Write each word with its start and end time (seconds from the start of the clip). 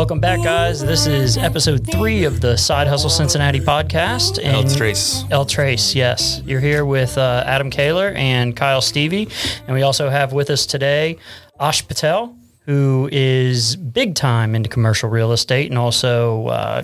Welcome 0.00 0.18
back, 0.18 0.42
guys. 0.42 0.80
This 0.80 1.06
is 1.06 1.36
episode 1.36 1.86
three 1.86 2.24
of 2.24 2.40
the 2.40 2.56
Side 2.56 2.86
Hustle 2.86 3.10
Cincinnati 3.10 3.60
podcast. 3.60 4.42
El 4.42 4.64
Trace. 4.64 5.24
El 5.30 5.44
Trace, 5.44 5.94
yes. 5.94 6.40
You're 6.46 6.58
here 6.58 6.86
with 6.86 7.18
uh, 7.18 7.44
Adam 7.44 7.68
Kaler 7.68 8.14
and 8.16 8.56
Kyle 8.56 8.80
Stevie. 8.80 9.28
And 9.66 9.76
we 9.76 9.82
also 9.82 10.08
have 10.08 10.32
with 10.32 10.48
us 10.48 10.64
today 10.64 11.18
Ash 11.60 11.86
Patel, 11.86 12.34
who 12.64 13.10
is 13.12 13.76
big 13.76 14.14
time 14.14 14.54
into 14.54 14.70
commercial 14.70 15.10
real 15.10 15.32
estate 15.32 15.68
and 15.68 15.78
also 15.78 16.46
uh, 16.46 16.82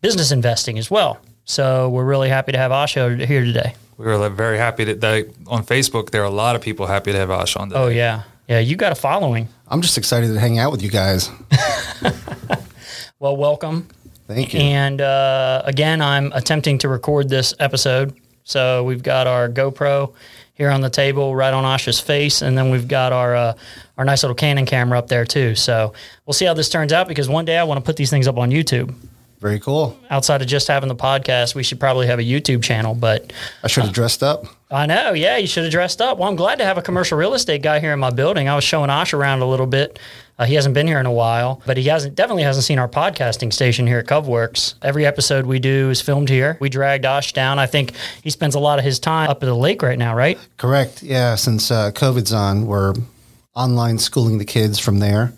business 0.00 0.32
investing 0.32 0.76
as 0.76 0.90
well. 0.90 1.20
So 1.44 1.88
we're 1.90 2.04
really 2.04 2.30
happy 2.30 2.50
to 2.50 2.58
have 2.58 2.72
Ash 2.72 2.94
here 2.94 3.16
today. 3.16 3.76
We 3.96 4.06
were 4.06 4.28
very 4.28 4.58
happy 4.58 4.82
that, 4.82 5.00
that 5.02 5.32
on 5.46 5.64
Facebook, 5.64 6.10
there 6.10 6.22
are 6.22 6.26
a 6.26 6.30
lot 6.30 6.56
of 6.56 6.62
people 6.62 6.88
happy 6.88 7.12
to 7.12 7.18
have 7.18 7.30
Ash 7.30 7.54
on 7.54 7.68
today. 7.68 7.80
Oh, 7.80 7.86
yeah. 7.86 8.24
Yeah, 8.48 8.60
you 8.60 8.76
got 8.76 8.92
a 8.92 8.94
following. 8.94 9.48
I'm 9.68 9.82
just 9.82 9.98
excited 9.98 10.32
to 10.32 10.38
hang 10.38 10.58
out 10.58 10.70
with 10.70 10.82
you 10.82 10.90
guys. 10.90 11.30
well, 13.18 13.36
welcome. 13.36 13.88
Thank 14.28 14.54
you. 14.54 14.60
And 14.60 15.00
uh, 15.00 15.62
again, 15.64 16.00
I'm 16.00 16.32
attempting 16.32 16.78
to 16.78 16.88
record 16.88 17.28
this 17.28 17.54
episode. 17.58 18.14
So 18.44 18.84
we've 18.84 19.02
got 19.02 19.26
our 19.26 19.48
GoPro 19.48 20.14
here 20.54 20.70
on 20.70 20.80
the 20.80 20.90
table, 20.90 21.34
right 21.34 21.52
on 21.52 21.64
Asha's 21.64 22.00
face, 22.00 22.40
and 22.42 22.56
then 22.56 22.70
we've 22.70 22.86
got 22.88 23.12
our 23.12 23.34
uh, 23.34 23.54
our 23.98 24.04
nice 24.04 24.22
little 24.22 24.36
Canon 24.36 24.66
camera 24.66 24.98
up 24.98 25.08
there 25.08 25.24
too. 25.24 25.54
So 25.54 25.92
we'll 26.24 26.34
see 26.34 26.44
how 26.44 26.54
this 26.54 26.68
turns 26.68 26.92
out 26.92 27.08
because 27.08 27.28
one 27.28 27.44
day 27.44 27.58
I 27.58 27.64
want 27.64 27.78
to 27.78 27.84
put 27.84 27.96
these 27.96 28.10
things 28.10 28.28
up 28.28 28.38
on 28.38 28.50
YouTube. 28.50 28.94
Very 29.40 29.60
cool. 29.60 29.98
Outside 30.08 30.40
of 30.40 30.48
just 30.48 30.68
having 30.68 30.88
the 30.88 30.96
podcast, 30.96 31.54
we 31.54 31.62
should 31.62 31.78
probably 31.78 32.06
have 32.06 32.18
a 32.18 32.22
YouTube 32.22 32.62
channel. 32.62 32.94
But 32.94 33.32
I 33.62 33.68
should 33.68 33.84
have 33.84 33.92
dressed 33.92 34.22
up. 34.22 34.46
I 34.70 34.86
know. 34.86 35.12
Yeah, 35.12 35.36
you 35.36 35.46
should 35.46 35.62
have 35.62 35.72
dressed 35.72 36.00
up. 36.00 36.18
Well, 36.18 36.28
I'm 36.28 36.34
glad 36.34 36.58
to 36.58 36.64
have 36.64 36.76
a 36.76 36.82
commercial 36.82 37.16
real 37.16 37.34
estate 37.34 37.62
guy 37.62 37.78
here 37.78 37.92
in 37.92 38.00
my 38.00 38.10
building. 38.10 38.48
I 38.48 38.56
was 38.56 38.64
showing 38.64 38.90
Ash 38.90 39.14
around 39.14 39.42
a 39.42 39.46
little 39.46 39.66
bit. 39.66 39.98
Uh, 40.38 40.44
he 40.44 40.54
hasn't 40.54 40.74
been 40.74 40.88
here 40.88 40.98
in 40.98 41.06
a 41.06 41.12
while, 41.12 41.62
but 41.66 41.76
he 41.76 41.84
hasn't 41.84 42.16
definitely 42.16 42.42
hasn't 42.42 42.64
seen 42.64 42.78
our 42.78 42.88
podcasting 42.88 43.52
station 43.52 43.86
here 43.86 43.98
at 43.98 44.06
Covworks. 44.06 44.74
Every 44.82 45.06
episode 45.06 45.46
we 45.46 45.60
do 45.60 45.88
is 45.90 46.02
filmed 46.02 46.28
here. 46.28 46.58
We 46.60 46.68
dragged 46.68 47.04
Ash 47.04 47.32
down. 47.32 47.58
I 47.60 47.66
think 47.66 47.92
he 48.22 48.30
spends 48.30 48.56
a 48.56 48.58
lot 48.60 48.78
of 48.78 48.84
his 48.84 48.98
time 48.98 49.30
up 49.30 49.42
at 49.42 49.46
the 49.46 49.54
lake 49.54 49.82
right 49.82 49.98
now, 49.98 50.16
right? 50.16 50.36
Correct. 50.56 51.02
Yeah. 51.02 51.36
Since 51.36 51.70
uh, 51.70 51.92
COVID's 51.92 52.32
on, 52.32 52.66
we're 52.66 52.94
online 53.54 53.98
schooling 53.98 54.38
the 54.38 54.44
kids 54.44 54.78
from 54.80 54.98
there. 54.98 55.32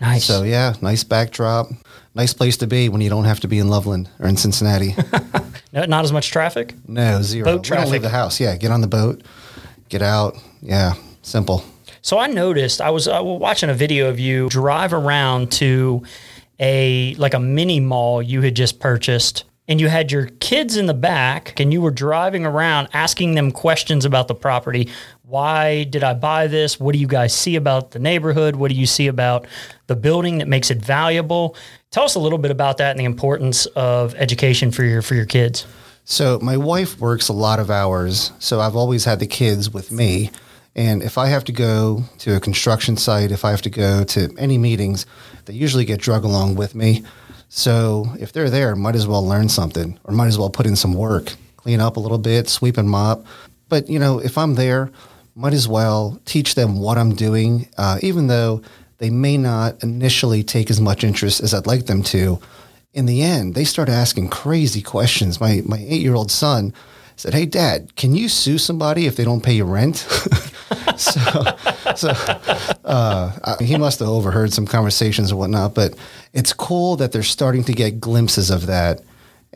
Nice. 0.00 0.26
So 0.26 0.42
yeah, 0.42 0.74
nice 0.82 1.04
backdrop. 1.04 1.68
Nice 2.14 2.32
place 2.32 2.56
to 2.58 2.66
be 2.66 2.88
when 2.88 3.00
you 3.00 3.10
don't 3.10 3.24
have 3.24 3.40
to 3.40 3.48
be 3.48 3.58
in 3.58 3.68
Loveland 3.68 4.08
or 4.20 4.28
in 4.28 4.36
Cincinnati. 4.36 4.94
no, 5.72 5.84
not 5.84 6.04
as 6.04 6.12
much 6.12 6.30
traffic. 6.30 6.74
No, 6.86 7.22
zero. 7.22 7.44
Boat 7.44 7.64
traffic. 7.64 7.80
We 7.80 7.84
don't 7.84 7.92
leave 7.92 8.02
the 8.02 8.16
house. 8.16 8.38
Yeah, 8.38 8.56
get 8.56 8.70
on 8.70 8.80
the 8.80 8.86
boat, 8.86 9.22
get 9.88 10.00
out. 10.00 10.36
Yeah, 10.62 10.94
simple. 11.22 11.64
So 12.02 12.18
I 12.18 12.28
noticed 12.28 12.80
I 12.80 12.90
was, 12.90 13.08
uh, 13.08 13.20
watching 13.22 13.70
a 13.70 13.74
video 13.74 14.08
of 14.08 14.20
you 14.20 14.48
drive 14.48 14.92
around 14.92 15.50
to 15.52 16.02
a 16.60 17.14
like 17.16 17.34
a 17.34 17.40
mini 17.40 17.80
mall 17.80 18.22
you 18.22 18.42
had 18.42 18.54
just 18.54 18.78
purchased 18.78 19.44
and 19.66 19.80
you 19.80 19.88
had 19.88 20.12
your 20.12 20.26
kids 20.26 20.76
in 20.76 20.86
the 20.86 20.94
back 20.94 21.58
and 21.58 21.72
you 21.72 21.80
were 21.80 21.90
driving 21.90 22.44
around 22.44 22.88
asking 22.92 23.34
them 23.34 23.50
questions 23.50 24.04
about 24.04 24.28
the 24.28 24.34
property. 24.34 24.90
Why 25.22 25.84
did 25.84 26.04
I 26.04 26.14
buy 26.14 26.46
this? 26.46 26.78
What 26.78 26.92
do 26.92 26.98
you 26.98 27.06
guys 27.06 27.34
see 27.34 27.56
about 27.56 27.92
the 27.92 27.98
neighborhood? 27.98 28.56
What 28.56 28.70
do 28.70 28.76
you 28.76 28.86
see 28.86 29.06
about 29.06 29.46
the 29.86 29.96
building 29.96 30.38
that 30.38 30.48
makes 30.48 30.70
it 30.70 30.78
valuable? 30.78 31.56
Tell 31.90 32.04
us 32.04 32.14
a 32.14 32.20
little 32.20 32.38
bit 32.38 32.50
about 32.50 32.78
that 32.78 32.90
and 32.90 33.00
the 33.00 33.04
importance 33.04 33.66
of 33.66 34.14
education 34.16 34.70
for 34.70 34.84
your 34.84 35.00
for 35.00 35.14
your 35.14 35.26
kids. 35.26 35.66
So 36.04 36.38
my 36.42 36.58
wife 36.58 37.00
works 37.00 37.28
a 37.28 37.32
lot 37.32 37.58
of 37.58 37.70
hours, 37.70 38.32
so 38.38 38.60
I've 38.60 38.76
always 38.76 39.06
had 39.06 39.20
the 39.20 39.26
kids 39.26 39.72
with 39.72 39.90
me. 39.90 40.30
And 40.76 41.02
if 41.02 41.16
I 41.16 41.28
have 41.28 41.44
to 41.44 41.52
go 41.52 42.02
to 42.18 42.36
a 42.36 42.40
construction 42.40 42.96
site, 42.98 43.30
if 43.30 43.44
I 43.44 43.50
have 43.50 43.62
to 43.62 43.70
go 43.70 44.04
to 44.04 44.34
any 44.36 44.58
meetings, 44.58 45.06
they 45.46 45.54
usually 45.54 45.84
get 45.84 46.00
drug 46.00 46.24
along 46.24 46.56
with 46.56 46.74
me. 46.74 47.04
So 47.56 48.12
if 48.18 48.32
they're 48.32 48.50
there, 48.50 48.74
might 48.74 48.96
as 48.96 49.06
well 49.06 49.24
learn 49.24 49.48
something 49.48 49.96
or 50.02 50.12
might 50.12 50.26
as 50.26 50.36
well 50.36 50.50
put 50.50 50.66
in 50.66 50.74
some 50.74 50.92
work, 50.92 51.34
clean 51.56 51.78
up 51.78 51.96
a 51.96 52.00
little 52.00 52.18
bit, 52.18 52.48
sweep 52.48 52.76
and 52.76 52.90
mop. 52.90 53.24
But, 53.68 53.88
you 53.88 54.00
know, 54.00 54.18
if 54.18 54.36
I'm 54.36 54.56
there, 54.56 54.90
might 55.36 55.52
as 55.52 55.68
well 55.68 56.20
teach 56.24 56.56
them 56.56 56.80
what 56.80 56.98
I'm 56.98 57.14
doing, 57.14 57.68
uh, 57.78 58.00
even 58.02 58.26
though 58.26 58.60
they 58.98 59.08
may 59.08 59.38
not 59.38 59.80
initially 59.84 60.42
take 60.42 60.68
as 60.68 60.80
much 60.80 61.04
interest 61.04 61.40
as 61.40 61.54
I'd 61.54 61.68
like 61.68 61.86
them 61.86 62.02
to. 62.02 62.40
In 62.92 63.06
the 63.06 63.22
end, 63.22 63.54
they 63.54 63.64
start 63.64 63.88
asking 63.88 64.30
crazy 64.30 64.82
questions. 64.82 65.40
My, 65.40 65.62
my 65.64 65.78
eight 65.78 66.02
year 66.02 66.16
old 66.16 66.32
son 66.32 66.74
said, 67.14 67.34
Hey, 67.34 67.46
dad, 67.46 67.94
can 67.94 68.16
you 68.16 68.28
sue 68.28 68.58
somebody 68.58 69.06
if 69.06 69.14
they 69.14 69.24
don't 69.24 69.44
pay 69.44 69.54
your 69.54 69.66
rent? 69.66 70.08
so, 70.98 71.20
so 71.96 72.08
uh, 72.84 73.56
he 73.60 73.76
must 73.76 73.98
have 73.98 74.08
overheard 74.08 74.52
some 74.52 74.66
conversations 74.66 75.30
and 75.30 75.38
whatnot, 75.38 75.74
but 75.74 75.94
it's 76.32 76.52
cool 76.52 76.96
that 76.96 77.12
they're 77.12 77.22
starting 77.22 77.64
to 77.64 77.72
get 77.72 78.00
glimpses 78.00 78.50
of 78.50 78.66
that. 78.66 79.02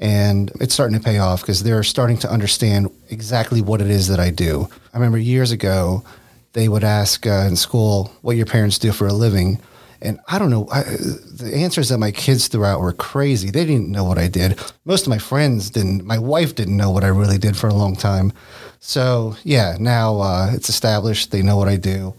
And 0.01 0.53
it's 0.61 0.75
starting 0.75 0.97
to 0.97 1.05
pay 1.05 1.19
off 1.19 1.41
because 1.41 1.65
they're 1.65 1.83
starting 1.83 2.19
to 2.19 2.31
understand 2.31 2.91
exactly 3.11 3.61
what 3.61 3.81
it 3.81 3.91
is 3.91 4.07
that 4.09 4.21
I 4.21 4.31
do. 4.31 4.69
I 4.95 4.97
remember 4.97 5.19
years 5.19 5.51
ago, 5.51 6.05
they 6.53 6.69
would 6.69 6.85
ask 6.85 7.27
uh, 7.27 7.47
in 7.49 7.57
school 7.57 8.13
what 8.23 8.37
your 8.37 8.47
parents 8.47 8.79
do 8.79 8.93
for 8.93 9.07
a 9.07 9.13
living. 9.13 9.61
And 10.01 10.21
I 10.29 10.39
don't 10.39 10.51
know, 10.51 10.69
I, 10.71 10.83
the 10.83 11.53
answers 11.55 11.89
that 11.89 11.99
my 11.99 12.13
kids 12.13 12.47
threw 12.47 12.65
out 12.65 12.81
were 12.81 12.93
crazy. 12.93 13.51
They 13.51 13.65
didn't 13.65 13.91
know 13.91 14.05
what 14.05 14.19
I 14.19 14.29
did. 14.29 14.61
Most 14.85 15.03
of 15.03 15.09
my 15.09 15.19
friends 15.19 15.71
didn't. 15.71 16.05
My 16.05 16.19
wife 16.19 16.55
didn't 16.55 16.77
know 16.77 16.91
what 16.91 17.03
I 17.03 17.09
really 17.09 17.39
did 17.39 17.57
for 17.57 17.67
a 17.67 17.75
long 17.75 17.97
time. 17.97 18.33
So, 18.81 19.37
yeah, 19.45 19.77
now 19.79 20.21
uh, 20.21 20.51
it's 20.53 20.69
established. 20.69 21.31
They 21.31 21.43
know 21.43 21.57
what 21.57 21.69
I 21.69 21.77
do. 21.77 22.15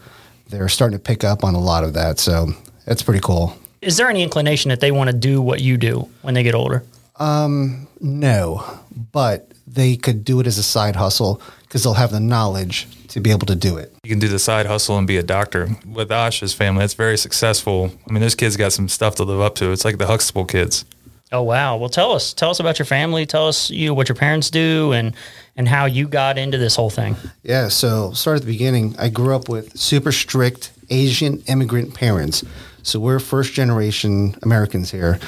They're 0.48 0.68
starting 0.68 0.98
to 0.98 1.02
pick 1.02 1.24
up 1.24 1.44
on 1.44 1.54
a 1.54 1.60
lot 1.60 1.84
of 1.84 1.94
that. 1.94 2.18
So, 2.18 2.48
it's 2.86 3.02
pretty 3.02 3.20
cool. 3.20 3.56
Is 3.80 3.96
there 3.96 4.08
any 4.08 4.22
inclination 4.22 4.68
that 4.68 4.80
they 4.80 4.90
want 4.92 5.08
to 5.08 5.16
do 5.16 5.40
what 5.40 5.60
you 5.60 5.76
do 5.76 6.08
when 6.22 6.34
they 6.34 6.42
get 6.42 6.54
older? 6.54 6.84
Um, 7.18 7.88
no, 8.00 8.64
but 9.12 9.50
they 9.66 9.96
could 9.96 10.24
do 10.24 10.40
it 10.40 10.46
as 10.46 10.58
a 10.58 10.62
side 10.62 10.96
hustle 10.96 11.40
because 11.62 11.82
they'll 11.84 11.94
have 11.94 12.10
the 12.10 12.20
knowledge 12.20 12.88
to 13.08 13.20
be 13.20 13.30
able 13.30 13.46
to 13.46 13.54
do 13.54 13.76
it. 13.76 13.92
You 14.02 14.10
can 14.10 14.18
do 14.18 14.28
the 14.28 14.38
side 14.38 14.66
hustle 14.66 14.98
and 14.98 15.06
be 15.06 15.16
a 15.16 15.22
doctor. 15.22 15.68
With 15.86 16.10
Ash's 16.10 16.52
family, 16.52 16.84
it's 16.84 16.94
very 16.94 17.16
successful. 17.16 17.92
I 18.08 18.12
mean, 18.12 18.20
those 18.20 18.34
kids 18.34 18.56
got 18.56 18.72
some 18.72 18.88
stuff 18.88 19.14
to 19.16 19.24
live 19.24 19.40
up 19.40 19.54
to. 19.56 19.72
It's 19.72 19.84
like 19.84 19.98
the 19.98 20.06
Huxtable 20.06 20.44
kids. 20.44 20.84
Oh 21.32 21.42
wow! 21.42 21.76
Well, 21.76 21.88
tell 21.88 22.10
us, 22.10 22.32
tell 22.32 22.50
us 22.50 22.58
about 22.58 22.80
your 22.80 22.86
family. 22.86 23.24
Tell 23.24 23.46
us 23.46 23.70
you 23.70 23.86
know, 23.86 23.94
what 23.94 24.08
your 24.08 24.16
parents 24.16 24.50
do 24.50 24.90
and 24.92 25.14
and 25.60 25.68
how 25.68 25.84
you 25.84 26.08
got 26.08 26.38
into 26.38 26.56
this 26.56 26.74
whole 26.74 26.88
thing. 26.88 27.14
Yeah, 27.42 27.68
so 27.68 28.12
start 28.12 28.36
at 28.36 28.40
the 28.40 28.50
beginning. 28.50 28.96
I 28.98 29.10
grew 29.10 29.36
up 29.36 29.50
with 29.50 29.78
super 29.78 30.10
strict 30.10 30.72
Asian 30.88 31.42
immigrant 31.48 31.92
parents, 31.92 32.42
so 32.82 32.98
we're 32.98 33.18
first 33.18 33.52
generation 33.52 34.34
Americans 34.42 34.90
here, 34.90 35.20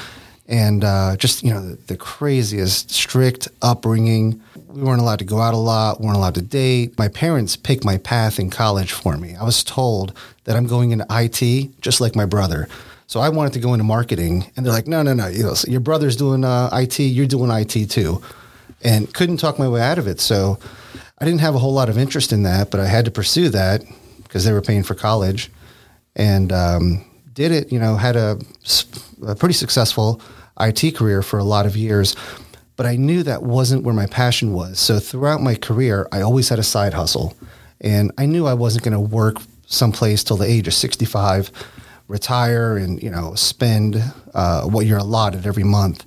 and 0.47 0.83
uh, 0.83 1.17
just 1.17 1.43
you 1.43 1.53
know 1.53 1.61
the, 1.61 1.75
the 1.85 1.95
craziest 1.95 2.89
strict 2.89 3.47
upbringing. 3.61 4.41
We 4.69 4.81
weren't 4.81 5.01
allowed 5.01 5.19
to 5.19 5.25
go 5.25 5.39
out 5.39 5.53
a 5.53 5.57
lot. 5.57 6.01
weren't 6.01 6.17
allowed 6.17 6.33
to 6.33 6.41
date. 6.41 6.97
My 6.97 7.09
parents 7.09 7.55
picked 7.55 7.85
my 7.85 7.99
path 7.99 8.39
in 8.39 8.49
college 8.49 8.91
for 8.91 9.15
me. 9.17 9.35
I 9.35 9.43
was 9.43 9.63
told 9.63 10.17
that 10.45 10.55
I'm 10.57 10.65
going 10.65 10.89
into 10.89 11.05
IT, 11.11 11.79
just 11.79 12.01
like 12.01 12.15
my 12.15 12.25
brother. 12.25 12.67
So 13.05 13.19
I 13.19 13.29
wanted 13.29 13.53
to 13.53 13.59
go 13.59 13.75
into 13.75 13.83
marketing, 13.83 14.51
and 14.57 14.65
they're 14.65 14.73
like, 14.73 14.87
"No, 14.87 15.03
no, 15.03 15.13
no. 15.13 15.27
Your 15.27 15.79
brother's 15.79 16.15
doing 16.15 16.43
uh, 16.43 16.71
IT. 16.73 16.97
You're 16.97 17.27
doing 17.27 17.51
IT 17.51 17.91
too," 17.91 18.23
and 18.83 19.13
couldn't 19.13 19.37
talk 19.37 19.57
my 19.57 19.67
way 19.67 19.81
out 19.81 19.97
of 19.97 20.07
it. 20.07 20.19
So 20.19 20.59
I 21.19 21.25
didn't 21.25 21.41
have 21.41 21.55
a 21.55 21.59
whole 21.59 21.73
lot 21.73 21.89
of 21.89 21.97
interest 21.97 22.33
in 22.33 22.43
that, 22.43 22.71
but 22.71 22.79
I 22.79 22.85
had 22.85 23.05
to 23.05 23.11
pursue 23.11 23.49
that 23.49 23.83
because 24.23 24.45
they 24.45 24.53
were 24.53 24.61
paying 24.61 24.83
for 24.83 24.95
college, 24.95 25.51
and 26.15 26.51
um, 26.51 27.05
did 27.33 27.51
it. 27.51 27.71
You 27.71 27.79
know, 27.79 27.95
had 27.95 28.15
a, 28.15 28.39
a 29.25 29.35
pretty 29.35 29.53
successful 29.53 30.21
IT 30.59 30.95
career 30.95 31.21
for 31.21 31.39
a 31.39 31.43
lot 31.43 31.65
of 31.65 31.77
years. 31.77 32.15
But 32.75 32.87
I 32.87 32.95
knew 32.95 33.21
that 33.23 33.43
wasn't 33.43 33.83
where 33.83 33.93
my 33.93 34.07
passion 34.07 34.51
was. 34.51 34.79
So 34.79 34.99
throughout 34.99 35.41
my 35.41 35.53
career, 35.53 36.07
I 36.11 36.21
always 36.21 36.49
had 36.49 36.57
a 36.57 36.63
side 36.63 36.95
hustle. 36.95 37.37
And 37.81 38.11
I 38.17 38.25
knew 38.25 38.47
I 38.47 38.55
wasn't 38.55 38.83
going 38.83 38.93
to 38.93 38.99
work 38.99 39.37
someplace 39.67 40.23
till 40.23 40.37
the 40.37 40.45
age 40.45 40.67
of 40.67 40.73
65 40.73 41.51
retire 42.07 42.77
and 42.77 43.01
you 43.01 43.09
know 43.09 43.33
spend 43.35 44.01
uh, 44.33 44.63
what 44.63 44.85
you're 44.85 44.97
allotted 44.99 45.45
every 45.45 45.63
month. 45.63 46.05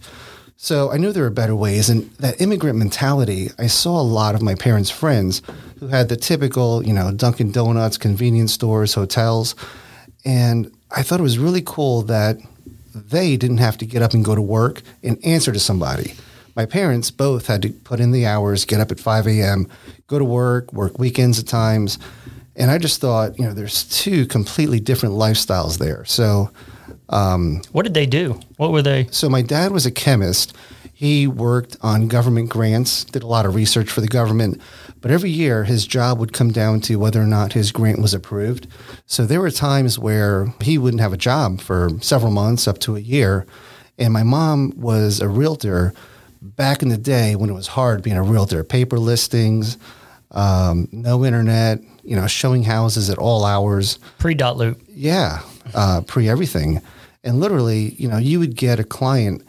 So 0.57 0.91
I 0.91 0.97
knew 0.97 1.13
there 1.13 1.23
were 1.23 1.31
better 1.31 1.55
ways, 1.55 1.91
and 1.91 2.11
that 2.13 2.41
immigrant 2.41 2.79
mentality. 2.79 3.51
I 3.59 3.67
saw 3.67 4.01
a 4.01 4.03
lot 4.03 4.35
of 4.35 4.43
my 4.43 4.55
parents' 4.55 4.91
friends 4.91 5.43
who 5.79 5.89
had 5.89 6.09
the 6.09 6.17
typical, 6.17 6.85
you 6.85 6.95
know, 6.95 7.13
Dunkin' 7.13 7.53
Donuts, 7.53 7.99
convenience 7.99 8.53
stores, 8.53 8.95
hotels, 8.95 9.55
and 10.25 10.73
I 10.91 11.03
thought 11.03 11.21
it 11.21 11.25
was 11.25 11.39
really 11.39 11.63
cool 11.65 12.03
that 12.03 12.39
they 12.95 13.37
didn't 13.37 13.59
have 13.59 13.77
to 13.79 13.87
get 13.87 14.01
up 14.01 14.15
and 14.15 14.25
go 14.25 14.35
to 14.35 14.41
work 14.41 14.83
and 15.03 15.23
answer 15.25 15.53
to 15.53 15.61
somebody. 15.61 16.15
My 16.55 16.65
parents 16.65 17.11
both 17.11 17.49
had 17.49 17.61
to 17.63 17.69
put 17.69 18.01
in 18.01 18.13
the 18.13 18.25
hours, 18.25 18.65
get 18.65 18.81
up 18.81 18.91
at 18.91 18.99
5 18.99 19.27
a.m., 19.27 19.69
go 20.07 20.19
to 20.19 20.25
work, 20.25 20.73
work 20.73 20.99
weekends 20.99 21.39
at 21.39 21.47
times, 21.47 21.99
and 22.57 22.71
I 22.71 22.79
just 22.79 23.01
thought, 23.01 23.39
you 23.39 23.45
know, 23.45 23.53
there's 23.53 23.85
two 23.85 24.27
completely 24.27 24.81
different 24.81 25.17
lifestyles 25.17 25.79
there. 25.79 26.07
So, 26.07 26.51
um, 27.09 27.63
what 27.73 27.83
did 27.83 27.95
they 27.95 28.07
do? 28.07 28.41
What 28.57 28.73
were 28.73 28.83
they? 28.83 29.09
So, 29.11 29.29
my 29.29 29.43
dad 29.43 29.73
was 29.73 29.87
a 29.87 29.91
chemist. 29.91 30.55
He 30.93 31.27
worked 31.27 31.77
on 31.83 32.09
government 32.09 32.49
grants, 32.49 33.05
did 33.05 33.23
a 33.23 33.27
lot 33.27 33.45
of 33.45 33.55
research 33.55 33.91
for 33.91 34.01
the 34.01 34.09
government, 34.09 34.63
but 35.03 35.11
every 35.11 35.29
year 35.29 35.65
his 35.65 35.87
job 35.87 36.19
would 36.19 36.33
come 36.33 36.53
down 36.53 36.81
to 36.83 36.97
whether 36.97 37.21
or 37.21 37.27
not 37.27 37.53
his 37.53 37.71
grant 37.71 38.01
was 38.01 38.15
approved. 38.15 38.67
So 39.05 39.27
there 39.27 39.43
were 39.43 39.51
times 39.51 39.99
where 39.99 40.55
he 40.63 40.79
wouldn't 40.79 41.03
have 41.03 41.13
a 41.13 41.19
job 41.19 41.61
for 41.61 41.91
several 42.01 42.33
months, 42.33 42.67
up 42.67 42.79
to 42.79 42.97
a 42.97 43.01
year. 43.01 43.45
And 43.99 44.11
my 44.11 44.23
mom 44.23 44.73
was 44.75 45.21
a 45.21 45.29
realtor 45.29 45.93
back 46.41 46.83
in 46.83 46.89
the 46.89 46.97
day 46.97 47.37
when 47.37 47.51
it 47.51 47.55
was 47.55 47.67
hard 47.67 48.03
being 48.03 48.17
a 48.17 48.23
realtor, 48.23 48.65
paper 48.65 48.99
listings, 48.99 49.77
um, 50.31 50.89
no 50.93 51.27
internet, 51.27 51.81
you 52.07 52.17
know, 52.17 52.27
showing 52.27 52.63
houses 52.63 53.11
at 53.11 53.19
all 53.19 53.45
hours. 53.45 53.99
Pre 54.19 54.35
dotloop. 54.35 54.81
Yeah, 54.89 55.41
uh, 55.75 56.03
pre 56.07 56.29
everything, 56.29 56.81
and 57.25 57.41
literally, 57.41 57.95
you 57.99 58.09
know, 58.09 58.19
you 58.19 58.39
would 58.39 58.57
get 58.57 58.79
a 58.79 58.85
client, 58.85 59.45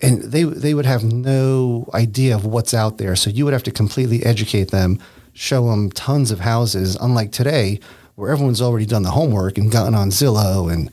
and 0.00 0.22
they 0.22 0.44
they 0.44 0.74
would 0.74 0.86
have 0.86 1.04
no 1.04 1.88
idea 1.94 2.34
of 2.34 2.44
what's 2.44 2.74
out 2.74 2.98
there, 2.98 3.16
so 3.16 3.30
you 3.30 3.44
would 3.44 3.52
have 3.52 3.64
to 3.64 3.70
completely 3.70 4.24
educate 4.24 4.70
them, 4.70 4.98
show 5.32 5.70
them 5.70 5.90
tons 5.90 6.30
of 6.30 6.40
houses. 6.40 6.96
Unlike 7.00 7.32
today, 7.32 7.80
where 8.14 8.30
everyone's 8.30 8.62
already 8.62 8.86
done 8.86 9.02
the 9.02 9.10
homework 9.10 9.58
and 9.58 9.70
gotten 9.70 9.94
on 9.94 10.10
Zillow 10.10 10.72
and 10.72 10.90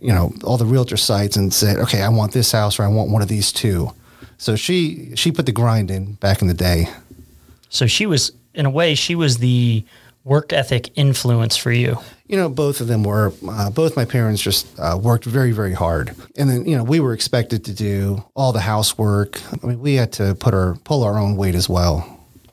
you 0.00 0.12
know 0.12 0.32
all 0.44 0.56
the 0.56 0.66
realtor 0.66 0.96
sites 0.96 1.36
and 1.36 1.52
said, 1.52 1.78
okay, 1.78 2.02
I 2.02 2.08
want 2.08 2.32
this 2.32 2.52
house 2.52 2.78
or 2.78 2.84
I 2.84 2.88
want 2.88 3.10
one 3.10 3.22
of 3.22 3.28
these 3.28 3.52
two. 3.52 3.90
So 4.38 4.56
she 4.56 5.14
she 5.16 5.32
put 5.32 5.46
the 5.46 5.52
grind 5.52 5.90
in 5.90 6.14
back 6.14 6.42
in 6.42 6.48
the 6.48 6.54
day. 6.54 6.88
So 7.74 7.88
she 7.88 8.06
was, 8.06 8.30
in 8.54 8.66
a 8.66 8.70
way, 8.70 8.94
she 8.94 9.16
was 9.16 9.38
the 9.38 9.84
work 10.24 10.52
ethic 10.52 10.90
influence 10.96 11.56
for 11.56 11.70
you. 11.70 11.98
You 12.26 12.38
know, 12.38 12.48
both 12.48 12.80
of 12.80 12.88
them 12.88 13.04
were. 13.04 13.32
Uh, 13.46 13.70
both 13.70 13.96
my 13.96 14.04
parents 14.04 14.40
just 14.42 14.66
uh, 14.78 14.98
worked 15.00 15.24
very, 15.24 15.52
very 15.52 15.74
hard, 15.74 16.16
and 16.36 16.48
then 16.48 16.66
you 16.66 16.76
know 16.76 16.82
we 16.82 17.00
were 17.00 17.12
expected 17.12 17.64
to 17.66 17.74
do 17.74 18.24
all 18.34 18.52
the 18.52 18.60
housework. 18.60 19.40
I 19.62 19.66
mean, 19.66 19.80
we 19.80 19.94
had 19.94 20.12
to 20.14 20.34
put 20.34 20.54
our 20.54 20.74
pull 20.84 21.04
our 21.04 21.18
own 21.18 21.36
weight 21.36 21.54
as 21.54 21.68
well. 21.68 22.10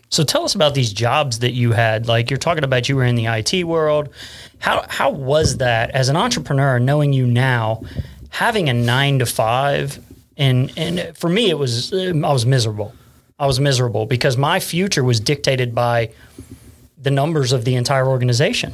So 0.10 0.26
tell 0.26 0.44
us 0.44 0.56
about 0.56 0.76
these 0.76 0.92
jobs 0.92 1.40
that 1.40 1.54
you 1.54 1.72
had. 1.72 2.10
Like 2.10 2.30
you're 2.30 2.38
talking 2.38 2.66
about, 2.66 2.90
you 2.90 2.98
were 2.98 3.06
in 3.06 3.16
the 3.16 3.28
IT 3.28 3.64
world. 3.64 4.10
How 4.60 4.86
how 4.90 5.10
was 5.10 5.58
that 5.58 5.92
as 5.92 6.10
an 6.10 6.18
entrepreneur, 6.18 6.80
knowing 6.80 7.14
you 7.14 7.26
now, 7.26 7.84
having 8.30 8.68
a 8.68 8.74
nine 8.74 9.20
to 9.20 9.26
five, 9.26 10.00
and 10.36 10.72
and 10.76 11.18
for 11.18 11.30
me 11.30 11.50
it 11.50 11.58
was 11.58 11.94
I 11.94 12.12
was 12.12 12.46
miserable. 12.46 12.94
I 13.40 13.48
was 13.48 13.60
miserable 13.60 14.06
because 14.06 14.36
my 14.38 14.60
future 14.60 15.04
was 15.04 15.20
dictated 15.20 15.74
by 15.74 16.12
the 17.02 17.12
numbers 17.12 17.52
of 17.52 17.66
the 17.66 17.76
entire 17.76 18.08
organization. 18.08 18.74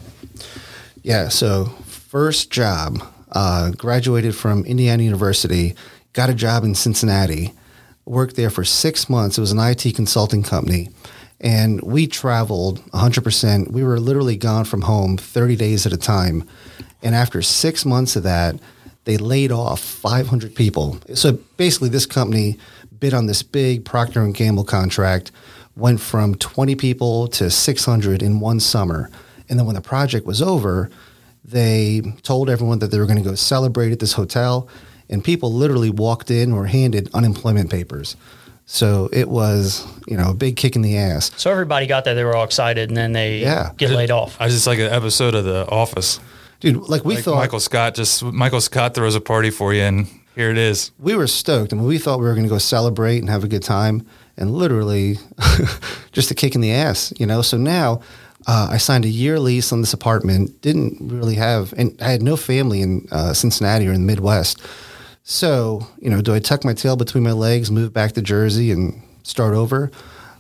Yeah. 1.04 1.30
So 1.30 1.66
first 1.86 2.52
job, 2.52 3.02
uh, 3.32 3.72
graduated 3.72 4.36
from 4.36 4.66
Indiana 4.66 5.04
University, 5.04 5.76
got 6.14 6.30
a 6.30 6.34
job 6.34 6.64
in 6.64 6.76
Cincinnati, 6.76 7.54
worked 8.06 8.36
there 8.36 8.50
for 8.50 8.64
six 8.64 9.10
months. 9.10 9.38
It 9.38 9.42
was 9.42 9.52
an 9.52 9.60
IT 9.60 9.96
consulting 9.96 10.44
company. 10.44 10.90
And 11.40 11.82
we 11.82 12.08
traveled 12.08 12.82
100%. 12.92 13.72
We 13.72 13.84
were 13.84 14.00
literally 14.00 14.38
gone 14.38 14.66
from 14.66 14.82
home 14.82 15.18
30 15.18 15.56
days 15.56 15.86
at 15.86 15.94
a 15.94 15.98
time. 15.98 16.44
And 17.04 17.14
after 17.14 17.42
six 17.42 17.86
months 17.86 18.16
of 18.16 18.24
that, 18.24 18.56
they 19.06 19.18
laid 19.18 19.52
off 19.52 19.80
500 19.80 20.56
people. 20.56 21.00
So 21.14 21.34
basically, 21.56 21.90
this 21.90 22.06
company 22.06 22.58
bid 23.00 23.14
on 23.14 23.28
this 23.28 23.44
big 23.44 23.86
Procter 23.86 24.22
and 24.22 24.34
Gamble 24.34 24.66
contract, 24.66 25.32
went 25.78 26.00
from 26.02 26.36
20 26.36 26.76
people 26.76 27.28
to 27.30 27.50
600 27.50 28.22
in 28.24 28.40
one 28.40 28.60
summer. 28.60 29.10
And 29.50 29.58
then 29.58 29.66
when 29.66 29.76
the 29.76 29.82
project 29.82 30.26
was 30.26 30.42
over, 30.42 30.90
they 31.46 32.02
told 32.24 32.50
everyone 32.50 32.80
that 32.80 32.92
they 32.92 33.00
were 33.00 33.06
going 33.06 33.18
to 33.24 33.28
go 33.30 33.36
celebrate 33.36 33.92
at 33.92 34.00
this 34.00 34.14
hotel, 34.14 34.68
and 35.10 35.24
people 35.24 35.54
literally 35.54 35.90
walked 35.90 36.30
in 36.32 36.52
or 36.52 36.66
handed 36.66 37.10
unemployment 37.14 37.70
papers. 37.70 38.18
So 38.66 39.08
it 39.14 39.30
was, 39.30 39.88
you 40.08 40.18
know, 40.18 40.32
a 40.32 40.34
big 40.34 40.58
kick 40.58 40.76
in 40.76 40.82
the 40.82 40.98
ass. 40.98 41.32
So 41.38 41.50
everybody 41.50 41.88
got 41.88 42.04
there, 42.04 42.16
they 42.16 42.26
were 42.26 42.36
all 42.36 42.44
excited, 42.44 42.90
and 42.90 42.98
then 42.98 43.14
they 43.14 43.40
Yeah. 43.40 43.72
get 43.78 43.92
laid 43.92 44.12
off. 44.12 44.36
I 44.42 44.46
was 44.46 44.54
just 44.56 44.68
like 44.68 44.80
an 44.80 44.92
episode 44.92 45.36
of 45.36 45.46
The 45.46 45.66
Office. 45.70 46.20
Dude, 46.60 46.76
like 46.90 47.06
we 47.06 47.16
Like 47.16 47.24
thought 47.24 47.36
Michael 47.36 47.60
Scott 47.62 47.94
just 47.96 48.24
Michael 48.24 48.60
Scott 48.60 48.94
throws 48.96 49.16
a 49.16 49.22
party 49.22 49.52
for 49.52 49.74
you, 49.74 49.84
and 49.84 50.08
here 50.36 50.50
it 50.50 50.58
is. 50.58 50.92
we 51.00 51.16
were 51.16 51.28
stoked. 51.28 51.72
I 51.72 51.78
mean, 51.78 51.86
we 51.86 51.98
thought 51.98 52.20
we 52.20 52.26
were 52.26 52.34
going 52.34 52.44
to 52.44 52.50
go 52.50 52.58
celebrate 52.58 53.20
and 53.20 53.30
have 53.30 53.44
a 53.46 53.48
good 53.48 53.64
time, 53.64 54.06
and 54.38 54.52
literally 54.52 55.18
just 56.12 56.32
a 56.32 56.36
kick 56.36 56.56
in 56.56 56.62
the 56.62 56.72
ass, 56.72 57.12
you 57.18 57.26
know. 57.26 57.42
So 57.42 57.58
now 57.58 58.02
uh, 58.46 58.70
I 58.72 58.78
signed 58.78 59.06
a 59.06 59.10
year 59.10 59.40
lease 59.40 59.72
on 59.72 59.82
this 59.82 59.94
apartment. 59.94 60.62
Didn't 60.62 60.98
really 61.02 61.36
have, 61.36 61.74
and 61.74 62.00
I 62.02 62.10
had 62.10 62.22
no 62.22 62.38
family 62.38 62.82
in 62.82 63.08
uh, 63.12 63.34
Cincinnati 63.34 63.88
or 63.88 63.92
in 63.92 64.02
the 64.02 64.08
Midwest. 64.08 64.62
So 65.24 65.88
you 66.00 66.10
know, 66.10 66.22
do 66.22 66.34
I 66.34 66.40
tuck 66.40 66.64
my 66.64 66.74
tail 66.74 66.96
between 66.96 67.24
my 67.24 67.34
legs, 67.34 67.72
move 67.72 67.94
back 67.94 68.14
to 68.14 68.22
Jersey, 68.22 68.72
and 68.72 69.02
start 69.24 69.54
over, 69.54 69.92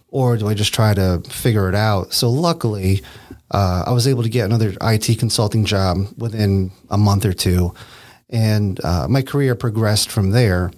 or 0.09 0.37
do 0.37 0.47
I 0.47 0.53
just 0.53 0.73
try 0.73 0.93
to 0.93 1.21
figure 1.29 1.67
it 1.69 1.75
out? 1.75 2.13
So 2.13 2.29
luckily. 2.29 3.01
Uh, 3.49 3.85
I 3.87 3.93
was 3.93 4.09
able 4.09 4.23
to 4.23 4.29
get 4.29 4.43
another 4.43 4.73
IT 4.81 5.19
consulting 5.19 5.63
job 5.63 5.99
within 6.17 6.69
a 6.89 6.97
month 6.97 7.23
or 7.23 7.31
two, 7.31 7.73
and 8.29 8.77
uh, 8.83 9.07
my 9.07 9.21
career 9.21 9.55
progressed 9.55 10.11
from 10.11 10.31
there. 10.31 10.69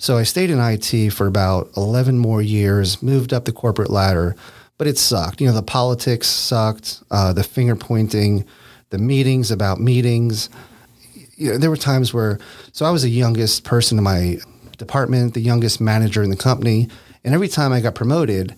So 0.00 0.16
I 0.16 0.22
stayed 0.22 0.50
in 0.50 0.60
IT 0.60 1.10
for 1.10 1.26
about 1.26 1.70
11 1.76 2.18
more 2.18 2.40
years, 2.40 3.02
moved 3.02 3.32
up 3.32 3.46
the 3.46 3.52
corporate 3.52 3.90
ladder, 3.90 4.36
but 4.78 4.86
it 4.86 4.96
sucked. 4.96 5.40
You 5.40 5.48
know, 5.48 5.54
the 5.54 5.62
politics 5.62 6.28
sucked, 6.28 7.02
uh, 7.10 7.32
the 7.32 7.42
finger 7.42 7.74
pointing, 7.74 8.44
the 8.90 8.98
meetings 8.98 9.50
about 9.50 9.80
meetings. 9.80 10.50
You 11.34 11.52
know, 11.52 11.58
there 11.58 11.68
were 11.68 11.76
times 11.76 12.14
where, 12.14 12.38
so 12.72 12.86
I 12.86 12.92
was 12.92 13.02
the 13.02 13.10
youngest 13.10 13.64
person 13.64 13.98
in 13.98 14.04
my 14.04 14.38
department, 14.76 15.34
the 15.34 15.40
youngest 15.40 15.80
manager 15.80 16.22
in 16.22 16.30
the 16.30 16.36
company, 16.36 16.88
and 17.24 17.34
every 17.34 17.48
time 17.48 17.72
I 17.72 17.80
got 17.80 17.96
promoted, 17.96 18.54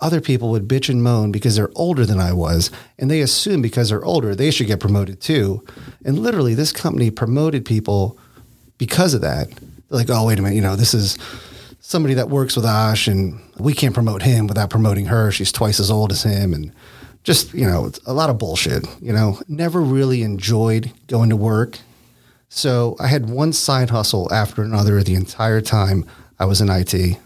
other 0.00 0.20
people 0.20 0.50
would 0.50 0.66
bitch 0.66 0.88
and 0.88 1.04
moan 1.04 1.30
because 1.30 1.54
they're 1.54 1.70
older 1.76 2.04
than 2.04 2.18
I 2.18 2.32
was, 2.32 2.72
and 2.98 3.08
they 3.08 3.20
assume 3.20 3.62
because 3.62 3.90
they're 3.90 4.04
older 4.04 4.34
they 4.34 4.50
should 4.50 4.66
get 4.66 4.80
promoted 4.80 5.20
too. 5.20 5.64
And 6.04 6.18
literally, 6.18 6.54
this 6.54 6.72
company 6.72 7.12
promoted 7.12 7.64
people 7.64 8.18
because 8.76 9.14
of 9.14 9.20
that. 9.20 9.48
Like, 9.90 10.08
oh, 10.10 10.26
wait 10.26 10.38
a 10.38 10.42
minute, 10.42 10.54
you 10.54 10.62
know, 10.62 10.76
this 10.76 10.94
is 10.94 11.18
somebody 11.80 12.14
that 12.14 12.30
works 12.30 12.56
with 12.56 12.64
Ash, 12.64 13.08
and 13.08 13.40
we 13.58 13.74
can't 13.74 13.94
promote 13.94 14.22
him 14.22 14.46
without 14.46 14.70
promoting 14.70 15.06
her. 15.06 15.30
She's 15.30 15.52
twice 15.52 15.80
as 15.80 15.90
old 15.90 16.12
as 16.12 16.22
him, 16.22 16.54
and 16.54 16.72
just 17.24 17.52
you 17.52 17.66
know, 17.66 17.90
a 18.06 18.12
lot 18.12 18.30
of 18.30 18.38
bullshit. 18.38 18.86
You 19.00 19.12
know, 19.12 19.40
never 19.48 19.80
really 19.80 20.22
enjoyed 20.22 20.92
going 21.08 21.30
to 21.30 21.36
work. 21.36 21.78
So 22.48 22.96
I 22.98 23.06
had 23.08 23.28
one 23.28 23.52
side 23.52 23.90
hustle 23.90 24.32
after 24.32 24.62
another 24.62 25.02
the 25.02 25.14
entire 25.14 25.60
time 25.60 26.04
I 26.38 26.46
was 26.46 26.60
in 26.60 26.68
IT. 26.68 27.18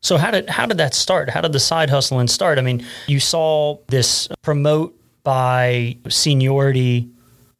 So 0.00 0.16
how 0.16 0.30
did 0.30 0.48
how 0.48 0.66
did 0.66 0.78
that 0.78 0.94
start? 0.94 1.30
How 1.30 1.40
did 1.40 1.52
the 1.52 1.60
side 1.60 1.90
hustling 1.90 2.28
start? 2.28 2.58
I 2.58 2.62
mean, 2.62 2.84
you 3.06 3.20
saw 3.20 3.78
this 3.88 4.28
promote 4.42 4.94
by 5.24 5.96
seniority 6.08 7.10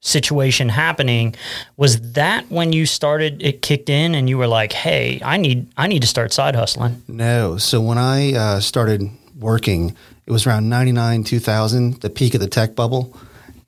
situation 0.01 0.69
happening. 0.69 1.35
Was 1.77 2.13
that 2.13 2.51
when 2.51 2.73
you 2.73 2.87
started 2.87 3.43
it 3.43 3.63
kicked 3.63 3.91
in 3.91 4.15
and 4.15 4.29
you 4.29 4.39
were 4.39 4.47
like, 4.47 4.73
"Hey, 4.73 5.21
I 5.25 5.37
need 5.37 5.67
I 5.77 5.87
need 5.87 6.03
to 6.03 6.09
start 6.09 6.33
side 6.33 6.55
hustling." 6.55 7.03
No. 7.09 7.57
So 7.59 7.81
when 7.81 7.99
I 7.99 8.35
uh, 8.35 8.61
started 8.61 9.11
working, 9.39 9.97
it 10.27 10.33
was 10.33 10.47
around 10.47 10.69
99, 10.69 11.25
2000, 11.25 12.01
the 12.01 12.11
peak 12.11 12.35
of 12.35 12.41
the 12.41 12.49
tech 12.49 12.75
bubble. 12.75 13.17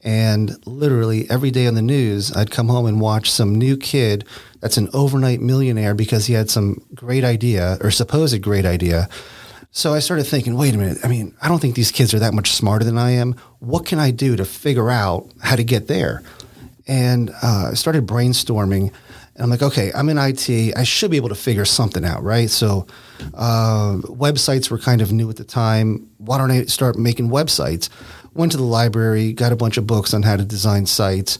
And 0.02 0.56
literally 0.66 1.28
every 1.30 1.50
day 1.50 1.66
on 1.66 1.74
the 1.74 1.82
news, 1.82 2.34
I'd 2.34 2.50
come 2.50 2.68
home 2.68 2.86
and 2.86 3.00
watch 3.00 3.30
some 3.30 3.54
new 3.54 3.76
kid 3.76 4.24
that's 4.60 4.78
an 4.78 4.88
overnight 4.94 5.40
millionaire 5.40 5.94
because 5.94 6.26
he 6.26 6.34
had 6.34 6.50
some 6.50 6.82
great 6.94 7.24
idea 7.24 7.76
or 7.82 7.90
supposed 7.90 8.40
great 8.40 8.64
idea. 8.64 9.08
So 9.72 9.94
I 9.94 10.00
started 10.00 10.24
thinking, 10.24 10.56
wait 10.56 10.74
a 10.74 10.78
minute. 10.78 10.98
I 11.04 11.08
mean, 11.08 11.34
I 11.40 11.48
don't 11.48 11.60
think 11.60 11.76
these 11.76 11.92
kids 11.92 12.12
are 12.12 12.18
that 12.18 12.34
much 12.34 12.50
smarter 12.52 12.84
than 12.84 12.98
I 12.98 13.12
am. 13.12 13.36
What 13.60 13.86
can 13.86 14.00
I 14.00 14.10
do 14.10 14.34
to 14.36 14.44
figure 14.44 14.90
out 14.90 15.30
how 15.40 15.54
to 15.54 15.62
get 15.62 15.86
there? 15.86 16.22
And 16.88 17.30
uh, 17.42 17.68
I 17.70 17.74
started 17.74 18.06
brainstorming. 18.06 18.92
And 19.34 19.44
I'm 19.44 19.48
like, 19.48 19.62
okay, 19.62 19.92
I'm 19.94 20.08
in 20.08 20.18
IT. 20.18 20.76
I 20.76 20.82
should 20.82 21.12
be 21.12 21.16
able 21.16 21.28
to 21.28 21.36
figure 21.36 21.64
something 21.64 22.04
out, 22.04 22.22
right? 22.24 22.50
So 22.50 22.88
uh, 23.34 23.98
websites 24.02 24.70
were 24.70 24.78
kind 24.78 25.00
of 25.00 25.12
new 25.12 25.30
at 25.30 25.36
the 25.36 25.44
time. 25.44 26.10
Why 26.18 26.38
don't 26.38 26.50
I 26.50 26.64
start 26.64 26.98
making 26.98 27.28
websites? 27.28 27.88
Went 28.34 28.52
to 28.52 28.58
the 28.58 28.64
library, 28.64 29.32
got 29.32 29.52
a 29.52 29.56
bunch 29.56 29.76
of 29.76 29.86
books 29.86 30.12
on 30.12 30.22
how 30.22 30.36
to 30.36 30.44
design 30.44 30.86
sites, 30.86 31.38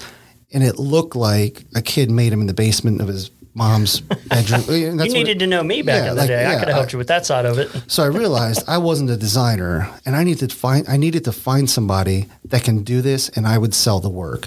and 0.52 0.64
it 0.64 0.76
looked 0.76 1.14
like 1.14 1.64
a 1.74 1.82
kid 1.82 2.10
made 2.10 2.32
them 2.32 2.40
in 2.40 2.46
the 2.48 2.54
basement 2.54 3.00
of 3.00 3.08
his 3.08 3.30
mom's 3.60 4.00
bedroom. 4.00 4.64
You 5.00 5.12
needed 5.12 5.38
to 5.40 5.46
know 5.46 5.62
me 5.62 5.82
back 5.82 6.04
Yeah, 6.04 6.10
in 6.10 6.14
the 6.16 6.20
like, 6.22 6.28
day. 6.28 6.46
I 6.46 6.58
could 6.58 6.68
have 6.68 6.76
helped 6.76 6.90
I- 6.90 6.92
you 6.94 6.98
with 6.98 7.08
that 7.08 7.26
side 7.26 7.44
of 7.44 7.58
it. 7.58 7.68
so 7.86 8.02
I 8.02 8.06
realized 8.06 8.62
I 8.66 8.78
wasn't 8.78 9.10
a 9.10 9.16
designer, 9.16 9.88
and 10.06 10.16
I 10.16 10.24
needed 10.24 10.48
to 10.50 10.56
find 10.56 10.88
I 10.88 10.96
needed 10.96 11.24
to 11.24 11.32
find 11.32 11.68
somebody 11.68 12.26
that 12.46 12.64
can 12.64 12.82
do 12.82 13.02
this, 13.02 13.28
and 13.36 13.46
I 13.46 13.58
would 13.58 13.74
sell 13.74 14.00
the 14.00 14.08
work. 14.24 14.46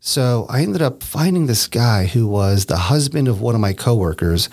So 0.00 0.46
I 0.48 0.62
ended 0.62 0.82
up 0.82 1.02
finding 1.02 1.46
this 1.46 1.66
guy 1.66 2.06
who 2.06 2.26
was 2.26 2.66
the 2.66 2.76
husband 2.92 3.28
of 3.28 3.40
one 3.40 3.54
of 3.54 3.60
my 3.60 3.72
coworkers, 3.74 4.48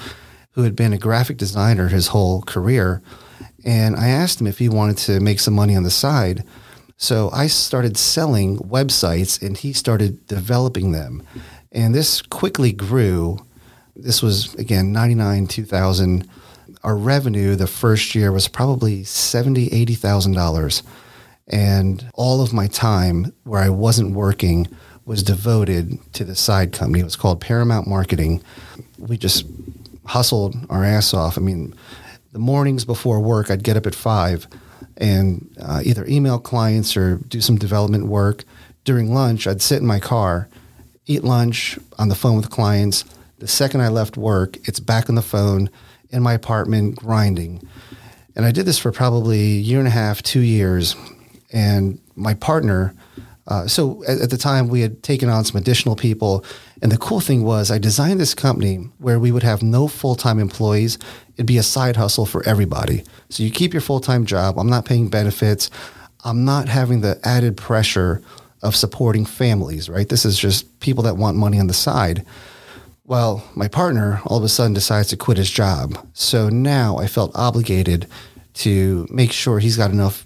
who 0.52 0.64
had 0.64 0.76
been 0.76 0.94
a 0.94 0.98
graphic 0.98 1.38
designer 1.38 1.88
his 1.88 2.08
whole 2.08 2.42
career, 2.42 3.02
and 3.66 3.96
I 3.96 4.08
asked 4.10 4.42
him 4.42 4.48
if 4.48 4.60
he 4.60 4.70
wanted 4.70 4.98
to 5.08 5.20
make 5.20 5.40
some 5.40 5.54
money 5.54 5.76
on 5.76 5.84
the 5.84 5.90
side. 6.06 6.44
So 6.98 7.30
I 7.34 7.48
started 7.48 7.98
selling 7.98 8.60
websites, 8.60 9.42
and 9.42 9.58
he 9.58 9.74
started 9.74 10.28
developing 10.28 10.92
them, 10.92 11.24
and 11.72 11.96
this 11.96 12.22
quickly 12.22 12.72
grew 12.74 13.38
this 13.96 14.22
was 14.22 14.54
again 14.56 14.92
99 14.92 15.48
2000 15.48 16.30
our 16.84 16.96
revenue 16.96 17.56
the 17.56 17.68
first 17.68 18.16
year 18.16 18.32
was 18.32 18.48
probably 18.48 19.04
seventy, 19.04 19.72
eighty 19.72 19.94
thousand 19.94 20.34
dollars, 20.34 20.84
and 21.48 22.10
all 22.16 22.42
of 22.42 22.54
my 22.54 22.68
time 22.68 23.34
where 23.44 23.62
I 23.62 23.70
wasn't 23.70 24.16
working 24.16 24.68
was 25.06 25.24
devoted 25.24 26.00
to 26.14 26.24
the 26.24 26.36
side 26.36 26.74
company. 26.74 27.02
It 27.02 27.06
was 27.06 27.16
called 27.16 27.42
Paramount 27.42 27.88
Marketing. 27.88 28.42
We 28.98 29.18
just 29.18 29.46
hustled 30.06 30.56
our 30.70 30.84
ass 30.84 31.14
off. 31.14 31.38
I 31.38 31.42
mean, 31.42 31.74
the 32.32 32.40
mornings 32.40 32.86
before 32.86 33.20
work, 33.20 33.52
I'd 33.52 33.64
get 33.64 33.78
up 33.78 33.86
at 33.86 33.96
five 33.96 34.48
and 34.98 35.48
uh, 35.62 35.82
either 35.84 36.06
email 36.08 36.40
clients 36.40 36.96
or 36.98 37.18
do 37.28 37.42
some 37.42 37.58
development 37.58 38.08
work. 38.08 38.44
During 38.84 39.14
lunch, 39.14 39.46
I'd 39.46 39.62
sit 39.62 39.80
in 39.80 39.86
my 39.86 40.00
car, 40.00 40.50
eat 41.06 41.24
lunch 41.24 41.78
on 42.00 42.10
the 42.10 42.16
phone 42.16 42.38
with 42.38 42.50
clients. 42.50 43.06
The 43.42 43.48
second 43.48 43.82
I 43.82 43.88
left 43.88 44.18
work, 44.18 44.58
it's 44.68 44.80
back 44.80 45.10
on 45.10 45.16
the 45.16 45.24
phone 45.24 45.72
in 46.12 46.22
my 46.22 46.34
apartment 46.34 46.96
grinding. 46.96 47.68
And 48.36 48.46
I 48.46 48.52
did 48.52 48.68
this 48.68 48.78
for 48.78 48.92
probably 48.92 49.40
a 49.40 49.62
year 49.62 49.80
and 49.80 49.88
a 49.88 49.92
half, 49.92 50.22
two 50.22 50.42
years. 50.42 50.96
And 51.52 52.00
my 52.16 52.36
partner, 52.36 52.94
uh, 53.48 53.66
so 53.66 54.04
at, 54.08 54.22
at, 54.22 54.30
the 54.30 54.38
time 54.38 54.68
we 54.68 54.82
had 54.82 55.02
taken 55.02 55.28
on 55.28 55.44
some 55.44 55.60
additional 55.60 55.96
people. 55.96 56.46
And 56.84 56.92
the 56.92 57.00
cool 57.00 57.20
thing 57.20 57.44
was 57.44 57.72
I 57.72 57.80
designed 57.80 58.20
this 58.20 58.36
company 58.36 58.76
where 59.00 59.20
we 59.20 59.32
would 59.32 59.42
have 59.42 59.64
no 59.64 59.88
full-time 59.88 60.38
employees. 60.38 61.00
It'd 61.34 61.48
be 61.48 61.58
a 61.58 61.64
side 61.64 61.96
hustle 61.96 62.28
for 62.28 62.48
everybody. 62.48 63.04
So 63.30 63.42
you 63.42 63.50
keep 63.50 63.74
your 63.74 63.82
full-time 63.82 64.28
job. 64.28 64.60
I'm 64.60 64.70
not 64.70 64.86
paying 64.86 65.10
benefits. 65.10 65.72
I'm 66.24 66.46
not 66.46 66.70
having 66.70 67.02
the 67.02 67.20
added 67.24 67.58
pressure 67.58 68.22
of 68.62 68.76
supporting 68.76 69.26
families, 69.26 69.90
right? 69.90 70.08
This 70.08 70.26
is 70.26 70.38
just 70.38 70.80
people 70.80 71.04
that 71.06 71.18
want 71.18 71.38
money 71.38 71.60
on 71.60 71.66
the 71.66 71.74
side. 71.74 72.24
Well, 73.04 73.44
my 73.56 73.68
partner 73.68 74.22
all 74.26 74.38
of 74.38 74.44
a 74.44 74.50
sudden 74.50 74.74
decides 74.74 75.10
to 75.10 75.18
quit 75.18 75.38
his 75.38 75.50
job. 75.50 76.08
So 76.14 76.50
now 76.50 76.98
I 76.98 77.08
felt 77.08 77.32
obligated 77.36 78.08
to 78.56 79.08
make 79.10 79.32
sure 79.32 79.60
he's 79.60 79.78
got 79.78 79.92
enough 79.92 80.26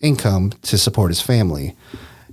income 0.00 0.52
to 0.62 0.78
support 0.78 1.10
his 1.10 1.20
family. 1.20 1.76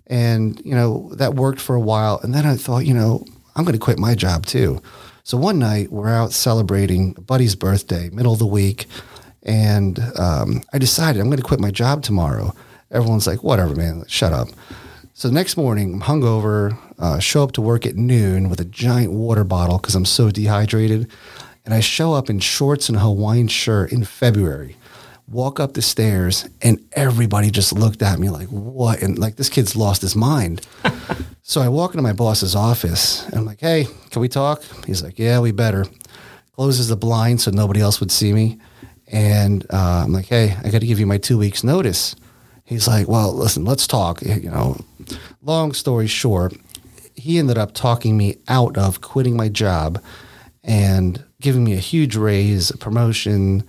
And, 0.07 0.61
you 0.63 0.75
know, 0.75 1.11
that 1.15 1.35
worked 1.35 1.59
for 1.59 1.75
a 1.75 1.81
while. 1.81 2.19
And 2.23 2.33
then 2.33 2.45
I 2.45 2.55
thought, 2.55 2.85
you 2.85 2.93
know, 2.93 3.25
I'm 3.55 3.63
going 3.63 3.73
to 3.73 3.79
quit 3.79 3.99
my 3.99 4.15
job 4.15 4.45
too. 4.45 4.81
So 5.23 5.37
one 5.37 5.59
night 5.59 5.91
we're 5.91 6.09
out 6.09 6.31
celebrating 6.31 7.15
a 7.17 7.21
buddy's 7.21 7.55
birthday, 7.55 8.09
middle 8.11 8.33
of 8.33 8.39
the 8.39 8.45
week. 8.45 8.85
And 9.43 9.99
um, 10.17 10.63
I 10.73 10.77
decided 10.77 11.19
I'm 11.19 11.27
going 11.27 11.37
to 11.37 11.43
quit 11.43 11.59
my 11.59 11.71
job 11.71 12.01
tomorrow. 12.01 12.53
Everyone's 12.91 13.27
like, 13.27 13.43
whatever, 13.43 13.75
man, 13.75 14.05
shut 14.07 14.31
up. 14.33 14.47
So 15.17 15.29
the 15.29 15.33
next 15.33 15.55
morning, 15.55 15.93
I'm 15.93 16.01
hungover, 16.01 16.77
uh, 16.99 17.19
show 17.19 17.41
up 17.41 17.53
to 17.53 17.61
work 17.61 17.85
at 17.85 17.95
noon 17.95 18.49
with 18.49 18.59
a 18.59 18.65
giant 18.65 19.13
water 19.13 19.45
bottle 19.45 19.77
because 19.77 19.95
I'm 19.95 20.03
so 20.03 20.29
dehydrated. 20.29 21.09
And 21.63 21.73
I 21.73 21.79
show 21.79 22.11
up 22.11 22.29
in 22.29 22.41
shorts 22.41 22.89
and 22.89 22.97
a 22.97 22.99
Hawaiian 22.99 23.47
shirt 23.47 23.93
in 23.93 24.03
February 24.03 24.75
walk 25.29 25.59
up 25.59 25.73
the 25.73 25.81
stairs 25.81 26.49
and 26.61 26.85
everybody 26.91 27.49
just 27.49 27.71
looked 27.71 28.01
at 28.01 28.19
me 28.19 28.29
like, 28.29 28.49
what? 28.49 29.01
And 29.01 29.17
like, 29.17 29.37
this 29.37 29.47
kid's 29.47 29.73
lost 29.73 30.01
his 30.01 30.17
mind. 30.17 30.67
so 31.43 31.61
I 31.61 31.69
walk 31.69 31.91
into 31.91 32.03
my 32.03 32.13
boss's 32.13 32.53
office 32.53 33.25
and 33.27 33.35
I'm 33.35 33.45
like, 33.45 33.61
hey, 33.61 33.87
can 34.11 34.21
we 34.21 34.27
talk? 34.27 34.63
He's 34.85 35.01
like, 35.01 35.17
yeah, 35.17 35.39
we 35.39 35.53
better. 35.53 35.85
Closes 36.55 36.89
the 36.89 36.97
blind 36.97 37.39
so 37.39 37.51
nobody 37.51 37.79
else 37.79 38.01
would 38.01 38.11
see 38.11 38.33
me. 38.33 38.59
And 39.07 39.65
uh, 39.71 40.03
I'm 40.03 40.11
like, 40.11 40.25
hey, 40.25 40.57
I 40.61 40.69
got 40.71 40.81
to 40.81 40.87
give 40.87 40.99
you 40.99 41.07
my 41.07 41.19
two 41.19 41.37
weeks 41.37 41.63
notice. 41.63 42.17
He's 42.65 42.87
like, 42.87 43.07
well, 43.07 43.31
listen, 43.31 43.63
let's 43.63 43.87
talk. 43.87 44.21
You 44.21 44.49
know, 44.49 44.77
long 45.41 45.73
story 45.73 46.07
short, 46.07 46.53
he 47.15 47.37
ended 47.37 47.57
up 47.57 47.73
talking 47.73 48.17
me 48.17 48.37
out 48.47 48.77
of 48.77 49.01
quitting 49.01 49.37
my 49.37 49.49
job 49.49 50.03
and 50.63 51.23
giving 51.39 51.63
me 51.63 51.73
a 51.73 51.77
huge 51.77 52.15
raise, 52.15 52.71
a 52.71 52.77
promotion, 52.77 53.63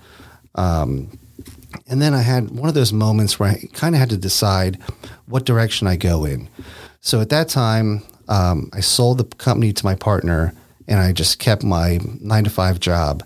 um, 0.55 1.17
and 1.87 2.01
then 2.01 2.13
I 2.13 2.21
had 2.21 2.51
one 2.51 2.69
of 2.69 2.75
those 2.75 2.93
moments 2.93 3.39
where 3.39 3.51
I 3.51 3.63
kind 3.73 3.95
of 3.95 3.99
had 3.99 4.09
to 4.09 4.17
decide 4.17 4.79
what 5.25 5.45
direction 5.45 5.87
I 5.87 5.95
go 5.95 6.25
in. 6.25 6.49
So 7.01 7.21
at 7.21 7.29
that 7.29 7.49
time, 7.49 8.03
um, 8.27 8.69
I 8.73 8.79
sold 8.79 9.19
the 9.19 9.25
company 9.35 9.73
to 9.73 9.85
my 9.85 9.95
partner 9.95 10.53
and 10.87 10.99
I 10.99 11.11
just 11.11 11.39
kept 11.39 11.63
my 11.63 11.99
nine 12.21 12.43
to 12.45 12.49
five 12.49 12.79
job. 12.79 13.23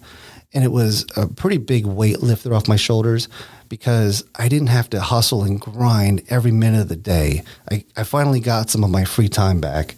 And 0.54 0.63
it 0.63 0.72
was 0.72 1.06
a 1.16 1.28
pretty 1.28 1.58
big 1.58 1.86
weight 1.86 2.22
lifted 2.22 2.51
off 2.51 2.68
my 2.68 2.75
shoulders 2.75 3.30
because 3.72 4.25
I 4.36 4.50
didn't 4.50 4.68
have 4.68 4.90
to 4.90 5.00
hustle 5.00 5.44
and 5.44 5.58
grind 5.60 6.24
every 6.28 6.51
minute 6.51 6.82
of 6.82 6.88
the 6.90 6.98
day. 6.98 7.42
I, 7.72 7.86
I 7.96 8.04
finally 8.04 8.42
got 8.42 8.70
some 8.70 8.84
of 8.84 8.90
my 8.90 9.06
free 9.06 9.30
time 9.30 9.62
back. 9.62 9.96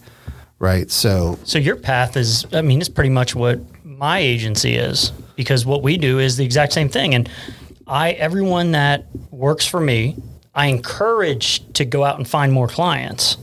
Right. 0.59 0.91
So, 0.91 1.39
so 1.43 1.57
your 1.57 1.75
path 1.75 2.15
is, 2.15 2.45
I 2.53 2.61
mean, 2.61 2.79
it's 2.79 2.87
pretty 2.87 3.09
much 3.09 3.33
what 3.33 3.59
my 3.83 4.19
agency 4.19 4.75
is 4.75 5.11
because 5.35 5.65
what 5.65 5.81
we 5.81 5.97
do 5.97 6.19
is 6.19 6.37
the 6.37 6.45
exact 6.45 6.71
same 6.71 6.87
thing. 6.87 7.15
And 7.15 7.27
I 7.87 8.11
everyone 8.11 8.73
that 8.73 9.07
works 9.31 9.65
for 9.65 9.79
me, 9.79 10.17
I 10.53 10.67
encourage 10.67 11.67
to 11.73 11.83
go 11.83 12.03
out 12.03 12.19
and 12.19 12.27
find 12.27 12.53
more 12.53 12.67
clients. 12.67 13.37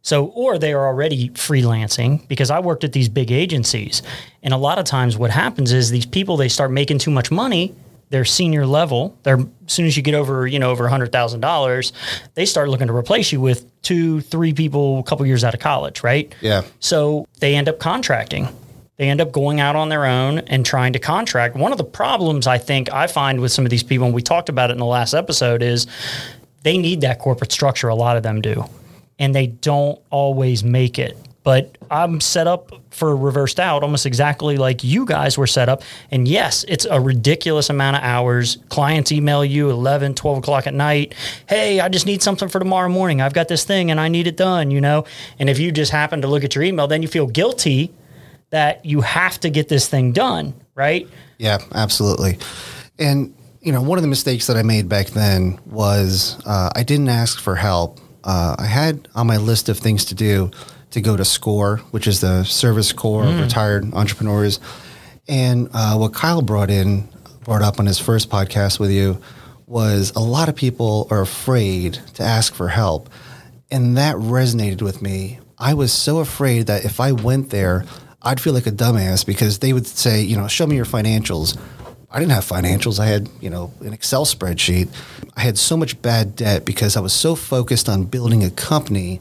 So, 0.00 0.26
or 0.28 0.58
they 0.58 0.72
are 0.72 0.86
already 0.86 1.28
freelancing 1.30 2.26
because 2.26 2.50
I 2.50 2.60
worked 2.60 2.84
at 2.84 2.92
these 2.92 3.10
big 3.10 3.30
agencies. 3.30 4.02
And 4.42 4.54
a 4.54 4.58
lot 4.58 4.78
of 4.78 4.86
times 4.86 5.18
what 5.18 5.30
happens 5.30 5.72
is 5.72 5.90
these 5.90 6.06
people, 6.06 6.38
they 6.38 6.48
start 6.48 6.70
making 6.70 6.98
too 6.98 7.10
much 7.10 7.30
money. 7.30 7.74
They're 8.10 8.24
senior 8.24 8.66
level. 8.66 9.18
They're 9.22 9.38
as 9.38 9.72
soon 9.72 9.86
as 9.86 9.96
you 9.96 10.02
get 10.02 10.14
over, 10.14 10.46
you 10.46 10.58
know, 10.58 10.70
over 10.70 10.88
hundred 10.88 11.12
thousand 11.12 11.40
dollars, 11.40 11.92
they 12.34 12.46
start 12.46 12.68
looking 12.68 12.86
to 12.86 12.94
replace 12.94 13.32
you 13.32 13.40
with 13.40 13.66
two, 13.82 14.20
three 14.20 14.52
people 14.52 14.98
a 14.98 15.02
couple 15.02 15.26
years 15.26 15.44
out 15.44 15.54
of 15.54 15.60
college, 15.60 16.02
right? 16.02 16.34
Yeah. 16.40 16.62
So 16.80 17.26
they 17.40 17.54
end 17.54 17.68
up 17.68 17.78
contracting 17.78 18.48
they 18.96 19.08
end 19.08 19.20
up 19.20 19.32
going 19.32 19.60
out 19.60 19.74
on 19.74 19.88
their 19.88 20.06
own 20.06 20.38
and 20.40 20.64
trying 20.64 20.92
to 20.92 20.98
contract. 20.98 21.56
One 21.56 21.72
of 21.72 21.78
the 21.78 21.84
problems 21.84 22.46
I 22.46 22.58
think 22.58 22.92
I 22.92 23.06
find 23.06 23.40
with 23.40 23.50
some 23.50 23.64
of 23.64 23.70
these 23.70 23.82
people, 23.82 24.06
and 24.06 24.14
we 24.14 24.22
talked 24.22 24.48
about 24.48 24.70
it 24.70 24.74
in 24.74 24.78
the 24.78 24.86
last 24.86 25.14
episode, 25.14 25.62
is 25.62 25.86
they 26.62 26.78
need 26.78 27.00
that 27.00 27.18
corporate 27.18 27.50
structure. 27.50 27.88
A 27.88 27.94
lot 27.94 28.16
of 28.16 28.22
them 28.22 28.40
do, 28.40 28.64
and 29.18 29.34
they 29.34 29.48
don't 29.48 30.00
always 30.10 30.62
make 30.62 30.98
it. 30.98 31.16
But 31.44 31.76
I'm 31.90 32.20
set 32.20 32.46
up 32.46 32.72
for 32.90 33.14
reversed 33.14 33.60
out 33.60 33.82
almost 33.82 34.06
exactly 34.06 34.56
like 34.56 34.82
you 34.82 35.04
guys 35.04 35.36
were 35.38 35.46
set 35.46 35.68
up. 35.68 35.82
And 36.10 36.26
yes, 36.26 36.64
it's 36.66 36.86
a 36.86 37.00
ridiculous 37.00 37.70
amount 37.70 37.96
of 37.96 38.02
hours. 38.02 38.58
Clients 38.70 39.12
email 39.12 39.44
you 39.44 39.70
11, 39.70 40.14
12 40.14 40.38
o'clock 40.38 40.66
at 40.66 40.74
night. 40.74 41.14
Hey, 41.48 41.80
I 41.80 41.88
just 41.88 42.06
need 42.06 42.22
something 42.22 42.48
for 42.48 42.58
tomorrow 42.58 42.88
morning. 42.88 43.20
I've 43.20 43.34
got 43.34 43.48
this 43.48 43.64
thing 43.64 43.90
and 43.90 44.00
I 44.00 44.08
need 44.08 44.26
it 44.26 44.36
done, 44.36 44.70
you 44.70 44.80
know? 44.80 45.04
And 45.38 45.50
if 45.50 45.58
you 45.58 45.70
just 45.70 45.92
happen 45.92 46.22
to 46.22 46.28
look 46.28 46.44
at 46.44 46.54
your 46.54 46.64
email, 46.64 46.86
then 46.86 47.02
you 47.02 47.08
feel 47.08 47.26
guilty 47.26 47.92
that 48.50 48.84
you 48.84 49.02
have 49.02 49.38
to 49.40 49.50
get 49.50 49.68
this 49.68 49.88
thing 49.88 50.12
done, 50.12 50.54
right? 50.74 51.08
Yeah, 51.38 51.58
absolutely. 51.74 52.38
And 52.98 53.34
you 53.60 53.72
know, 53.72 53.80
one 53.80 53.96
of 53.98 54.02
the 54.02 54.08
mistakes 54.08 54.46
that 54.46 54.56
I 54.58 54.62
made 54.62 54.88
back 54.88 55.08
then 55.08 55.58
was 55.64 56.38
uh, 56.44 56.70
I 56.76 56.82
didn't 56.82 57.08
ask 57.08 57.40
for 57.40 57.56
help. 57.56 57.98
Uh, 58.22 58.54
I 58.58 58.66
had 58.66 59.08
on 59.14 59.26
my 59.26 59.38
list 59.38 59.68
of 59.70 59.78
things 59.78 60.04
to 60.06 60.14
do 60.14 60.50
to 60.94 61.00
go 61.00 61.16
to 61.16 61.24
SCORE, 61.24 61.78
which 61.90 62.06
is 62.06 62.20
the 62.20 62.44
Service 62.44 62.92
Corps 62.92 63.24
mm. 63.24 63.34
of 63.34 63.40
Retired 63.40 63.92
Entrepreneurs. 63.94 64.60
And 65.26 65.68
uh, 65.74 65.96
what 65.96 66.14
Kyle 66.14 66.40
brought 66.40 66.70
in, 66.70 67.08
brought 67.42 67.62
up 67.62 67.80
on 67.80 67.86
his 67.86 67.98
first 67.98 68.30
podcast 68.30 68.78
with 68.78 68.92
you, 68.92 69.20
was 69.66 70.12
a 70.14 70.20
lot 70.20 70.48
of 70.48 70.54
people 70.54 71.08
are 71.10 71.20
afraid 71.20 71.94
to 72.14 72.22
ask 72.22 72.54
for 72.54 72.68
help. 72.68 73.10
And 73.72 73.96
that 73.96 74.14
resonated 74.14 74.82
with 74.82 75.02
me. 75.02 75.40
I 75.58 75.74
was 75.74 75.92
so 75.92 76.18
afraid 76.18 76.68
that 76.68 76.84
if 76.84 77.00
I 77.00 77.10
went 77.10 77.50
there, 77.50 77.84
I'd 78.22 78.40
feel 78.40 78.52
like 78.52 78.68
a 78.68 78.72
dumbass 78.72 79.26
because 79.26 79.58
they 79.58 79.72
would 79.72 79.88
say, 79.88 80.22
you 80.22 80.36
know, 80.36 80.46
show 80.46 80.66
me 80.66 80.76
your 80.76 80.84
financials. 80.84 81.58
I 82.08 82.20
didn't 82.20 82.32
have 82.32 82.44
financials. 82.44 83.00
I 83.00 83.06
had, 83.06 83.28
you 83.40 83.50
know, 83.50 83.72
an 83.80 83.92
Excel 83.92 84.24
spreadsheet. 84.24 84.88
I 85.36 85.40
had 85.40 85.58
so 85.58 85.76
much 85.76 86.00
bad 86.02 86.36
debt 86.36 86.64
because 86.64 86.96
I 86.96 87.00
was 87.00 87.12
so 87.12 87.34
focused 87.34 87.88
on 87.88 88.04
building 88.04 88.44
a 88.44 88.50
company 88.50 89.20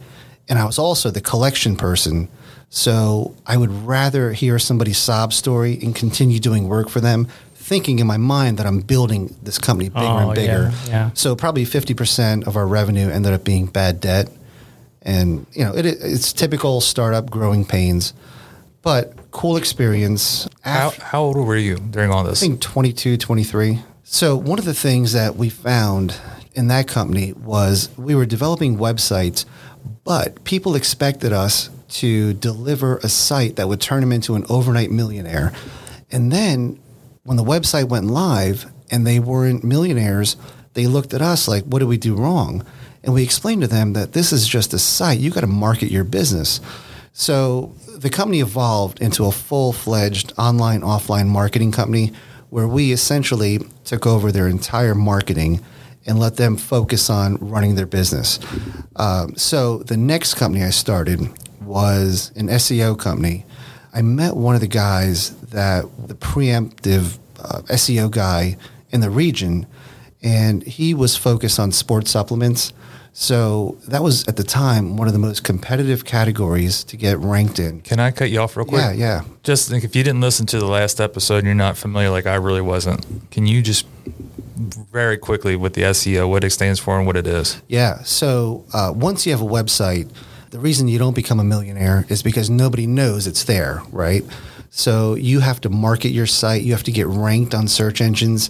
and 0.50 0.60
I 0.60 0.66
was 0.66 0.80
also 0.80 1.10
the 1.10 1.22
collection 1.22 1.76
person. 1.76 2.28
So 2.70 3.36
I 3.46 3.58
would 3.58 3.72
rather 3.72 4.34
hear 4.34 4.58
somebody's 4.58 4.98
sob 4.98 5.32
story 5.32 5.78
and 5.82 5.96
continue 5.96 6.40
doing 6.40 6.68
work 6.68 6.90
for 6.90 7.00
them, 7.00 7.28
thinking 7.54 8.00
in 8.00 8.08
my 8.08 8.18
mind 8.18 8.58
that 8.58 8.66
I'm 8.66 8.80
building 8.80 9.36
this 9.44 9.60
company 9.60 9.90
bigger 9.90 10.06
oh, 10.06 10.18
and 10.18 10.36
bigger. 10.36 10.72
Yeah, 10.86 10.90
yeah. 10.90 11.10
So 11.14 11.36
probably 11.36 11.66
50% 11.66 12.48
of 12.48 12.58
our 12.58 12.66
revenue 12.66 13.10
ended 13.10 13.34
up 13.34 13.44
being 13.44 13.68
bad 13.68 14.02
debt. 14.02 14.30
And, 15.04 15.46
you 15.52 15.64
know, 15.66 15.76
it, 15.76 15.86
it's 15.86 16.34
typical 16.34 16.82
startup 16.82 17.30
growing 17.30 17.64
pains 17.64 18.14
but 18.84 19.14
cool 19.32 19.58
experience. 19.58 20.48
How, 20.62 20.92
how 20.92 21.24
old 21.24 21.38
were 21.38 21.58
you 21.58 21.78
during 21.78 22.12
all 22.12 22.24
this? 22.24 22.44
I 22.44 22.48
think 22.48 22.62
22, 22.62 23.18
23. 23.18 23.80
So 24.04 24.36
one 24.36 24.60
of 24.60 24.66
the 24.66 24.74
things 24.76 25.14
that 25.14 25.36
we 25.36 25.50
found 25.50 26.16
in 26.54 26.68
that 26.68 26.88
company 26.88 27.34
was 27.34 27.90
we 27.98 28.14
were 28.14 28.28
developing 28.28 28.78
websites, 28.78 29.46
but 30.04 30.44
people 30.44 30.76
expected 30.76 31.34
us 31.34 31.70
to 31.90 32.34
deliver 32.34 32.98
a 32.98 33.10
site 33.10 33.56
that 33.56 33.68
would 33.68 33.82
turn 33.82 34.02
them 34.02 34.12
into 34.12 34.36
an 34.36 34.46
overnight 34.50 34.92
millionaire. 34.92 35.54
And 36.12 36.32
then 36.32 36.80
when 37.24 37.38
the 37.38 37.44
website 37.44 37.90
went 37.90 38.08
live 38.08 38.66
and 38.92 39.06
they 39.06 39.20
weren't 39.20 39.64
millionaires, 39.64 40.36
they 40.74 40.88
looked 40.88 41.14
at 41.14 41.22
us 41.22 41.48
like, 41.48 41.64
what 41.66 41.80
did 41.80 41.88
we 41.88 41.98
do 41.98 42.16
wrong? 42.16 42.66
And 43.04 43.14
we 43.14 43.24
explained 43.24 43.62
to 43.62 43.68
them 43.68 43.94
that 43.94 44.14
this 44.14 44.32
is 44.32 44.48
just 44.48 44.74
a 44.74 44.80
site. 44.80 45.20
You 45.20 45.30
got 45.30 45.42
to 45.42 45.48
market 45.48 45.92
your 45.92 46.04
business. 46.04 46.62
So 47.12 47.76
the 47.96 48.10
company 48.10 48.40
evolved 48.40 49.02
into 49.02 49.26
a 49.26 49.32
full 49.32 49.72
fledged 49.72 50.34
online 50.38 50.82
offline 50.82 51.28
marketing 51.28 51.72
company 51.72 52.12
where 52.50 52.68
we 52.68 52.92
essentially 52.92 53.60
took 53.84 54.08
over 54.08 54.32
their 54.32 54.48
entire 54.48 54.96
marketing 54.96 55.64
and 56.06 56.20
let 56.20 56.36
them 56.36 56.58
focus 56.58 57.10
on 57.10 57.38
running 57.38 57.76
their 57.76 57.86
business. 57.86 58.40
Um, 58.96 59.36
so 59.36 59.80
the 59.80 59.98
next 59.98 60.36
company 60.36 60.64
I 60.64 60.70
started 60.70 61.22
was 61.62 62.32
an 62.36 62.48
SEO 62.48 62.98
company. 62.98 63.46
I 63.94 64.02
met 64.02 64.36
one 64.36 64.56
of 64.56 64.62
the 64.62 64.68
guys 64.68 65.36
that 65.52 65.86
the 66.08 66.16
preemptive 66.16 67.20
uh, 67.40 67.62
SEO 67.70 68.10
guy 68.10 68.58
in 68.90 69.02
the 69.02 69.10
region, 69.10 69.66
and 70.22 70.64
he 70.64 70.94
was 70.94 71.16
focused 71.16 71.60
on 71.60 71.72
sports 71.72 72.12
supplements. 72.12 72.74
So 73.16 73.78
that 73.88 74.02
was 74.02 74.28
at 74.28 74.38
the 74.38 74.44
time 74.44 74.98
one 74.98 75.08
of 75.08 75.14
the 75.14 75.20
most 75.20 75.44
competitive 75.44 76.04
categories 76.04 76.84
to 76.86 76.98
get 76.98 77.20
ranked 77.20 77.60
in. 77.60 77.82
Can 77.82 78.00
I 78.00 78.10
cut 78.10 78.32
you 78.32 78.40
off 78.40 78.58
real 78.58 78.66
quick? 78.66 78.82
Yeah, 78.82 78.92
yeah. 78.92 79.22
Just 79.44 79.70
think 79.70 79.84
if 79.84 79.96
you 79.96 80.04
didn't 80.04 80.22
listen 80.22 80.48
to 80.48 80.60
the 80.60 80.66
last 80.66 81.00
episode 81.00 81.38
and 81.38 81.46
you're 81.46 81.54
not 81.54 81.78
familiar, 81.78 82.10
like 82.10 82.26
I 82.26 82.36
really 82.36 82.62
wasn't, 82.62 83.06
can 83.30 83.46
you 83.46 83.62
just 83.62 83.86
very 84.92 85.18
quickly 85.18 85.56
with 85.56 85.74
the 85.74 85.82
SEO, 85.84 86.30
what 86.30 86.44
it 86.44 86.52
stands 86.52 86.80
for 86.80 86.98
and 86.98 87.06
what 87.06 87.18
it 87.18 87.28
is? 87.28 87.62
Yeah. 87.68 88.04
So 88.04 88.66
uh, 88.74 88.94
once 88.96 89.26
you 89.26 89.32
have 89.32 89.42
a 89.42 89.46
website, 89.46 90.12
the 90.52 90.60
reason 90.60 90.88
you 90.88 91.00
don't 91.00 91.16
become 91.16 91.40
a 91.40 91.44
millionaire 91.44 92.06
is 92.10 92.22
because 92.22 92.50
nobody 92.50 92.86
knows 92.86 93.28
it's 93.28 93.44
there, 93.44 93.82
right? 93.92 94.24
So 94.70 95.16
you 95.16 95.40
have 95.40 95.62
to 95.62 95.70
market 95.70 96.10
your 96.10 96.26
site, 96.26 96.64
you 96.64 96.72
have 96.74 96.84
to 96.84 96.92
get 96.92 97.08
ranked 97.08 97.54
on 97.54 97.68
search 97.68 98.02
engines. 98.02 98.50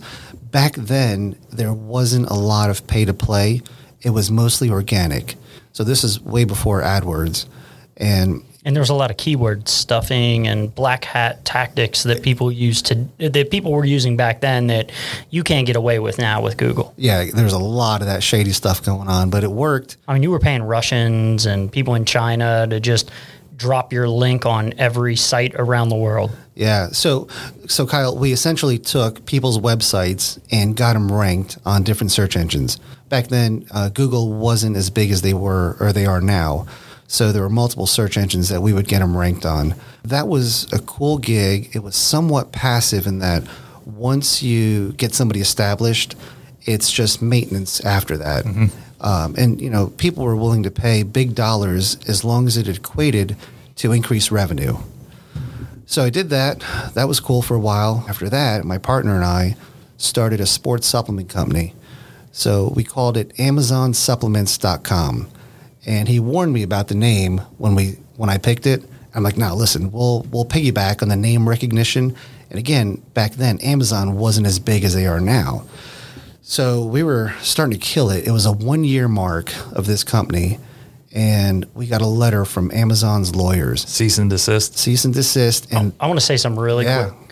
Back 0.52 0.76
then, 0.76 1.38
there 1.52 1.74
wasn't 1.74 2.30
a 2.30 2.34
lot 2.34 2.70
of 2.70 2.88
pay 2.88 3.06
to 3.06 3.14
play, 3.14 3.62
it 4.02 4.12
was 4.12 4.32
mostly 4.32 4.70
organic. 4.70 5.36
So 5.72 5.84
this 5.84 6.04
is 6.04 6.22
way 6.22 6.44
before 6.44 6.82
AdWords. 6.82 7.46
And 7.98 8.44
And 8.66 8.76
there 8.76 8.82
was 8.82 8.90
a 8.90 8.94
lot 8.94 9.12
of 9.12 9.18
keyword 9.18 9.68
stuffing 9.68 10.48
and 10.48 10.74
black 10.74 11.04
hat 11.04 11.44
tactics 11.44 12.04
that 12.04 12.24
people 12.24 12.52
used 12.52 12.86
to 12.88 13.08
that 13.18 13.52
people 13.52 13.72
were 13.72 13.86
using 13.86 14.16
back 14.16 14.40
then 14.42 14.68
that 14.68 14.92
you 15.30 15.44
can't 15.44 15.68
get 15.68 15.76
away 15.76 16.00
with 16.00 16.18
now 16.18 16.42
with 16.42 16.58
Google. 16.58 16.94
yeah, 16.98 17.26
there's 17.34 17.54
a 17.54 17.60
lot 17.60 18.02
of 18.02 18.08
that 18.08 18.24
shady 18.24 18.52
stuff 18.52 18.84
going 18.84 19.08
on, 19.10 19.30
but 19.30 19.44
it 19.44 19.52
worked. 19.52 19.98
I 20.08 20.14
mean, 20.14 20.24
you 20.24 20.32
were 20.32 20.40
paying 20.40 20.64
Russians 20.64 21.46
and 21.46 21.72
people 21.72 21.96
in 21.96 22.06
China 22.06 22.66
to 22.70 22.80
just 22.80 23.12
drop 23.56 23.94
your 23.94 24.10
link 24.10 24.46
on 24.46 24.74
every 24.78 25.16
site 25.16 25.54
around 25.56 25.90
the 25.90 25.96
world. 25.96 26.36
Yeah. 26.56 26.88
So, 26.88 27.28
so 27.68 27.86
Kyle, 27.86 28.18
we 28.18 28.32
essentially 28.32 28.78
took 28.78 29.26
people's 29.26 29.58
websites 29.58 30.40
and 30.52 30.76
got 30.76 30.94
them 30.94 31.12
ranked 31.12 31.58
on 31.66 31.84
different 31.84 32.12
search 32.12 32.36
engines. 32.36 32.80
Back 33.10 33.28
then, 33.28 33.66
uh, 33.72 33.90
Google 33.90 34.34
wasn't 34.34 34.76
as 34.76 34.90
big 34.90 35.12
as 35.12 35.22
they 35.22 35.34
were 35.34 35.78
or 35.80 35.94
they 35.94 36.06
are 36.06 36.22
now. 36.22 36.66
So 37.14 37.32
there 37.32 37.44
were 37.44 37.50
multiple 37.50 37.86
search 37.86 38.18
engines 38.18 38.50
that 38.50 38.62
we 38.62 38.74
would 38.74 38.88
get 38.88 38.98
them 38.98 39.16
ranked 39.16 39.46
on. 39.46 39.76
That 40.04 40.28
was 40.28 40.66
a 40.74 40.80
cool 40.80 41.20
gig. 41.20 41.70
It 41.76 41.84
was 41.84 41.96
somewhat 41.96 42.52
passive 42.52 43.06
in 43.06 43.20
that 43.20 43.44
once 43.86 44.42
you 44.42 44.94
get 44.94 45.14
somebody 45.14 45.40
established, 45.40 46.16
it's 46.64 46.92
just 46.92 47.22
maintenance 47.22 47.80
after 47.86 48.18
that. 48.18 48.48
Um, 49.00 49.36
and 49.38 49.62
you 49.62 49.70
know, 49.70 49.90
people 49.90 50.24
were 50.24 50.36
willing 50.36 50.64
to 50.64 50.72
pay 50.72 51.04
big 51.04 51.36
dollars 51.36 52.00
as 52.08 52.24
long 52.24 52.48
as 52.48 52.58
it 52.58 52.68
equated 52.68 53.38
to 53.76 53.92
increased 53.92 54.32
revenue. 54.32 54.78
So 55.86 56.04
I 56.04 56.10
did 56.10 56.32
that. 56.32 56.64
That 56.96 57.08
was 57.08 57.20
cool 57.20 57.44
for 57.44 57.54
a 57.54 57.60
while. 57.60 58.06
After 58.10 58.28
that, 58.30 58.66
my 58.66 58.80
partner 58.80 59.14
and 59.14 59.24
I 59.24 59.56
started 59.98 60.42
a 60.42 60.48
sports 60.48 60.88
supplement 60.88 61.30
company. 61.30 61.76
So 62.32 62.74
we 62.76 62.84
called 62.84 63.18
it 63.18 63.36
AmazonSupplements.com. 63.36 65.28
And 65.86 66.08
he 66.08 66.20
warned 66.20 66.54
me 66.54 66.64
about 66.64 66.88
the 66.88 66.96
name 66.96 67.40
when 67.58 67.76
we 67.76 67.98
when 68.16 68.30
I 68.30 68.38
picked 68.38 68.66
it. 68.66 68.84
I'm 69.16 69.22
like, 69.24 69.38
no, 69.38 69.54
listen, 69.56 69.92
we'll 69.92 70.26
we'll 70.32 70.46
piggyback 70.46 71.02
on 71.02 71.10
the 71.10 71.16
name 71.16 71.48
recognition. 71.48 72.16
And 72.50 72.60
again, 72.60 73.02
back 73.14 73.34
then, 73.34 73.60
Amazon 73.60 74.16
wasn't 74.16 74.48
as 74.48 74.60
big 74.60 74.84
as 74.84 74.94
they 74.94 75.06
are 75.08 75.20
now. 75.20 75.66
So 76.42 76.84
we 76.86 77.04
were 77.04 77.34
starting 77.42 77.78
to 77.80 77.84
kill 77.86 78.10
it. 78.10 78.28
It 78.28 78.32
was 78.32 78.46
a 78.46 78.52
one 78.52 78.84
year 78.84 79.08
mark 79.08 79.52
of 79.74 79.86
this 79.86 80.04
company, 80.04 80.60
and 81.14 81.66
we 81.74 81.88
got 81.88 82.02
a 82.02 82.08
letter 82.08 82.44
from 82.46 82.70
Amazon's 82.72 83.36
lawyers, 83.36 83.86
Cease 83.88 84.18
and 84.18 84.30
desist. 84.30 84.78
cease 84.78 85.06
and 85.06 85.14
desist, 85.14 85.72
and 85.72 85.94
I 86.00 86.08
want 86.08 86.20
to 86.20 86.26
say 86.26 86.38
something 86.38 86.62
really 86.62 86.86
Yeah. 86.86 87.10
quick. 87.10 87.23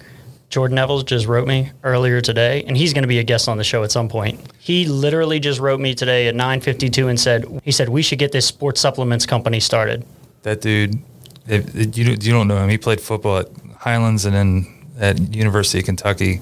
Jordan 0.51 0.75
Nevels 0.75 1.03
just 1.05 1.27
wrote 1.27 1.47
me 1.47 1.71
earlier 1.83 2.19
today, 2.19 2.63
and 2.67 2.75
he's 2.75 2.93
going 2.93 3.03
to 3.03 3.07
be 3.07 3.19
a 3.19 3.23
guest 3.23 3.47
on 3.47 3.57
the 3.57 3.63
show 3.63 3.83
at 3.83 3.91
some 3.91 4.09
point. 4.09 4.39
He 4.59 4.85
literally 4.85 5.39
just 5.39 5.59
wrote 5.61 5.79
me 5.79 5.95
today 5.95 6.27
at 6.27 6.35
9:52 6.35 7.07
and 7.09 7.17
said 7.19 7.45
he 7.63 7.71
said 7.71 7.87
we 7.89 8.01
should 8.01 8.19
get 8.19 8.33
this 8.33 8.45
sports 8.45 8.81
supplements 8.81 9.25
company 9.25 9.61
started. 9.61 10.05
That 10.43 10.59
dude, 10.61 10.99
if, 11.47 11.73
if 11.75 11.97
you, 11.97 12.03
don't- 12.03 12.23
you 12.23 12.33
don't 12.33 12.47
know 12.49 12.57
him. 12.61 12.69
He 12.69 12.77
played 12.77 12.99
football 12.99 13.37
at 13.37 13.47
Highlands 13.77 14.25
and 14.25 14.35
then 14.35 14.67
at 14.99 15.33
University 15.33 15.79
of 15.79 15.85
Kentucky. 15.85 16.41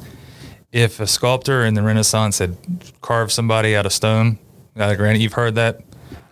If 0.71 0.99
a 0.99 1.07
sculptor 1.07 1.63
in 1.65 1.75
the 1.75 1.81
Renaissance 1.83 2.39
had 2.39 2.57
carved 3.01 3.31
somebody 3.31 3.75
out 3.75 3.85
of 3.85 3.93
stone, 3.93 4.37
out 4.77 4.91
of 4.91 4.97
granite, 4.97 5.21
you've 5.21 5.33
heard 5.33 5.55
that. 5.55 5.81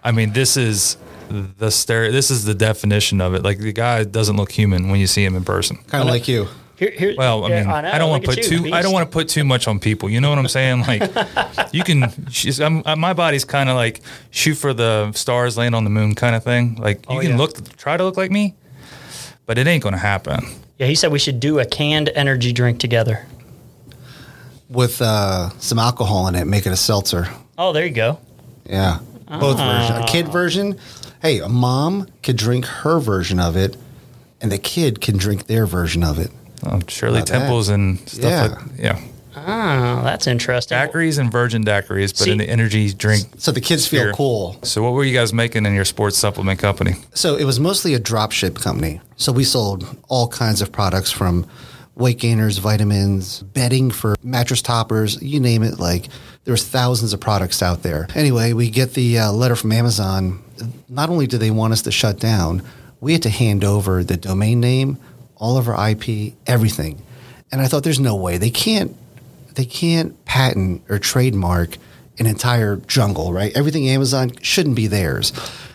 I 0.04 0.12
mean, 0.12 0.34
this 0.34 0.58
is 0.58 0.98
the 1.30 1.70
stereo. 1.70 2.12
This 2.12 2.32
is 2.32 2.44
the 2.46 2.54
definition 2.56 3.22
of 3.22 3.34
it. 3.36 3.44
Like 3.44 3.60
the 3.60 3.72
guy 3.74 4.04
doesn't 4.04 4.36
look 4.38 4.52
human 4.52 4.90
when 4.90 5.00
you 5.00 5.08
see 5.08 5.24
him 5.24 5.36
in 5.36 5.44
person. 5.44 5.78
kind 5.88 6.02
of 6.04 6.08
like 6.10 6.28
you. 6.28 6.48
Here, 6.78 6.92
here, 6.92 7.16
Well, 7.18 7.46
I 7.46 7.50
mean, 7.50 7.68
know, 7.68 7.74
I, 7.74 7.98
don't 7.98 8.10
want 8.12 8.24
to 8.24 8.30
put 8.30 8.38
you, 8.38 8.44
too. 8.66 8.74
I 8.74 8.84
don't 8.84 8.94
want 8.94 9.10
to 9.10 9.12
put 9.12 9.28
too 9.30 9.44
much 9.44 9.68
on 9.68 9.80
people. 9.80 10.10
You 10.12 10.22
know 10.22 10.30
what 10.30 10.38
I'm 10.38 10.48
saying? 10.48 10.82
Like, 10.82 11.02
you 11.74 11.84
can. 11.84 12.14
She's, 12.30 12.62
I'm, 12.62 12.84
uh, 12.86 12.96
my 12.96 13.14
body's 13.14 13.44
kind 13.46 13.68
of 13.68 13.76
like 13.76 14.02
shoot 14.30 14.56
for 14.56 14.74
the 14.76 15.12
stars, 15.14 15.58
land 15.58 15.74
on 15.74 15.84
the 15.86 15.90
moon 15.90 16.14
kind 16.14 16.36
of 16.36 16.44
thing. 16.44 16.76
Like, 16.76 16.98
you 17.10 17.18
Oh, 17.18 17.22
can 17.22 17.32
yeah. 17.32 17.38
look, 17.38 17.76
try 17.78 17.98
to 17.98 18.04
look 18.04 18.16
like 18.16 18.30
me, 18.30 18.54
but 19.48 19.58
it 19.58 19.66
ain't 19.66 19.82
going 19.82 19.94
to 19.94 20.00
happen. 20.00 20.46
Yeah, 20.78 20.86
he 20.86 20.94
said 20.94 21.12
we 21.12 21.18
should 21.18 21.40
do 21.40 21.58
a 21.58 21.66
canned 21.66 22.10
energy 22.10 22.54
drink 22.54 22.80
together. 22.80 23.26
with 24.70 25.02
uh, 25.02 25.50
some 25.58 25.80
alcohol 25.80 26.28
in 26.28 26.36
it, 26.36 26.46
make 26.46 26.66
it 26.68 26.72
a 26.72 26.76
seltzer. 26.78 27.28
Oh, 27.58 27.72
there 27.74 27.86
you 27.86 27.92
go. 27.94 28.20
Yeah, 28.66 29.00
both 29.28 29.58
versions. 29.58 30.00
A 30.00 30.06
kid 30.08 30.28
version. 30.28 30.78
Hey, 31.22 31.40
a 31.40 31.50
mom 31.50 32.08
could 32.22 32.36
drink 32.38 32.66
her 32.66 33.00
version 33.00 33.40
of 33.40 33.56
it, 33.56 33.78
and 34.42 34.52
the 34.52 34.60
kid 34.60 35.02
can 35.02 35.18
drink 35.18 35.48
their 35.48 35.66
version 35.66 36.04
of 36.04 36.20
it. 36.20 36.30
Um, 36.64 36.86
Shirley 36.88 37.20
About 37.20 37.28
that. 37.28 37.40
Temples 37.40 37.70
and 37.70 38.00
stuff 38.10 38.24
Yeah. 38.24 38.44
like 38.48 38.60
yeah. 38.78 39.00
Oh, 39.40 40.02
that's 40.04 40.26
interesting. 40.26 40.76
Daiquiris 40.78 41.20
and 41.20 41.32
virgin 41.32 41.64
daiquiris, 41.64 42.12
but 42.18 42.24
See- 42.26 42.32
in 42.32 42.40
the 42.40 42.50
energy 42.50 42.92
drink. 42.92 43.28
So 43.38 43.52
the 43.52 43.62
kids 43.62 43.86
feel 43.88 44.12
cool. 44.14 44.58
So, 44.64 44.82
what 44.82 44.94
were 44.94 45.04
you 45.04 45.14
guys 45.14 45.32
making 45.32 45.66
in 45.68 45.76
your 45.76 45.86
sports 45.86 46.18
supplement 46.18 46.60
company? 46.60 46.96
So 47.14 47.36
it 47.36 47.44
was 47.44 47.60
mostly 47.60 47.94
a 47.94 48.00
drop 48.00 48.32
ship 48.32 48.56
company. 48.56 49.00
So 49.16 49.32
we 49.32 49.44
sold 49.44 49.86
all 50.10 50.28
kinds 50.28 50.62
of 50.64 50.72
products 50.72 51.12
from 51.12 51.46
weight 51.96 52.18
gainers, 52.18 52.58
vitamins, 52.58 53.44
bedding 53.44 53.92
for 53.92 54.16
mattress 54.24 54.62
toppers, 54.64 55.22
you 55.22 55.40
name 55.40 55.62
it. 55.62 55.80
Like 55.80 56.08
there 56.46 56.52
was 56.52 56.66
thousands 56.68 57.14
of 57.14 57.20
products 57.20 57.62
out 57.62 57.84
there. 57.84 58.08
Anyway, 58.16 58.54
we 58.54 58.70
get 58.72 58.96
the 58.96 59.20
uh, 59.20 59.32
letter 59.32 59.56
from 59.56 59.72
Amazon. 59.72 60.42
Not 60.90 61.10
only 61.10 61.28
do 61.28 61.38
they 61.38 61.52
want 61.52 61.74
us 61.74 61.84
to 61.84 61.92
shut 61.92 62.20
down, 62.20 62.64
we 63.02 63.14
had 63.14 63.22
to 63.24 63.30
hand 63.30 63.64
over 63.64 64.04
the 64.04 64.18
domain 64.18 64.60
name, 64.60 64.98
all 65.38 65.58
of 65.58 65.68
our 65.68 65.90
IP, 65.90 66.34
everything. 66.46 67.02
And 67.52 67.62
I 67.62 67.68
thought, 67.68 67.84
there's 67.84 68.00
no 68.00 68.16
way 68.16 68.38
they 68.38 68.50
can't 68.50 68.96
they 69.56 69.66
can't 69.66 70.24
patent 70.26 70.84
or 70.88 71.00
trademark 71.00 71.78
an 72.20 72.28
entire 72.28 72.78
jungle, 72.78 73.34
right? 73.34 73.52
Everything 73.56 73.90
Amazon 73.90 74.32
shouldn't 74.42 74.76
be 74.76 74.88
theirs. 74.88 75.34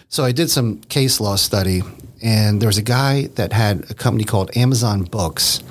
So 0.09 0.25
I 0.25 0.33
did 0.33 0.51
some 0.51 0.79
case 0.83 1.21
law 1.21 1.37
study, 1.37 1.83
and 2.23 2.61
there 2.61 2.69
was 2.69 2.79
a 2.79 2.83
guy 2.83 3.29
that 3.35 3.53
had 3.53 3.91
a 3.91 3.95
company 3.95 4.25
called 4.25 4.57
Amazon 4.57 5.03
Books, 5.03 5.63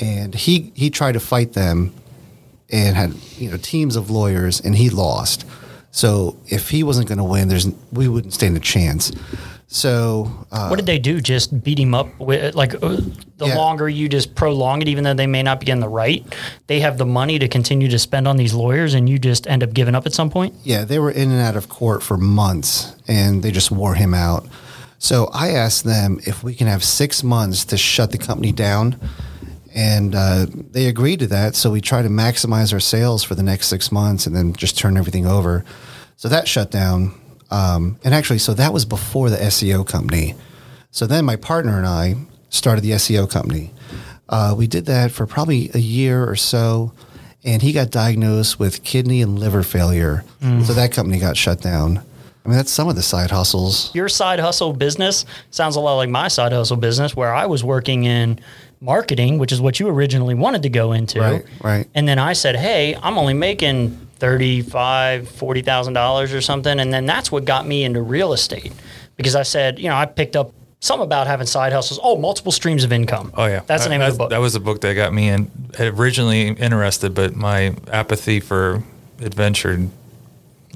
and 0.00 0.34
he 0.34 0.72
he 0.74 0.90
tried 0.90 1.12
to 1.12 1.20
fight 1.20 1.52
them, 1.52 1.94
and 2.70 2.96
had 2.96 3.14
you 3.36 3.50
know 3.50 3.56
teams 3.56 3.96
of 3.96 4.10
lawyers, 4.10 4.60
and 4.60 4.74
he 4.74 4.90
lost. 4.90 5.46
So 5.90 6.36
if 6.46 6.70
he 6.70 6.82
wasn't 6.82 7.08
going 7.08 7.18
to 7.18 7.24
win, 7.24 7.48
there's 7.48 7.68
we 7.92 8.08
wouldn't 8.08 8.34
stand 8.34 8.56
a 8.56 8.60
chance. 8.60 9.12
So 9.66 10.46
uh, 10.52 10.68
what 10.68 10.76
did 10.76 10.86
they 10.86 10.98
do? 10.98 11.20
Just 11.20 11.64
beat 11.64 11.78
him 11.78 11.94
up 11.94 12.06
with 12.20 12.54
like 12.54 12.74
uh, 12.74 12.96
the 13.38 13.46
Yeah. 13.46 13.56
longer 13.56 13.88
you 13.88 14.08
just 14.08 14.34
prolong 14.34 14.82
it, 14.82 14.88
even 14.88 15.04
though 15.04 15.14
they 15.14 15.26
may 15.26 15.42
not 15.42 15.60
be 15.60 15.70
in 15.70 15.80
the 15.80 15.88
right, 15.88 16.24
they 16.66 16.80
have 16.80 16.98
the 16.98 17.06
money 17.06 17.38
to 17.38 17.48
continue 17.48 17.88
to 17.88 17.98
spend 17.98 18.28
on 18.28 18.36
these 18.36 18.54
lawyers, 18.54 18.94
and 18.94 19.08
you 19.08 19.18
just 19.18 19.46
end 19.48 19.62
up 19.62 19.72
giving 19.72 19.94
up 19.94 20.06
at 20.06 20.12
some 20.12 20.30
point. 20.30 20.54
Yeah, 20.62 20.84
they 20.84 20.98
were 20.98 21.10
in 21.10 21.30
and 21.30 21.40
out 21.40 21.56
of 21.56 21.68
court 21.68 22.02
for 22.02 22.16
months 22.16 22.94
and 23.08 23.42
they 23.42 23.50
just 23.50 23.70
wore 23.70 23.94
him 23.94 24.14
out. 24.14 24.46
So 24.98 25.28
I 25.34 25.50
asked 25.50 25.84
them 25.84 26.20
if 26.24 26.42
we 26.44 26.54
can 26.54 26.66
have 26.66 26.82
six 26.84 27.22
months 27.22 27.64
to 27.66 27.76
shut 27.76 28.10
the 28.12 28.18
company 28.18 28.52
down. 28.52 28.98
And 29.74 30.14
uh, 30.14 30.46
they 30.48 30.86
agreed 30.86 31.18
to 31.18 31.26
that. 31.26 31.56
So 31.56 31.70
we 31.72 31.80
try 31.80 32.00
to 32.00 32.08
maximize 32.08 32.72
our 32.72 32.78
sales 32.80 33.24
for 33.24 33.34
the 33.34 33.42
next 33.42 33.66
six 33.66 33.90
months 33.90 34.24
and 34.26 34.34
then 34.36 34.52
just 34.52 34.78
turn 34.78 34.96
everything 34.96 35.26
over. 35.26 35.64
So 36.16 36.28
that 36.28 36.46
shut 36.46 36.70
down. 36.70 37.12
Um, 37.54 37.98
and 38.02 38.12
actually, 38.12 38.40
so 38.40 38.52
that 38.54 38.72
was 38.72 38.84
before 38.84 39.30
the 39.30 39.36
SEO 39.36 39.86
company. 39.86 40.34
So 40.90 41.06
then 41.06 41.24
my 41.24 41.36
partner 41.36 41.78
and 41.78 41.86
I 41.86 42.16
started 42.48 42.80
the 42.80 42.92
SEO 42.92 43.30
company. 43.30 43.72
Uh, 44.28 44.54
we 44.58 44.66
did 44.66 44.86
that 44.86 45.12
for 45.12 45.24
probably 45.24 45.70
a 45.72 45.78
year 45.78 46.28
or 46.28 46.34
so, 46.34 46.92
and 47.44 47.62
he 47.62 47.72
got 47.72 47.90
diagnosed 47.90 48.58
with 48.58 48.82
kidney 48.82 49.22
and 49.22 49.38
liver 49.38 49.62
failure. 49.62 50.24
So 50.40 50.72
that 50.74 50.92
company 50.92 51.18
got 51.18 51.36
shut 51.36 51.60
down. 51.60 51.98
I 52.44 52.48
mean, 52.48 52.56
that's 52.56 52.70
some 52.72 52.88
of 52.88 52.96
the 52.96 53.02
side 53.02 53.30
hustles. 53.30 53.94
Your 53.94 54.08
side 54.08 54.38
hustle 54.40 54.72
business 54.72 55.24
sounds 55.50 55.76
a 55.76 55.80
lot 55.80 55.94
like 55.96 56.10
my 56.10 56.28
side 56.28 56.52
hustle 56.52 56.76
business, 56.76 57.16
where 57.16 57.32
I 57.32 57.46
was 57.46 57.64
working 57.64 58.04
in 58.04 58.40
marketing, 58.80 59.38
which 59.38 59.52
is 59.52 59.60
what 59.60 59.80
you 59.80 59.88
originally 59.88 60.34
wanted 60.34 60.62
to 60.62 60.68
go 60.68 60.92
into. 60.92 61.20
Right, 61.20 61.44
right. 61.62 61.88
And 61.94 62.06
then 62.06 62.18
I 62.18 62.34
said, 62.34 62.56
"Hey, 62.56 62.96
I'm 63.02 63.16
only 63.16 63.32
making 63.32 64.03
thirty-five, 64.18 65.28
forty 65.28 65.62
thousand 65.62 65.94
dollars 65.94 66.32
or 66.32 66.40
something," 66.40 66.80
and 66.80 66.92
then 66.92 67.06
that's 67.06 67.30
what 67.32 67.44
got 67.44 67.66
me 67.66 67.84
into 67.84 68.02
real 68.02 68.32
estate 68.32 68.72
because 69.16 69.36
I 69.36 69.42
said, 69.42 69.78
you 69.78 69.88
know, 69.88 69.96
I 69.96 70.06
picked 70.06 70.36
up 70.36 70.52
some 70.80 71.00
about 71.00 71.26
having 71.26 71.46
side 71.46 71.72
hustles. 71.72 71.98
Oh, 72.02 72.16
multiple 72.16 72.52
streams 72.52 72.84
of 72.84 72.92
income. 72.92 73.32
Oh 73.34 73.46
yeah, 73.46 73.60
that's 73.66 73.84
the 73.84 73.90
name 73.90 74.00
that, 74.00 74.10
of 74.10 74.14
the 74.14 74.18
book. 74.18 74.30
That 74.30 74.40
was 74.40 74.52
the 74.52 74.60
book 74.60 74.80
that 74.82 74.94
got 74.94 75.12
me 75.12 75.28
in 75.28 75.50
originally 75.78 76.48
interested, 76.48 77.14
but 77.14 77.34
my 77.34 77.74
apathy 77.90 78.40
for 78.40 78.82
adventure 79.20 79.88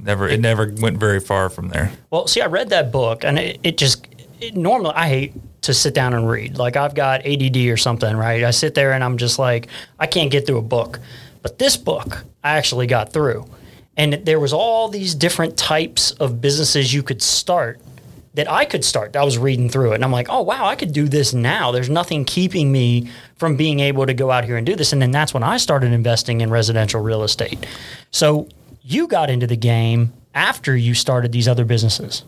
never 0.03 0.29
it 0.29 0.41
never 0.41 0.73
went 0.81 0.99
very 0.99 1.21
far 1.21 1.51
from 1.51 1.69
there. 1.69 1.93
Well, 2.11 2.27
see, 2.27 2.41
I 2.41 2.47
read 2.47 2.71
that 2.71 2.91
book, 2.91 3.25
and 3.25 3.39
it, 3.39 3.61
it 3.63 3.79
just 3.79 4.07
it, 4.41 4.57
normally 4.57 4.95
I 4.95 5.09
hate 5.09 5.35
to 5.63 5.75
sit 5.75 5.93
down 5.93 6.15
and 6.15 6.29
read. 6.29 6.57
Like 6.57 6.77
I've 6.77 6.95
got 6.95 7.27
ADD 7.27 7.57
or 7.57 7.77
something, 7.77 8.17
right? 8.17 8.45
I 8.45 8.51
sit 8.51 8.75
there 8.75 8.93
and 8.93 9.05
I'm 9.05 9.19
just 9.19 9.39
like 9.39 9.69
I 9.99 10.07
can't 10.07 10.31
get 10.31 10.47
through 10.47 10.59
a 10.59 10.63
book, 10.63 11.01
but 11.43 11.59
this 11.59 11.77
book 11.77 12.25
I 12.43 12.57
actually 12.57 12.87
got 12.87 13.13
through, 13.13 13.47
and 13.97 14.15
there 14.25 14.41
was 14.41 14.53
all 14.53 14.89
these 14.89 15.15
different 15.15 15.57
types 15.57 16.13
of 16.13 16.41
businesses 16.41 16.95
you 16.95 17.03
could 17.03 17.21
start 17.23 17.81
that 18.39 18.49
I 18.49 18.65
could 18.65 18.85
start. 18.85 19.17
I 19.17 19.25
was 19.25 19.37
reading 19.37 19.69
through 19.69 19.93
it 19.93 19.95
and 19.97 20.05
I'm 20.05 20.13
like, 20.13 20.29
oh, 20.31 20.43
wow, 20.43 20.67
I 20.67 20.77
could 20.77 20.93
do 20.93 21.09
this 21.09 21.35
now. 21.35 21.73
There's 21.73 21.91
nothing 21.91 22.25
keeping 22.25 22.71
me 22.71 23.11
from 23.37 23.57
being 23.57 23.81
able 23.81 24.07
to 24.07 24.15
go 24.15 24.31
out 24.31 24.45
here 24.45 24.57
and 24.57 24.65
do 24.65 24.77
this. 24.77 24.93
And 24.93 25.03
then 25.03 25.11
that's 25.11 25.35
when 25.35 25.43
I 25.43 25.57
started 25.57 25.93
investing 25.93 26.41
in 26.41 26.49
residential 26.49 27.01
real 27.01 27.25
estate. 27.25 27.67
So 28.13 28.49
you 28.83 29.09
got 29.09 29.29
into 29.29 29.49
the 29.49 29.57
game 29.57 30.13
after 30.35 30.77
you 30.77 30.95
started 30.95 31.33
these 31.33 31.49
other 31.49 31.65
businesses. 31.65 32.23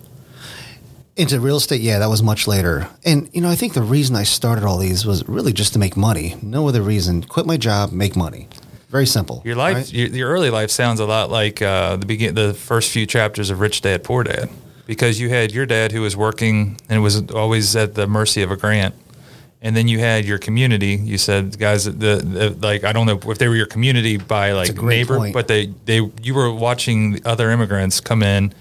Into 1.17 1.39
real 1.39 1.59
estate, 1.59 1.81
yeah, 1.81 2.01
that 2.01 2.09
was 2.09 2.25
much 2.25 2.49
later. 2.49 2.89
And, 3.05 3.31
you 3.33 3.41
know, 3.41 3.51
I 3.51 3.55
think 3.55 3.75
the 3.75 3.83
reason 3.83 4.17
I 4.17 4.25
started 4.25 4.65
all 4.65 4.79
these 4.79 5.07
was 5.07 5.29
really 5.29 5.53
just 5.53 5.75
to 5.75 5.79
make 5.79 5.97
money. 5.97 6.35
No 6.43 6.67
other 6.67 6.83
reason. 6.83 7.23
Quit 7.23 7.47
my 7.47 7.57
job, 7.57 7.93
make 7.93 8.17
money. 8.17 8.49
Very 8.91 9.07
simple. 9.07 9.41
Your 9.45 9.55
life, 9.55 9.77
right? 9.77 9.93
your, 9.93 10.09
your 10.09 10.31
early 10.31 10.51
life 10.51 10.69
sounds 10.69 10.99
a 10.99 11.07
lot 11.07 11.31
like 11.31 11.63
uh, 11.63 11.95
the 11.95 12.07
begin, 12.07 12.35
the 12.35 12.53
first 12.53 12.91
few 12.91 13.07
chapters 13.07 13.49
of 13.49 13.61
Rich 13.61 13.83
Dad 13.83 14.03
Poor 14.03 14.25
Dad, 14.25 14.51
because 14.85 15.21
you 15.21 15.29
had 15.29 15.53
your 15.53 15.65
dad 15.65 15.93
who 15.93 16.01
was 16.01 16.17
working 16.17 16.77
and 16.89 17.01
was 17.01 17.31
always 17.31 17.77
at 17.77 17.95
the 17.95 18.09
mercy 18.09 18.43
of 18.43 18.51
a 18.51 18.57
grant, 18.57 18.97
and 19.63 19.77
then 19.77 19.87
you 19.87 20.01
had 20.01 20.25
your 20.25 20.39
community. 20.39 20.97
You 20.97 21.19
said 21.19 21.57
guys, 21.57 21.85
the, 21.85 21.93
the 21.93 22.57
like 22.61 22.83
I 22.83 22.93
don't 22.93 23.07
know 23.07 23.21
if 23.31 23.39
they 23.39 23.47
were 23.47 23.55
your 23.55 23.67
community 23.67 24.17
by 24.17 24.51
like 24.53 24.83
neighbor, 24.83 25.19
point. 25.19 25.35
but 25.35 25.47
they 25.47 25.67
they 25.85 26.11
you 26.21 26.35
were 26.35 26.53
watching 26.53 27.21
other 27.25 27.53
immigrants 27.53 28.01
come 28.01 28.25
in, 28.25 28.53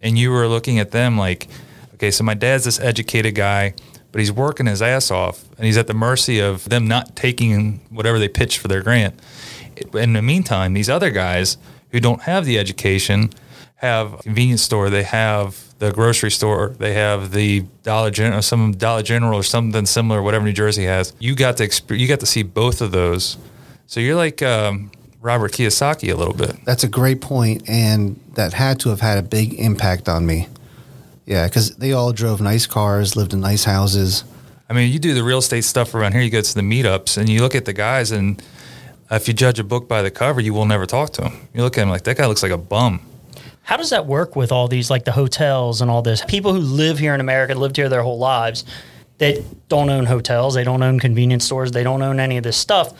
and 0.00 0.16
you 0.16 0.30
were 0.30 0.46
looking 0.46 0.78
at 0.78 0.92
them 0.92 1.18
like, 1.18 1.48
okay, 1.94 2.12
so 2.12 2.22
my 2.22 2.34
dad's 2.34 2.66
this 2.66 2.78
educated 2.78 3.34
guy. 3.34 3.74
But 4.12 4.20
he's 4.20 4.30
working 4.30 4.66
his 4.66 4.82
ass 4.82 5.10
off, 5.10 5.42
and 5.56 5.64
he's 5.64 5.78
at 5.78 5.86
the 5.86 5.94
mercy 5.94 6.38
of 6.38 6.68
them 6.68 6.86
not 6.86 7.16
taking 7.16 7.80
whatever 7.88 8.18
they 8.18 8.28
pitched 8.28 8.58
for 8.58 8.68
their 8.68 8.82
grant 8.82 9.18
in 9.94 10.12
the 10.12 10.22
meantime, 10.22 10.74
these 10.74 10.88
other 10.88 11.10
guys 11.10 11.56
who 11.90 12.00
don't 12.00 12.22
have 12.22 12.44
the 12.44 12.58
education 12.58 13.30
have 13.76 14.14
a 14.14 14.16
convenience 14.18 14.62
store, 14.62 14.90
they 14.90 15.02
have 15.02 15.74
the 15.78 15.92
grocery 15.92 16.30
store, 16.30 16.68
they 16.78 16.94
have 16.94 17.32
the 17.32 17.60
Dollar 17.82 18.10
General, 18.10 18.40
some 18.40 18.72
Dollar 18.72 19.02
General 19.02 19.40
or 19.40 19.42
something 19.42 19.84
similar, 19.86 20.22
whatever 20.22 20.44
New 20.44 20.52
Jersey 20.52 20.84
has. 20.84 21.12
You 21.18 21.34
got 21.34 21.56
to 21.56 21.66
exp- 21.66 21.98
you 21.98 22.06
got 22.06 22.20
to 22.20 22.26
see 22.26 22.44
both 22.44 22.80
of 22.80 22.92
those. 22.92 23.36
So 23.86 23.98
you're 24.00 24.16
like 24.16 24.40
um, 24.42 24.92
Robert 25.20 25.52
Kiyosaki 25.52 26.12
a 26.12 26.16
little 26.16 26.34
bit. 26.34 26.64
That's 26.64 26.84
a 26.84 26.88
great 26.88 27.20
point, 27.20 27.68
and 27.68 28.18
that 28.34 28.52
had 28.52 28.80
to 28.80 28.90
have 28.90 29.00
had 29.00 29.18
a 29.18 29.22
big 29.22 29.54
impact 29.54 30.08
on 30.08 30.24
me. 30.26 30.48
Yeah, 31.26 31.46
because 31.46 31.76
they 31.76 31.92
all 31.92 32.12
drove 32.12 32.40
nice 32.40 32.66
cars, 32.66 33.16
lived 33.16 33.32
in 33.32 33.40
nice 33.40 33.64
houses. 33.64 34.24
I 34.68 34.74
mean, 34.74 34.92
you 34.92 34.98
do 34.98 35.14
the 35.14 35.22
real 35.22 35.38
estate 35.38 35.64
stuff 35.64 35.94
around 35.94 36.12
here. 36.12 36.22
You 36.22 36.30
go 36.30 36.40
to 36.40 36.54
the 36.54 36.62
meetups 36.62 37.18
and 37.18 37.28
you 37.28 37.40
look 37.40 37.54
at 37.54 37.64
the 37.64 37.72
guys, 37.72 38.10
and 38.10 38.42
Uh, 39.12 39.16
if 39.16 39.28
you 39.28 39.34
judge 39.34 39.58
a 39.58 39.64
book 39.64 39.86
by 39.88 40.00
the 40.00 40.10
cover, 40.10 40.40
you 40.40 40.54
will 40.54 40.64
never 40.64 40.86
talk 40.86 41.10
to 41.10 41.28
him. 41.28 41.48
You 41.52 41.62
look 41.62 41.76
at 41.76 41.82
him 41.82 41.90
like 41.90 42.04
that 42.04 42.16
guy 42.16 42.26
looks 42.26 42.42
like 42.42 42.52
a 42.52 42.56
bum. 42.56 43.02
How 43.64 43.76
does 43.76 43.90
that 43.90 44.06
work 44.06 44.34
with 44.34 44.50
all 44.50 44.68
these, 44.68 44.90
like 44.90 45.04
the 45.04 45.12
hotels 45.12 45.82
and 45.82 45.90
all 45.90 46.00
this? 46.00 46.24
People 46.24 46.54
who 46.54 46.60
live 46.60 46.98
here 46.98 47.12
in 47.12 47.20
America, 47.20 47.54
lived 47.54 47.76
here 47.76 47.90
their 47.90 48.02
whole 48.02 48.18
lives, 48.18 48.64
that 49.18 49.68
don't 49.68 49.90
own 49.90 50.06
hotels, 50.06 50.54
they 50.54 50.64
don't 50.64 50.82
own 50.82 50.98
convenience 50.98 51.44
stores, 51.44 51.72
they 51.72 51.82
don't 51.82 52.00
own 52.00 52.18
any 52.20 52.38
of 52.38 52.42
this 52.42 52.56
stuff. 52.56 52.94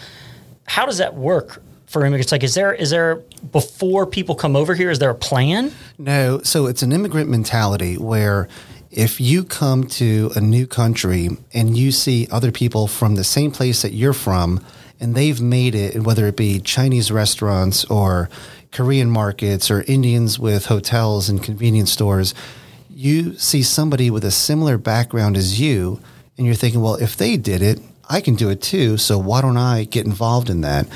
How 0.66 0.84
does 0.84 0.98
that 0.98 1.14
work 1.14 1.62
for 1.86 2.04
immigrants? 2.04 2.30
Like, 2.30 2.44
is 2.44 2.54
there 2.54 2.74
is 2.74 2.90
there 2.90 3.16
before 3.50 4.06
people 4.06 4.34
come 4.34 4.54
over 4.54 4.74
here? 4.74 4.90
Is 4.90 4.98
there 4.98 5.10
a 5.10 5.14
plan? 5.14 5.72
No, 5.96 6.42
so 6.42 6.66
it's 6.66 6.82
an 6.82 6.92
immigrant 6.92 7.30
mentality 7.30 7.96
where 7.96 8.48
if 8.90 9.18
you 9.18 9.44
come 9.44 9.84
to 9.84 10.30
a 10.36 10.42
new 10.42 10.66
country 10.66 11.30
and 11.54 11.76
you 11.76 11.90
see 11.90 12.28
other 12.30 12.52
people 12.52 12.86
from 12.86 13.14
the 13.14 13.24
same 13.24 13.50
place 13.50 13.80
that 13.80 13.94
you're 13.94 14.12
from 14.12 14.62
and 15.02 15.16
they've 15.16 15.40
made 15.40 15.74
it, 15.74 16.00
whether 16.04 16.26
it 16.28 16.36
be 16.36 16.60
Chinese 16.60 17.10
restaurants 17.10 17.84
or 17.86 18.30
Korean 18.70 19.10
markets 19.10 19.68
or 19.68 19.82
Indians 19.82 20.38
with 20.38 20.66
hotels 20.66 21.28
and 21.28 21.42
convenience 21.42 21.90
stores, 21.90 22.34
you 22.88 23.36
see 23.36 23.64
somebody 23.64 24.10
with 24.10 24.24
a 24.24 24.30
similar 24.30 24.78
background 24.78 25.36
as 25.36 25.60
you 25.60 26.00
and 26.38 26.46
you're 26.46 26.54
thinking, 26.54 26.80
well, 26.80 26.94
if 26.94 27.16
they 27.16 27.36
did 27.36 27.62
it, 27.62 27.80
I 28.08 28.20
can 28.20 28.36
do 28.36 28.48
it 28.48 28.62
too. 28.62 28.96
So 28.96 29.18
why 29.18 29.42
don't 29.42 29.56
I 29.56 29.84
get 29.84 30.06
involved 30.06 30.48
in 30.48 30.60
that? 30.60 30.86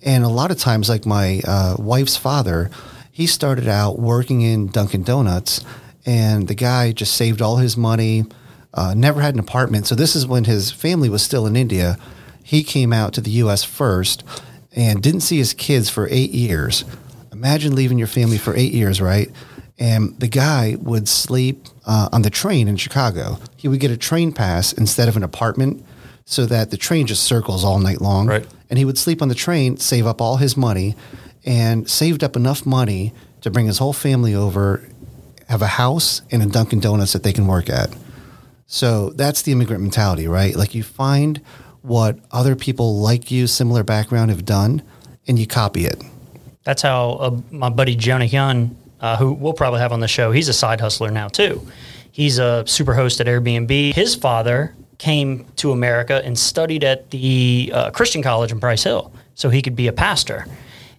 And 0.00 0.22
a 0.22 0.28
lot 0.28 0.52
of 0.52 0.58
times, 0.58 0.88
like 0.88 1.04
my 1.04 1.40
uh, 1.44 1.74
wife's 1.76 2.16
father, 2.16 2.70
he 3.10 3.26
started 3.26 3.66
out 3.66 3.98
working 3.98 4.42
in 4.42 4.68
Dunkin' 4.68 5.02
Donuts, 5.02 5.64
and 6.04 6.46
the 6.46 6.54
guy 6.54 6.92
just 6.92 7.16
saved 7.16 7.42
all 7.42 7.56
his 7.56 7.76
money, 7.76 8.26
uh, 8.74 8.94
never 8.94 9.20
had 9.20 9.34
an 9.34 9.40
apartment. 9.40 9.88
So 9.88 9.96
this 9.96 10.14
is 10.14 10.24
when 10.24 10.44
his 10.44 10.70
family 10.70 11.08
was 11.08 11.22
still 11.22 11.46
in 11.46 11.56
India. 11.56 11.98
He 12.46 12.62
came 12.62 12.92
out 12.92 13.12
to 13.14 13.20
the 13.20 13.30
U.S. 13.42 13.64
first 13.64 14.22
and 14.70 15.02
didn't 15.02 15.22
see 15.22 15.36
his 15.36 15.52
kids 15.52 15.90
for 15.90 16.06
eight 16.12 16.30
years. 16.30 16.84
Imagine 17.32 17.74
leaving 17.74 17.98
your 17.98 18.06
family 18.06 18.38
for 18.38 18.54
eight 18.54 18.72
years, 18.72 19.00
right? 19.00 19.32
And 19.80 20.16
the 20.20 20.28
guy 20.28 20.76
would 20.78 21.08
sleep 21.08 21.66
uh, 21.86 22.08
on 22.12 22.22
the 22.22 22.30
train 22.30 22.68
in 22.68 22.76
Chicago. 22.76 23.40
He 23.56 23.66
would 23.66 23.80
get 23.80 23.90
a 23.90 23.96
train 23.96 24.30
pass 24.30 24.72
instead 24.72 25.08
of 25.08 25.16
an 25.16 25.24
apartment 25.24 25.84
so 26.24 26.46
that 26.46 26.70
the 26.70 26.76
train 26.76 27.08
just 27.08 27.24
circles 27.24 27.64
all 27.64 27.80
night 27.80 28.00
long. 28.00 28.28
Right. 28.28 28.46
And 28.70 28.78
he 28.78 28.84
would 28.84 28.96
sleep 28.96 29.22
on 29.22 29.26
the 29.26 29.34
train, 29.34 29.78
save 29.78 30.06
up 30.06 30.20
all 30.20 30.36
his 30.36 30.56
money, 30.56 30.94
and 31.44 31.90
saved 31.90 32.22
up 32.22 32.36
enough 32.36 32.64
money 32.64 33.12
to 33.40 33.50
bring 33.50 33.66
his 33.66 33.78
whole 33.78 33.92
family 33.92 34.36
over, 34.36 34.88
have 35.48 35.62
a 35.62 35.66
house 35.66 36.22
and 36.30 36.44
a 36.44 36.46
Dunkin' 36.46 36.78
Donuts 36.78 37.12
that 37.12 37.24
they 37.24 37.32
can 37.32 37.48
work 37.48 37.68
at. 37.68 37.92
So 38.66 39.10
that's 39.10 39.42
the 39.42 39.50
immigrant 39.50 39.82
mentality, 39.82 40.28
right? 40.28 40.54
Like 40.54 40.76
you 40.76 40.84
find 40.84 41.40
what 41.86 42.18
other 42.32 42.56
people 42.56 42.98
like 43.00 43.30
you, 43.30 43.46
similar 43.46 43.82
background, 43.82 44.30
have 44.30 44.44
done, 44.44 44.82
and 45.26 45.38
you 45.38 45.46
copy 45.46 45.86
it. 45.86 46.02
That's 46.64 46.82
how 46.82 47.10
uh, 47.12 47.40
my 47.50 47.68
buddy 47.68 47.94
Jonah 47.94 48.26
Hyun, 48.26 48.74
uh, 49.00 49.16
who 49.16 49.32
we'll 49.32 49.52
probably 49.52 49.80
have 49.80 49.92
on 49.92 50.00
the 50.00 50.08
show, 50.08 50.32
he's 50.32 50.48
a 50.48 50.52
side 50.52 50.80
hustler 50.80 51.10
now 51.10 51.28
too. 51.28 51.66
He's 52.10 52.38
a 52.38 52.64
super 52.66 52.94
host 52.94 53.20
at 53.20 53.26
Airbnb. 53.26 53.94
His 53.94 54.14
father 54.14 54.74
came 54.98 55.44
to 55.56 55.72
America 55.72 56.22
and 56.24 56.38
studied 56.38 56.82
at 56.82 57.10
the 57.10 57.70
uh, 57.72 57.90
Christian 57.90 58.22
college 58.22 58.50
in 58.50 58.58
Price 58.58 58.82
Hill 58.82 59.12
so 59.34 59.50
he 59.50 59.62
could 59.62 59.76
be 59.76 59.86
a 59.86 59.92
pastor. 59.92 60.46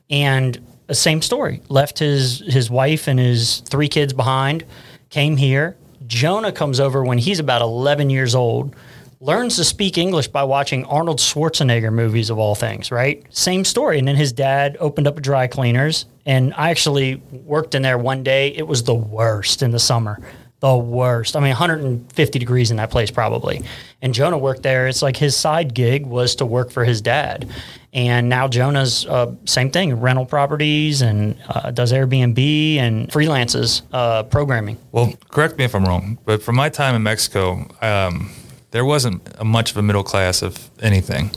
And 0.10 0.58
the 0.88 0.95
same 0.95 1.21
story. 1.21 1.62
Left 1.69 2.00
his 2.00 2.39
his 2.47 2.69
wife 2.69 3.08
and 3.08 3.19
his 3.19 3.60
three 3.62 3.89
kids 3.89 4.13
behind, 4.13 4.63
came 5.10 5.38
here. 5.38 5.76
Jonah 6.08 6.52
comes 6.52 6.80
over 6.80 7.04
when 7.04 7.17
he's 7.17 7.39
about 7.39 7.62
11 7.62 8.10
years 8.10 8.34
old, 8.34 8.73
learns 9.19 9.56
to 9.56 9.63
speak 9.63 9.97
English 9.97 10.27
by 10.27 10.43
watching 10.43 10.86
Arnold 10.86 11.19
Schwarzenegger 11.19 11.91
movies 11.91 12.30
of 12.30 12.38
all 12.38 12.56
things, 12.56 12.91
right? 12.91 13.23
Same 13.30 13.65
story. 13.65 13.99
And 13.99 14.08
then 14.08 14.15
his 14.15 14.32
dad 14.32 14.77
opened 14.80 15.08
up 15.08 15.17
a 15.17 15.21
dry 15.21 15.47
cleaners 15.47 16.06
and 16.25 16.53
I 16.56 16.69
actually 16.69 17.15
worked 17.32 17.73
in 17.73 17.82
there 17.82 17.97
one 17.97 18.23
day. 18.23 18.49
It 18.49 18.67
was 18.67 18.84
the 18.84 18.93
worst 18.93 19.63
in 19.63 19.71
the 19.71 19.80
summer. 19.80 20.19
The 20.60 20.75
worst. 20.75 21.36
I 21.36 21.39
mean, 21.39 21.49
150 21.49 22.39
degrees 22.39 22.71
in 22.71 22.77
that 22.77 22.89
place 22.89 23.12
probably. 23.12 23.63
And 24.01 24.13
Jonah 24.13 24.38
worked 24.38 24.63
there. 24.63 24.88
It's 24.88 25.01
like 25.01 25.15
his 25.15 25.36
side 25.36 25.73
gig 25.73 26.06
was 26.06 26.36
to 26.36 26.45
work 26.45 26.71
for 26.71 26.84
his 26.84 26.99
dad. 26.99 27.49
And 27.93 28.27
now 28.30 28.47
Jonah's 28.47 29.06
uh, 29.06 29.34
same 29.45 29.71
thing, 29.71 29.99
rental 29.99 30.25
properties 30.25 31.01
and 31.01 31.38
uh, 31.47 31.71
does 31.71 31.93
Airbnb 31.93 32.77
and 32.77 33.08
freelances 33.10 33.82
uh, 33.93 34.23
programming. 34.23 34.77
Well, 34.91 35.13
correct 35.30 35.58
me 35.58 35.63
if 35.63 35.73
I'm 35.73 35.86
wrong, 35.86 36.19
but 36.25 36.43
from 36.43 36.56
my 36.56 36.69
time 36.69 36.95
in 36.95 37.03
Mexico, 37.03 37.67
um, 37.82 38.32
there 38.78 38.86
wasn't 38.86 39.20
much 39.44 39.72
of 39.72 39.78
a 39.78 39.82
middle 39.82 40.04
class 40.04 40.44
of 40.44 40.70
anything. 40.84 41.32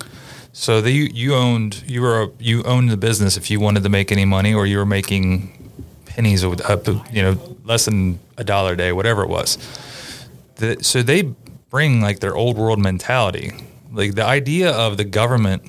So 0.52 0.82
the, 0.82 0.90
you 0.90 1.04
you 1.22 1.34
owned 1.34 1.82
you 1.86 2.02
were 2.02 2.24
a, 2.24 2.28
you 2.38 2.62
owned 2.64 2.90
the 2.90 2.98
business 2.98 3.38
if 3.38 3.50
you 3.50 3.58
wanted 3.60 3.82
to 3.84 3.88
make 3.88 4.12
any 4.12 4.26
money, 4.26 4.52
or 4.52 4.66
you 4.66 4.76
were 4.76 4.90
making 4.98 5.24
pennies, 6.04 6.44
uh, 6.44 6.76
you 7.10 7.22
know 7.22 7.56
less 7.64 7.86
than 7.86 8.18
a 8.36 8.44
dollar 8.44 8.72
a 8.72 8.76
day, 8.76 8.92
whatever 8.92 9.22
it 9.22 9.30
was. 9.30 9.56
The, 10.56 10.84
so 10.84 11.02
they 11.02 11.22
bring 11.70 12.02
like 12.02 12.20
their 12.20 12.36
old 12.36 12.58
world 12.58 12.78
mentality, 12.78 13.52
like 13.90 14.16
the 14.16 14.26
idea 14.38 14.70
of 14.72 14.98
the 14.98 15.04
government 15.04 15.62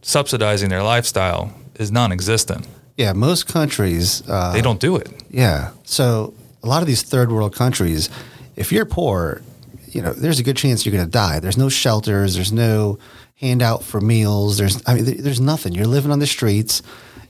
subsidizing 0.00 0.70
their 0.70 0.82
lifestyle 0.82 1.52
is 1.74 1.90
non-existent. 1.92 2.66
Yeah, 2.96 3.12
most 3.12 3.46
countries 3.46 4.22
uh, 4.26 4.52
They 4.54 4.62
don't 4.62 4.80
do 4.80 4.96
it. 4.96 5.08
Yeah. 5.28 5.72
So 5.84 6.32
a 6.62 6.66
lot 6.66 6.80
of 6.82 6.86
these 6.86 7.02
third 7.02 7.30
world 7.30 7.54
countries, 7.54 8.08
if 8.56 8.72
you're 8.72 8.86
poor, 8.86 9.42
you 9.94 10.02
know, 10.02 10.12
there's 10.12 10.38
a 10.38 10.42
good 10.42 10.56
chance 10.56 10.84
you're 10.84 10.94
going 10.94 11.04
to 11.04 11.10
die. 11.10 11.40
There's 11.40 11.58
no 11.58 11.68
shelters. 11.68 12.34
There's 12.34 12.52
no 12.52 12.98
handout 13.36 13.84
for 13.84 14.00
meals. 14.00 14.58
There's, 14.58 14.82
I 14.86 14.94
mean, 14.94 15.22
there's 15.22 15.40
nothing. 15.40 15.72
You're 15.74 15.86
living 15.86 16.12
on 16.12 16.18
the 16.18 16.26
streets, 16.26 16.82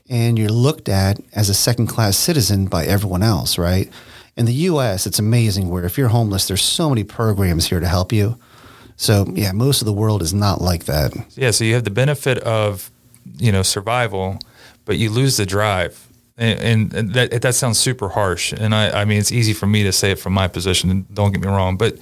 and 0.09 0.37
you're 0.37 0.49
looked 0.49 0.89
at 0.89 1.19
as 1.33 1.49
a 1.49 1.53
second 1.53 1.87
class 1.87 2.17
citizen 2.17 2.67
by 2.67 2.85
everyone 2.85 3.23
else, 3.23 3.57
right? 3.57 3.89
In 4.37 4.45
the 4.45 4.53
U.S., 4.53 5.05
it's 5.05 5.19
amazing 5.19 5.69
where 5.69 5.83
if 5.85 5.97
you're 5.97 6.09
homeless, 6.09 6.47
there's 6.47 6.63
so 6.63 6.89
many 6.89 7.03
programs 7.03 7.67
here 7.67 7.79
to 7.79 7.87
help 7.87 8.11
you. 8.11 8.37
So 9.01 9.25
yeah, 9.33 9.51
most 9.51 9.81
of 9.81 9.85
the 9.85 9.93
world 9.93 10.21
is 10.21 10.33
not 10.33 10.61
like 10.61 10.85
that. 10.85 11.13
Yeah, 11.31 11.51
so 11.51 11.63
you 11.63 11.73
have 11.73 11.85
the 11.85 11.89
benefit 11.89 12.37
of 12.39 12.91
you 13.37 13.51
know 13.51 13.63
survival, 13.63 14.37
but 14.85 14.97
you 14.97 15.09
lose 15.09 15.37
the 15.37 15.45
drive, 15.45 16.07
and, 16.37 16.93
and 16.93 17.13
that 17.13 17.41
that 17.41 17.55
sounds 17.55 17.79
super 17.79 18.09
harsh. 18.09 18.53
And 18.53 18.75
I, 18.75 19.01
I 19.01 19.05
mean, 19.05 19.19
it's 19.19 19.31
easy 19.31 19.53
for 19.53 19.65
me 19.65 19.83
to 19.83 19.91
say 19.91 20.11
it 20.11 20.19
from 20.19 20.33
my 20.33 20.47
position. 20.47 21.07
Don't 21.13 21.31
get 21.31 21.41
me 21.41 21.47
wrong, 21.47 21.77
but 21.77 21.97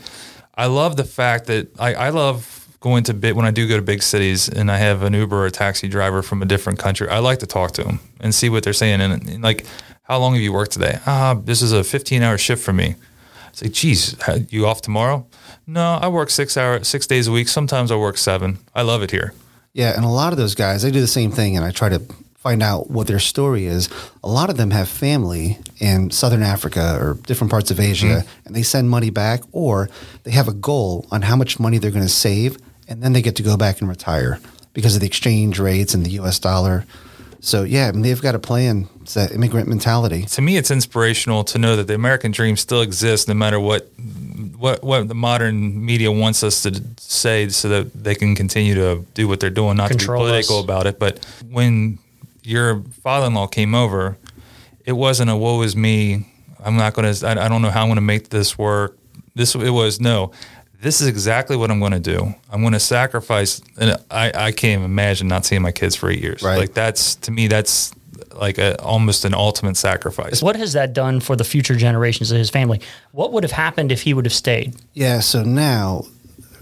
I 0.59 0.65
love 0.65 0.97
the 0.97 1.05
fact 1.05 1.45
that 1.45 1.69
I, 1.79 1.93
I 1.93 2.09
love 2.09 2.67
going 2.81 3.05
to 3.05 3.13
big 3.13 3.33
when 3.33 3.45
I 3.45 3.51
do 3.51 3.65
go 3.65 3.77
to 3.77 3.81
big 3.81 4.03
cities 4.03 4.49
and 4.49 4.69
I 4.69 4.75
have 4.75 5.03
an 5.03 5.13
Uber 5.13 5.37
or 5.37 5.45
a 5.45 5.51
taxi 5.51 5.87
driver 5.87 6.21
from 6.21 6.41
a 6.41 6.45
different 6.45 6.79
country. 6.79 7.07
I 7.07 7.19
like 7.19 7.39
to 7.39 7.47
talk 7.47 7.71
to 7.73 7.83
them 7.83 8.01
and 8.19 8.35
see 8.35 8.49
what 8.49 8.63
they're 8.63 8.73
saying. 8.73 8.99
And, 8.99 9.13
and 9.25 9.41
like, 9.41 9.65
how 10.03 10.19
long 10.19 10.33
have 10.33 10.41
you 10.41 10.51
worked 10.51 10.73
today? 10.73 10.99
Ah, 11.07 11.33
this 11.33 11.61
is 11.61 11.71
a 11.71 11.81
15 11.81 12.21
hour 12.21 12.37
shift 12.37 12.61
for 12.61 12.73
me. 12.73 12.95
It's 13.47 13.61
like, 13.61 13.71
geez, 13.71 14.17
you 14.49 14.67
off 14.67 14.81
tomorrow? 14.81 15.25
No, 15.65 15.97
I 16.01 16.09
work 16.09 16.29
six 16.29 16.57
hour, 16.57 16.83
six 16.83 17.07
days 17.07 17.29
a 17.29 17.31
week. 17.31 17.47
Sometimes 17.47 17.89
I 17.89 17.95
work 17.95 18.17
seven. 18.17 18.59
I 18.75 18.81
love 18.81 19.01
it 19.01 19.11
here. 19.11 19.33
Yeah, 19.71 19.95
and 19.95 20.03
a 20.03 20.09
lot 20.09 20.33
of 20.33 20.37
those 20.37 20.55
guys, 20.55 20.81
they 20.81 20.91
do 20.91 20.99
the 20.99 21.07
same 21.07 21.31
thing, 21.31 21.55
and 21.55 21.65
I 21.65 21.71
try 21.71 21.87
to 21.87 22.01
find 22.39 22.63
out 22.63 22.89
what 22.89 23.07
their 23.07 23.19
story 23.19 23.65
is. 23.65 23.89
A 24.23 24.29
lot 24.29 24.49
of 24.49 24.55
them 24.55 24.71
have 24.71 24.87
family 24.87 25.57
in 25.79 26.09
Southern 26.09 26.41
Africa 26.41 26.97
or 26.99 27.15
different 27.25 27.51
parts 27.51 27.69
of 27.69 27.79
Asia, 27.79 28.05
mm-hmm. 28.05 28.47
and 28.47 28.55
they 28.55 28.63
send 28.63 28.89
money 28.89 29.09
back, 29.09 29.41
or 29.51 29.89
they 30.23 30.31
have 30.31 30.47
a 30.47 30.53
goal 30.53 31.05
on 31.11 31.21
how 31.21 31.35
much 31.35 31.59
money 31.59 31.77
they're 31.77 31.91
going 31.91 32.03
to 32.03 32.09
save, 32.09 32.57
and 32.87 33.03
then 33.03 33.13
they 33.13 33.21
get 33.21 33.35
to 33.35 33.43
go 33.43 33.57
back 33.57 33.81
and 33.81 33.89
retire 33.89 34.39
because 34.73 34.95
of 34.95 35.01
the 35.01 35.07
exchange 35.07 35.59
rates 35.59 35.93
and 35.93 36.05
the 36.05 36.11
U.S. 36.11 36.39
dollar. 36.39 36.85
So 37.41 37.63
yeah, 37.63 37.87
I 37.87 37.91
mean, 37.91 38.01
they've 38.01 38.21
got 38.21 38.35
a 38.35 38.39
plan. 38.39 38.87
It's 39.01 39.13
that 39.13 39.31
immigrant 39.31 39.67
mentality. 39.67 40.23
to 40.23 40.41
me, 40.41 40.57
it's 40.57 40.71
inspirational 40.71 41.43
to 41.45 41.57
know 41.57 41.75
that 41.75 41.87
the 41.87 41.95
American 41.95 42.31
dream 42.31 42.57
still 42.57 42.81
exists, 42.81 43.27
no 43.27 43.33
matter 43.33 43.59
what 43.59 43.89
what 44.57 44.83
what 44.83 45.07
the 45.07 45.15
modern 45.15 45.85
media 45.85 46.11
wants 46.11 46.43
us 46.43 46.63
to 46.63 46.81
say, 46.97 47.49
so 47.49 47.69
that 47.69 47.93
they 47.93 48.15
can 48.15 48.35
continue 48.35 48.75
to 48.75 49.05
do 49.13 49.27
what 49.27 49.39
they're 49.39 49.49
doing, 49.49 49.77
not 49.77 49.89
Control 49.89 50.19
to 50.19 50.25
be 50.25 50.29
political 50.29 50.57
us. 50.57 50.63
about 50.63 50.87
it. 50.87 50.99
But 50.99 51.25
when 51.49 51.99
your 52.43 52.83
father-in-law 53.03 53.47
came 53.47 53.75
over, 53.75 54.17
it 54.85 54.93
wasn't 54.93 55.29
a 55.29 55.35
"woe 55.35 55.61
is 55.61 55.75
me." 55.75 56.25
I'm 56.63 56.75
not 56.75 56.93
going 56.93 57.13
to. 57.13 57.27
I 57.27 57.47
don't 57.47 57.61
know 57.61 57.69
how 57.69 57.83
I'm 57.83 57.87
going 57.87 57.95
to 57.95 58.01
make 58.01 58.29
this 58.29 58.57
work. 58.57 58.97
This 59.35 59.55
it 59.55 59.69
was 59.69 59.99
no. 59.99 60.31
This 60.81 61.01
is 61.01 61.07
exactly 61.07 61.57
what 61.57 61.71
I'm 61.71 61.79
going 61.79 61.91
to 61.91 61.99
do. 61.99 62.33
I'm 62.49 62.61
going 62.61 62.73
to 62.73 62.79
sacrifice, 62.79 63.61
and 63.77 63.97
I, 64.09 64.31
I 64.33 64.51
can't 64.51 64.79
even 64.79 64.85
imagine 64.85 65.27
not 65.27 65.45
seeing 65.45 65.61
my 65.61 65.73
kids 65.73 65.95
for 65.95 66.09
eight 66.09 66.21
years. 66.21 66.41
Right. 66.41 66.57
Like 66.57 66.73
that's 66.73 67.15
to 67.15 67.31
me, 67.31 67.47
that's 67.47 67.93
like 68.35 68.57
a 68.57 68.81
almost 68.81 69.25
an 69.25 69.33
ultimate 69.33 69.77
sacrifice. 69.77 70.41
What 70.41 70.55
has 70.55 70.73
that 70.73 70.93
done 70.93 71.19
for 71.19 71.35
the 71.35 71.43
future 71.43 71.75
generations 71.75 72.31
of 72.31 72.37
his 72.37 72.49
family? 72.49 72.81
What 73.11 73.33
would 73.33 73.43
have 73.43 73.51
happened 73.51 73.91
if 73.91 74.01
he 74.01 74.13
would 74.13 74.25
have 74.25 74.33
stayed? 74.33 74.75
Yeah, 74.93 75.19
so 75.19 75.43
now 75.43 76.05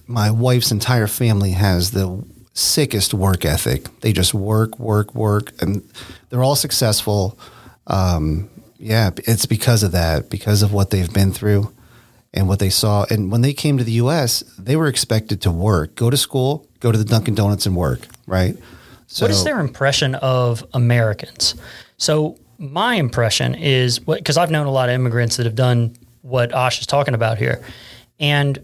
my 0.07 0.31
wife's 0.31 0.71
entire 0.71 1.07
family 1.07 1.51
has 1.51 1.91
the 1.91 2.23
sickest 2.57 3.13
work 3.13 3.45
ethic. 3.45 3.87
They 4.01 4.11
just 4.11 4.33
work, 4.33 4.79
work, 4.79 5.13
work, 5.13 5.53
and 5.61 5.87
they're 6.29 6.43
all 6.43 6.55
successful. 6.55 7.37
Um, 7.85 8.49
yeah, 8.79 9.11
it's 9.15 9.45
because 9.45 9.83
of 9.83 9.91
that, 9.91 10.29
because 10.29 10.63
of 10.63 10.73
what 10.73 10.89
they've 10.89 11.11
been 11.11 11.31
through 11.31 11.71
and 12.33 12.47
what 12.47 12.59
they 12.59 12.69
saw. 12.69 13.05
And 13.09 13.31
when 13.31 13.41
they 13.41 13.53
came 13.53 13.77
to 13.77 13.83
the 13.83 13.93
U.S., 13.93 14.41
they 14.57 14.75
were 14.75 14.87
expected 14.87 15.41
to 15.41 15.51
work, 15.51 15.95
go 15.95 16.09
to 16.09 16.17
school, 16.17 16.67
go 16.79 16.91
to 16.91 16.97
the 16.97 17.05
Dunkin' 17.05 17.35
Donuts 17.35 17.65
and 17.65 17.75
work, 17.75 18.07
right? 18.25 18.55
So 19.07 19.25
what 19.25 19.31
is 19.31 19.43
their 19.43 19.59
impression 19.59 20.15
of 20.15 20.65
Americans? 20.73 21.55
So 21.97 22.37
my 22.57 22.95
impression 22.95 23.55
is 23.55 23.99
because 23.99 24.37
I've 24.37 24.51
known 24.51 24.67
a 24.67 24.71
lot 24.71 24.89
of 24.89 24.95
immigrants 24.95 25.37
that 25.37 25.45
have 25.45 25.55
done 25.55 25.95
what 26.23 26.53
Ash 26.53 26.81
is 26.81 26.87
talking 26.87 27.13
about 27.13 27.37
here, 27.37 27.63
and 28.19 28.59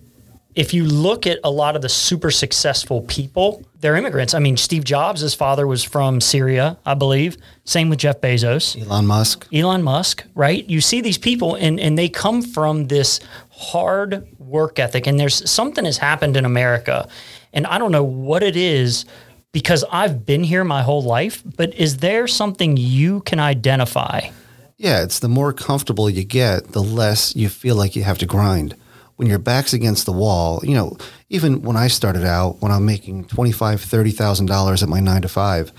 if 0.56 0.74
you 0.74 0.86
look 0.86 1.26
at 1.26 1.40
a 1.44 1.50
lot 1.50 1.76
of 1.76 1.82
the 1.82 1.90
super 1.90 2.30
successful 2.30 3.02
people, 3.02 3.64
they're 3.80 3.96
immigrants. 3.96 4.34
I 4.34 4.40
mean, 4.40 4.58
Steve 4.58 4.84
Jobs, 4.84 5.22
his 5.22 5.34
father 5.34 5.66
was 5.66 5.84
from 5.84 6.22
Syria, 6.22 6.78
I 6.86 6.94
believe. 6.94 7.38
Same 7.66 7.90
with 7.90 8.00
Jeff 8.00 8.22
Bezos. 8.22 8.80
Elon 8.80 9.08
Musk? 9.08 9.48
Elon 9.52 9.82
Musk, 9.82 10.24
right? 10.36 10.68
You 10.70 10.82
see 10.82 11.02
these 11.02 11.18
people 11.18 11.56
and, 11.56 11.80
and 11.80 11.98
they 11.98 12.10
come 12.10 12.42
from 12.42 12.88
this 12.88 13.20
hard 13.50 14.28
work 14.38 14.80
ethic. 14.80 15.08
And 15.08 15.20
there's 15.20 15.50
something 15.50 15.86
has 15.86 15.98
happened 15.98 16.38
in 16.38 16.46
America. 16.46 17.08
And 17.52 17.66
I 17.66 17.78
don't 17.78 17.92
know 17.92 18.04
what 18.04 18.44
it 18.44 18.56
is 18.56 19.06
because 19.52 19.84
I've 19.92 20.26
been 20.26 20.44
here 20.44 20.64
my 20.64 20.82
whole 20.82 21.04
life, 21.04 21.44
but 21.56 21.74
is 21.76 21.98
there 21.98 22.28
something 22.28 22.78
you 22.78 23.22
can 23.22 23.40
identify? 23.40 24.30
Yeah, 24.78 25.04
it's 25.04 25.20
the 25.20 25.30
more 25.30 25.54
comfortable 25.54 26.10
you 26.10 26.24
get, 26.24 26.72
the 26.74 26.84
less 26.84 27.36
you 27.36 27.50
feel 27.50 27.76
like 27.76 27.96
you 27.96 28.04
have 28.04 28.18
to 28.20 28.26
grind. 28.26 28.76
When 29.18 29.28
your 29.28 29.40
back's 29.40 29.74
against 29.74 30.06
the 30.06 30.12
wall, 30.12 30.60
you 30.64 30.74
know, 30.74 30.98
even 31.30 31.62
when 31.62 31.78
I 31.78 31.88
started 31.88 32.24
out, 32.26 32.62
when 32.62 32.72
I'm 32.72 32.86
making 32.86 33.26
twenty 33.26 33.52
five, 33.52 33.80
thirty 33.82 34.12
thousand 34.12 34.48
dollars 34.48 34.82
$30,000 34.82 34.84
at 34.84 34.90
my 34.90 35.00
nine 35.00 35.22
to 35.22 35.28
five, 35.30 35.72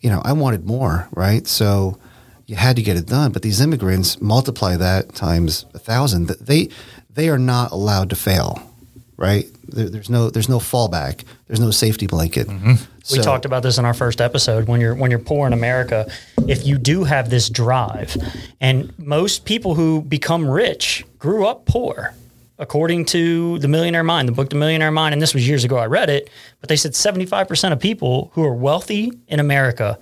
you 0.00 0.08
know, 0.10 0.22
I 0.24 0.32
wanted 0.32 0.64
more, 0.66 1.06
right? 1.12 1.46
So 1.46 1.98
you 2.46 2.56
had 2.56 2.76
to 2.76 2.82
get 2.82 2.96
it 2.96 3.06
done. 3.06 3.30
But 3.32 3.42
these 3.42 3.60
immigrants 3.60 4.20
multiply 4.20 4.76
that 4.76 5.14
times 5.14 5.66
a 5.74 5.78
thousand. 5.78 6.28
They 6.28 6.70
they 7.10 7.28
are 7.28 7.38
not 7.38 7.72
allowed 7.72 8.08
to 8.10 8.16
fail, 8.16 8.62
right? 9.18 9.46
There, 9.68 9.90
there's 9.90 10.08
no 10.08 10.30
there's 10.30 10.48
no 10.48 10.58
fallback. 10.58 11.24
There's 11.46 11.60
no 11.60 11.70
safety 11.70 12.06
blanket. 12.06 12.46
Mm-hmm. 12.48 12.70
We 13.10 13.16
So- 13.18 13.22
talked 13.22 13.44
about 13.44 13.62
this 13.62 13.76
in 13.78 13.84
our 13.84 13.94
first 13.94 14.20
episode. 14.20 14.66
When 14.66 14.80
you're 14.80 14.94
when 14.94 15.10
you're 15.10 15.20
poor 15.20 15.46
in 15.46 15.52
America, 15.52 16.10
if 16.46 16.66
you 16.66 16.78
do 16.78 17.04
have 17.04 17.28
this 17.28 17.50
drive, 17.50 18.16
and 18.62 18.98
most 18.98 19.44
people 19.44 19.74
who 19.74 20.00
become 20.02 20.48
rich 20.48 21.04
grew 21.18 21.46
up 21.46 21.66
poor, 21.66 22.14
according 22.58 23.04
to 23.06 23.58
the 23.58 23.68
Millionaire 23.68 24.04
Mind, 24.04 24.28
the 24.28 24.32
book 24.32 24.50
The 24.50 24.56
Millionaire 24.56 24.90
Mind, 24.90 25.12
and 25.12 25.22
this 25.22 25.34
was 25.34 25.46
years 25.48 25.64
ago. 25.64 25.76
I 25.76 25.86
read 25.86 26.10
it, 26.10 26.30
but 26.60 26.68
they 26.68 26.76
said 26.76 26.94
75 26.94 27.48
percent 27.48 27.72
of 27.72 27.80
people 27.80 28.30
who 28.34 28.44
are 28.44 28.54
wealthy 28.54 29.12
in 29.28 29.40
America 29.40 29.98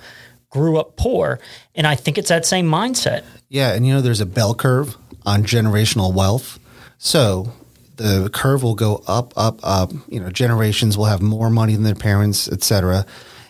grew 0.51 0.79
up 0.79 0.97
poor, 0.97 1.39
and 1.75 1.87
I 1.87 1.95
think 1.95 2.19
it's 2.19 2.29
that 2.29 2.47
same 2.47 2.67
mindset. 2.67 3.25
Yeah, 3.49 3.75
and 3.75 3.87
you 3.87 3.95
know 3.95 4.01
there's 4.01 4.21
a 4.21 4.27
bell 4.27 4.55
curve 4.55 4.97
on 5.25 5.43
generational 5.43 6.15
wealth. 6.15 6.59
So 6.99 7.53
the 7.97 8.31
curve 8.33 8.63
will 8.63 8.75
go 8.75 9.03
up, 9.07 9.33
up, 9.37 9.61
up. 9.63 9.93
You 10.09 10.21
know, 10.21 10.31
generations 10.31 10.97
will 10.97 11.07
have 11.07 11.21
more 11.21 11.51
money 11.51 11.75
than 11.75 11.83
their 11.83 11.95
parents, 11.95 12.49
et 12.49 12.63
cetera. 12.63 13.07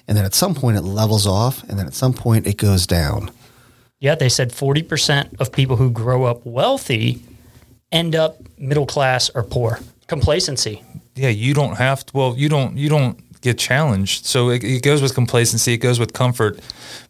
And 0.09 0.16
then 0.16 0.25
at 0.25 0.35
some 0.35 0.55
point 0.55 0.77
it 0.77 0.83
levels 0.83 1.27
off, 1.27 1.62
and 1.64 1.79
then 1.79 1.87
at 1.87 1.95
some 1.95 2.12
point 2.12 2.47
it 2.47 2.57
goes 2.57 2.87
down. 2.87 3.31
Yeah, 3.99 4.14
they 4.14 4.29
said 4.29 4.53
40 4.53 4.83
percent 4.83 5.37
of 5.38 5.53
people 5.53 5.77
who 5.77 5.90
grow 5.90 6.25
up 6.25 6.45
wealthy 6.45 7.23
end 7.92 8.14
up 8.14 8.38
middle 8.59 8.87
class 8.87 9.31
or 9.35 9.42
poor. 9.42 9.79
Complacency. 10.07 10.83
yeah, 11.14 11.29
you 11.31 11.55
don't 11.55 11.77
have 11.77 12.05
to. 12.07 12.16
Well, 12.16 12.35
you 12.37 12.49
don't. 12.49 12.77
You 12.77 12.88
don't 12.88 13.18
get 13.40 13.59
challenged. 13.59 14.25
So 14.25 14.51
it, 14.51 14.62
it 14.64 14.83
goes 14.83 15.03
with 15.03 15.14
complacency. 15.14 15.75
It 15.75 15.79
goes 15.79 15.99
with 15.99 16.12
comfort, 16.12 16.59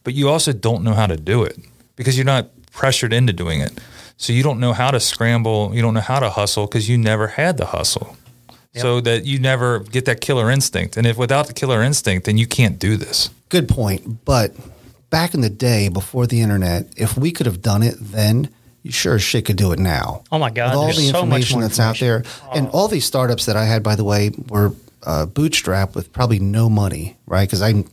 but 0.05 0.15
you 0.15 0.29
also 0.29 0.53
don't 0.53 0.83
know 0.83 0.95
how 0.95 1.07
to 1.07 1.17
do 1.17 1.43
it 1.45 1.59
because 1.97 2.17
you're 2.17 2.27
not 2.27 2.49
pressured 2.73 3.13
into 3.13 3.33
doing 3.33 3.61
it. 3.61 3.73
So 4.17 4.33
you 4.33 4.43
don't 4.43 4.61
know 4.61 4.73
how 4.73 4.91
to 4.91 5.01
scramble. 5.01 5.73
You 5.75 5.83
don't 5.83 5.95
know 5.95 6.01
how 6.01 6.21
to 6.21 6.31
hustle 6.31 6.67
because 6.67 6.89
you 6.89 6.97
never 6.99 7.27
had 7.29 7.57
the 7.59 7.67
hustle. 7.67 8.17
So 8.75 9.01
that 9.01 9.25
you 9.25 9.39
never 9.39 9.79
get 9.79 10.05
that 10.05 10.21
killer 10.21 10.51
instinct. 10.51 10.99
And 10.99 11.07
if 11.07 11.17
without 11.17 11.47
the 11.47 11.55
killer 11.55 11.83
instinct, 11.83 12.27
then 12.27 12.37
you 12.37 12.47
can't 12.47 12.79
do 12.79 12.99
this. 12.99 13.31
Good 13.49 13.69
point. 13.71 14.23
But 14.27 14.55
back 15.09 15.33
in 15.33 15.41
the 15.41 15.49
day 15.49 15.89
before 15.89 16.27
the 16.27 16.43
internet, 16.43 16.87
if 16.95 17.17
we 17.17 17.33
could 17.33 17.47
have 17.47 17.63
done 17.63 17.83
it 17.83 17.95
then, 17.99 18.51
you 18.87 18.93
sure 18.93 19.17
as 19.17 19.23
shit 19.23 19.45
could 19.45 19.57
do 19.57 19.73
it 19.73 19.79
now. 19.79 20.23
Oh 20.33 20.39
my 20.39 20.51
God, 20.51 20.71
With 20.71 20.77
all 20.77 20.85
there's 20.85 20.97
the 20.97 21.09
so 21.09 21.27
much 21.27 21.43
information 21.43 21.61
that's 21.61 21.81
out 21.81 21.99
there. 21.99 22.25
And 22.55 22.69
all 22.69 22.89
these 22.89 23.05
startups 23.05 23.47
that 23.47 23.57
I 23.57 23.65
had, 23.65 23.83
by 23.83 23.97
the 23.97 24.05
way, 24.05 24.31
were 24.49 24.73
uh, 25.03 25.27
bootstrapped 25.27 25.95
with 25.95 26.13
probably 26.13 26.39
no 26.39 26.71
money, 26.71 27.17
right? 27.27 27.49
Because 27.49 27.63
I, 27.63 27.85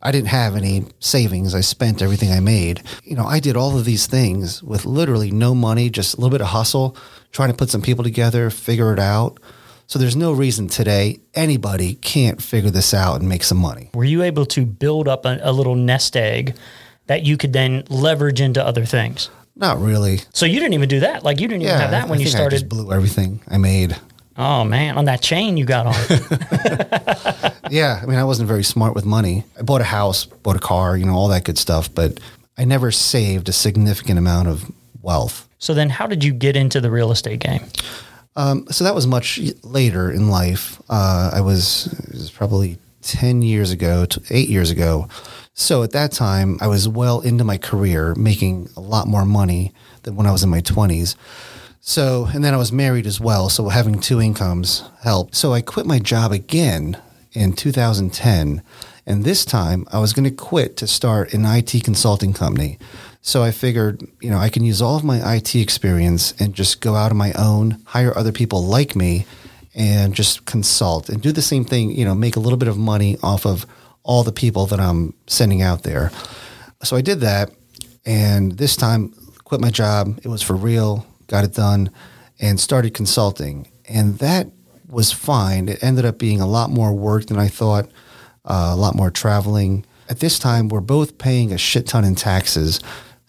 I 0.00 0.10
didn't 0.10 0.28
have 0.28 0.56
any 0.56 0.84
savings. 1.00 1.54
I 1.54 1.60
spent 1.60 2.02
everything 2.02 2.30
I 2.32 2.40
made. 2.40 2.82
You 3.04 3.16
know, 3.16 3.26
I 3.26 3.40
did 3.40 3.56
all 3.56 3.78
of 3.78 3.84
these 3.84 4.06
things 4.06 4.62
with 4.62 4.84
literally 4.84 5.30
no 5.30 5.54
money, 5.54 5.90
just 5.90 6.14
a 6.14 6.16
little 6.16 6.30
bit 6.30 6.40
of 6.40 6.48
hustle, 6.48 6.96
trying 7.30 7.50
to 7.50 7.56
put 7.56 7.70
some 7.70 7.82
people 7.82 8.04
together, 8.04 8.50
figure 8.50 8.92
it 8.92 8.98
out. 8.98 9.38
So 9.86 9.98
there's 9.98 10.16
no 10.16 10.32
reason 10.32 10.68
today 10.68 11.20
anybody 11.34 11.94
can't 11.96 12.40
figure 12.42 12.70
this 12.70 12.94
out 12.94 13.20
and 13.20 13.28
make 13.28 13.44
some 13.44 13.58
money. 13.58 13.90
Were 13.92 14.04
you 14.04 14.22
able 14.22 14.46
to 14.46 14.64
build 14.64 15.08
up 15.08 15.26
a, 15.26 15.38
a 15.42 15.52
little 15.52 15.74
nest 15.74 16.16
egg 16.16 16.56
that 17.06 17.24
you 17.24 17.36
could 17.36 17.52
then 17.52 17.84
leverage 17.90 18.40
into 18.40 18.64
other 18.64 18.86
things? 18.86 19.28
Not 19.56 19.80
really. 19.80 20.20
So 20.32 20.46
you 20.46 20.58
didn't 20.60 20.74
even 20.74 20.88
do 20.88 21.00
that. 21.00 21.22
Like 21.24 21.40
you 21.40 21.48
didn't 21.48 21.62
even 21.62 21.76
have 21.76 21.90
that 21.90 22.04
I- 22.04 22.10
when 22.10 22.20
you 22.20 22.26
think 22.26 22.46
I 22.46 22.48
just 22.48 22.68
blew 22.68 22.92
everything 22.92 23.40
I 23.48 23.58
made. 23.58 23.96
oh 24.36 24.64
man, 24.64 24.96
on 24.96 25.04
that 25.06 25.20
chain 25.22 25.56
you 25.56 25.64
got 25.64 25.86
on. 25.86 25.94
Yeah, 27.70 28.00
I 28.02 28.06
mean, 28.06 28.18
I 28.18 28.24
wasn't 28.24 28.48
very 28.48 28.64
smart 28.64 28.94
with 28.94 29.06
money. 29.06 29.44
I 29.58 29.62
bought 29.62 29.80
a 29.80 29.84
house, 29.84 30.26
bought 30.26 30.56
a 30.56 30.58
car, 30.60 30.94
you 30.94 31.06
know, 31.06 31.14
all 31.14 31.28
that 31.28 31.44
good 31.44 31.56
stuff, 31.56 31.94
but 31.94 32.20
I 32.58 32.66
never 32.66 32.90
saved 32.90 33.48
a 33.48 33.52
significant 33.52 34.18
amount 34.18 34.48
of 34.48 34.70
wealth. 35.00 35.48
so 35.58 35.72
then, 35.72 35.88
how 35.88 36.06
did 36.06 36.22
you 36.22 36.34
get 36.34 36.54
into 36.54 36.82
the 36.82 36.90
real 36.90 37.10
estate 37.12 37.40
game? 37.40 37.64
Um, 38.36 38.66
so 38.70 38.84
that 38.84 38.94
was 38.94 39.06
much 39.06 39.40
later 39.62 40.10
in 40.10 40.28
life. 40.28 40.82
Uh, 40.90 41.30
I 41.32 41.40
was, 41.40 41.86
it 42.08 42.12
was 42.12 42.30
probably 42.30 42.76
10 43.02 43.40
years 43.40 43.70
ago, 43.70 44.06
eight 44.30 44.50
years 44.50 44.70
ago. 44.70 45.08
So 45.54 45.82
at 45.82 45.92
that 45.92 46.12
time, 46.12 46.58
I 46.60 46.66
was 46.66 46.88
well 46.88 47.20
into 47.20 47.44
my 47.44 47.58
career, 47.58 48.14
making 48.14 48.70
a 48.76 48.80
lot 48.80 49.06
more 49.06 49.24
money 49.24 49.72
than 50.02 50.16
when 50.16 50.26
I 50.26 50.32
was 50.32 50.42
in 50.42 50.50
my 50.50 50.60
20s. 50.60 51.14
So, 51.80 52.28
and 52.32 52.44
then 52.44 52.54
I 52.54 52.58
was 52.58 52.72
married 52.72 53.06
as 53.06 53.20
well. 53.20 53.48
So 53.48 53.68
having 53.68 54.00
two 54.00 54.20
incomes 54.20 54.84
helped. 55.02 55.34
So 55.34 55.52
I 55.52 55.60
quit 55.60 55.84
my 55.84 55.98
job 55.98 56.32
again 56.32 56.96
in 57.32 57.52
2010. 57.52 58.62
And 59.04 59.24
this 59.24 59.44
time 59.44 59.86
I 59.92 59.98
was 59.98 60.12
going 60.12 60.24
to 60.24 60.30
quit 60.30 60.76
to 60.78 60.86
start 60.86 61.34
an 61.34 61.44
IT 61.44 61.84
consulting 61.84 62.32
company. 62.32 62.78
So 63.20 63.42
I 63.42 63.50
figured, 63.50 64.06
you 64.20 64.30
know, 64.30 64.38
I 64.38 64.48
can 64.48 64.64
use 64.64 64.80
all 64.80 64.96
of 64.96 65.04
my 65.04 65.34
IT 65.34 65.54
experience 65.54 66.34
and 66.40 66.54
just 66.54 66.80
go 66.80 66.94
out 66.94 67.10
on 67.10 67.16
my 67.16 67.32
own, 67.32 67.82
hire 67.86 68.16
other 68.16 68.32
people 68.32 68.64
like 68.64 68.96
me, 68.96 69.26
and 69.74 70.14
just 70.14 70.44
consult 70.44 71.08
and 71.08 71.22
do 71.22 71.32
the 71.32 71.42
same 71.42 71.64
thing, 71.64 71.90
you 71.90 72.04
know, 72.04 72.14
make 72.14 72.36
a 72.36 72.40
little 72.40 72.58
bit 72.58 72.68
of 72.68 72.76
money 72.76 73.16
off 73.22 73.46
of 73.46 73.66
all 74.02 74.22
the 74.22 74.32
people 74.32 74.66
that 74.66 74.80
I'm 74.80 75.14
sending 75.26 75.62
out 75.62 75.82
there. 75.82 76.10
So 76.82 76.96
I 76.96 77.00
did 77.00 77.20
that. 77.20 77.50
And 78.04 78.52
this 78.52 78.74
time, 78.76 79.14
quit 79.44 79.60
my 79.60 79.70
job. 79.70 80.18
It 80.24 80.28
was 80.28 80.42
for 80.42 80.56
real 80.56 81.06
got 81.32 81.44
it 81.44 81.54
done, 81.54 81.90
and 82.38 82.60
started 82.60 82.92
consulting. 82.92 83.66
And 83.88 84.18
that 84.18 84.48
was 84.86 85.12
fine. 85.12 85.68
It 85.68 85.82
ended 85.82 86.04
up 86.04 86.18
being 86.18 86.42
a 86.42 86.46
lot 86.46 86.68
more 86.68 86.92
work 86.92 87.26
than 87.26 87.38
I 87.38 87.48
thought, 87.48 87.86
uh, 88.44 88.70
a 88.72 88.76
lot 88.76 88.94
more 88.94 89.10
traveling. 89.10 89.86
At 90.10 90.20
this 90.20 90.38
time, 90.38 90.68
we're 90.68 90.80
both 90.80 91.16
paying 91.16 91.50
a 91.50 91.56
shit 91.56 91.86
ton 91.86 92.04
in 92.04 92.14
taxes. 92.14 92.80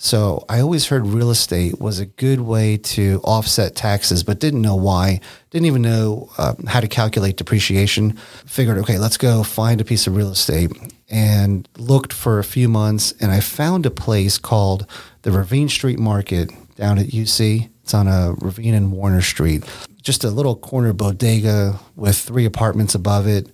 So 0.03 0.43
I 0.49 0.59
always 0.59 0.87
heard 0.87 1.07
real 1.07 1.31
estate 1.31 1.79
was 1.79 1.99
a 1.99 2.05
good 2.05 2.41
way 2.41 2.75
to 2.75 3.21
offset 3.23 3.73
taxes, 3.73 4.21
but 4.21 4.37
didn't 4.37 4.61
know 4.61 4.75
why. 4.75 5.21
Didn't 5.49 5.67
even 5.67 5.81
know 5.81 6.29
uh, 6.37 6.55
how 6.67 6.81
to 6.81 6.89
calculate 6.89 7.37
depreciation. 7.37 8.17
Figured, 8.45 8.79
okay, 8.79 8.99
let's 8.99 9.15
go 9.15 9.43
find 9.43 9.79
a 9.79 9.85
piece 9.85 10.05
of 10.05 10.17
real 10.17 10.31
estate 10.31 10.73
and 11.09 11.69
looked 11.77 12.11
for 12.11 12.37
a 12.37 12.43
few 12.43 12.67
months. 12.67 13.13
And 13.21 13.31
I 13.31 13.39
found 13.39 13.85
a 13.85 13.89
place 13.89 14.37
called 14.37 14.85
the 15.21 15.31
Ravine 15.31 15.69
Street 15.69 15.99
Market 15.99 16.51
down 16.75 16.99
at 16.99 17.07
UC. 17.07 17.69
It's 17.83 17.93
on 17.93 18.09
a 18.09 18.35
ravine 18.39 18.73
in 18.73 18.91
Warner 18.91 19.21
Street. 19.21 19.63
Just 20.01 20.25
a 20.25 20.29
little 20.29 20.57
corner 20.57 20.91
bodega 20.91 21.79
with 21.95 22.17
three 22.17 22.43
apartments 22.43 22.93
above 22.93 23.25
it. 23.25 23.49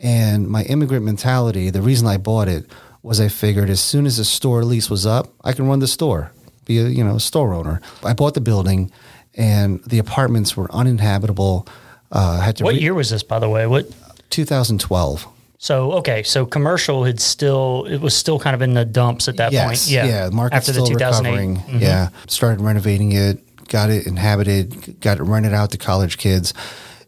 And 0.00 0.48
my 0.48 0.64
immigrant 0.64 1.04
mentality, 1.04 1.70
the 1.70 1.82
reason 1.82 2.08
I 2.08 2.16
bought 2.16 2.48
it 2.48 2.66
was 3.04 3.20
I 3.20 3.28
figured 3.28 3.68
as 3.68 3.82
soon 3.82 4.06
as 4.06 4.16
the 4.16 4.24
store 4.24 4.64
lease 4.64 4.88
was 4.88 5.04
up, 5.04 5.32
I 5.44 5.52
can 5.52 5.68
run 5.68 5.78
the 5.78 5.86
store, 5.86 6.32
be 6.64 6.78
a 6.78 6.88
you 6.88 7.04
know 7.04 7.18
store 7.18 7.52
owner. 7.52 7.80
I 8.02 8.14
bought 8.14 8.34
the 8.34 8.40
building, 8.40 8.90
and 9.34 9.84
the 9.84 9.98
apartments 9.98 10.56
were 10.56 10.72
uninhabitable. 10.72 11.68
Uh, 12.10 12.40
had 12.40 12.56
to 12.56 12.64
what 12.64 12.74
re- 12.74 12.80
year 12.80 12.94
was 12.94 13.10
this, 13.10 13.22
by 13.22 13.38
the 13.38 13.48
way? 13.48 13.66
What 13.66 13.94
2012. 14.30 15.26
So 15.58 15.92
okay, 15.92 16.22
so 16.22 16.46
commercial 16.46 17.04
had 17.04 17.20
still 17.20 17.84
it 17.84 18.00
was 18.00 18.16
still 18.16 18.38
kind 18.38 18.54
of 18.54 18.62
in 18.62 18.72
the 18.72 18.86
dumps 18.86 19.28
at 19.28 19.36
that 19.36 19.52
yes, 19.52 19.66
point. 19.66 19.92
Yeah, 19.92 20.06
yeah. 20.06 20.26
The 20.26 20.32
market's 20.32 20.68
After 20.68 20.72
still 20.72 20.86
the 20.86 20.94
recovering. 20.94 21.56
Mm-hmm. 21.56 21.78
Yeah, 21.80 22.08
started 22.26 22.62
renovating 22.62 23.12
it, 23.12 23.68
got 23.68 23.90
it 23.90 24.06
inhabited, 24.06 25.00
got 25.00 25.18
it 25.18 25.24
rented 25.24 25.52
out 25.52 25.72
to 25.72 25.78
college 25.78 26.16
kids, 26.16 26.54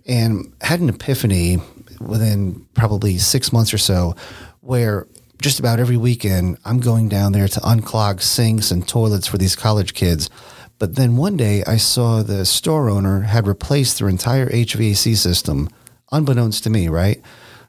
and 0.06 0.52
had 0.60 0.80
an 0.80 0.90
epiphany 0.90 1.58
within 2.00 2.66
probably 2.74 3.16
six 3.16 3.50
months 3.50 3.72
or 3.72 3.78
so, 3.78 4.14
where 4.60 5.06
just 5.40 5.58
about 5.58 5.78
every 5.78 5.96
weekend 5.96 6.58
I'm 6.64 6.80
going 6.80 7.08
down 7.08 7.32
there 7.32 7.48
to 7.48 7.60
unclog 7.60 8.20
sinks 8.20 8.70
and 8.70 8.86
toilets 8.86 9.26
for 9.26 9.38
these 9.38 9.56
college 9.56 9.94
kids. 9.94 10.30
But 10.78 10.96
then 10.96 11.16
one 11.16 11.36
day 11.36 11.62
I 11.66 11.76
saw 11.76 12.22
the 12.22 12.44
store 12.44 12.90
owner 12.90 13.22
had 13.22 13.46
replaced 13.46 13.98
their 13.98 14.08
entire 14.08 14.48
HVAC 14.48 15.16
system, 15.16 15.68
unbeknownst 16.12 16.64
to 16.64 16.70
me, 16.70 16.88
right? 16.88 17.22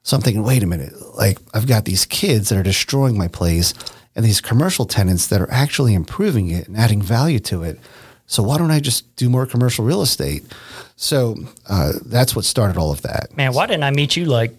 So 0.03 0.15
I'm 0.15 0.23
thinking, 0.23 0.43
wait 0.43 0.63
a 0.63 0.67
minute, 0.67 0.93
like 1.15 1.37
I've 1.53 1.67
got 1.67 1.85
these 1.85 2.05
kids 2.05 2.49
that 2.49 2.57
are 2.57 2.63
destroying 2.63 3.17
my 3.17 3.27
place 3.27 3.73
and 4.15 4.25
these 4.25 4.41
commercial 4.41 4.85
tenants 4.85 5.27
that 5.27 5.41
are 5.41 5.51
actually 5.51 5.93
improving 5.93 6.49
it 6.49 6.67
and 6.67 6.77
adding 6.77 7.01
value 7.01 7.39
to 7.39 7.63
it. 7.63 7.79
So 8.25 8.43
why 8.43 8.57
don't 8.57 8.71
I 8.71 8.79
just 8.79 9.15
do 9.15 9.29
more 9.29 9.45
commercial 9.45 9.85
real 9.85 10.01
estate? 10.01 10.43
So 10.97 11.35
uh, 11.69 11.93
that's 12.05 12.35
what 12.35 12.43
started 12.43 12.77
all 12.77 12.91
of 12.91 13.03
that. 13.03 13.35
Man, 13.37 13.53
why 13.53 13.67
didn't 13.67 13.83
I 13.83 13.91
meet 13.91 14.17
you 14.17 14.25
like 14.25 14.53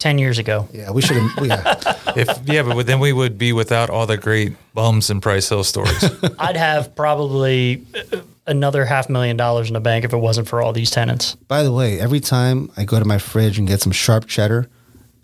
10 0.00 0.18
years 0.18 0.38
ago. 0.38 0.66
Yeah, 0.72 0.90
we 0.90 1.02
should 1.02 1.16
have. 1.18 1.46
Yeah. 1.46 2.14
if, 2.16 2.28
yeah, 2.46 2.62
but 2.62 2.86
then 2.86 2.98
we 2.98 3.12
would 3.12 3.38
be 3.38 3.52
without 3.52 3.90
all 3.90 4.06
the 4.06 4.16
great 4.16 4.56
bums 4.74 5.10
and 5.10 5.22
Price 5.22 5.48
Hill 5.48 5.62
stories. 5.62 6.04
I'd 6.38 6.56
have 6.56 6.96
probably 6.96 7.86
uh, 8.12 8.20
another 8.46 8.84
half 8.86 9.08
million 9.08 9.36
dollars 9.36 9.68
in 9.68 9.74
the 9.74 9.80
bank 9.80 10.04
if 10.04 10.12
it 10.12 10.16
wasn't 10.16 10.48
for 10.48 10.62
all 10.62 10.72
these 10.72 10.90
tenants. 10.90 11.34
By 11.34 11.62
the 11.62 11.72
way, 11.72 12.00
every 12.00 12.20
time 12.20 12.72
I 12.76 12.84
go 12.84 12.98
to 12.98 13.04
my 13.04 13.18
fridge 13.18 13.58
and 13.58 13.68
get 13.68 13.82
some 13.82 13.92
sharp 13.92 14.26
cheddar, 14.26 14.68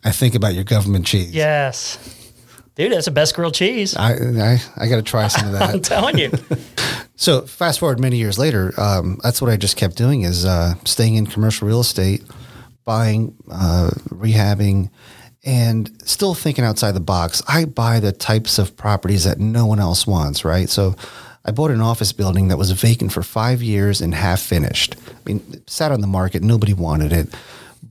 I 0.05 0.13
think 0.13 0.35
about 0.35 0.55
your 0.55 0.65
government 0.65 1.07
cheese. 1.07 1.35
Yes. 1.35 1.99
Dude, 2.77 2.93
that's 2.93 3.07
the 3.07 3.11
best 3.11 3.35
grilled 3.35 3.55
cheese. 3.55 3.97
I 3.97 4.13
I, 4.13 4.59
I 4.77 4.89
got 4.89 4.97
to 4.97 5.03
try 5.03 5.29
some 5.29 5.47
of 5.47 5.53
that. 5.59 5.71
I'm 5.71 5.81
telling 5.81 6.19
you. 6.19 6.31
so 7.17 7.41
fast 7.43 7.81
forward 7.81 7.99
many 7.99 8.19
years 8.19 8.39
later, 8.39 8.79
um, 8.79 9.19
that's 9.23 9.41
what 9.41 9.51
I 9.51 9.57
just 9.57 9.79
kept 9.79 9.97
doing 9.97 10.23
is 10.23 10.45
uh, 10.45 10.75
staying 10.85 11.15
in 11.15 11.27
commercial 11.27 11.67
real 11.67 11.81
estate, 11.81 12.23
buying, 12.87 13.37
uh, 13.51 13.91
rehabbing, 14.09 14.89
and 15.45 15.91
still 16.09 16.33
thinking 16.33 16.65
outside 16.65 16.93
the 16.93 17.01
box. 17.01 17.43
I 17.47 17.67
buy 17.67 18.01
the 18.01 18.13
types 18.13 18.59
of 18.59 18.77
properties 18.77 19.25
that 19.25 19.39
no 19.39 19.67
one 19.67 19.79
else 19.79 20.07
wants, 20.07 20.43
right? 20.43 20.71
So 20.71 20.97
I 21.45 21.51
bought 21.51 21.71
an 21.71 21.83
office 21.83 22.13
building 22.13 22.49
that 22.49 22.57
was 22.57 22.71
vacant 22.71 23.13
for 23.13 23.23
five 23.23 23.63
years 23.63 24.01
and 24.01 24.15
half 24.15 24.41
finished. 24.41 24.97
I 25.09 25.13
mean, 25.27 25.63
sat 25.67 25.93
on 25.93 26.01
the 26.01 26.07
market, 26.07 26.43
nobody 26.43 26.73
wanted 26.73 27.13
it 27.13 27.29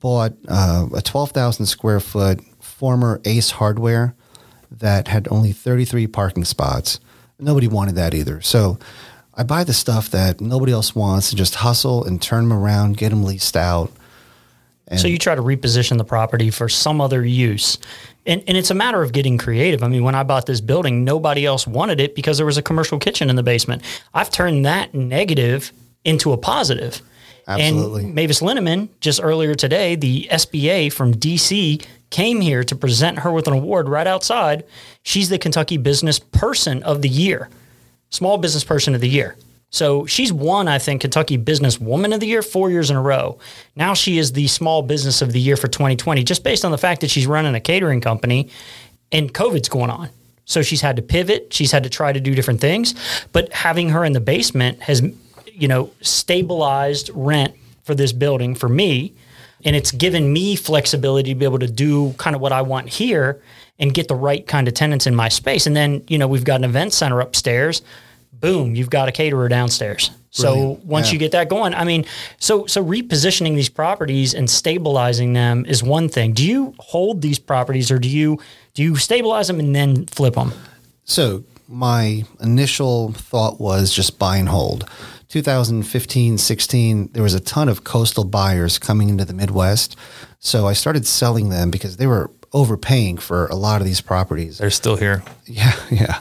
bought 0.06 0.34
uh, 0.48 0.88
a 0.96 1.02
12,000 1.02 1.66
square 1.66 2.00
foot 2.00 2.40
former 2.60 3.20
Ace 3.26 3.50
Hardware 3.50 4.14
that 4.70 5.08
had 5.08 5.28
only 5.32 5.52
33 5.52 6.06
parking 6.06 6.46
spots. 6.46 7.00
Nobody 7.40 7.68
wanted 7.68 7.96
that 7.96 8.14
either. 8.14 8.40
So 8.42 8.78
I 9.34 9.42
buy 9.42 9.64
the 9.64 9.74
stuff 9.74 10.12
that 10.12 10.40
nobody 10.40 10.72
else 10.72 10.94
wants 10.94 11.32
and 11.32 11.40
just 11.40 11.56
hustle 11.56 12.04
and 12.04 12.22
turn 12.22 12.48
them 12.48 12.58
around, 12.58 12.98
get 12.98 13.10
them 13.10 13.24
leased 13.24 13.58
out. 13.58 13.92
And 14.88 15.00
so 15.00 15.08
you 15.08 15.18
try 15.18 15.34
to 15.34 15.42
reposition 15.42 15.98
the 15.98 16.06
property 16.06 16.52
for 16.52 16.70
some 16.70 17.02
other 17.02 17.26
use. 17.26 17.78
And, 18.26 18.44
and 18.48 18.58
it's 18.58 18.72
a 18.72 18.76
matter 18.76 19.02
of 19.02 19.14
getting 19.14 19.38
creative. 19.38 19.84
I 19.84 19.88
mean, 19.88 20.04
when 20.04 20.16
I 20.16 20.24
bought 20.24 20.46
this 20.46 20.62
building, 20.62 21.04
nobody 21.04 21.46
else 21.46 21.66
wanted 21.68 22.00
it 22.00 22.16
because 22.16 22.38
there 22.38 22.46
was 22.46 22.58
a 22.58 22.62
commercial 22.62 23.00
kitchen 23.00 23.30
in 23.30 23.36
the 23.36 23.44
basement. 23.44 23.82
I've 24.14 24.30
turned 24.30 24.66
that 24.66 24.94
negative 24.94 25.72
into 26.04 26.34
a 26.34 26.38
positive. 26.38 27.02
Absolutely. 27.48 28.06
And 28.06 28.16
Mavis 28.16 28.42
Linneman, 28.42 28.90
just 29.00 29.20
earlier 29.22 29.54
today, 29.54 29.96
the 29.96 30.28
SBA 30.32 30.92
from 30.92 31.14
DC 31.14 31.86
came 32.10 32.42
here 32.42 32.64
to 32.64 32.76
present 32.76 33.20
her 33.20 33.32
with 33.32 33.48
an 33.48 33.54
award 33.54 33.88
right 33.88 34.08
outside. 34.08 34.64
She's 35.04 35.30
the 35.30 35.38
Kentucky 35.38 35.78
Business 35.78 36.18
Person 36.18 36.82
of 36.84 37.02
the 37.02 37.10
Year, 37.10 37.50
Small 38.10 38.38
Business 38.38 38.64
Person 38.64 38.96
of 38.96 39.02
the 39.02 39.10
Year. 39.10 39.36
So 39.70 40.06
she's 40.06 40.32
won, 40.32 40.68
I 40.68 40.80
think, 40.80 41.02
Kentucky 41.02 41.38
Business 41.38 41.80
Woman 41.80 42.14
of 42.14 42.20
the 42.20 42.28
Year 42.28 42.42
four 42.42 42.70
years 42.70 42.90
in 42.90 42.96
a 42.96 43.02
row. 43.02 43.38
Now 43.76 43.94
she 43.94 44.18
is 44.18 44.32
the 44.32 44.48
Small 44.48 44.82
Business 44.82 45.22
of 45.22 45.34
the 45.34 45.40
Year 45.40 45.58
for 45.58 45.68
2020, 45.68 46.24
just 46.24 46.44
based 46.44 46.64
on 46.64 46.72
the 46.72 46.78
fact 46.78 47.02
that 47.02 47.10
she's 47.10 47.28
running 47.28 47.56
a 47.56 47.60
catering 47.60 48.00
company 48.00 48.50
and 49.12 49.34
COVID's 49.34 49.70
going 49.70 49.90
on. 49.90 50.10
So 50.46 50.62
she's 50.62 50.82
had 50.82 50.96
to 50.96 51.02
pivot. 51.02 51.54
She's 51.54 51.72
had 51.72 51.84
to 51.84 51.90
try 51.90 52.14
to 52.14 52.20
do 52.20 52.36
different 52.36 52.62
things. 52.62 52.94
But 53.32 53.52
having 53.52 53.90
her 53.90 54.06
in 54.06 54.14
the 54.14 54.20
basement 54.20 54.82
has 54.84 55.02
you 55.56 55.68
know, 55.68 55.90
stabilized 56.02 57.10
rent 57.14 57.56
for 57.84 57.96
this 57.96 58.12
building 58.12 58.56
for 58.56 58.70
me. 58.70 59.14
And 59.64 59.76
it's 59.76 59.92
given 59.92 60.32
me 60.32 60.56
flexibility 60.56 61.34
to 61.34 61.40
be 61.40 61.46
able 61.46 61.60
to 61.60 61.68
do 61.68 62.14
kind 62.14 62.36
of 62.36 62.42
what 62.42 62.52
I 62.52 62.62
want 62.62 62.90
here 62.90 63.42
and 63.80 63.94
get 63.94 64.08
the 64.08 64.16
right 64.16 64.46
kind 64.46 64.68
of 64.68 64.74
tenants 64.74 65.08
in 65.08 65.16
my 65.16 65.30
space. 65.30 65.66
And 65.66 65.76
then, 65.76 66.04
you 66.08 66.18
know, 66.18 66.28
we've 66.28 66.44
got 66.44 66.58
an 66.58 66.66
event 66.66 66.94
center 66.94 67.20
upstairs. 67.20 67.82
Boom, 68.40 68.76
you've 68.76 68.90
got 68.90 69.08
a 69.08 69.12
caterer 69.12 69.48
downstairs. 69.48 70.12
Brilliant. 70.40 70.82
So 70.82 70.88
once 70.88 71.08
yeah. 71.08 71.14
you 71.14 71.20
get 71.20 71.32
that 71.32 71.50
going, 71.50 71.74
I 71.74 71.84
mean, 71.84 72.06
so 72.40 72.66
so 72.66 72.84
repositioning 72.84 73.56
these 73.56 73.70
properties 73.70 74.34
and 74.34 74.50
stabilizing 74.50 75.34
them 75.34 75.66
is 75.66 75.82
one 75.82 76.10
thing. 76.10 76.34
Do 76.34 76.46
you 76.46 76.74
hold 76.80 77.22
these 77.22 77.40
properties 77.40 77.90
or 77.92 78.00
do 78.00 78.10
you 78.10 78.40
do 78.74 78.84
you 78.84 78.98
stabilize 78.98 79.48
them 79.48 79.60
and 79.60 79.74
then 79.74 80.06
flip 80.08 80.36
them? 80.36 80.54
So 81.06 81.44
my 81.68 82.26
initial 82.42 83.14
thought 83.14 83.60
was 83.60 83.94
just 83.94 84.20
buy 84.20 84.38
and 84.38 84.50
hold. 84.50 84.90
2015, 85.30 86.38
16, 86.38 87.10
there 87.14 87.24
was 87.24 87.34
a 87.34 87.40
ton 87.40 87.68
of 87.68 87.84
coastal 87.84 88.24
buyers 88.24 88.78
coming 88.78 89.10
into 89.10 89.26
the 89.26 89.34
Midwest. 89.34 89.96
So 90.40 90.68
I 90.68 90.74
started 90.74 91.06
selling 91.06 91.50
them 91.50 91.72
because 91.72 91.98
they 91.98 92.08
were 92.08 92.30
overpaying 92.54 93.18
for 93.18 93.48
a 93.48 93.56
lot 93.56 93.82
of 93.82 93.88
these 93.88 94.02
properties. 94.02 94.60
They're 94.60 94.70
still 94.70 94.96
here. 94.96 95.24
Yeah, 95.46 95.76
yeah. 95.92 96.20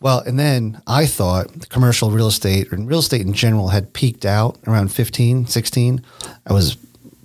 Well, 0.00 0.20
and 0.20 0.38
then 0.38 0.82
I 0.86 1.06
thought 1.06 1.68
commercial 1.70 2.10
real 2.10 2.28
estate 2.28 2.70
and 2.70 2.86
real 2.88 2.98
estate 2.98 3.22
in 3.22 3.32
general 3.32 3.68
had 3.68 3.92
peaked 3.92 4.24
out 4.24 4.58
around 4.66 4.92
15, 4.92 5.46
16. 5.46 6.02
I 6.46 6.52
was 6.52 6.76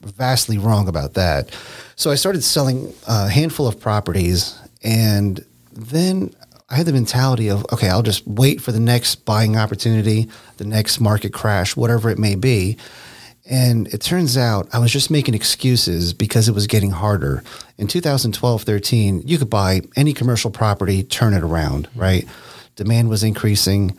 vastly 0.01 0.57
wrong 0.57 0.87
about 0.87 1.13
that. 1.15 1.55
So 1.95 2.11
I 2.11 2.15
started 2.15 2.43
selling 2.43 2.93
a 3.07 3.29
handful 3.29 3.67
of 3.67 3.79
properties 3.79 4.57
and 4.83 5.45
then 5.73 6.33
I 6.69 6.75
had 6.75 6.85
the 6.85 6.93
mentality 6.93 7.49
of, 7.49 7.65
okay, 7.73 7.89
I'll 7.89 8.01
just 8.01 8.25
wait 8.25 8.61
for 8.61 8.71
the 8.71 8.79
next 8.79 9.25
buying 9.25 9.57
opportunity, 9.57 10.29
the 10.57 10.63
next 10.63 11.01
market 11.01 11.33
crash, 11.33 11.75
whatever 11.75 12.09
it 12.09 12.17
may 12.17 12.35
be. 12.35 12.77
And 13.45 13.87
it 13.93 13.99
turns 13.99 14.37
out 14.37 14.69
I 14.71 14.79
was 14.79 14.93
just 14.93 15.11
making 15.11 15.33
excuses 15.33 16.13
because 16.13 16.47
it 16.47 16.55
was 16.55 16.67
getting 16.67 16.91
harder. 16.91 17.43
In 17.77 17.87
2012 17.87 18.63
13, 18.63 19.23
you 19.25 19.37
could 19.37 19.49
buy 19.49 19.81
any 19.97 20.13
commercial 20.13 20.49
property, 20.49 21.03
turn 21.03 21.33
it 21.33 21.43
around, 21.43 21.89
right? 21.93 22.25
Demand 22.81 23.09
was 23.09 23.23
increasing. 23.23 23.95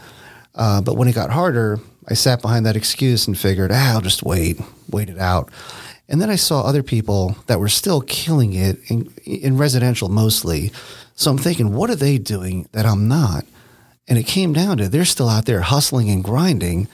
Uh, 0.54 0.80
but 0.80 0.96
when 0.96 1.06
it 1.06 1.14
got 1.14 1.30
harder, 1.30 1.78
I 2.08 2.14
sat 2.14 2.42
behind 2.42 2.66
that 2.66 2.76
excuse 2.76 3.28
and 3.28 3.38
figured, 3.38 3.70
ah, 3.72 3.94
I'll 3.94 4.00
just 4.00 4.24
wait, 4.24 4.60
wait 4.90 5.08
it 5.08 5.18
out. 5.18 5.50
And 6.08 6.20
then 6.20 6.30
I 6.30 6.36
saw 6.36 6.62
other 6.62 6.82
people 6.82 7.36
that 7.46 7.60
were 7.60 7.68
still 7.68 8.00
killing 8.02 8.52
it 8.54 8.78
in, 8.90 9.12
in 9.24 9.56
residential 9.56 10.08
mostly. 10.08 10.72
So 11.14 11.30
I'm 11.30 11.38
thinking, 11.38 11.72
what 11.74 11.90
are 11.90 11.96
they 11.96 12.18
doing 12.18 12.68
that 12.72 12.86
I'm 12.86 13.06
not? 13.06 13.44
And 14.08 14.18
it 14.18 14.24
came 14.24 14.52
down 14.52 14.78
to 14.78 14.88
they're 14.88 15.04
still 15.04 15.28
out 15.28 15.46
there 15.46 15.60
hustling 15.60 16.10
and 16.10 16.24
grinding. 16.24 16.88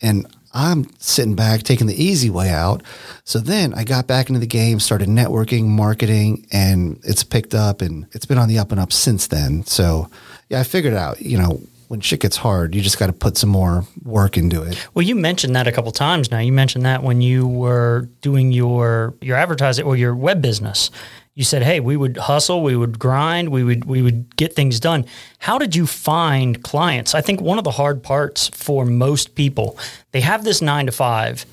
And 0.00 0.26
I'm 0.54 0.86
sitting 0.98 1.34
back 1.34 1.62
taking 1.62 1.88
the 1.88 2.02
easy 2.02 2.30
way 2.30 2.48
out. 2.48 2.82
So 3.24 3.38
then 3.38 3.74
I 3.74 3.84
got 3.84 4.06
back 4.06 4.28
into 4.28 4.40
the 4.40 4.46
game, 4.46 4.80
started 4.80 5.08
networking, 5.08 5.66
marketing, 5.66 6.46
and 6.50 7.00
it's 7.04 7.24
picked 7.24 7.54
up 7.54 7.82
and 7.82 8.06
it's 8.12 8.24
been 8.24 8.38
on 8.38 8.48
the 8.48 8.58
up 8.58 8.70
and 8.70 8.80
up 8.80 8.92
since 8.92 9.26
then. 9.26 9.64
So 9.66 10.08
yeah, 10.48 10.60
I 10.60 10.62
figured 10.62 10.94
out, 10.94 11.20
you 11.20 11.38
know, 11.38 11.60
when 11.88 12.00
shit 12.00 12.20
gets 12.20 12.36
hard, 12.36 12.74
you 12.74 12.80
just 12.80 12.98
got 12.98 13.06
to 13.06 13.12
put 13.12 13.36
some 13.36 13.50
more 13.50 13.84
work 14.02 14.36
into 14.36 14.62
it. 14.62 14.88
Well, 14.94 15.04
you 15.04 15.14
mentioned 15.14 15.54
that 15.54 15.66
a 15.66 15.72
couple 15.72 15.92
times 15.92 16.30
now. 16.30 16.38
You 16.38 16.52
mentioned 16.52 16.84
that 16.84 17.02
when 17.02 17.20
you 17.20 17.46
were 17.46 18.08
doing 18.20 18.52
your 18.52 19.14
your 19.20 19.36
advertising 19.36 19.84
or 19.84 19.96
your 19.96 20.14
web 20.14 20.42
business. 20.42 20.90
You 21.34 21.42
said, 21.42 21.62
"Hey, 21.62 21.80
we 21.80 21.96
would 21.96 22.16
hustle, 22.16 22.62
we 22.62 22.76
would 22.76 22.98
grind, 22.98 23.48
we 23.48 23.64
would 23.64 23.84
we 23.84 24.02
would 24.02 24.36
get 24.36 24.54
things 24.54 24.80
done." 24.80 25.04
How 25.38 25.58
did 25.58 25.74
you 25.74 25.86
find 25.86 26.62
clients? 26.62 27.14
I 27.14 27.20
think 27.20 27.40
one 27.40 27.58
of 27.58 27.64
the 27.64 27.72
hard 27.72 28.02
parts 28.02 28.48
for 28.48 28.84
most 28.84 29.34
people, 29.34 29.76
they 30.12 30.20
have 30.20 30.44
this 30.44 30.62
9 30.62 30.86
to 30.86 30.92
5. 30.92 31.46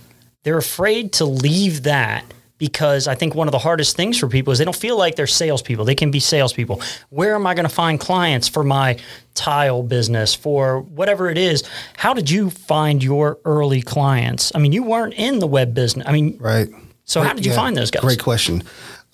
They're 0.44 0.58
afraid 0.58 1.14
to 1.14 1.26
leave 1.26 1.84
that 1.84 2.24
because 2.62 3.08
I 3.08 3.16
think 3.16 3.34
one 3.34 3.48
of 3.48 3.52
the 3.54 3.58
hardest 3.58 3.96
things 3.96 4.20
for 4.20 4.28
people 4.28 4.54
is 4.54 4.60
they 4.60 4.66
don't 4.66 4.76
feel 4.76 4.96
like 4.96 5.16
they're 5.16 5.26
salespeople. 5.26 5.84
They 5.84 5.96
can 5.96 6.12
be 6.12 6.20
salespeople. 6.20 6.80
Where 7.10 7.34
am 7.34 7.48
I 7.48 7.56
going 7.56 7.68
to 7.68 7.74
find 7.74 8.00
clients 8.00 8.48
for 8.48 8.64
my 8.64 9.00
tile 9.34 9.82
business, 9.82 10.36
for 10.36 10.82
whatever 10.82 11.32
it 11.32 11.40
is? 11.40 11.68
How 11.98 12.14
did 12.14 12.30
you 12.30 12.52
find 12.52 13.04
your 13.04 13.40
early 13.46 13.82
clients? 13.82 14.52
I 14.54 14.60
mean, 14.60 14.74
you 14.74 14.84
weren't 14.84 15.16
in 15.16 15.40
the 15.40 15.48
web 15.48 15.74
business. 15.74 16.06
I 16.08 16.12
mean, 16.12 16.38
right. 16.40 16.70
So, 17.04 17.24
how 17.24 17.34
did 17.34 17.48
you 17.48 17.52
yeah, 17.52 17.58
find 17.58 17.76
those 17.76 17.90
guys? 17.90 18.04
Great 18.04 18.22
question. 18.22 18.62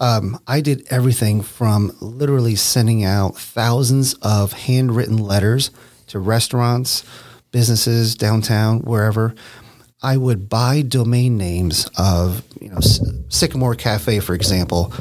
Um, 0.01 0.37
I 0.45 0.59
did 0.59 0.85
everything 0.89 1.41
from 1.41 1.95
literally 2.01 2.57
sending 2.57 3.05
out 3.05 3.37
thousands 3.37 4.13
of 4.15 4.51
handwritten 4.51 5.15
letters 5.15 5.71
to 6.07 6.19
restaurants, 6.19 7.05
businesses 7.51 8.13
downtown, 8.13 8.81
wherever. 8.81 9.35
I 10.01 10.15
would 10.17 10.47
buy 10.47 10.83
domain 10.83 11.37
names 11.37 11.89
of, 11.97 12.43
you 12.61 12.69
know, 12.69 12.79
Sycamore 13.29 13.75
Cafe, 13.75 14.19
for 14.19 14.35
example. 14.35 14.93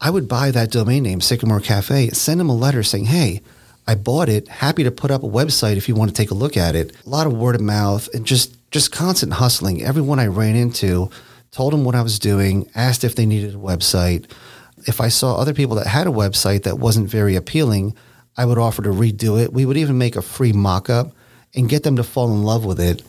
I 0.00 0.10
would 0.10 0.28
buy 0.28 0.52
that 0.52 0.70
domain 0.70 1.02
name, 1.02 1.20
Sycamore 1.20 1.60
Cafe, 1.60 2.10
send 2.10 2.38
them 2.38 2.48
a 2.48 2.54
letter 2.54 2.82
saying, 2.82 3.06
hey, 3.06 3.42
I 3.86 3.96
bought 3.96 4.28
it. 4.28 4.48
Happy 4.48 4.84
to 4.84 4.90
put 4.90 5.10
up 5.10 5.24
a 5.24 5.28
website 5.28 5.76
if 5.76 5.88
you 5.88 5.94
want 5.94 6.10
to 6.10 6.16
take 6.16 6.30
a 6.30 6.34
look 6.34 6.56
at 6.56 6.74
it. 6.74 6.94
A 7.04 7.08
lot 7.08 7.26
of 7.26 7.34
word 7.34 7.54
of 7.56 7.60
mouth 7.60 8.08
and 8.14 8.24
just 8.24 8.56
just 8.70 8.90
constant 8.90 9.34
hustling. 9.34 9.82
Everyone 9.82 10.18
I 10.18 10.26
ran 10.26 10.56
into 10.56 11.10
told 11.52 11.72
them 11.72 11.84
what 11.84 11.94
I 11.94 12.02
was 12.02 12.18
doing, 12.18 12.68
asked 12.74 13.04
if 13.04 13.14
they 13.14 13.26
needed 13.26 13.54
a 13.54 13.58
website. 13.58 14.28
If 14.86 15.00
I 15.00 15.08
saw 15.08 15.36
other 15.36 15.54
people 15.54 15.76
that 15.76 15.86
had 15.86 16.06
a 16.06 16.10
website 16.10 16.64
that 16.64 16.78
wasn't 16.78 17.08
very 17.08 17.36
appealing, 17.36 17.94
I 18.36 18.46
would 18.46 18.58
offer 18.58 18.82
to 18.82 18.88
redo 18.88 19.40
it. 19.40 19.52
We 19.52 19.64
would 19.64 19.76
even 19.76 19.96
make 19.96 20.16
a 20.16 20.22
free 20.22 20.52
mock 20.52 20.90
up 20.90 21.12
and 21.54 21.68
get 21.68 21.84
them 21.84 21.96
to 21.96 22.02
fall 22.02 22.32
in 22.32 22.42
love 22.42 22.64
with 22.64 22.80
it 22.80 23.02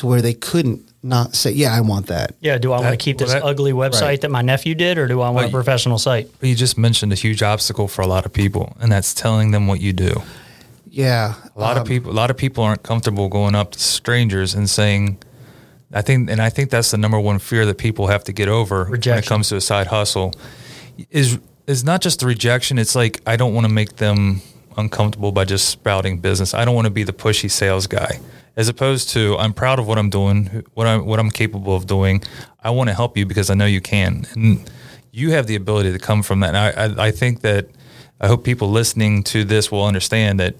to 0.00 0.06
where 0.06 0.22
they 0.22 0.32
couldn't 0.32 0.90
not 1.02 1.34
say, 1.34 1.52
"Yeah, 1.52 1.74
I 1.74 1.82
want 1.82 2.06
that." 2.06 2.34
Yeah, 2.40 2.56
do 2.56 2.72
I 2.72 2.80
want 2.80 2.92
to 2.92 2.96
keep 2.96 3.18
this 3.18 3.32
that, 3.32 3.42
ugly 3.42 3.72
website 3.72 4.00
right. 4.00 4.20
that 4.22 4.30
my 4.30 4.40
nephew 4.40 4.74
did, 4.74 4.96
or 4.96 5.06
do 5.06 5.20
I 5.20 5.28
want 5.28 5.46
a 5.46 5.50
professional 5.50 5.98
site? 5.98 6.30
But 6.40 6.48
you 6.48 6.54
just 6.54 6.78
mentioned 6.78 7.12
a 7.12 7.16
huge 7.16 7.42
obstacle 7.42 7.86
for 7.86 8.00
a 8.00 8.06
lot 8.06 8.24
of 8.24 8.32
people, 8.32 8.74
and 8.80 8.90
that's 8.90 9.12
telling 9.12 9.50
them 9.50 9.66
what 9.66 9.80
you 9.80 9.92
do. 9.92 10.22
Yeah, 10.88 11.34
a 11.54 11.60
lot 11.60 11.76
um, 11.76 11.82
of 11.82 11.86
people. 11.86 12.10
A 12.10 12.14
lot 12.14 12.30
of 12.30 12.38
people 12.38 12.64
aren't 12.64 12.82
comfortable 12.82 13.28
going 13.28 13.54
up 13.54 13.72
to 13.72 13.78
strangers 13.78 14.54
and 14.54 14.70
saying, 14.70 15.18
"I 15.92 16.00
think," 16.00 16.30
and 16.30 16.40
I 16.40 16.48
think 16.48 16.70
that's 16.70 16.90
the 16.90 16.98
number 16.98 17.20
one 17.20 17.38
fear 17.38 17.66
that 17.66 17.76
people 17.76 18.06
have 18.06 18.24
to 18.24 18.32
get 18.32 18.48
over 18.48 18.84
rejection. 18.84 19.10
when 19.10 19.18
it 19.18 19.26
comes 19.26 19.50
to 19.50 19.56
a 19.56 19.60
side 19.60 19.88
hustle. 19.88 20.32
Is 21.10 21.38
is 21.66 21.84
not 21.84 22.00
just 22.00 22.20
the 22.20 22.26
rejection. 22.26 22.78
It's 22.78 22.94
like 22.94 23.20
I 23.26 23.36
don't 23.36 23.52
want 23.52 23.66
to 23.66 23.72
make 23.72 23.96
them 23.96 24.40
uncomfortable 24.78 25.30
by 25.30 25.44
just 25.44 25.68
sprouting 25.68 26.20
business. 26.20 26.54
I 26.54 26.64
don't 26.64 26.74
want 26.74 26.86
to 26.86 26.90
be 26.90 27.02
the 27.02 27.12
pushy 27.12 27.50
sales 27.50 27.86
guy 27.86 28.18
as 28.56 28.68
opposed 28.68 29.10
to 29.10 29.36
I'm 29.38 29.52
proud 29.52 29.78
of 29.78 29.86
what 29.86 29.98
I'm 29.98 30.10
doing, 30.10 30.64
what 30.74 30.86
I'm 30.86 31.06
what 31.06 31.18
I'm 31.18 31.30
capable 31.30 31.74
of 31.74 31.86
doing. 31.86 32.22
I 32.62 32.70
want 32.70 32.88
to 32.88 32.94
help 32.94 33.16
you 33.16 33.26
because 33.26 33.50
I 33.50 33.54
know 33.54 33.66
you 33.66 33.80
can, 33.80 34.26
and 34.34 34.70
you 35.12 35.32
have 35.32 35.46
the 35.46 35.56
ability 35.56 35.92
to 35.92 35.98
come 35.98 36.22
from 36.22 36.40
that. 36.40 36.54
And 36.54 36.56
I, 36.56 37.04
I, 37.04 37.06
I 37.08 37.10
think 37.10 37.40
that 37.40 37.68
I 38.20 38.26
hope 38.26 38.44
people 38.44 38.70
listening 38.70 39.22
to 39.24 39.44
this 39.44 39.70
will 39.70 39.84
understand 39.84 40.40
that 40.40 40.56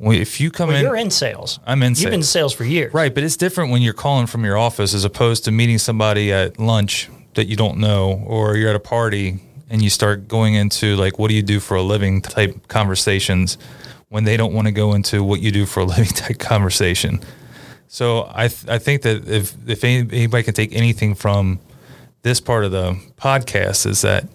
if 0.00 0.40
you 0.40 0.50
come 0.50 0.68
well, 0.68 0.76
in, 0.76 0.84
you're 0.84 0.96
in 0.96 1.10
sales. 1.10 1.58
I'm 1.66 1.82
in. 1.82 1.90
You've 1.90 1.98
sales. 1.98 2.10
been 2.10 2.20
in 2.20 2.22
sales 2.22 2.52
for 2.52 2.64
years, 2.64 2.94
right? 2.94 3.12
But 3.12 3.24
it's 3.24 3.36
different 3.36 3.72
when 3.72 3.82
you're 3.82 3.94
calling 3.94 4.26
from 4.26 4.44
your 4.44 4.56
office 4.56 4.94
as 4.94 5.04
opposed 5.04 5.44
to 5.44 5.50
meeting 5.50 5.78
somebody 5.78 6.32
at 6.32 6.58
lunch 6.58 7.08
that 7.34 7.46
you 7.46 7.56
don't 7.56 7.78
know, 7.78 8.22
or 8.26 8.56
you're 8.56 8.70
at 8.70 8.76
a 8.76 8.80
party 8.80 9.40
and 9.70 9.82
you 9.82 9.90
start 9.90 10.28
going 10.28 10.54
into 10.54 10.96
like, 10.96 11.18
what 11.18 11.28
do 11.28 11.34
you 11.34 11.42
do 11.42 11.60
for 11.60 11.76
a 11.76 11.82
living 11.82 12.22
type 12.22 12.68
conversations 12.68 13.58
when 14.08 14.24
they 14.24 14.36
don't 14.36 14.52
want 14.52 14.66
to 14.66 14.72
go 14.72 14.94
into 14.94 15.22
what 15.22 15.40
you 15.40 15.50
do 15.50 15.66
for 15.66 15.80
a 15.80 15.84
living 15.86 16.06
type 16.06 16.38
conversation. 16.38 17.20
So 17.86 18.30
I 18.32 18.48
th- 18.48 18.68
I 18.68 18.78
think 18.78 19.02
that 19.02 19.28
if 19.28 19.54
if 19.66 19.84
anybody 19.84 20.42
can 20.42 20.54
take 20.54 20.74
anything 20.74 21.14
from 21.14 21.60
this 22.22 22.40
part 22.40 22.64
of 22.64 22.72
the 22.72 22.98
podcast 23.16 23.86
is 23.86 24.02
that 24.02 24.26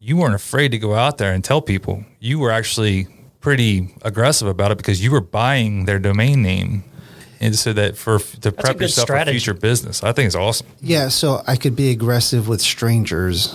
you 0.00 0.16
weren't 0.16 0.34
afraid 0.34 0.70
to 0.70 0.78
go 0.78 0.94
out 0.94 1.18
there 1.18 1.32
and 1.32 1.44
tell 1.44 1.60
people. 1.60 2.04
You 2.18 2.38
were 2.38 2.50
actually 2.50 3.08
pretty 3.40 3.94
aggressive 4.02 4.48
about 4.48 4.70
it 4.72 4.78
because 4.78 5.02
you 5.02 5.10
were 5.10 5.20
buying 5.20 5.84
their 5.84 5.98
domain 5.98 6.42
name 6.42 6.84
and 7.40 7.54
so 7.54 7.72
that 7.72 7.96
for 7.96 8.18
to 8.18 8.52
prep 8.52 8.80
yourself 8.80 9.06
strategy. 9.06 9.38
for 9.38 9.44
future 9.44 9.54
business. 9.54 10.02
I 10.02 10.12
think 10.12 10.26
it's 10.26 10.34
awesome. 10.34 10.66
Yeah, 10.80 11.08
so 11.08 11.42
I 11.46 11.56
could 11.56 11.76
be 11.76 11.90
aggressive 11.90 12.48
with 12.48 12.60
strangers 12.60 13.54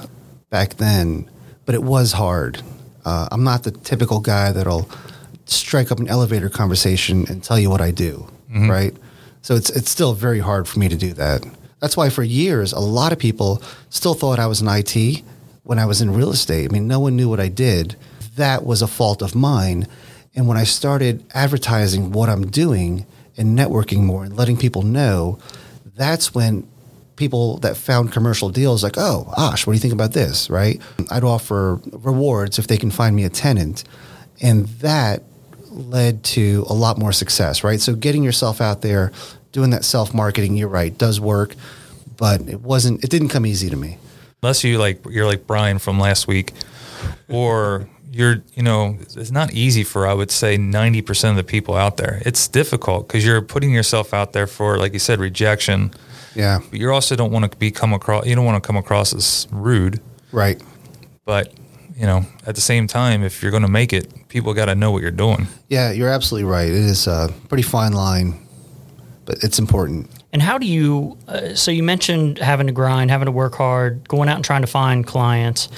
back 0.50 0.76
then, 0.76 1.30
but 1.66 1.76
it 1.76 1.84
was 1.84 2.14
hard. 2.14 2.62
Uh, 3.06 3.28
I'm 3.32 3.44
not 3.44 3.64
the 3.64 3.72
typical 3.72 4.20
guy 4.20 4.52
that'll 4.52 4.90
strike 5.46 5.92
up 5.92 6.00
an 6.00 6.08
elevator 6.08 6.50
conversation 6.50 7.26
and 7.28 7.44
tell 7.44 7.60
you 7.60 7.70
what 7.70 7.82
I 7.82 7.92
do, 7.92 8.28
mm-hmm. 8.50 8.70
right? 8.70 8.96
So 9.42 9.56
it's 9.56 9.70
it's 9.70 9.90
still 9.90 10.14
very 10.14 10.40
hard 10.40 10.68
for 10.68 10.80
me 10.80 10.88
to 10.90 10.96
do 10.96 11.14
that. 11.14 11.46
That's 11.80 11.98
why 11.98 12.10
for 12.10 12.24
years 12.24 12.72
a 12.72 12.80
lot 12.80 13.12
of 13.12 13.20
people 13.20 13.62
still 13.90 14.14
thought 14.14 14.40
I 14.40 14.48
was 14.48 14.62
in 14.62 14.68
IT 14.70 15.22
when 15.64 15.80
I 15.80 15.86
was 15.86 16.02
in 16.02 16.14
real 16.14 16.32
estate. 16.32 16.70
I 16.70 16.74
mean, 16.74 16.88
no 16.88 17.00
one 17.00 17.16
knew 17.16 17.30
what 17.30 17.40
I 17.40 17.50
did. 17.50 17.96
That 18.36 18.66
was 18.66 18.82
a 18.82 18.88
fault 18.88 19.22
of 19.22 19.36
mine. 19.36 19.88
And 20.36 20.48
when 20.48 20.58
I 20.58 20.64
started 20.64 21.24
advertising 21.34 22.12
what 22.12 22.30
I'm 22.30 22.50
doing 22.50 23.06
and 23.38 23.58
networking 23.58 24.04
more 24.04 24.24
and 24.24 24.36
letting 24.36 24.58
people 24.58 24.82
know, 24.82 25.40
that's 25.96 26.34
when 26.34 26.68
people 27.16 27.58
that 27.60 27.78
found 27.78 28.12
commercial 28.12 28.50
deals 28.50 28.84
like, 28.84 28.98
oh, 28.98 29.32
Ash, 29.38 29.68
what 29.68 29.74
do 29.74 29.76
you 29.76 29.82
think 29.82 29.94
about 29.94 30.14
this? 30.14 30.50
Right? 30.50 30.82
I'd 31.10 31.24
offer 31.24 31.80
rewards 31.92 32.60
if 32.60 32.68
they 32.68 32.78
can 32.78 32.92
find 32.92 33.16
me 33.16 33.24
a 33.24 33.30
tenant. 33.30 33.84
And 34.42 34.68
that 34.80 35.24
led 35.70 36.24
to 36.24 36.66
a 36.70 36.74
lot 36.74 36.98
more 36.98 37.12
success, 37.12 37.64
right? 37.64 37.80
So 37.80 37.96
getting 37.96 38.24
yourself 38.24 38.62
out 38.62 38.82
there, 38.82 39.12
doing 39.52 39.72
that 39.72 39.84
self 39.84 40.14
marketing, 40.14 40.56
you're 40.56 40.68
right, 40.68 40.96
does 40.98 41.20
work, 41.20 41.56
but 42.18 42.42
it 42.48 42.62
wasn't, 42.62 43.04
it 43.04 43.10
didn't 43.10 43.30
come 43.30 43.46
easy 43.46 43.70
to 43.70 43.76
me. 43.76 43.98
Unless 44.42 44.64
you 44.64 44.78
like, 44.78 45.04
you're 45.10 45.26
like 45.26 45.48
Brian 45.48 45.80
from 45.80 46.00
last 46.00 46.28
week, 46.28 46.52
or 47.30 47.88
you're, 48.12 48.44
you 48.54 48.62
know, 48.62 48.98
it's 49.00 49.32
not 49.32 49.54
easy 49.54 49.84
for, 49.84 50.06
I 50.06 50.14
would 50.14 50.32
say, 50.32 50.58
90% 50.58 51.32
of 51.32 51.36
the 51.36 51.44
people 51.44 51.76
out 51.76 51.98
there. 51.98 52.22
It's 52.26 52.48
difficult 52.48 53.08
because 53.08 53.26
you're 53.26 53.42
putting 53.42 53.72
yourself 53.72 54.14
out 54.14 54.34
there 54.34 54.48
for, 54.48 54.78
like 54.78 54.94
you 54.94 55.00
said, 55.00 55.20
rejection 55.20 55.94
yeah. 56.36 56.60
But 56.70 56.80
you 56.80 56.92
also 56.92 57.16
don't 57.16 57.32
want 57.32 57.52
to 57.52 57.58
be 57.58 57.72
come 57.72 57.94
across. 57.94 58.26
You 58.26 58.36
don't 58.36 58.46
want 58.46 58.62
to 58.62 58.66
come 58.66 58.78
across 58.78 59.14
as 59.14 59.48
rude. 59.52 60.02
Right. 60.32 60.62
But 61.26 61.54
you 61.96 62.06
know, 62.06 62.26
at 62.46 62.56
the 62.56 62.62
same 62.62 62.88
time, 62.88 63.24
if 63.24 63.42
you're 63.42 63.52
going 63.52 63.64
to 63.64 63.70
make 63.70 63.94
it, 63.94 64.28
people 64.30 64.54
got 64.54 64.66
to 64.66 64.76
know 64.76 64.92
what 64.92 65.02
you're 65.02 65.12
doing. 65.12 65.48
Yeah, 65.70 65.92
you're 65.92 66.10
absolutely 66.10 66.50
right. 66.50 66.68
It 66.68 66.74
is 66.74 67.08
a 67.08 67.32
pretty 67.50 67.64
fine 67.64 67.94
line, 67.94 68.46
but 69.26 69.44
it's 69.44 69.60
important. 69.60 70.10
And 70.32 70.42
how 70.42 70.58
do 70.58 70.66
you? 70.66 71.18
Uh, 71.28 71.54
so 71.54 71.70
you 71.72 71.84
mentioned 71.84 72.40
having 72.40 72.68
to 72.68 72.74
grind, 72.74 73.12
having 73.12 73.28
to 73.28 73.32
work 73.32 73.56
hard, 73.56 74.08
going 74.08 74.30
out 74.30 74.36
and 74.36 74.46
trying 74.46 74.62
to 74.62 74.68
find 74.68 75.06
clients 75.06 75.70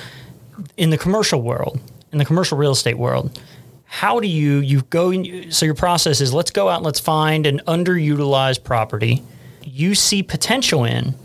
in 0.77 0.89
the 0.89 0.97
commercial 0.97 1.41
world, 1.41 1.79
in 2.11 2.17
the 2.17 2.25
commercial 2.25 2.57
real 2.57 2.71
estate 2.71 2.97
world. 2.97 3.37
How 3.83 4.19
do 4.19 4.27
you 4.27 4.59
you 4.59 4.81
go? 4.83 5.11
So 5.49 5.65
your 5.65 5.75
process 5.75 6.21
is 6.21 6.33
let's 6.33 6.51
go 6.51 6.69
out 6.69 6.77
and 6.77 6.85
let's 6.85 6.99
find 6.99 7.45
an 7.45 7.61
underutilized 7.67 8.63
property 8.63 9.21
you 9.65 9.95
see 9.95 10.23
potential 10.23 10.85
in, 10.85 11.15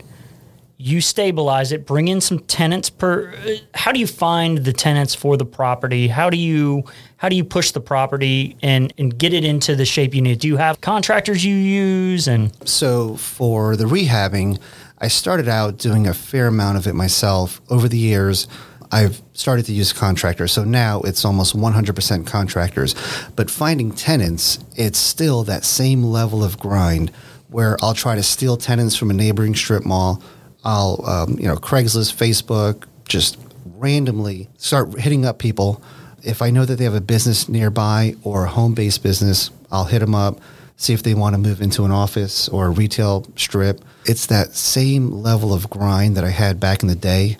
you 0.77 0.99
stabilize 0.99 1.71
it, 1.71 1.85
bring 1.85 2.07
in 2.07 2.19
some 2.19 2.39
tenants 2.39 2.89
per. 2.89 3.33
How 3.75 3.91
do 3.91 3.99
you 3.99 4.07
find 4.07 4.59
the 4.59 4.73
tenants 4.73 5.13
for 5.13 5.37
the 5.37 5.45
property? 5.45 6.07
How 6.07 6.31
do 6.31 6.37
you 6.37 6.83
how 7.17 7.29
do 7.29 7.35
you 7.35 7.43
push 7.43 7.69
the 7.69 7.79
property 7.79 8.57
and 8.63 8.91
and 8.97 9.15
get 9.15 9.31
it 9.31 9.45
into 9.45 9.75
the 9.75 9.85
shape 9.85 10.15
you 10.15 10.21
need? 10.23 10.39
Do 10.39 10.47
you 10.47 10.57
have 10.57 10.81
contractors 10.81 11.45
you 11.45 11.55
use 11.55 12.27
and 12.27 12.51
So 12.67 13.15
for 13.17 13.75
the 13.75 13.85
rehabbing, 13.85 14.59
I 14.97 15.07
started 15.07 15.47
out 15.47 15.77
doing 15.77 16.07
a 16.07 16.15
fair 16.15 16.47
amount 16.47 16.77
of 16.77 16.87
it 16.87 16.93
myself. 16.93 17.61
Over 17.69 17.87
the 17.87 17.99
years, 17.99 18.47
I've 18.91 19.21
started 19.33 19.65
to 19.67 19.73
use 19.73 19.93
contractors. 19.93 20.51
So 20.51 20.63
now 20.63 21.01
it's 21.01 21.23
almost 21.23 21.55
100% 21.55 22.27
contractors. 22.27 22.93
But 23.35 23.49
finding 23.49 23.91
tenants, 23.91 24.59
it's 24.75 24.99
still 24.99 25.43
that 25.43 25.63
same 25.63 26.03
level 26.03 26.43
of 26.43 26.59
grind 26.59 27.11
where 27.51 27.77
I'll 27.81 27.93
try 27.93 28.15
to 28.15 28.23
steal 28.23 28.57
tenants 28.57 28.95
from 28.95 29.11
a 29.11 29.13
neighboring 29.13 29.55
strip 29.55 29.85
mall. 29.85 30.23
I'll, 30.63 31.03
um, 31.05 31.37
you 31.37 31.47
know, 31.47 31.57
Craigslist, 31.57 32.15
Facebook, 32.15 32.85
just 33.05 33.37
randomly 33.75 34.49
start 34.57 34.99
hitting 34.99 35.25
up 35.25 35.37
people. 35.37 35.81
If 36.23 36.41
I 36.41 36.49
know 36.49 36.65
that 36.65 36.77
they 36.77 36.85
have 36.85 36.95
a 36.95 37.01
business 37.01 37.49
nearby 37.49 38.15
or 38.23 38.45
a 38.45 38.49
home 38.49 38.73
based 38.73 39.03
business, 39.03 39.51
I'll 39.69 39.85
hit 39.85 39.99
them 39.99 40.15
up, 40.15 40.39
see 40.77 40.93
if 40.93 41.03
they 41.03 41.13
want 41.13 41.33
to 41.33 41.39
move 41.39 41.61
into 41.61 41.83
an 41.83 41.91
office 41.91 42.47
or 42.47 42.67
a 42.67 42.69
retail 42.69 43.27
strip. 43.35 43.81
It's 44.05 44.27
that 44.27 44.55
same 44.55 45.11
level 45.11 45.53
of 45.53 45.69
grind 45.69 46.15
that 46.15 46.23
I 46.23 46.29
had 46.29 46.59
back 46.59 46.83
in 46.83 46.87
the 46.87 46.95
day 46.95 47.37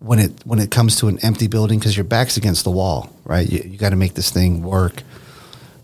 when 0.00 0.18
it 0.18 0.32
when 0.44 0.58
it 0.58 0.70
comes 0.70 0.96
to 0.96 1.08
an 1.08 1.18
empty 1.20 1.48
building 1.48 1.78
because 1.78 1.96
your 1.96 2.04
back's 2.04 2.36
against 2.36 2.64
the 2.64 2.70
wall, 2.70 3.10
right? 3.24 3.48
You, 3.48 3.62
you 3.64 3.78
got 3.78 3.90
to 3.90 3.96
make 3.96 4.14
this 4.14 4.30
thing 4.30 4.62
work. 4.62 5.02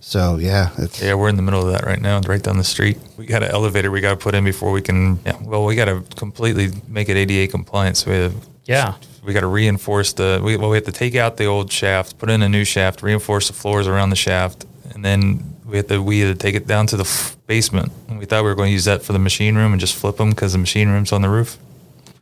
So 0.07 0.37
yeah, 0.37 0.71
it's, 0.77 1.01
Yeah, 1.03 1.15
we're 1.15 1.31
in 1.31 1.37
the 1.37 1.43
middle 1.43 1.67
of 1.67 1.73
that 1.73 1.87
right 1.87 2.01
now, 2.01 2.21
right 2.21 2.43
down 2.43 2.59
the 2.59 2.63
street. 2.65 2.99
We 3.17 3.25
got 3.25 3.43
an 3.43 3.51
elevator 3.51 3.91
we 3.91 4.03
got 4.03 4.11
to 4.11 4.17
put 4.17 4.35
in 4.35 4.45
before 4.45 4.71
we 4.71 4.83
can. 4.83 5.19
Yeah, 5.25 5.39
well, 5.43 5.65
we 5.65 5.75
got 5.75 5.87
to 5.87 6.03
completely 6.17 6.69
make 6.89 7.09
it 7.09 7.17
ADA 7.17 7.51
compliant. 7.51 7.97
So 7.97 8.11
we 8.11 8.17
have, 8.19 8.35
yeah? 8.67 8.95
we 9.25 9.33
got 9.33 9.41
to 9.41 9.47
reinforce 9.47 10.13
the. 10.13 10.43
We, 10.45 10.59
well, 10.59 10.69
we 10.69 10.77
have 10.77 10.85
to 10.85 10.93
take 10.93 11.15
out 11.17 11.39
the 11.39 11.47
old 11.47 11.73
shaft, 11.73 12.19
put 12.19 12.29
in 12.29 12.43
a 12.43 12.49
new 12.51 12.65
shaft, 12.65 13.03
reinforce 13.03 13.49
the 13.49 13.55
floors 13.55 13.87
around 13.89 14.11
the 14.11 14.17
shaft, 14.17 14.67
and 14.93 15.03
then 15.03 15.57
we 15.65 15.79
had 15.79 15.89
to 15.89 16.03
we 16.03 16.21
had 16.21 16.39
to 16.39 16.41
take 16.41 16.55
it 16.55 16.67
down 16.67 16.87
to 16.89 16.97
the 16.99 17.05
f- 17.05 17.37
basement. 17.47 17.91
And 18.09 18.19
we 18.19 18.27
thought 18.27 18.43
we 18.45 18.51
were 18.51 18.55
going 18.55 18.69
to 18.69 18.73
use 18.75 18.85
that 18.85 19.03
for 19.03 19.15
the 19.15 19.19
machine 19.19 19.57
room 19.57 19.73
and 19.73 19.81
just 19.81 19.95
flip 19.97 20.19
them 20.19 20.31
because 20.31 20.53
the 20.53 20.59
machine 20.59 20.91
room's 20.91 21.13
on 21.13 21.23
the 21.23 21.31
roof. 21.31 21.57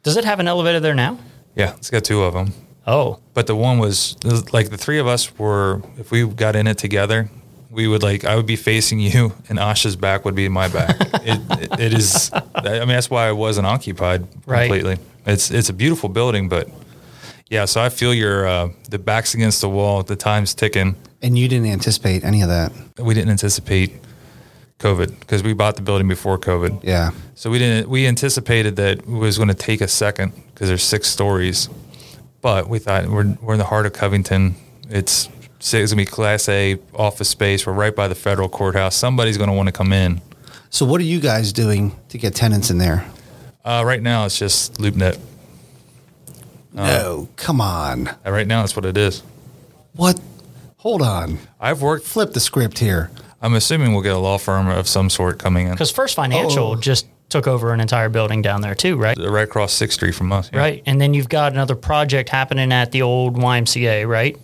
Does 0.05 0.17
it 0.17 0.25
have 0.25 0.39
an 0.39 0.47
elevator 0.47 0.79
there 0.79 0.95
now? 0.95 1.19
Yeah, 1.57 1.75
it's 1.75 1.91
got 1.91 2.05
two 2.05 2.23
of 2.23 2.33
them. 2.33 2.55
Oh, 2.87 3.19
But 3.35 3.49
the 3.49 3.57
one 3.57 3.79
was 3.79 4.17
like 4.53 4.71
the 4.71 4.79
three 4.79 4.99
of 5.01 5.07
us 5.09 5.37
were. 5.37 5.83
If 5.99 6.13
we 6.13 6.27
got 6.27 6.55
in 6.55 6.69
it 6.69 6.79
together, 6.79 7.29
we 7.73 7.89
would 7.89 8.03
like. 8.03 8.25
I 8.25 8.37
would 8.37 8.47
be 8.47 8.57
facing 8.57 9.01
you, 9.01 9.33
and 9.49 9.59
Ash's 9.59 9.97
back 9.97 10.25
would 10.25 10.35
be 10.35 10.49
my 10.49 10.69
back. 10.69 10.97
it, 11.01 11.41
it, 11.63 11.81
it 11.81 11.95
is. 11.95 12.31
I 12.55 12.79
mean, 12.81 12.89
that's 12.89 13.11
why 13.11 13.27
I 13.29 13.33
wasn't 13.33 13.67
occupied 13.67 14.27
Right. 14.47 14.69
completely. 14.69 14.99
It's 15.27 15.51
it's 15.51 15.69
a 15.69 15.73
beautiful 15.73 16.09
building, 16.09 16.49
but 16.49 16.69
yeah. 17.51 17.65
So 17.67 17.81
I 17.81 17.89
feel 17.89 18.13
your 18.15 18.47
uh, 18.47 18.69
the 18.91 18.99
backs 18.99 19.35
against 19.35 19.61
the 19.61 19.69
wall. 19.69 20.03
The 20.03 20.17
time's 20.17 20.55
ticking. 20.55 20.97
and 21.23 21.39
you 21.39 21.49
didn't 21.49 21.67
anticipate 21.69 22.25
any 22.25 22.43
of 22.43 22.49
that. 22.49 22.73
We 22.99 23.15
didn't 23.15 23.31
anticipate 23.31 23.91
COVID 24.79 25.21
because 25.21 25.43
we 25.45 25.53
bought 25.55 25.77
the 25.77 25.83
building 25.83 26.09
before 26.09 26.39
COVID. 26.39 26.81
Yeah, 26.83 27.13
So 27.35 27.51
we 27.51 27.59
didn't. 27.59 27.89
We 27.89 28.07
anticipated 28.09 28.75
that 28.77 28.99
it 28.99 29.07
was 29.07 29.37
going 29.39 29.49
to 29.49 29.55
take 29.55 29.81
a 29.81 29.89
second 29.89 30.33
because 30.53 30.69
there's 30.69 30.83
six 30.83 31.09
stories, 31.09 31.69
but 32.41 32.69
we 32.69 32.79
thought 32.81 33.07
we're 33.09 33.37
we're 33.41 33.55
in 33.55 33.59
the 33.59 33.65
heart 33.67 33.87
of 33.87 33.93
Covington. 33.93 34.57
It's 34.91 35.29
it's 35.63 35.73
going 35.73 35.89
to 35.89 35.97
be 35.97 36.05
Class 36.07 36.49
A 36.49 36.79
office 36.95 37.29
space. 37.29 37.67
We're 37.67 37.73
right 37.73 37.95
by 37.95 38.09
the 38.09 38.15
federal 38.15 38.49
courthouse. 38.49 38.97
Somebody's 38.97 39.37
going 39.39 39.49
to 39.51 39.55
want 39.55 39.69
to 39.69 39.73
come 39.73 39.93
in. 39.93 40.21
So 40.71 40.85
what 40.87 41.01
are 41.01 41.05
you 41.05 41.21
guys 41.21 41.53
doing 41.53 41.95
to 42.09 42.19
get 42.19 42.35
tenants 42.35 42.71
in 42.71 42.79
there? 42.79 43.07
Uh, 43.65 43.83
right 43.87 44.03
now, 44.03 44.25
it's 44.27 44.39
just 44.39 44.75
LoopNet. 44.75 45.19
no, 46.73 47.29
come 47.37 47.61
on. 47.61 48.09
Uh, 48.09 48.31
right 48.33 48.47
now, 48.47 48.63
that's 48.63 48.75
what 48.75 48.85
it 48.85 48.97
is. 48.97 49.23
What? 49.95 50.19
Hold 50.79 51.03
on. 51.03 51.39
I've 51.61 51.83
worked. 51.83 52.07
Flip 52.07 52.33
the 52.33 52.41
script 52.41 52.79
here. 52.79 53.11
I'm 53.41 53.55
assuming 53.55 53.93
we'll 53.93 54.03
get 54.03 54.15
a 54.15 54.19
law 54.19 54.39
firm 54.39 54.69
of 54.69 54.89
some 54.89 55.11
sort 55.11 55.39
coming 55.39 55.67
in. 55.67 55.73
because 55.73 55.91
First 55.91 56.15
Financial 56.17 56.69
Oh. 56.73 56.77
just 56.77 57.07
took 57.29 57.47
over 57.47 57.73
an 57.73 57.81
entire 57.81 58.09
building 58.09 58.43
down 58.43 58.61
there 58.63 58.75
too, 58.75 58.97
right? 58.97 59.17
Right 59.19 59.45
across 59.45 59.73
Sixth 59.73 59.95
Street 59.95 60.15
from 60.15 60.33
us. 60.33 60.51
yeah. 60.53 60.59
Right, 60.59 60.83
and 60.87 61.01
then 61.01 61.15
you've 61.15 61.29
got 61.29 61.53
another 61.53 61.75
project 61.75 62.29
happening 62.29 62.73
at 62.73 62.93
the 62.93 63.03
old 63.03 63.37
YMCA, 63.37 64.07
right? 64.07 64.37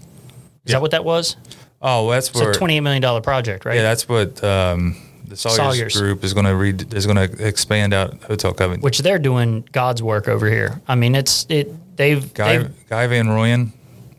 Is 0.68 0.72
that 0.74 0.82
what 0.82 0.90
that 0.92 1.04
was? 1.04 1.36
Oh, 1.82 2.10
that's 2.10 2.28
It's 2.30 2.38
where. 2.40 2.50
a 2.50 2.54
twenty-eight 2.54 2.80
million 2.80 3.02
dollar 3.02 3.20
project, 3.20 3.64
right? 3.64 3.76
Yeah, 3.76 3.82
that's 3.82 4.08
what 4.08 4.42
um, 4.44 4.96
the 5.26 5.36
Salyers, 5.36 5.56
Salyers. 5.56 5.96
group 5.96 6.24
is 6.24 6.34
going 6.34 6.46
to 6.46 6.54
read. 6.56 6.92
Is 6.94 7.06
going 7.06 7.16
to 7.16 7.46
expand 7.46 7.94
out 7.94 8.22
Hotel 8.24 8.52
Covington. 8.52 8.82
which 8.82 8.98
they're 8.98 9.18
doing 9.18 9.68
God's 9.72 10.02
work 10.02 10.28
over 10.28 10.48
here. 10.48 10.80
I 10.88 10.94
mean, 10.94 11.14
it's 11.14 11.46
it. 11.48 11.72
They've 11.96 12.32
Guy 12.34 12.58
they've, 12.58 12.88
Guy 12.88 13.06
Van 13.08 13.26
Rooyen 13.26 13.70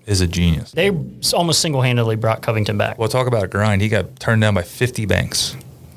is 0.05 0.21
a 0.21 0.27
genius. 0.27 0.71
they 0.71 0.89
almost 1.33 1.61
single-handedly 1.61 2.15
brought 2.15 2.41
Covington 2.41 2.77
back. 2.77 2.97
Well, 2.97 3.09
talk 3.09 3.27
about 3.27 3.43
a 3.43 3.47
grind. 3.47 3.81
He 3.81 3.89
got 3.89 4.19
turned 4.19 4.41
down 4.41 4.53
by 4.55 4.63
50 4.63 5.05
banks 5.05 5.55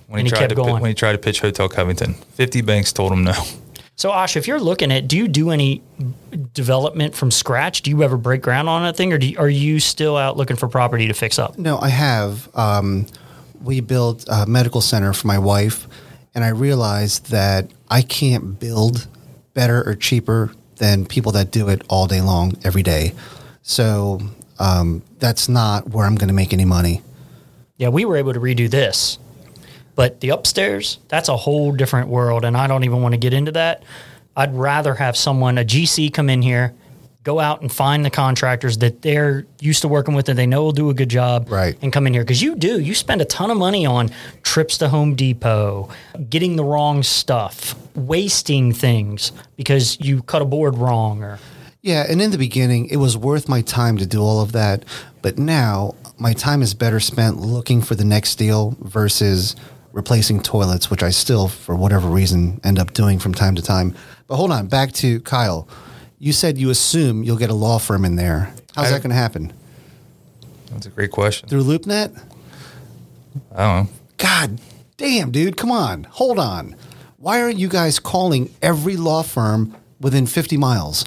when 0.08 0.18
And 0.20 0.26
he 0.28 0.30
tried 0.30 0.48
to 0.50 0.54
going. 0.54 0.82
when 0.82 0.90
he 0.90 0.94
tried 0.94 1.12
to 1.12 1.18
pitch 1.18 1.40
Hotel 1.40 1.68
Covington. 1.68 2.14
50 2.14 2.60
banks 2.60 2.92
told 2.92 3.10
him 3.12 3.24
no. 3.24 3.32
So, 3.94 4.12
Ash, 4.12 4.36
if 4.36 4.48
you're 4.48 4.60
looking 4.60 4.90
at, 4.90 5.06
do 5.06 5.16
you 5.16 5.28
do 5.28 5.50
any 5.50 5.82
development 6.54 7.14
from 7.14 7.30
scratch? 7.30 7.82
Do 7.82 7.90
you 7.90 8.02
ever 8.02 8.16
break 8.16 8.42
ground 8.42 8.68
on 8.68 8.84
a 8.84 8.92
thing, 8.92 9.12
or 9.12 9.18
do 9.18 9.28
you, 9.28 9.38
are 9.38 9.48
you 9.48 9.80
still 9.80 10.16
out 10.16 10.36
looking 10.36 10.56
for 10.56 10.66
property 10.66 11.08
to 11.08 11.14
fix 11.14 11.38
up? 11.38 11.58
No, 11.58 11.78
I 11.78 11.88
have. 11.88 12.48
Um, 12.56 13.06
we 13.62 13.80
built 13.80 14.24
a 14.28 14.46
medical 14.46 14.80
center 14.80 15.12
for 15.12 15.26
my 15.26 15.38
wife, 15.38 15.86
and 16.34 16.42
I 16.42 16.48
realized 16.48 17.30
that 17.30 17.70
I 17.90 18.02
can't 18.02 18.58
build 18.58 19.06
better 19.54 19.86
or 19.86 19.94
cheaper 19.94 20.52
than 20.76 21.06
people 21.06 21.32
that 21.32 21.50
do 21.50 21.68
it 21.68 21.82
all 21.88 22.06
day 22.06 22.20
long, 22.22 22.54
every 22.64 22.82
day. 22.82 23.12
So 23.60 24.20
um, 24.58 25.02
that's 25.18 25.48
not 25.48 25.90
where 25.90 26.06
I'm 26.06 26.16
going 26.16 26.28
to 26.28 26.34
make 26.34 26.52
any 26.52 26.64
money. 26.64 27.02
Yeah, 27.76 27.88
we 27.88 28.04
were 28.04 28.16
able 28.16 28.32
to 28.32 28.40
redo 28.40 28.70
this, 28.70 29.18
but 30.02 30.18
the 30.18 30.30
upstairs, 30.30 30.98
that's 31.06 31.28
a 31.28 31.36
whole 31.36 31.70
different 31.70 32.08
world, 32.08 32.44
and 32.44 32.56
I 32.56 32.66
don't 32.66 32.82
even 32.82 33.02
want 33.02 33.12
to 33.12 33.18
get 33.18 33.32
into 33.32 33.52
that. 33.52 33.84
I'd 34.36 34.52
rather 34.52 34.96
have 34.96 35.16
someone, 35.16 35.58
a 35.58 35.64
GC, 35.64 36.12
come 36.12 36.28
in 36.28 36.42
here, 36.42 36.74
go 37.22 37.38
out 37.38 37.60
and 37.60 37.70
find 37.70 38.04
the 38.04 38.10
contractors 38.10 38.78
that 38.78 39.02
they're 39.02 39.46
used 39.60 39.82
to 39.82 39.86
working 39.86 40.16
with 40.16 40.28
and 40.28 40.36
they 40.36 40.44
know 40.44 40.64
will 40.64 40.72
do 40.72 40.90
a 40.90 40.94
good 40.94 41.08
job, 41.08 41.48
Right. 41.48 41.78
And 41.82 41.92
come 41.92 42.08
in 42.08 42.14
here 42.14 42.24
because 42.24 42.42
you 42.42 42.56
do. 42.56 42.80
You 42.80 42.96
spend 42.96 43.20
a 43.20 43.24
ton 43.24 43.52
of 43.52 43.56
money 43.56 43.86
on 43.86 44.10
trips 44.42 44.76
to 44.78 44.88
Home 44.88 45.14
Depot, 45.14 45.88
getting 46.28 46.56
the 46.56 46.64
wrong 46.64 47.04
stuff, 47.04 47.76
wasting 47.94 48.72
things 48.72 49.30
because 49.54 50.00
you 50.00 50.24
cut 50.24 50.42
a 50.42 50.44
board 50.44 50.76
wrong, 50.78 51.22
or 51.22 51.38
Yeah, 51.80 52.04
and 52.08 52.20
in 52.20 52.32
the 52.32 52.38
beginning, 52.38 52.88
it 52.88 52.96
was 52.96 53.16
worth 53.16 53.48
my 53.48 53.60
time 53.60 53.98
to 53.98 54.06
do 54.06 54.20
all 54.20 54.40
of 54.40 54.50
that. 54.50 54.84
But 55.22 55.38
now, 55.38 55.94
my 56.18 56.32
time 56.32 56.60
is 56.62 56.74
better 56.74 57.00
spent 57.00 57.38
looking 57.38 57.82
for 57.82 57.94
the 57.94 58.04
next 58.04 58.34
deal 58.36 58.76
versus 58.80 59.54
replacing 59.92 60.42
toilets, 60.42 60.90
which 60.90 61.02
I 61.02 61.10
still, 61.10 61.48
for 61.48 61.74
whatever 61.74 62.08
reason, 62.08 62.60
end 62.64 62.78
up 62.78 62.92
doing 62.92 63.18
from 63.18 63.34
time 63.34 63.54
to 63.56 63.62
time. 63.62 63.94
But 64.26 64.36
hold 64.36 64.50
on, 64.50 64.66
back 64.66 64.92
to 64.94 65.20
Kyle. 65.20 65.68
You 66.18 66.32
said 66.32 66.56
you 66.58 66.70
assume 66.70 67.22
you'll 67.24 67.36
get 67.36 67.50
a 67.50 67.54
law 67.54 67.78
firm 67.78 68.04
in 68.04 68.16
there. 68.16 68.54
How's 68.74 68.86
I- 68.86 68.90
that 68.92 69.02
going 69.02 69.10
to 69.10 69.16
happen? 69.16 69.52
That's 70.70 70.86
a 70.86 70.90
great 70.90 71.10
question. 71.10 71.48
Through 71.48 71.64
LoopNet? 71.64 72.18
I 73.54 73.56
don't 73.58 73.84
know. 73.86 73.90
God 74.16 74.60
damn, 74.96 75.30
dude, 75.30 75.56
come 75.56 75.70
on. 75.70 76.04
Hold 76.04 76.38
on. 76.38 76.76
Why 77.18 77.42
aren't 77.42 77.58
you 77.58 77.68
guys 77.68 77.98
calling 77.98 78.50
every 78.62 78.96
law 78.96 79.22
firm 79.22 79.76
within 80.00 80.26
50 80.26 80.56
miles? 80.56 81.04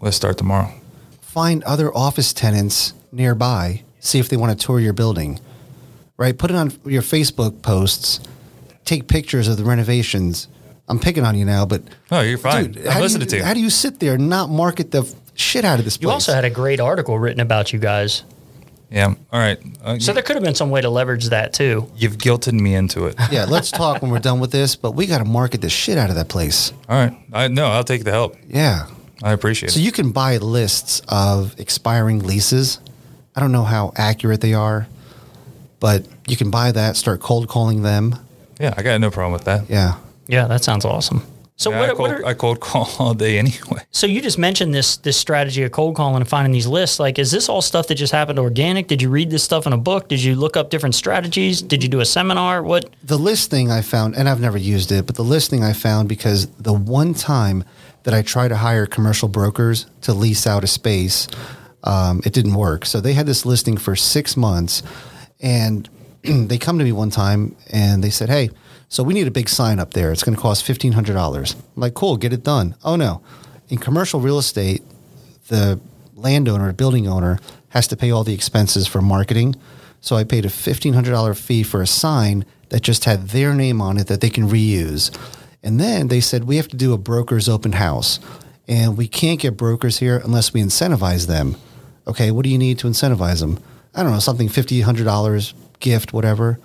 Let's 0.00 0.16
start 0.16 0.38
tomorrow. 0.38 0.72
find 1.20 1.62
other 1.64 1.94
office 1.96 2.32
tenants 2.32 2.92
nearby, 3.12 3.82
see 4.00 4.18
if 4.18 4.28
they 4.28 4.36
want 4.36 4.58
to 4.58 4.66
tour 4.66 4.80
your 4.80 4.92
building. 4.92 5.38
Right? 6.20 6.36
Put 6.36 6.50
it 6.50 6.56
on 6.56 6.70
your 6.84 7.00
Facebook 7.02 7.62
posts, 7.62 8.20
take 8.84 9.08
pictures 9.08 9.48
of 9.48 9.56
the 9.56 9.64
renovations. 9.64 10.48
I'm 10.86 10.98
picking 10.98 11.24
on 11.24 11.34
you 11.36 11.46
now, 11.46 11.64
but 11.64 11.82
No, 12.10 12.20
you're 12.20 12.36
fine. 12.36 12.72
dude, 12.72 12.86
I'm 12.86 12.92
how 12.92 12.98
do 12.98 13.02
listening 13.04 13.22
you, 13.22 13.26
to 13.30 13.36
you. 13.38 13.42
How 13.44 13.54
do 13.54 13.60
you 13.60 13.70
sit 13.70 14.00
there 14.00 14.14
and 14.14 14.28
not 14.28 14.50
market 14.50 14.90
the 14.90 15.10
shit 15.34 15.64
out 15.64 15.78
of 15.78 15.84
this 15.86 15.96
place? 15.96 16.02
you 16.02 16.10
also 16.10 16.34
had 16.34 16.44
a 16.44 16.50
great 16.50 16.78
article 16.78 17.18
written 17.18 17.40
about 17.40 17.72
you 17.72 17.78
guys. 17.78 18.22
Yeah. 18.90 19.14
All 19.32 19.40
right. 19.40 19.58
Uh, 19.82 19.98
So 19.98 20.12
there 20.12 20.22
could 20.22 20.36
have 20.36 20.42
been 20.44 20.56
some 20.56 20.68
way 20.68 20.80
to 20.82 20.90
leverage 20.90 21.26
that 21.30 21.52
too. 21.54 21.90
you've 21.96 22.18
guilted 22.18 22.52
me 22.52 22.74
into 22.74 23.06
it. 23.06 23.14
yeah, 23.32 23.46
let's 23.46 23.70
talk 23.70 24.02
when 24.02 24.10
we're 24.10 24.18
done 24.18 24.40
with 24.40 24.50
this, 24.52 24.76
but 24.76 24.92
we 24.92 25.06
got 25.06 25.18
to 25.18 25.24
market 25.24 25.62
the 25.62 25.70
shit 25.70 25.96
out 25.96 26.10
of 26.10 26.16
that 26.16 26.28
place. 26.28 26.72
All 26.88 26.96
right. 26.98 27.16
I 27.32 27.48
no, 27.48 27.66
I'll 27.66 27.84
take 27.84 28.04
the 28.04 28.10
help. 28.10 28.36
Yeah. 28.46 28.86
I 29.22 29.32
appreciate 29.32 29.70
So 29.70 29.80
it. 29.80 29.84
you 29.84 29.92
can 29.92 30.10
buy 30.10 30.36
lists 30.38 31.00
of 31.08 31.58
expiring 31.58 32.18
leases. 32.18 32.78
I 33.36 33.40
don't 33.40 33.52
know 33.52 33.64
how 33.64 33.92
accurate 33.96 34.40
they 34.40 34.54
are, 34.54 34.88
but 35.80 36.06
you 36.28 36.36
can 36.36 36.50
buy 36.50 36.72
that, 36.72 36.96
start 36.96 37.20
cold 37.20 37.48
calling 37.48 37.82
them. 37.82 38.14
Yeah, 38.60 38.74
I 38.76 38.82
got 38.82 39.00
no 39.00 39.10
problem 39.10 39.32
with 39.32 39.44
that. 39.44 39.68
Yeah. 39.68 39.96
Yeah, 40.28 40.46
that 40.46 40.62
sounds 40.62 40.84
awesome. 40.84 41.22
So 41.56 41.70
Yeah, 41.72 41.80
what, 41.80 41.88
I, 41.88 41.92
what 41.92 41.96
cold, 41.96 42.10
are, 42.10 42.26
I 42.26 42.34
cold 42.34 42.60
call 42.68 42.90
all 42.98 43.12
day 43.14 43.38
anyway. 43.38 43.82
so 43.90 44.06
you 44.06 44.22
just 44.22 44.38
mentioned 44.38 44.72
this 44.74 44.96
this 44.96 45.18
strategy 45.18 45.62
of 45.62 45.72
cold 45.72 45.94
calling 45.94 46.16
and 46.16 46.28
finding 46.28 46.52
these 46.52 46.66
lists. 46.66 46.98
Like, 46.98 47.18
is 47.18 47.30
this 47.30 47.48
all 47.50 47.60
stuff 47.60 47.88
that 47.88 47.96
just 47.96 48.12
happened 48.12 48.38
organic? 48.38 48.86
Did 48.86 49.02
you 49.02 49.10
read 49.10 49.30
this 49.30 49.42
stuff 49.42 49.66
in 49.66 49.74
a 49.74 49.76
book? 49.78 50.08
Did 50.08 50.22
you 50.22 50.36
look 50.36 50.56
up 50.56 50.70
different 50.70 50.94
strategies? 50.94 51.60
Did 51.60 51.82
you 51.82 51.88
do 51.88 52.00
a 52.00 52.06
seminar? 52.06 52.62
What? 52.62 52.88
The 53.04 53.18
list 53.18 53.50
thing 53.50 53.70
I 53.70 53.82
found, 53.82 54.16
and 54.16 54.26
I've 54.28 54.40
never 54.40 54.56
used 54.56 54.90
it, 54.90 55.04
but 55.06 55.16
the 55.16 55.24
list 55.24 55.50
thing 55.50 55.62
I 55.62 55.74
found 55.74 56.08
because 56.08 56.46
the 56.56 56.72
one 56.72 57.12
time 57.12 57.64
that 58.04 58.14
I 58.14 58.22
tried 58.22 58.48
to 58.48 58.56
hire 58.56 58.86
commercial 58.86 59.28
brokers 59.28 59.84
to 60.02 60.14
lease 60.14 60.46
out 60.46 60.64
a 60.64 60.66
space, 60.66 61.28
um, 61.84 62.22
it 62.24 62.32
didn't 62.32 62.54
work. 62.54 62.86
So 62.86 63.00
they 63.00 63.12
had 63.12 63.26
this 63.26 63.44
listing 63.44 63.76
for 63.76 63.94
six 63.96 64.34
months, 64.36 64.82
and 65.42 65.88
they 66.22 66.58
come 66.58 66.78
to 66.78 66.84
me 66.84 66.92
one 66.92 67.10
time 67.10 67.56
and 67.70 68.02
they 68.02 68.10
said, 68.10 68.28
"Hey, 68.28 68.50
so 68.88 69.02
we 69.02 69.14
need 69.14 69.26
a 69.26 69.30
big 69.30 69.48
sign 69.48 69.78
up 69.78 69.94
there. 69.94 70.12
It's 70.12 70.22
going 70.22 70.36
to 70.36 70.40
cost 70.40 70.64
fifteen 70.64 70.92
hundred 70.92 71.14
dollars." 71.14 71.54
I'm 71.54 71.80
like, 71.80 71.94
"Cool, 71.94 72.16
get 72.16 72.32
it 72.32 72.44
done." 72.44 72.74
Oh 72.84 72.96
no, 72.96 73.22
in 73.68 73.78
commercial 73.78 74.20
real 74.20 74.38
estate, 74.38 74.82
the 75.48 75.80
landowner, 76.14 76.72
building 76.72 77.08
owner, 77.08 77.38
has 77.70 77.86
to 77.88 77.96
pay 77.96 78.10
all 78.10 78.24
the 78.24 78.34
expenses 78.34 78.86
for 78.86 79.00
marketing. 79.00 79.56
So 80.00 80.16
I 80.16 80.24
paid 80.24 80.44
a 80.44 80.50
fifteen 80.50 80.94
hundred 80.94 81.12
dollar 81.12 81.34
fee 81.34 81.62
for 81.62 81.82
a 81.82 81.86
sign 81.86 82.44
that 82.70 82.82
just 82.82 83.04
had 83.04 83.28
their 83.28 83.54
name 83.54 83.80
on 83.80 83.98
it 83.98 84.06
that 84.06 84.20
they 84.20 84.30
can 84.30 84.48
reuse. 84.48 85.16
And 85.62 85.78
then 85.78 86.08
they 86.08 86.20
said 86.20 86.44
we 86.44 86.56
have 86.56 86.68
to 86.68 86.76
do 86.76 86.92
a 86.92 86.98
broker's 86.98 87.48
open 87.48 87.72
house, 87.72 88.18
and 88.66 88.96
we 88.96 89.08
can't 89.08 89.40
get 89.40 89.56
brokers 89.56 89.98
here 89.98 90.20
unless 90.24 90.52
we 90.54 90.62
incentivize 90.62 91.26
them. 91.26 91.56
Okay, 92.06 92.30
what 92.30 92.44
do 92.44 92.50
you 92.50 92.58
need 92.58 92.78
to 92.78 92.86
incentivize 92.86 93.40
them? 93.40 93.62
I 93.94 94.02
don't 94.02 94.12
know, 94.12 94.18
something 94.18 94.48
fifty, 94.48 94.80
hundred 94.80 95.04
dollars, 95.04 95.52
$100 95.52 95.80
gift, 95.80 96.12
whatever. 96.12 96.58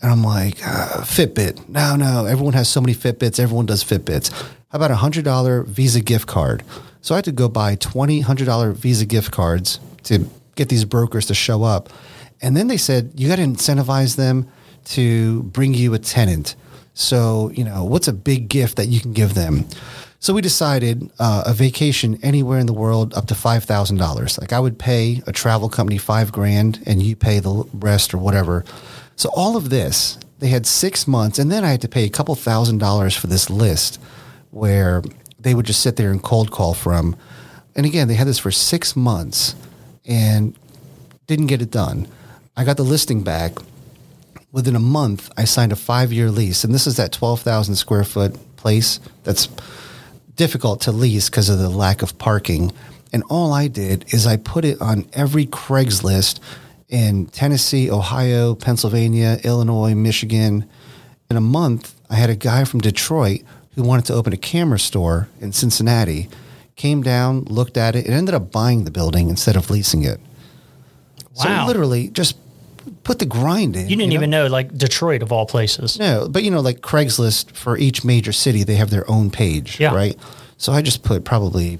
And 0.00 0.12
I'm 0.12 0.22
like, 0.22 0.64
uh, 0.64 1.02
Fitbit. 1.02 1.68
No, 1.68 1.96
no, 1.96 2.26
everyone 2.26 2.54
has 2.54 2.68
so 2.68 2.80
many 2.80 2.94
Fitbits. 2.94 3.40
Everyone 3.40 3.66
does 3.66 3.82
Fitbits. 3.82 4.30
How 4.70 4.76
about 4.76 4.90
a 4.90 4.96
hundred 4.96 5.24
dollar 5.24 5.62
Visa 5.62 6.00
gift 6.00 6.26
card? 6.26 6.62
So 7.00 7.14
I 7.14 7.18
had 7.18 7.24
to 7.24 7.32
go 7.32 7.48
buy 7.48 7.74
twenty 7.76 8.20
hundred 8.20 8.44
dollar 8.44 8.72
Visa 8.72 9.06
gift 9.06 9.32
cards 9.32 9.80
to 10.04 10.28
get 10.56 10.68
these 10.68 10.84
brokers 10.84 11.26
to 11.26 11.34
show 11.34 11.62
up. 11.64 11.88
And 12.40 12.56
then 12.56 12.68
they 12.68 12.76
said 12.76 13.12
you 13.16 13.28
got 13.28 13.36
to 13.36 13.42
incentivize 13.42 14.16
them 14.16 14.48
to 14.86 15.42
bring 15.44 15.74
you 15.74 15.94
a 15.94 15.98
tenant. 15.98 16.54
So 16.94 17.50
you 17.54 17.64
know 17.64 17.84
what's 17.84 18.08
a 18.08 18.12
big 18.12 18.48
gift 18.48 18.76
that 18.76 18.86
you 18.86 19.00
can 19.00 19.12
give 19.12 19.34
them. 19.34 19.66
So 20.20 20.34
we 20.34 20.42
decided 20.42 21.10
uh, 21.18 21.44
a 21.46 21.52
vacation 21.52 22.18
anywhere 22.22 22.58
in 22.58 22.66
the 22.66 22.72
world 22.72 23.14
up 23.14 23.26
to 23.26 23.34
five 23.34 23.64
thousand 23.64 23.98
dollars. 23.98 24.38
Like 24.38 24.52
I 24.52 24.60
would 24.60 24.78
pay 24.78 25.22
a 25.26 25.32
travel 25.32 25.68
company 25.68 25.98
five 25.98 26.32
grand, 26.32 26.80
and 26.86 27.02
you 27.02 27.14
pay 27.14 27.38
the 27.38 27.64
rest 27.72 28.12
or 28.12 28.18
whatever. 28.18 28.64
So 29.16 29.30
all 29.34 29.56
of 29.56 29.70
this, 29.70 30.18
they 30.40 30.48
had 30.48 30.66
six 30.66 31.06
months, 31.06 31.38
and 31.38 31.50
then 31.50 31.64
I 31.64 31.70
had 31.70 31.80
to 31.82 31.88
pay 31.88 32.04
a 32.04 32.10
couple 32.10 32.34
thousand 32.34 32.78
dollars 32.78 33.16
for 33.16 33.28
this 33.28 33.48
list, 33.48 34.00
where 34.50 35.02
they 35.38 35.54
would 35.54 35.66
just 35.66 35.80
sit 35.82 35.96
there 35.96 36.10
and 36.10 36.22
cold 36.22 36.50
call 36.50 36.74
from. 36.74 37.16
And 37.76 37.86
again, 37.86 38.08
they 38.08 38.14
had 38.14 38.26
this 38.26 38.40
for 38.40 38.50
six 38.50 38.96
months, 38.96 39.54
and 40.04 40.58
didn't 41.28 41.46
get 41.46 41.62
it 41.62 41.70
done. 41.70 42.08
I 42.56 42.64
got 42.64 42.76
the 42.76 42.82
listing 42.82 43.22
back. 43.22 43.52
Within 44.50 44.74
a 44.74 44.80
month, 44.80 45.30
I 45.36 45.44
signed 45.44 45.70
a 45.70 45.76
five 45.76 46.12
year 46.12 46.30
lease. 46.30 46.64
And 46.64 46.74
this 46.74 46.86
is 46.88 46.96
that 46.96 47.12
12,000 47.12 47.76
square 47.76 48.02
foot 48.02 48.34
place 48.56 48.98
that's 49.22 49.46
difficult 50.38 50.80
to 50.82 50.92
lease 50.92 51.28
because 51.28 51.50
of 51.50 51.58
the 51.58 51.68
lack 51.68 52.00
of 52.00 52.16
parking. 52.16 52.72
And 53.12 53.22
all 53.28 53.52
I 53.52 53.68
did 53.68 54.06
is 54.14 54.26
I 54.26 54.38
put 54.38 54.64
it 54.64 54.80
on 54.80 55.06
every 55.12 55.44
Craigslist 55.44 56.40
in 56.88 57.26
Tennessee, 57.26 57.90
Ohio, 57.90 58.54
Pennsylvania, 58.54 59.38
Illinois, 59.44 59.94
Michigan. 59.94 60.66
In 61.28 61.36
a 61.36 61.42
month, 61.42 61.94
I 62.08 62.14
had 62.14 62.30
a 62.30 62.36
guy 62.36 62.64
from 62.64 62.80
Detroit 62.80 63.42
who 63.74 63.82
wanted 63.82 64.06
to 64.06 64.14
open 64.14 64.32
a 64.32 64.38
camera 64.38 64.78
store 64.78 65.28
in 65.40 65.52
Cincinnati, 65.52 66.28
came 66.76 67.02
down, 67.02 67.42
looked 67.44 67.76
at 67.76 67.94
it, 67.94 68.06
and 68.06 68.14
ended 68.14 68.34
up 68.34 68.50
buying 68.50 68.84
the 68.84 68.90
building 68.90 69.28
instead 69.28 69.56
of 69.56 69.68
leasing 69.70 70.04
it. 70.04 70.20
Wow. 71.34 71.42
So 71.42 71.66
literally, 71.66 72.08
just 72.08 72.36
put 72.90 73.18
the 73.18 73.26
grind 73.26 73.76
in. 73.76 73.88
You 73.88 73.96
didn't 73.96 74.12
even 74.12 74.30
know, 74.30 74.46
like 74.46 74.76
Detroit 74.76 75.22
of 75.22 75.32
all 75.32 75.46
places. 75.46 75.98
No, 75.98 76.28
but 76.28 76.42
you 76.44 76.50
know, 76.50 76.60
like 76.60 76.80
Craigslist 76.80 77.52
for 77.52 77.76
each 77.78 78.04
major 78.04 78.32
city, 78.32 78.64
they 78.64 78.76
have 78.76 78.90
their 78.90 79.08
own 79.10 79.30
page, 79.30 79.78
Yeah. 79.80 79.94
right? 79.94 80.16
So 80.56 80.72
I 80.72 80.82
just 80.82 81.02
put 81.02 81.24
probably, 81.24 81.78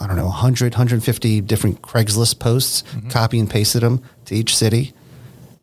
I 0.00 0.06
don't 0.06 0.16
know, 0.16 0.26
100, 0.26 0.74
150 0.74 1.40
different 1.40 1.82
Craigslist 1.82 2.38
posts, 2.38 2.82
Mm-hmm. 2.94 3.08
copy 3.10 3.38
and 3.38 3.48
pasted 3.48 3.82
them 3.82 4.02
to 4.26 4.34
each 4.34 4.54
city, 4.56 4.92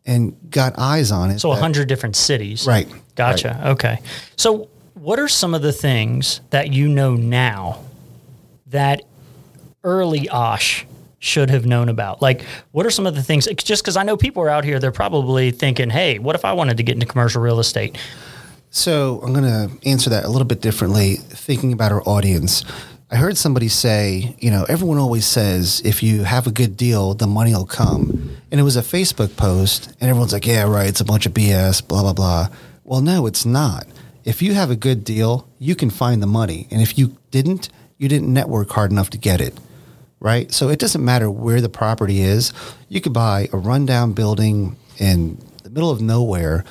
and 0.06 0.36
got 0.50 0.74
eyes 0.78 1.10
on 1.12 1.30
it. 1.30 1.38
So 1.40 1.50
a 1.52 1.54
that- 1.54 1.60
hundred 1.62 1.88
different 1.88 2.16
cities. 2.16 2.66
Right. 2.66 2.88
Gotcha. 3.14 3.68
Okay. 3.70 4.00
So 4.36 4.68
what 4.94 5.18
are 5.18 5.28
some 5.28 5.54
of 5.54 5.62
the 5.62 5.72
things 5.72 6.40
that 6.50 6.72
you 6.72 6.88
know 6.88 7.14
now 7.14 7.80
that 8.68 9.02
early 9.84 10.28
Ash 10.30 10.86
should 11.24 11.50
have 11.50 11.66
known 11.66 11.88
about? 11.88 12.20
Like, 12.20 12.42
what 12.72 12.86
are 12.86 12.90
some 12.90 13.06
of 13.06 13.14
the 13.14 13.22
things? 13.22 13.46
Just 13.56 13.82
because 13.82 13.96
I 13.96 14.02
know 14.02 14.16
people 14.16 14.42
are 14.42 14.50
out 14.50 14.64
here, 14.64 14.78
they're 14.78 14.92
probably 14.92 15.50
thinking, 15.50 15.90
"Hey, 15.90 16.18
what 16.18 16.34
if 16.34 16.44
I 16.44 16.52
wanted 16.52 16.76
to 16.76 16.82
get 16.82 16.94
into 16.94 17.06
commercial 17.06 17.40
real 17.40 17.58
estate?" 17.58 17.96
So 18.70 19.20
I'm 19.22 19.32
going 19.32 19.44
to 19.44 19.88
answer 19.88 20.10
that 20.10 20.24
a 20.24 20.28
little 20.28 20.46
bit 20.46 20.60
differently, 20.60 21.14
thinking 21.16 21.72
about 21.72 21.92
our 21.92 22.02
audience. 22.08 22.64
I 23.08 23.16
heard 23.16 23.36
somebody 23.36 23.68
say, 23.68 24.34
you 24.40 24.50
know, 24.50 24.64
everyone 24.68 24.98
always 24.98 25.24
says 25.24 25.80
if 25.84 26.02
you 26.02 26.24
have 26.24 26.48
a 26.48 26.50
good 26.50 26.76
deal, 26.76 27.14
the 27.14 27.28
money 27.28 27.52
will 27.52 27.66
come. 27.66 28.36
And 28.50 28.58
it 28.58 28.64
was 28.64 28.76
a 28.76 28.82
Facebook 28.82 29.36
post, 29.36 29.94
and 30.00 30.10
everyone's 30.10 30.32
like, 30.32 30.46
yeah, 30.46 30.64
right, 30.64 30.88
it's 30.88 31.00
a 31.00 31.04
bunch 31.04 31.24
of 31.24 31.32
BS, 31.32 31.86
blah, 31.86 32.02
blah, 32.02 32.12
blah. 32.12 32.48
Well, 32.82 33.00
no, 33.00 33.26
it's 33.26 33.46
not. 33.46 33.86
If 34.24 34.42
you 34.42 34.54
have 34.54 34.70
a 34.70 34.76
good 34.76 35.04
deal, 35.04 35.48
you 35.60 35.76
can 35.76 35.90
find 35.90 36.20
the 36.20 36.26
money. 36.26 36.66
And 36.72 36.82
if 36.82 36.98
you 36.98 37.16
didn't, 37.30 37.68
you 37.98 38.08
didn't 38.08 38.32
network 38.32 38.70
hard 38.70 38.90
enough 38.90 39.10
to 39.10 39.18
get 39.18 39.40
it, 39.40 39.56
right? 40.20 40.52
So 40.52 40.68
it 40.68 40.78
doesn't 40.78 41.04
matter 41.04 41.30
where 41.30 41.60
the 41.60 41.68
property 41.68 42.20
is. 42.22 42.52
You 42.88 43.00
could 43.00 43.12
buy 43.12 43.48
a 43.52 43.56
rundown 43.56 44.12
building 44.12 44.76
in 44.98 45.38
the 45.62 45.70
middle 45.70 45.90
of 45.90 46.00
nowhere, 46.00 46.64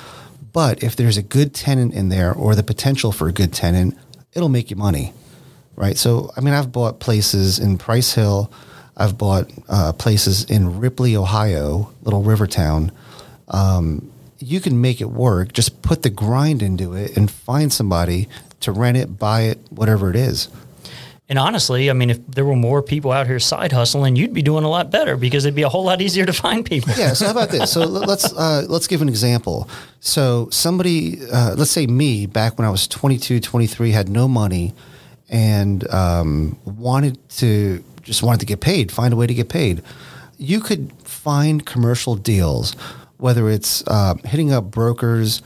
but 0.52 0.82
if 0.82 0.96
there's 0.96 1.16
a 1.16 1.22
good 1.22 1.54
tenant 1.54 1.94
in 1.94 2.08
there 2.08 2.32
or 2.32 2.54
the 2.54 2.62
potential 2.62 3.12
for 3.12 3.28
a 3.28 3.32
good 3.32 3.52
tenant, 3.52 3.96
it'll 4.32 4.48
make 4.48 4.70
you 4.70 4.76
money, 4.76 5.12
right? 5.76 5.96
So, 5.96 6.30
I 6.36 6.40
mean, 6.40 6.54
I've 6.54 6.72
bought 6.72 7.00
places 7.00 7.58
in 7.58 7.78
Price 7.78 8.14
Hill. 8.14 8.52
I've 8.96 9.18
bought 9.18 9.50
uh, 9.68 9.92
places 9.92 10.44
in 10.44 10.78
Ripley, 10.78 11.16
Ohio, 11.16 11.92
little 12.02 12.22
river 12.22 12.46
town. 12.46 12.92
Um, 13.48 14.12
you 14.38 14.60
can 14.60 14.80
make 14.80 15.00
it 15.00 15.10
work. 15.10 15.52
Just 15.52 15.82
put 15.82 16.02
the 16.02 16.10
grind 16.10 16.62
into 16.62 16.94
it 16.94 17.16
and 17.16 17.30
find 17.30 17.72
somebody 17.72 18.28
to 18.60 18.72
rent 18.72 18.96
it, 18.96 19.18
buy 19.18 19.42
it, 19.42 19.58
whatever 19.70 20.10
it 20.10 20.16
is. 20.16 20.48
And 21.28 21.38
honestly, 21.38 21.88
I 21.88 21.94
mean, 21.94 22.10
if 22.10 22.26
there 22.26 22.44
were 22.44 22.56
more 22.56 22.82
people 22.82 23.10
out 23.10 23.26
here 23.26 23.40
side 23.40 23.72
hustling, 23.72 24.14
you'd 24.14 24.34
be 24.34 24.42
doing 24.42 24.62
a 24.62 24.68
lot 24.68 24.90
better 24.90 25.16
because 25.16 25.46
it'd 25.46 25.54
be 25.54 25.62
a 25.62 25.70
whole 25.70 25.84
lot 25.84 26.02
easier 26.02 26.26
to 26.26 26.32
find 26.44 26.66
people. 26.66 26.92
yeah. 26.98 27.14
So 27.14 27.24
how 27.26 27.30
about 27.30 27.50
this? 27.50 27.72
So 27.72 27.80
let's 27.84 28.32
uh, 28.32 28.66
let's 28.68 28.86
give 28.86 29.00
an 29.00 29.08
example. 29.08 29.68
So 30.00 30.48
somebody, 30.50 31.20
uh, 31.32 31.54
let's 31.56 31.70
say 31.70 31.86
me, 31.86 32.26
back 32.26 32.58
when 32.58 32.66
I 32.66 32.70
was 32.70 32.86
22, 32.86 33.40
23, 33.40 33.90
had 33.92 34.08
no 34.08 34.28
money, 34.28 34.74
and 35.30 35.88
um, 35.92 36.58
wanted 36.64 37.18
to 37.30 37.82
just 38.02 38.22
wanted 38.22 38.40
to 38.40 38.46
get 38.46 38.60
paid, 38.60 38.92
find 38.92 39.14
a 39.14 39.16
way 39.16 39.26
to 39.26 39.34
get 39.34 39.48
paid. 39.48 39.82
You 40.36 40.60
could 40.60 40.92
find 41.04 41.64
commercial 41.64 42.16
deals, 42.16 42.74
whether 43.16 43.48
it's 43.48 43.82
uh, 43.86 44.14
hitting 44.24 44.52
up 44.52 44.70
brokers, 44.70 45.40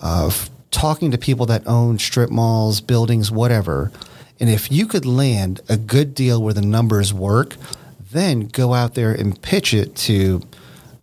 uh, 0.00 0.30
talking 0.70 1.10
to 1.10 1.18
people 1.18 1.44
that 1.46 1.66
own 1.66 1.98
strip 1.98 2.30
malls, 2.30 2.80
buildings, 2.80 3.30
whatever. 3.30 3.92
And 4.40 4.48
if 4.48 4.70
you 4.70 4.86
could 4.86 5.04
land 5.04 5.60
a 5.68 5.76
good 5.76 6.14
deal 6.14 6.42
where 6.42 6.54
the 6.54 6.62
numbers 6.62 7.12
work, 7.12 7.56
then 8.12 8.48
go 8.48 8.74
out 8.74 8.94
there 8.94 9.12
and 9.12 9.40
pitch 9.40 9.74
it 9.74 9.96
to 9.96 10.42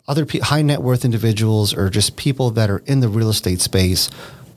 other 0.08 0.26
pe- 0.26 0.40
high 0.40 0.62
net 0.62 0.82
worth 0.82 1.04
individuals 1.04 1.74
or 1.74 1.90
just 1.90 2.16
people 2.16 2.52
that 2.52 2.70
are 2.70 2.82
in 2.86 3.00
the 3.00 3.10
real 3.10 3.30
estate 3.30 3.62
space, 3.62 4.10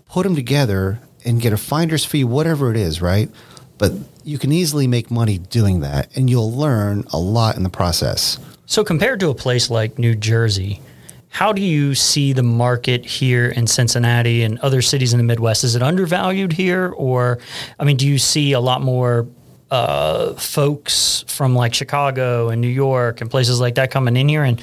put 0.08 0.24
them 0.24 0.34
together 0.34 1.00
and 1.24 1.40
get 1.40 1.52
a 1.52 1.56
finder's 1.56 2.04
fee, 2.04 2.24
whatever 2.24 2.70
it 2.70 2.76
is, 2.76 3.02
right? 3.02 3.30
But 3.78 3.92
you 4.24 4.38
can 4.38 4.52
easily 4.52 4.86
make 4.86 5.10
money 5.10 5.38
doing 5.38 5.80
that, 5.80 6.14
and 6.16 6.28
you'll 6.28 6.52
learn 6.52 7.04
a 7.12 7.18
lot 7.18 7.56
in 7.56 7.62
the 7.62 7.70
process. 7.70 8.38
So 8.66 8.84
compared 8.84 9.20
to 9.20 9.30
a 9.30 9.34
place 9.34 9.70
like 9.70 9.98
New 9.98 10.14
Jersey, 10.14 10.80
how 11.30 11.52
do 11.52 11.62
you 11.62 11.94
see 11.94 12.32
the 12.32 12.42
market 12.42 13.04
here 13.04 13.48
in 13.48 13.66
Cincinnati 13.66 14.42
and 14.42 14.58
other 14.60 14.82
cities 14.82 15.12
in 15.12 15.18
the 15.18 15.24
Midwest? 15.24 15.64
Is 15.64 15.76
it 15.76 15.82
undervalued 15.82 16.52
here, 16.52 16.92
or 16.96 17.38
I 17.78 17.84
mean, 17.84 17.96
do 17.96 18.06
you 18.06 18.18
see 18.18 18.52
a 18.52 18.60
lot 18.60 18.82
more 18.82 19.26
uh, 19.70 20.34
folks 20.34 21.24
from 21.28 21.54
like 21.54 21.74
Chicago 21.74 22.48
and 22.48 22.60
New 22.60 22.68
York 22.68 23.20
and 23.20 23.30
places 23.30 23.60
like 23.60 23.74
that 23.74 23.90
coming 23.90 24.16
in 24.16 24.28
here 24.28 24.42
and 24.42 24.62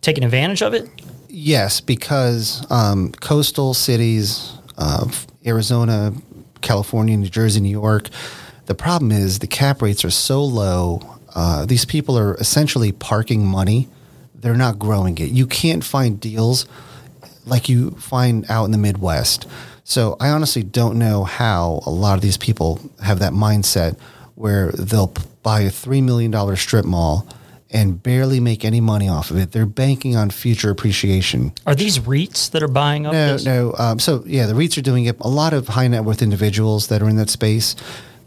taking 0.00 0.24
advantage 0.24 0.62
of 0.62 0.74
it? 0.74 0.88
Yes, 1.28 1.80
because 1.80 2.64
um, 2.70 3.12
coastal 3.12 3.74
cities, 3.74 4.52
uh, 4.78 5.10
Arizona, 5.44 6.12
California, 6.62 7.16
New 7.16 7.28
Jersey, 7.28 7.60
New 7.60 7.68
York, 7.68 8.08
the 8.66 8.74
problem 8.74 9.12
is 9.12 9.40
the 9.40 9.46
cap 9.46 9.82
rates 9.82 10.04
are 10.04 10.10
so 10.10 10.42
low. 10.42 11.18
Uh, 11.34 11.66
these 11.66 11.84
people 11.84 12.18
are 12.18 12.34
essentially 12.36 12.92
parking 12.92 13.46
money. 13.46 13.88
They're 14.46 14.54
not 14.54 14.78
growing 14.78 15.18
it. 15.18 15.30
You 15.30 15.44
can't 15.48 15.82
find 15.82 16.20
deals 16.20 16.66
like 17.46 17.68
you 17.68 17.90
find 17.98 18.48
out 18.48 18.64
in 18.66 18.70
the 18.70 18.78
Midwest. 18.78 19.44
So 19.82 20.16
I 20.20 20.28
honestly 20.28 20.62
don't 20.62 21.00
know 21.00 21.24
how 21.24 21.80
a 21.84 21.90
lot 21.90 22.14
of 22.14 22.20
these 22.20 22.36
people 22.36 22.78
have 23.02 23.18
that 23.18 23.32
mindset 23.32 23.98
where 24.36 24.70
they'll 24.70 25.12
buy 25.42 25.62
a 25.62 25.68
$3 25.70 26.00
million 26.00 26.56
strip 26.56 26.84
mall 26.84 27.26
and 27.72 28.00
barely 28.00 28.38
make 28.38 28.64
any 28.64 28.80
money 28.80 29.08
off 29.08 29.32
of 29.32 29.36
it. 29.36 29.50
They're 29.50 29.66
banking 29.66 30.14
on 30.14 30.30
future 30.30 30.70
appreciation. 30.70 31.52
Are 31.66 31.74
these 31.74 31.98
REITs 31.98 32.52
that 32.52 32.62
are 32.62 32.68
buying 32.68 33.04
up 33.04 33.14
No, 33.14 33.32
this? 33.32 33.44
no. 33.44 33.74
Um, 33.76 33.98
so 33.98 34.22
yeah, 34.26 34.46
the 34.46 34.54
REITs 34.54 34.78
are 34.78 34.82
doing 34.82 35.06
it. 35.06 35.16
A 35.22 35.28
lot 35.28 35.54
of 35.54 35.66
high 35.66 35.88
net 35.88 36.04
worth 36.04 36.22
individuals 36.22 36.86
that 36.86 37.02
are 37.02 37.08
in 37.08 37.16
that 37.16 37.30
space, 37.30 37.74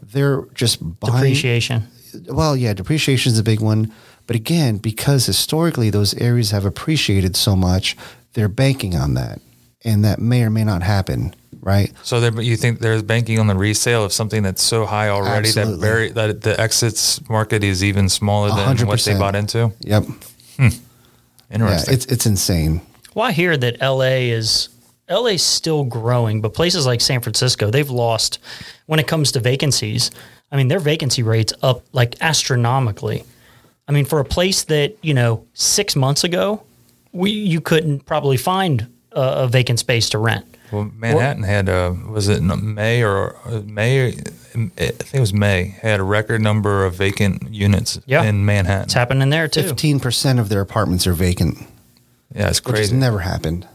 they're 0.02 0.42
just 0.52 0.80
buying. 1.00 1.14
Depreciation. 1.14 1.84
Well, 2.28 2.58
yeah, 2.58 2.74
depreciation 2.74 3.32
is 3.32 3.38
a 3.38 3.42
big 3.42 3.60
one. 3.62 3.90
But 4.30 4.36
again, 4.36 4.76
because 4.76 5.26
historically 5.26 5.90
those 5.90 6.14
areas 6.14 6.52
have 6.52 6.64
appreciated 6.64 7.34
so 7.34 7.56
much, 7.56 7.96
they're 8.34 8.48
banking 8.48 8.94
on 8.94 9.14
that, 9.14 9.40
and 9.84 10.04
that 10.04 10.20
may 10.20 10.44
or 10.44 10.50
may 10.50 10.62
not 10.62 10.84
happen. 10.84 11.34
Right? 11.60 11.92
So 12.04 12.24
you 12.38 12.56
think 12.56 12.78
they're 12.78 13.02
banking 13.02 13.40
on 13.40 13.48
the 13.48 13.56
resale 13.56 14.04
of 14.04 14.12
something 14.12 14.44
that's 14.44 14.62
so 14.62 14.86
high 14.86 15.08
already 15.08 15.50
that 15.50 15.76
very 15.80 16.10
that 16.12 16.42
the 16.42 16.60
exits 16.60 17.28
market 17.28 17.64
is 17.64 17.82
even 17.82 18.08
smaller 18.08 18.50
than 18.50 18.86
what 18.86 19.00
they 19.00 19.18
bought 19.18 19.34
into. 19.34 19.72
Yep. 19.80 20.04
Hmm. 20.04 20.62
Yeah, 20.62 20.68
Interesting. 21.50 21.94
it's 21.94 22.06
it's 22.06 22.26
insane. 22.26 22.82
Well, 23.16 23.26
I 23.26 23.32
hear 23.32 23.56
that 23.56 23.80
LA 23.80 24.30
is 24.30 24.68
LA's 25.10 25.42
still 25.42 25.82
growing, 25.82 26.40
but 26.40 26.54
places 26.54 26.86
like 26.86 27.00
San 27.00 27.20
Francisco, 27.20 27.68
they've 27.68 27.90
lost 27.90 28.38
when 28.86 29.00
it 29.00 29.08
comes 29.08 29.32
to 29.32 29.40
vacancies. 29.40 30.12
I 30.52 30.56
mean, 30.56 30.68
their 30.68 30.78
vacancy 30.78 31.24
rates 31.24 31.52
up 31.64 31.84
like 31.92 32.14
astronomically. 32.20 33.24
I 33.90 33.92
mean, 33.92 34.04
for 34.04 34.20
a 34.20 34.24
place 34.24 34.62
that 34.64 34.96
you 35.02 35.14
know 35.14 35.44
six 35.52 35.96
months 35.96 36.22
ago, 36.22 36.62
we 37.12 37.32
you 37.32 37.60
couldn't 37.60 38.06
probably 38.06 38.36
find 38.36 38.86
a, 39.10 39.20
a 39.20 39.48
vacant 39.48 39.80
space 39.80 40.08
to 40.10 40.18
rent. 40.18 40.46
well, 40.70 40.84
Manhattan 40.94 41.42
had 41.42 41.68
a 41.68 41.90
was 42.08 42.28
it 42.28 42.38
in 42.38 42.74
May 42.74 43.02
or 43.02 43.34
uh, 43.44 43.62
May? 43.66 44.06
I 44.08 44.12
think 44.12 45.14
it 45.14 45.18
was 45.20 45.32
May. 45.34 45.74
Had 45.82 45.98
a 45.98 46.04
record 46.04 46.40
number 46.40 46.84
of 46.84 46.94
vacant 46.94 47.52
units 47.52 47.98
Yeah. 48.06 48.22
in 48.22 48.44
Manhattan. 48.44 48.84
It's 48.84 48.94
happening 48.94 49.28
there 49.30 49.48
too. 49.48 49.62
Fifteen 49.64 49.98
percent 49.98 50.38
of 50.38 50.48
their 50.48 50.60
apartments 50.60 51.08
are 51.08 51.12
vacant, 51.12 51.58
yeah, 52.32 52.48
it's 52.48 52.64
which 52.64 52.76
has 52.78 52.88
crazy. 52.90 52.96
never 52.96 53.18
happened. 53.18 53.66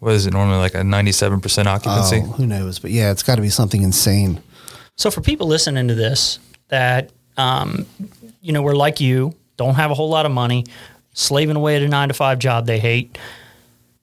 what 0.00 0.12
is 0.12 0.26
it 0.26 0.34
normally 0.34 0.58
like 0.58 0.74
a 0.74 0.84
ninety-seven 0.84 1.40
percent 1.40 1.68
occupancy? 1.68 2.20
Oh, 2.22 2.32
who 2.32 2.46
knows? 2.46 2.78
But 2.80 2.90
yeah, 2.90 3.10
it's 3.12 3.22
got 3.22 3.36
to 3.36 3.42
be 3.42 3.48
something 3.50 3.82
insane. 3.82 4.42
So 4.96 5.10
for 5.10 5.22
people 5.22 5.46
listening 5.46 5.88
to 5.88 5.94
this 5.94 6.38
that 6.68 7.10
um, 7.38 7.86
you 8.42 8.52
know 8.52 8.60
we're 8.60 8.76
like 8.76 9.00
you, 9.00 9.34
don't 9.56 9.74
have 9.74 9.90
a 9.90 9.94
whole 9.94 10.08
lot 10.08 10.26
of 10.26 10.32
money, 10.32 10.64
slaving 11.12 11.56
away 11.56 11.76
at 11.76 11.82
a 11.82 11.88
nine 11.88 12.08
to 12.08 12.14
five 12.14 12.38
job 12.38 12.66
they 12.66 12.78
hate. 12.78 13.16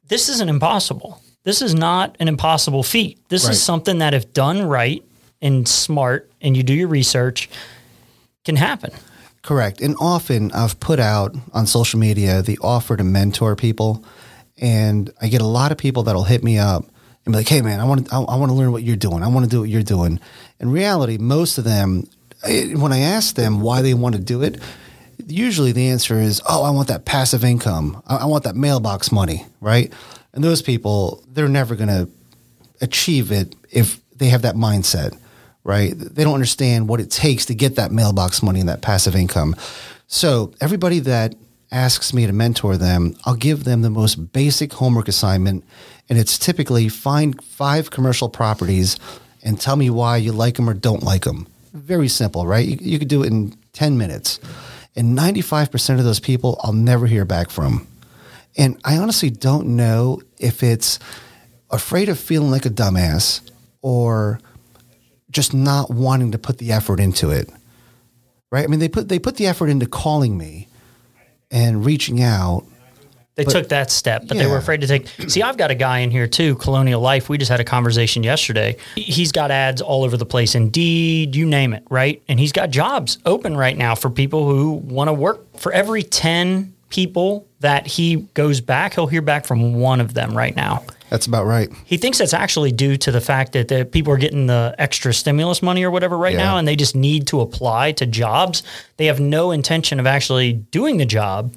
This 0.07 0.29
isn't 0.29 0.49
impossible. 0.49 1.21
This 1.43 1.61
is 1.61 1.73
not 1.73 2.15
an 2.19 2.27
impossible 2.27 2.83
feat. 2.83 3.17
This 3.29 3.45
Right. 3.45 3.53
is 3.53 3.63
something 3.63 3.99
that, 3.99 4.13
if 4.13 4.33
done 4.33 4.63
right 4.63 5.03
and 5.41 5.67
smart, 5.67 6.29
and 6.41 6.55
you 6.55 6.63
do 6.63 6.73
your 6.73 6.87
research, 6.87 7.49
can 8.45 8.55
happen. 8.55 8.91
Correct. 9.41 9.81
And 9.81 9.95
often 9.99 10.51
I've 10.51 10.79
put 10.79 10.99
out 10.99 11.35
on 11.53 11.65
social 11.65 11.99
media 11.99 12.41
the 12.43 12.59
offer 12.61 12.95
to 12.95 13.03
mentor 13.03 13.55
people, 13.55 14.03
and 14.59 15.11
I 15.21 15.27
get 15.29 15.41
a 15.41 15.47
lot 15.47 15.71
of 15.71 15.77
people 15.79 16.03
that'll 16.03 16.25
hit 16.25 16.43
me 16.43 16.59
up 16.59 16.85
and 17.25 17.33
be 17.33 17.37
like, 17.37 17.47
"Hey, 17.49 17.61
man, 17.61 17.79
I 17.79 17.85
want 17.85 18.07
to, 18.07 18.13
I, 18.15 18.19
I 18.21 18.35
want 18.35 18.51
to 18.51 18.55
learn 18.55 18.71
what 18.71 18.83
you're 18.83 18.95
doing. 18.95 19.23
I 19.23 19.27
want 19.27 19.45
to 19.45 19.49
do 19.49 19.61
what 19.61 19.69
you're 19.69 19.81
doing." 19.83 20.19
In 20.59 20.69
reality, 20.71 21.17
most 21.17 21.57
of 21.57 21.63
them, 21.63 22.07
eh, 22.43 22.73
when 22.75 22.93
I 22.93 22.99
ask 22.99 23.33
them 23.35 23.61
why 23.61 23.81
they 23.81 23.95
want 23.95 24.13
to 24.15 24.21
do 24.21 24.43
it, 24.43 24.59
usually 25.28 25.72
the 25.72 25.88
answer 25.89 26.19
is, 26.19 26.41
"Oh, 26.47 26.63
I 26.63 26.69
want 26.72 26.88
that 26.88 27.05
passive 27.05 27.43
income. 27.43 28.01
I, 28.07 28.17
I 28.17 28.26
want 28.26 28.43
that 28.43 28.55
mailbox 28.55 29.11
money." 29.11 29.45
Right? 29.59 29.91
And 30.34 30.43
those 30.43 30.61
people, 30.61 31.24
they're 31.28 31.49
never 31.49 31.76
going 31.76 31.89
to 31.89 32.09
achieve 32.80 33.32
it 33.32 33.55
if 33.69 33.99
they 34.15 34.28
have 34.28 34.43
that 34.43 34.55
mindset, 34.55 35.17
right? 35.63 35.93
They 35.95 36.24
don't 36.24 36.34
understand 36.34 36.88
what 36.88 36.99
it 36.99 37.11
takes 37.11 37.45
to 37.47 37.55
get 37.55 37.76
that 37.76 37.91
mailbox 37.91 38.41
money 38.41 38.59
and 38.59 38.69
that 38.69 38.82
passive 38.82 39.15
income. 39.15 39.55
So, 40.07 40.53
everybody 40.61 40.99
that 40.99 41.36
asks 41.72 42.13
me 42.13 42.28
to 42.28 42.34
mentor 42.34 42.78
them, 42.78 43.15
I'll 43.26 43.36
give 43.36 43.63
them 43.63 43.82
the 43.82 43.89
most 43.89 44.34
basic 44.34 44.74
homework 44.74 45.07
assignment. 45.07 45.63
And 46.09 46.19
it's 46.19 46.38
typically 46.38 46.89
find 46.89 47.41
five 47.43 47.91
commercial 47.91 48.28
properties 48.28 48.97
and 49.43 49.59
tell 49.59 49.78
me 49.78 49.89
why 49.89 50.17
you 50.17 50.34
like 50.34 50.55
them 50.55 50.69
or 50.69 50.74
don't 50.74 51.03
like 51.03 51.24
them. 51.24 51.47
Very 51.74 52.09
simple, 52.09 52.45
right? 52.45 52.67
You, 52.67 52.78
you 52.82 52.99
could 52.99 53.07
do 53.07 53.24
it 53.24 53.28
in 53.28 53.55
10 53.74 53.97
minutes. 53.97 54.39
And 54.95 55.17
95% 55.17 55.99
of 55.99 56.03
those 56.03 56.19
people 56.19 56.59
I'll 56.63 56.73
never 56.73 57.07
hear 57.07 57.25
back 57.25 57.49
from. 57.49 57.87
And 58.57 58.79
I 58.83 58.97
honestly 58.97 59.29
don't 59.29 59.75
know 59.75 60.21
if 60.37 60.63
it's 60.63 60.99
afraid 61.69 62.09
of 62.09 62.19
feeling 62.19 62.51
like 62.51 62.65
a 62.65 62.69
dumbass 62.69 63.41
or 63.81 64.39
just 65.29 65.53
not 65.53 65.89
wanting 65.89 66.31
to 66.33 66.37
put 66.37 66.57
the 66.57 66.71
effort 66.71 66.99
into 66.99 67.31
it. 67.31 67.49
Right? 68.51 68.65
I 68.65 68.67
mean, 68.67 68.81
they 68.81 68.89
put 68.89 69.07
they 69.07 69.19
put 69.19 69.37
the 69.37 69.47
effort 69.47 69.69
into 69.69 69.85
calling 69.85 70.37
me 70.37 70.67
and 71.49 71.85
reaching 71.85 72.21
out. 72.21 72.65
They 73.41 73.45
But- 73.45 73.53
took 73.53 73.69
that 73.69 73.89
step, 73.89 74.25
but 74.27 74.37
they 74.37 74.45
were 74.45 74.57
afraid 74.57 74.81
to 74.81 74.87
take. 74.87 75.07
See, 75.27 75.41
I've 75.41 75.57
got 75.57 75.71
a 75.71 75.75
guy 75.75 75.99
in 75.99 76.11
here 76.11 76.27
too, 76.27 76.53
Colonial 76.55 77.01
Life. 77.01 77.27
We 77.27 77.39
just 77.39 77.49
had 77.49 77.59
a 77.59 77.63
conversation 77.63 78.21
yesterday. 78.21 78.75
He's 78.95 79.31
got 79.31 79.49
ads 79.49 79.81
all 79.81 80.03
over 80.03 80.15
the 80.15 80.25
place, 80.27 80.53
Indeed, 80.53 81.35
you 81.35 81.47
name 81.47 81.73
it, 81.73 81.81
right? 81.89 82.21
And 82.27 82.39
he's 82.39 82.51
got 82.51 82.69
jobs 82.69 83.17
open 83.25 83.57
right 83.57 83.75
now 83.75 83.95
for 83.95 84.11
people 84.11 84.47
who 84.47 84.73
want 84.73 85.07
to 85.07 85.13
work. 85.13 85.41
For 85.57 85.71
every 85.71 86.03
10 86.03 86.73
people 86.89 87.47
that 87.61 87.87
he 87.87 88.17
goes 88.35 88.61
back, 88.61 88.93
he'll 88.93 89.07
hear 89.07 89.21
back 89.23 89.45
from 89.47 89.73
one 89.73 89.99
of 90.01 90.13
them 90.13 90.37
right 90.37 90.55
now. 90.55 90.83
That's 91.09 91.25
about 91.25 91.45
right. 91.45 91.69
He 91.85 91.97
thinks 91.97 92.19
that's 92.19 92.33
actually 92.33 92.71
due 92.71 92.95
to 92.97 93.11
the 93.11 93.19
fact 93.19 93.51
that 93.53 93.67
the 93.69 93.83
people 93.85 94.13
are 94.13 94.17
getting 94.17 94.45
the 94.47 94.75
extra 94.77 95.13
stimulus 95.13 95.61
money 95.61 95.83
or 95.83 95.91
whatever 95.91 96.17
right 96.17 96.33
Yeah. 96.35 96.43
now, 96.43 96.57
and 96.57 96.67
they 96.67 96.75
just 96.75 96.95
need 96.95 97.27
to 97.27 97.41
apply 97.41 97.91
to 97.93 98.05
jobs. 98.05 98.61
They 98.97 99.07
have 99.07 99.19
no 99.19 99.51
intention 99.51 99.99
of 99.99 100.05
actually 100.07 100.53
doing 100.53 100.97
the 100.97 101.05
job. 101.05 101.53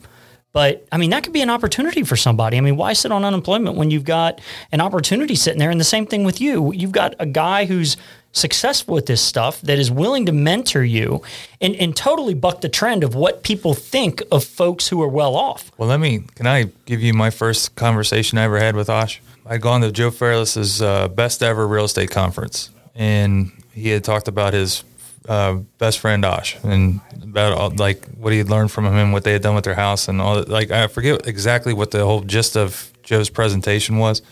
But 0.54 0.86
I 0.92 0.98
mean, 0.98 1.10
that 1.10 1.24
could 1.24 1.32
be 1.32 1.42
an 1.42 1.50
opportunity 1.50 2.04
for 2.04 2.16
somebody. 2.16 2.56
I 2.56 2.60
mean, 2.60 2.76
why 2.76 2.92
sit 2.92 3.10
on 3.10 3.24
unemployment 3.24 3.76
when 3.76 3.90
you've 3.90 4.04
got 4.04 4.40
an 4.70 4.80
opportunity 4.80 5.34
sitting 5.34 5.58
there? 5.58 5.70
And 5.70 5.80
the 5.80 5.84
same 5.84 6.06
thing 6.06 6.22
with 6.22 6.40
you. 6.40 6.72
You've 6.72 6.92
got 6.92 7.14
a 7.18 7.26
guy 7.26 7.64
who's 7.64 7.96
successful 8.30 8.94
with 8.94 9.06
this 9.06 9.20
stuff 9.20 9.60
that 9.62 9.78
is 9.78 9.90
willing 9.90 10.26
to 10.26 10.32
mentor 10.32 10.84
you 10.84 11.22
and, 11.60 11.74
and 11.76 11.96
totally 11.96 12.34
buck 12.34 12.60
the 12.60 12.68
trend 12.68 13.02
of 13.02 13.16
what 13.16 13.42
people 13.42 13.74
think 13.74 14.22
of 14.30 14.44
folks 14.44 14.88
who 14.88 15.02
are 15.02 15.08
well 15.08 15.34
off. 15.34 15.72
Well, 15.76 15.88
let 15.88 15.98
me. 15.98 16.20
Can 16.36 16.46
I 16.46 16.70
give 16.86 17.02
you 17.02 17.14
my 17.14 17.30
first 17.30 17.74
conversation 17.74 18.38
I 18.38 18.44
ever 18.44 18.60
had 18.60 18.76
with 18.76 18.88
Ash? 18.88 19.20
I'd 19.44 19.60
gone 19.60 19.80
to 19.80 19.90
Joe 19.90 20.12
Fairless's 20.12 20.80
uh, 20.80 21.08
best 21.08 21.42
ever 21.42 21.66
real 21.66 21.84
estate 21.84 22.10
conference, 22.12 22.70
and 22.94 23.52
he 23.72 23.88
had 23.88 24.04
talked 24.04 24.28
about 24.28 24.54
his 24.54 24.84
uh, 25.28 25.54
best 25.78 25.98
friend 25.98 26.24
Ash 26.24 26.56
and 26.62 27.00
about 27.22 27.52
all, 27.52 27.70
like 27.70 28.06
what 28.16 28.32
he 28.32 28.38
had 28.38 28.50
learned 28.50 28.70
from 28.70 28.86
him 28.86 28.94
and 28.94 29.12
what 29.12 29.24
they 29.24 29.32
had 29.32 29.42
done 29.42 29.54
with 29.54 29.64
their 29.64 29.74
house 29.74 30.08
and 30.08 30.20
all. 30.20 30.36
that. 30.36 30.48
Like 30.48 30.70
I 30.70 30.86
forget 30.86 31.26
exactly 31.26 31.72
what 31.72 31.90
the 31.90 32.04
whole 32.04 32.20
gist 32.20 32.56
of 32.56 32.92
Joe's 33.02 33.30
presentation 33.30 33.98
was, 33.98 34.22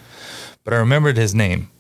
but 0.65 0.75
I 0.75 0.79
remembered 0.79 1.17
his 1.17 1.35
name. 1.35 1.71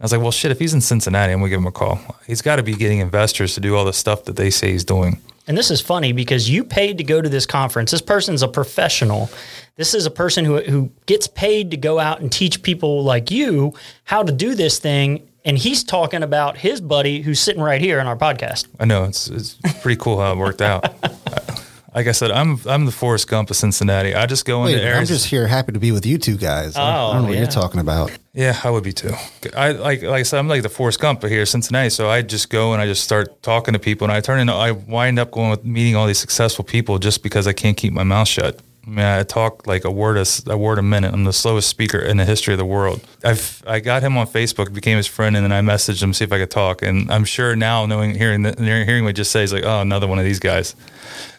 I 0.00 0.04
was 0.04 0.12
like, 0.12 0.22
well, 0.22 0.30
shit, 0.30 0.50
if 0.50 0.58
he's 0.58 0.72
in 0.72 0.80
Cincinnati, 0.80 1.32
I'm 1.32 1.42
to 1.42 1.48
give 1.48 1.60
him 1.60 1.66
a 1.66 1.72
call. 1.72 2.00
He's 2.26 2.40
got 2.40 2.56
to 2.56 2.62
be 2.62 2.74
getting 2.74 3.00
investors 3.00 3.54
to 3.54 3.60
do 3.60 3.76
all 3.76 3.84
the 3.84 3.92
stuff 3.92 4.24
that 4.24 4.36
they 4.36 4.48
say 4.48 4.72
he's 4.72 4.84
doing. 4.84 5.20
And 5.46 5.58
this 5.58 5.70
is 5.70 5.80
funny 5.80 6.12
because 6.12 6.48
you 6.48 6.64
paid 6.64 6.98
to 6.98 7.04
go 7.04 7.20
to 7.20 7.28
this 7.28 7.44
conference. 7.44 7.90
This 7.90 8.00
person's 8.00 8.42
a 8.42 8.48
professional. 8.48 9.28
This 9.76 9.94
is 9.94 10.06
a 10.06 10.10
person 10.10 10.44
who, 10.44 10.60
who 10.62 10.90
gets 11.06 11.26
paid 11.26 11.72
to 11.72 11.76
go 11.76 11.98
out 11.98 12.20
and 12.20 12.30
teach 12.30 12.62
people 12.62 13.02
like 13.02 13.30
you 13.30 13.74
how 14.04 14.22
to 14.22 14.32
do 14.32 14.54
this 14.54 14.78
thing. 14.78 15.28
And 15.44 15.56
he's 15.56 15.82
talking 15.84 16.22
about 16.22 16.58
his 16.58 16.80
buddy 16.80 17.22
who's 17.22 17.40
sitting 17.40 17.62
right 17.62 17.80
here 17.80 17.98
in 17.98 18.06
our 18.06 18.16
podcast. 18.16 18.66
I 18.78 18.84
know 18.84 19.04
it's 19.04 19.28
it's 19.28 19.54
pretty 19.80 20.00
cool 20.00 20.18
how 20.20 20.32
it 20.32 20.38
worked 20.38 20.60
out. 20.60 20.84
like 21.94 22.06
I 22.06 22.12
said, 22.12 22.30
I'm 22.30 22.58
I'm 22.66 22.84
the 22.84 22.92
Forrest 22.92 23.26
Gump 23.28 23.48
of 23.50 23.56
Cincinnati. 23.56 24.14
I 24.14 24.26
just 24.26 24.44
go 24.44 24.64
Wait, 24.64 24.74
into 24.74 24.94
I'm 24.94 25.06
just 25.06 25.26
here 25.26 25.46
happy 25.46 25.72
to 25.72 25.78
be 25.80 25.92
with 25.92 26.04
you 26.04 26.18
two 26.18 26.36
guys. 26.36 26.76
I- 26.76 26.82
I 26.82 26.98
Oh, 27.00 27.12
don't 27.14 27.22
know 27.22 27.28
what 27.28 27.38
you're 27.38 27.46
oh, 27.46 27.50
talking 27.50 27.80
about. 27.80 28.10
yeah, 28.34 28.60
I 28.62 28.68
would 28.70 28.84
be 28.84 28.92
too. 28.92 29.12
I 29.56 29.72
like 29.72 30.02
like 30.02 30.20
I 30.20 30.22
said, 30.24 30.38
I'm 30.38 30.48
like 30.48 30.62
the 30.62 30.68
Forrest 30.68 31.00
Gump 31.00 31.22
here, 31.24 31.40
in 31.40 31.46
Cincinnati. 31.46 31.88
So 31.90 32.10
I 32.10 32.20
just 32.22 32.50
go 32.50 32.72
and 32.74 32.82
I 32.82 32.86
just 32.86 33.02
start 33.02 33.42
talking 33.42 33.72
to 33.72 33.80
people, 33.80 34.04
and 34.04 34.12
I 34.12 34.20
turn 34.20 34.40
into 34.40 34.52
I 34.52 34.72
wind 34.72 35.18
up 35.18 35.30
going 35.30 35.50
with 35.50 35.64
meeting 35.64 35.96
all 35.96 36.06
these 36.06 36.18
successful 36.18 36.64
people 36.64 36.98
just 36.98 37.22
because 37.22 37.46
I 37.46 37.54
can't 37.54 37.76
keep 37.78 37.92
my 37.94 38.04
mouth 38.04 38.28
shut. 38.28 38.60
I 38.86 39.20
I 39.20 39.22
talk 39.22 39.66
like 39.66 39.84
a 39.84 39.90
word 39.90 40.16
a, 40.16 40.52
a 40.52 40.56
word 40.56 40.78
a 40.78 40.82
minute. 40.82 41.12
I'm 41.12 41.24
the 41.24 41.32
slowest 41.32 41.68
speaker 41.68 41.98
in 41.98 42.16
the 42.16 42.24
history 42.24 42.54
of 42.54 42.58
the 42.58 42.64
world. 42.64 43.00
I've 43.24 43.62
I 43.66 43.80
got 43.80 44.02
him 44.02 44.16
on 44.16 44.26
Facebook, 44.26 44.72
became 44.72 44.96
his 44.96 45.06
friend, 45.06 45.36
and 45.36 45.44
then 45.44 45.52
I 45.52 45.60
messaged 45.60 46.02
him 46.02 46.12
to 46.12 46.16
see 46.16 46.24
if 46.24 46.32
I 46.32 46.38
could 46.38 46.50
talk. 46.50 46.82
And 46.82 47.10
I'm 47.10 47.24
sure 47.24 47.54
now, 47.56 47.86
knowing 47.86 48.14
hearing 48.14 48.44
hearing 48.56 49.04
what 49.04 49.14
just 49.14 49.30
say, 49.30 49.42
he's 49.42 49.52
like, 49.52 49.64
oh, 49.64 49.80
another 49.80 50.06
one 50.06 50.18
of 50.18 50.24
these 50.24 50.40
guys. 50.40 50.74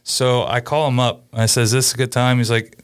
So 0.04 0.46
I 0.46 0.62
call 0.62 0.88
him 0.88 1.00
up. 1.00 1.26
I 1.34 1.46
says, 1.46 1.72
"This 1.72 1.88
"Is 1.88 1.94
a 1.94 1.98
good 1.98 2.12
time?" 2.12 2.38
He's 2.38 2.52
like, 2.52 2.78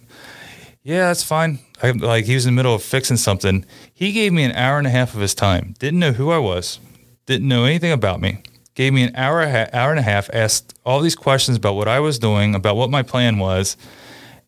"Yeah, 0.83 1.07
that's 1.07 1.23
fine." 1.23 1.59
I, 1.81 1.91
like 1.91 2.25
he 2.25 2.35
was 2.35 2.45
in 2.45 2.53
the 2.53 2.55
middle 2.55 2.73
of 2.73 2.83
fixing 2.83 3.17
something. 3.17 3.65
He 3.93 4.11
gave 4.11 4.33
me 4.33 4.43
an 4.43 4.53
hour 4.53 4.77
and 4.77 4.87
a 4.87 4.91
half 4.91 5.13
of 5.13 5.21
his 5.21 5.35
time. 5.35 5.75
Didn't 5.79 5.99
know 5.99 6.13
who 6.13 6.31
I 6.31 6.39
was. 6.39 6.79
Didn't 7.25 7.47
know 7.47 7.65
anything 7.65 7.91
about 7.91 8.21
me. 8.21 8.41
Gave 8.73 8.93
me 8.93 9.03
an 9.03 9.15
hour, 9.15 9.41
hour 9.73 9.89
and 9.89 9.99
a 9.99 10.03
half. 10.03 10.29
Asked 10.33 10.77
all 10.85 11.01
these 11.01 11.15
questions 11.15 11.57
about 11.57 11.75
what 11.75 11.87
I 11.87 11.99
was 11.99 12.19
doing, 12.19 12.55
about 12.55 12.75
what 12.75 12.89
my 12.89 13.03
plan 13.03 13.39
was. 13.39 13.75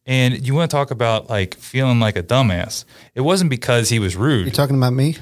And 0.10 0.46
you 0.46 0.56
want 0.56 0.72
to 0.72 0.76
talk 0.76 0.90
about 0.90 1.30
like 1.30 1.54
feeling 1.54 2.00
like 2.00 2.18
a 2.18 2.24
dumbass? 2.24 2.84
It 3.14 3.22
wasn't 3.22 3.52
because 3.52 3.90
he 3.90 4.00
was 4.00 4.16
rude. 4.16 4.48
You 4.48 4.52
talking 4.52 4.76
about 4.76 4.94
me? 4.94 5.18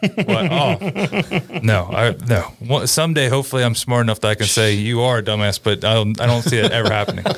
What? 0.00 0.28
Oh, 0.28 1.60
no, 1.62 1.86
I, 1.86 2.14
no. 2.26 2.52
Well, 2.60 2.86
someday, 2.86 3.28
hopefully, 3.28 3.64
I'm 3.64 3.74
smart 3.74 4.02
enough 4.02 4.20
that 4.20 4.28
I 4.28 4.34
can 4.34 4.46
say 4.46 4.74
you 4.74 5.00
are 5.00 5.18
a 5.18 5.22
dumbass, 5.22 5.62
but 5.62 5.84
I 5.84 5.94
don't, 5.94 6.20
I 6.20 6.26
don't 6.26 6.42
see 6.42 6.58
it 6.58 6.70
ever 6.70 6.90
happening. 6.90 7.24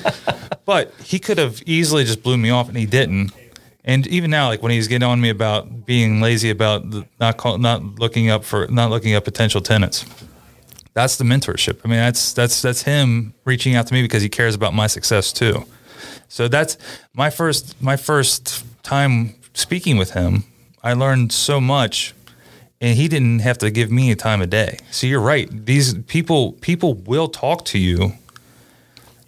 But 0.65 0.95
he 1.03 1.19
could 1.19 1.39
have 1.39 1.61
easily 1.67 2.05
just 2.05 2.23
blew 2.23 2.39
me 2.39 2.51
off, 2.51 2.69
and 2.69 2.77
he 2.77 2.87
didn't. 2.87 3.33
And 3.85 4.07
even 4.07 4.31
now, 4.31 4.47
like 4.47 4.63
when 4.63 4.71
he's 4.71 4.87
getting 4.87 5.07
on 5.07 5.21
me 5.21 5.29
about 5.29 5.85
being 5.85 6.21
lazy 6.21 6.51
about 6.51 6.89
the, 6.89 7.05
not 7.19 7.37
call, 7.37 7.59
not 7.59 7.83
looking 7.99 8.31
up 8.31 8.45
for 8.45 8.69
not 8.69 8.89
looking 8.89 9.17
up 9.17 9.25
potential 9.25 9.61
tenants, 9.61 10.07
that's 10.95 11.17
the 11.17 11.25
mentorship. 11.25 11.81
I 11.85 11.89
mean, 11.89 11.99
that's 11.99 12.33
that's 12.33 12.63
that's 12.63 12.83
him 12.83 13.35
reaching 13.45 13.75
out 13.75 13.89
to 13.89 13.93
me 13.93 14.03
because 14.03 14.23
he 14.23 14.29
cares 14.29 14.55
about 14.55 14.73
my 14.73 14.87
success 14.87 15.33
too. 15.33 15.67
So 16.33 16.49
that's 16.49 16.79
my 17.13 17.29
first 17.29 17.77
my 17.83 17.99
first 17.99 18.65
time 18.83 19.35
speaking 19.53 19.99
with 19.99 20.13
him. 20.13 20.45
I 20.83 20.95
learned 20.95 21.31
so 21.31 21.61
much 21.61 22.15
and 22.81 22.97
he 22.97 23.07
didn't 23.07 23.41
have 23.41 23.59
to 23.59 23.71
give 23.71 23.91
me 23.91 24.11
a 24.11 24.17
time 24.17 24.41
of 24.41 24.49
day. 24.49 24.79
So 24.91 25.07
you're 25.07 25.21
right. 25.21 25.47
These 25.67 25.93
people 26.05 26.53
people 26.53 26.95
will 26.95 27.29
talk 27.29 27.67
to 27.67 27.79
you 27.79 28.15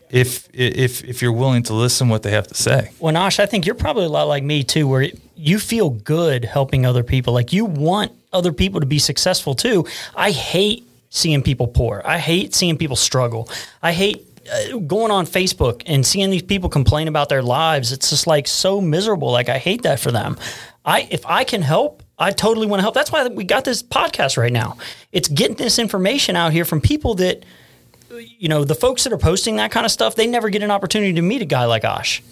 if 0.08 0.48
if 0.54 1.04
if 1.04 1.20
you're 1.20 1.30
willing 1.30 1.62
to 1.64 1.74
listen 1.74 2.08
what 2.08 2.22
they 2.22 2.30
have 2.30 2.46
to 2.46 2.54
say. 2.54 2.90
Well, 2.98 3.12
Nosh, 3.12 3.38
I 3.38 3.44
think 3.44 3.66
you're 3.66 3.74
probably 3.74 4.06
a 4.06 4.08
lot 4.08 4.26
like 4.26 4.42
me 4.42 4.64
too, 4.64 4.88
where 4.88 5.10
you 5.36 5.58
feel 5.58 5.90
good 5.90 6.46
helping 6.46 6.86
other 6.86 7.02
people. 7.02 7.34
Like 7.34 7.52
you 7.52 7.66
want 7.66 8.12
other 8.32 8.50
people 8.50 8.80
to 8.80 8.86
be 8.86 8.98
successful 8.98 9.54
too. 9.54 9.84
I 10.16 10.30
hate 10.30 10.88
seeing 11.10 11.42
people 11.42 11.66
poor. 11.66 12.00
I 12.02 12.16
hate 12.16 12.54
seeing 12.54 12.78
people 12.78 12.96
struggle. 12.96 13.50
I 13.82 13.92
hate 13.92 14.33
Uh, 14.52 14.78
going 14.78 15.10
on 15.10 15.26
Facebook 15.26 15.82
and 15.86 16.06
seeing 16.06 16.30
these 16.30 16.42
people 16.42 16.68
complain 16.68 17.08
about 17.08 17.28
their 17.28 17.42
lives. 17.42 17.92
It's 17.92 18.10
just 18.10 18.26
like 18.26 18.46
so 18.46 18.80
miserable. 18.80 19.30
Like 19.30 19.48
I 19.48 19.58
hate 19.58 19.82
that 19.82 20.00
for 20.00 20.12
them. 20.12 20.36
I 20.84 21.08
if 21.10 21.24
I 21.26 21.44
can 21.44 21.62
help, 21.62 22.02
I 22.18 22.30
totally 22.30 22.66
want 22.66 22.80
to 22.80 22.82
help. 22.82 22.94
That's 22.94 23.10
why 23.10 23.26
we 23.28 23.44
got 23.44 23.64
this 23.64 23.82
podcast 23.82 24.36
right 24.36 24.52
now. 24.52 24.76
It's 25.12 25.28
getting 25.28 25.56
this 25.56 25.78
information 25.78 26.36
out 26.36 26.52
here 26.52 26.64
from 26.64 26.80
people 26.80 27.14
that 27.16 27.44
you 28.38 28.48
know, 28.48 28.64
the 28.64 28.74
folks 28.74 29.04
that 29.04 29.12
are 29.12 29.18
posting 29.18 29.56
that 29.56 29.70
kind 29.70 29.84
of 29.84 29.92
stuff, 29.92 30.14
they 30.14 30.26
never 30.26 30.48
get 30.50 30.62
an 30.62 30.70
opportunity 30.70 31.12
to 31.14 31.22
meet 31.22 31.42
a 31.42 31.46
guy 31.46 31.64
like 31.64 31.84
Ash. 31.84 32.22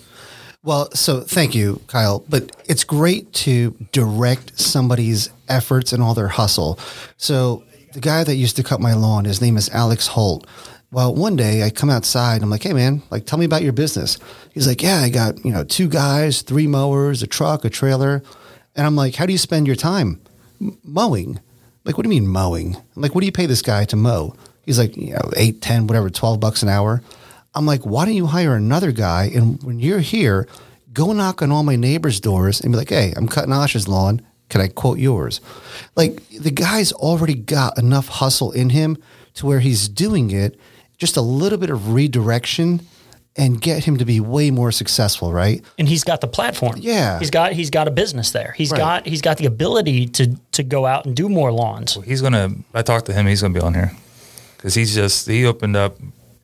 Well, 0.63 0.91
so 0.93 1.21
thank 1.21 1.55
you, 1.55 1.81
Kyle. 1.89 2.25
But 2.29 2.55
it's 2.67 2.85
great 2.85 3.33
to 3.35 3.73
direct 3.91 4.61
somebody's 4.61 5.31
efforts 5.49 5.93
and 5.93 6.03
all 6.03 6.15
their 6.15 6.29
hustle. 6.29 6.79
So 7.17 7.65
the 7.95 8.01
guy 8.01 8.23
that 8.23 8.37
used 8.37 8.57
to 8.57 8.63
cut 8.63 8.81
my 8.81 8.95
lawn, 8.95 9.25
his 9.25 9.41
name 9.41 9.57
is 9.57 9.69
Alex 9.71 10.07
Holt. 10.09 10.47
Well, 10.93 11.15
one 11.15 11.37
day 11.37 11.65
I 11.65 11.71
come 11.71 11.91
outside. 11.91 12.37
And 12.37 12.45
I'm 12.45 12.51
like, 12.51 12.63
"Hey, 12.63 12.73
man, 12.73 13.03
like, 13.11 13.27
tell 13.27 13.39
me 13.39 13.45
about 13.47 13.63
your 13.63 13.73
business." 13.73 14.19
He's 14.53 14.69
like, 14.69 14.83
"Yeah, 14.83 14.99
I 15.01 15.09
got 15.09 15.45
you 15.45 15.51
know 15.51 15.65
two 15.65 15.89
guys, 15.89 16.43
three 16.43 16.67
mowers, 16.69 17.23
a 17.23 17.27
truck, 17.27 17.65
a 17.65 17.71
trailer," 17.71 18.23
and 18.77 18.87
I'm 18.87 18.95
like, 18.95 19.17
"How 19.17 19.27
do 19.27 19.33
you 19.33 19.39
spend 19.39 19.67
your 19.67 19.77
time 19.77 20.21
M- 20.61 20.79
mowing?" 20.85 21.41
Like, 21.85 21.97
what 21.97 22.05
do 22.05 22.15
you 22.15 22.21
mean 22.21 22.31
mowing? 22.31 22.77
I'm 22.77 23.03
like, 23.03 23.15
what 23.15 23.23
do 23.23 23.27
you 23.27 23.33
pay 23.33 23.47
this 23.47 23.63
guy 23.63 23.85
to 23.87 23.97
mow? 23.97 24.37
He's 24.65 24.79
like, 24.79 24.97
you 24.97 25.15
know, 25.15 25.31
eight, 25.37 25.61
ten, 25.61 25.89
whatever, 25.89 26.11
twelve 26.11 26.39
bucks 26.39 26.63
an 26.63 26.69
hour. 26.69 27.03
I'm 27.55 27.67
like, 27.67 27.83
why 27.83 28.05
don't 28.05 28.15
you 28.15 28.27
hire 28.27 28.55
another 28.55 28.93
guy? 28.93 29.31
And 29.35 29.61
when 29.63 29.81
you're 29.81 29.99
here, 29.99 30.47
go 30.93 31.13
knock 31.13 31.43
on 31.43 31.51
all 31.51 31.65
my 31.65 31.77
neighbors' 31.77 32.21
doors 32.21 32.61
and 32.61 32.73
be 32.73 32.79
like, 32.79 32.91
hey, 32.91 33.13
I'm 33.17 33.27
cutting 33.27 33.53
Ash's 33.53 33.89
lawn. 33.89 34.23
Can 34.49 34.61
I 34.61 34.69
quote 34.69 34.99
yours? 34.99 35.41
Like 35.97 36.27
the 36.29 36.51
guy's 36.51 36.93
already 36.93 37.35
got 37.35 37.79
enough 37.79 38.09
hustle 38.09 38.53
in 38.53 38.71
him 38.71 38.97
to 39.35 39.47
where 39.47 39.61
he's 39.61 39.89
doing 39.89 40.31
it, 40.31 40.59
just 41.03 41.17
a 41.17 41.21
little 41.21 41.59
bit 41.59 41.69
of 41.69 41.93
redirection 41.93 42.81
and 43.35 43.61
get 43.61 43.83
him 43.83 43.97
to 43.97 44.05
be 44.05 44.21
way 44.21 44.53
more 44.53 44.71
successful, 44.71 45.33
right? 45.33 45.61
And 45.77 45.89
he's 45.89 46.05
got 46.05 46.21
the 46.21 46.29
platform. 46.29 46.77
Yeah. 46.79 47.19
He's 47.19 47.29
got 47.31 47.53
he's 47.55 47.71
got 47.71 47.89
a 47.89 47.91
business 47.91 48.31
there. 48.31 48.55
He's 48.57 48.71
Right. 48.71 48.79
got 48.79 49.07
he's 49.07 49.21
got 49.21 49.37
the 49.39 49.47
ability 49.47 50.07
to 50.19 50.37
to 50.53 50.63
go 50.63 50.87
out 50.87 51.05
and 51.05 51.17
do 51.17 51.29
more 51.29 51.51
lawns. 51.51 51.99
He's 52.05 52.23
gonna. 52.23 52.51
I 52.73 52.83
talked 52.83 53.07
to 53.07 53.13
him. 53.13 53.27
He's 53.27 53.43
gonna 53.43 53.53
be 53.53 53.61
on 53.61 53.75
here 53.75 53.91
because 54.57 54.75
he's 54.75 54.95
just 54.95 55.27
he 55.27 55.45
opened 55.45 55.75
up 55.75 55.99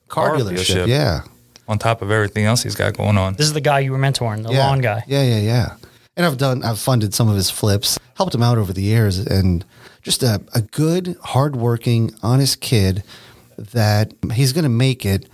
Car 0.09 0.35
dealership. 0.37 0.89
Yeah. 0.89 1.21
on 1.69 1.79
top 1.79 2.03
of 2.03 2.11
everything 2.11 2.45
else 2.47 2.65
he's 2.65 2.75
got 2.75 2.97
going 2.97 3.17
on. 3.17 3.35
This 3.35 3.47
is 3.47 3.53
the 3.53 3.61
guy 3.61 3.79
you 3.79 3.93
were 3.93 3.99
mentoring, 3.99 4.43
the 4.43 4.53
yeah. 4.53 4.67
lawn 4.67 4.81
guy. 4.81 5.05
Yeah, 5.07 5.23
yeah, 5.23 5.39
yeah. 5.39 5.77
And 6.17 6.27
I've 6.27 6.37
done, 6.39 6.65
I've 6.65 6.81
funded 6.81 7.15
some 7.15 7.29
of 7.29 7.37
his 7.37 7.49
flips, 7.49 7.97
helped 8.17 8.35
him 8.35 8.43
out 8.43 8.59
over 8.59 8.73
the 8.73 8.83
years, 8.83 9.19
and 9.19 9.65
just 10.03 10.23
a, 10.25 10.41
a 10.53 10.63
good, 10.63 11.17
hardworking, 11.23 12.13
honest 12.25 12.61
kid 12.61 13.05
that 13.59 14.13
he's 14.33 14.53
going 14.53 14.65
to 14.65 14.69
make 14.71 15.05
it. 15.05 15.29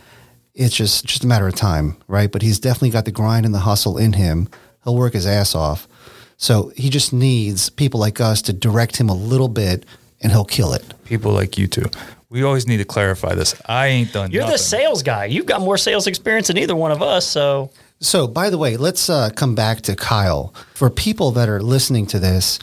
It's 0.55 0.75
just 0.75 1.05
just 1.05 1.25
a 1.25 1.27
matter 1.27 1.49
of 1.49 1.55
time, 1.55 1.97
right? 2.09 2.31
But 2.31 2.43
he's 2.43 2.59
definitely 2.59 2.91
got 2.91 3.05
the 3.05 3.13
grind 3.13 3.45
and 3.45 3.55
the 3.55 3.61
hustle 3.61 3.99
in 3.99 4.15
him. 4.15 4.49
He'll 4.85 4.97
work 4.97 5.15
his 5.15 5.27
ass 5.27 5.55
off. 5.55 5.89
So 6.37 6.73
he 6.77 6.91
just 6.91 7.13
needs 7.13 7.71
people 7.71 8.01
like 8.01 8.21
us 8.21 8.43
to 8.43 8.53
direct 8.53 8.97
him 8.97 9.09
a 9.09 9.15
little 9.15 9.49
bit, 9.49 9.85
and 10.21 10.31
he'll 10.33 10.45
kill 10.45 10.73
it. 10.73 10.85
People 11.05 11.33
like 11.33 11.59
you 11.59 11.67
two. 11.67 11.87
We 12.29 12.43
always 12.43 12.67
need 12.67 12.79
to 12.79 12.85
clarify 12.85 13.35
this. 13.35 13.55
I 13.67 13.87
ain't 13.87 14.13
done. 14.13 14.31
You're 14.33 14.47
the 14.47 14.59
sales 14.59 15.03
guy. 15.03 15.27
You've 15.27 15.47
got 15.47 15.61
more 15.61 15.77
sales 15.77 16.07
experience 16.07 16.49
than 16.49 16.59
either 16.59 16.75
one 16.75 16.91
of 16.91 17.03
us. 17.03 17.27
So 17.27 17.71
So, 18.01 18.27
by 18.27 18.51
the 18.51 18.59
way, 18.59 18.77
let's 18.77 19.09
uh, 19.09 19.31
come 19.35 19.55
back 19.55 19.81
to 19.83 19.95
Kyle. 19.97 20.53
For 20.75 20.91
people 20.91 21.31
that 21.33 21.49
are 21.49 21.63
listening 21.63 22.07
to 22.09 22.19
this, 22.19 22.59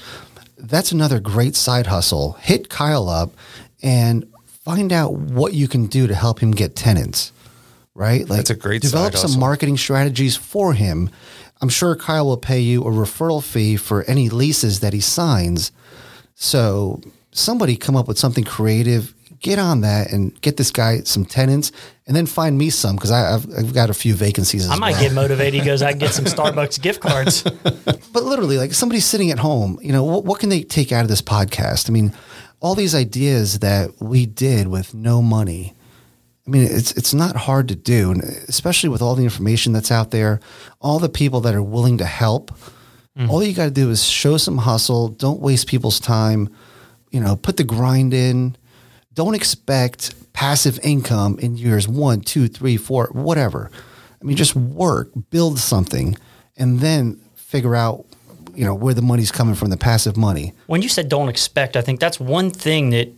that's 0.58 0.92
another 0.92 1.20
great 1.20 1.56
side 1.56 1.88
hustle. 1.88 2.34
Hit 2.34 2.70
Kyle 2.70 3.08
up 3.10 3.32
and 3.82 4.26
find 4.76 4.94
out 4.94 5.14
what 5.14 5.54
you 5.54 5.68
can 5.68 5.88
do 5.88 6.08
to 6.08 6.16
help 6.16 6.40
him 6.40 6.52
get 6.52 6.76
tenants. 6.76 7.32
Right? 7.94 8.22
Like 8.28 8.38
That's 8.38 8.50
a 8.52 8.56
great 8.56 8.82
develop 8.82 9.14
side 9.14 9.20
some 9.20 9.30
hustle. 9.32 9.40
marketing 9.40 9.78
strategies 9.78 10.36
for 10.38 10.74
him. 10.74 11.10
I'm 11.62 11.70
sure 11.70 11.96
Kyle 11.96 12.26
will 12.26 12.38
pay 12.38 12.60
you 12.60 12.82
a 12.82 12.86
referral 12.92 13.44
fee 13.44 13.76
for 13.76 14.04
any 14.04 14.30
leases 14.30 14.80
that 14.80 14.94
he 14.94 15.02
signs. 15.02 15.72
So 16.36 17.02
somebody 17.32 17.76
come 17.76 17.96
up 17.96 18.08
with 18.08 18.18
something 18.18 18.44
creative, 18.46 19.14
get 19.42 19.60
on 19.60 19.82
that 19.82 20.12
and 20.12 20.40
get 20.42 20.58
this 20.58 20.72
guy 20.72 21.02
some 21.02 21.26
tenants 21.26 21.72
and 22.08 22.16
then 22.16 22.26
find 22.26 22.58
me 22.58 22.70
some 22.70 22.96
because 22.96 23.12
I've, 23.12 23.46
I've 23.58 23.74
got 23.74 23.90
a 23.90 23.94
few 23.94 24.16
vacancies 24.16 24.66
as 24.66 24.72
I 24.72 24.76
might 24.78 24.92
well. 24.94 25.02
get 25.02 25.14
motivated. 25.14 25.54
He 25.54 25.66
goes, 25.66 25.82
I 25.82 25.92
can 25.92 26.00
get 26.00 26.14
some 26.14 26.26
Starbucks 26.38 26.82
gift 26.82 27.02
cards. 27.02 27.44
But 27.44 28.24
literally, 28.24 28.58
like 28.58 28.74
somebody 28.74 29.02
sitting 29.02 29.32
at 29.32 29.40
home, 29.40 29.80
you 29.82 29.92
know, 29.92 30.04
what, 30.04 30.26
what 30.26 30.40
can 30.40 30.50
they 30.50 30.64
take 30.64 30.92
out 30.92 31.04
of 31.04 31.10
this 31.10 31.22
podcast? 31.22 31.90
I 31.90 31.94
mean, 31.94 32.14
all 32.62 32.76
these 32.76 32.96
ideas 32.96 33.60
that 33.60 34.00
we 34.00 34.26
did 34.26 34.68
with 34.68 34.94
no 34.94 35.22
money. 35.22 35.74
I 36.48 36.50
mean, 36.50 36.64
it's 36.64 36.92
it's 36.94 37.14
not 37.14 37.36
hard 37.36 37.68
to 37.68 37.76
do, 37.76 38.12
and 38.12 38.24
especially 38.24 38.90
with 38.90 39.02
all 39.02 39.16
the 39.16 39.24
information 39.24 39.74
that's 39.74 39.92
out 39.92 40.12
there, 40.12 40.40
all 40.80 41.00
the 41.00 41.10
people 41.10 41.42
that 41.42 41.56
are 41.56 41.62
willing 41.62 41.98
to 41.98 42.06
help. 42.06 42.52
Mm. 43.18 43.30
All 43.30 43.44
you 43.44 43.54
got 43.54 43.66
to 43.66 43.72
do 43.72 43.90
is 43.90 44.04
show 44.04 44.38
some 44.38 44.58
hustle. 44.58 45.10
Don't 45.10 45.42
waste 45.42 45.68
people's 45.68 46.00
time. 46.00 46.50
You 47.12 47.20
know, 47.20 47.36
put 47.36 47.58
the 47.58 47.64
grind 47.64 48.14
in. 48.14 48.56
Don't 49.14 49.36
expect 49.36 50.16
passive 50.34 50.80
income 50.84 51.38
in 51.40 51.58
years 51.58 51.88
one, 51.88 52.22
two, 52.22 52.48
three, 52.48 52.78
four, 52.78 53.10
whatever. 53.12 53.70
I 54.22 54.24
mean, 54.24 54.38
just 54.38 54.56
work, 54.56 55.10
build 55.30 55.60
something, 55.60 56.16
and 56.56 56.80
then 56.80 57.20
figure 57.36 57.76
out, 57.76 58.06
you 58.56 58.66
know, 58.66 58.76
where 58.76 58.94
the 58.94 59.02
money's 59.02 59.32
coming 59.32 59.56
from, 59.56 59.70
the 59.70 59.78
passive 59.78 60.18
money. 60.18 60.54
when 60.68 60.82
you 60.82 60.90
said 60.90 61.10
don't 61.10 61.30
expect, 61.30 61.76
I 61.76 61.82
think 61.82 62.00
that's 62.00 62.20
one 62.20 62.50
thing 62.50 62.92
that 62.92 63.14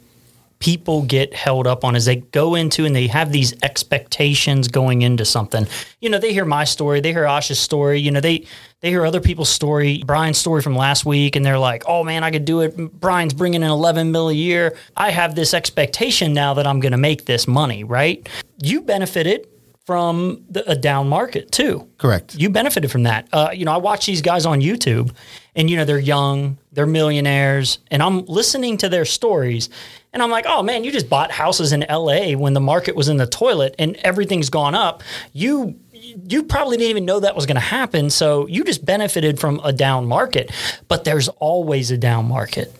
people 0.63 1.01
get 1.01 1.33
held 1.33 1.67
up 1.67 1.83
on 1.83 1.93
is 1.93 2.05
they 2.05 2.15
go 2.15 2.55
into 2.55 2.85
and 2.85 2.95
they 2.95 3.07
have 3.07 3.33
these 3.33 3.53
expectations 3.63 4.69
going 4.69 5.01
into 5.01 5.25
something. 5.25 5.67
You 5.99 6.09
know, 6.09 6.19
they 6.19 6.31
hear 6.31 6.45
my 6.45 6.63
story, 6.63 7.01
they 7.01 7.11
hear 7.11 7.25
Ash's 7.25 7.59
story, 7.59 7.99
you 7.99 8.11
know, 8.11 8.21
they 8.21 8.45
they 8.79 8.89
hear 8.89 9.05
other 9.05 9.19
people's 9.19 9.49
story, 9.49 10.03
Brian's 10.05 10.37
story 10.37 10.61
from 10.61 10.75
last 10.75 11.05
week 11.05 11.35
and 11.35 11.45
they're 11.45 11.59
like, 11.59 11.83
"Oh 11.85 12.03
man, 12.03 12.23
I 12.23 12.31
could 12.31 12.45
do 12.45 12.61
it. 12.61 12.77
Brian's 12.77 13.33
bringing 13.33 13.61
in 13.61 13.69
11 13.69 14.11
mil 14.11 14.29
a 14.29 14.33
year. 14.33 14.75
I 14.95 15.11
have 15.11 15.35
this 15.35 15.53
expectation 15.53 16.33
now 16.33 16.53
that 16.53 16.65
I'm 16.65 16.79
going 16.79 16.93
to 16.93 16.97
make 16.97 17.25
this 17.25 17.45
money, 17.45 17.83
right?" 17.83 18.27
You 18.61 18.81
benefited 18.81 19.47
from 19.85 20.45
the, 20.49 20.69
a 20.69 20.75
down 20.75 21.09
market 21.09 21.51
too 21.51 21.87
Correct. 21.97 22.35
you 22.35 22.49
benefited 22.49 22.89
from 22.89 23.03
that. 23.03 23.27
Uh, 23.33 23.49
you 23.53 23.65
know, 23.65 23.73
I 23.73 23.77
watch 23.77 24.05
these 24.05 24.21
guys 24.21 24.45
on 24.45 24.61
YouTube, 24.61 25.13
and 25.55 25.69
you 25.69 25.75
know 25.75 25.85
they're 25.85 25.99
young, 25.99 26.57
they're 26.71 26.85
millionaires, 26.85 27.79
and 27.91 28.01
I'm 28.01 28.25
listening 28.25 28.77
to 28.77 28.89
their 28.89 29.05
stories, 29.05 29.69
and 30.13 30.23
I'm 30.23 30.31
like, 30.31 30.45
oh 30.47 30.63
man, 30.63 30.83
you 30.83 30.91
just 30.91 31.09
bought 31.09 31.31
houses 31.31 31.73
in 31.73 31.83
L.A. 31.83 32.35
when 32.35 32.53
the 32.53 32.61
market 32.61 32.95
was 32.95 33.09
in 33.09 33.17
the 33.17 33.27
toilet 33.27 33.75
and 33.77 33.95
everything's 33.97 34.49
gone 34.49 34.75
up. 34.75 35.03
You 35.33 35.75
you 35.91 36.43
probably 36.43 36.77
didn't 36.77 36.91
even 36.91 37.05
know 37.05 37.19
that 37.19 37.35
was 37.35 37.45
going 37.45 37.55
to 37.55 37.61
happen, 37.61 38.09
so 38.09 38.47
you 38.47 38.63
just 38.63 38.85
benefited 38.85 39.39
from 39.39 39.59
a 39.63 39.73
down 39.73 40.05
market. 40.05 40.51
But 40.87 41.03
there's 41.03 41.27
always 41.29 41.91
a 41.91 41.97
down 41.97 42.27
market. 42.27 42.73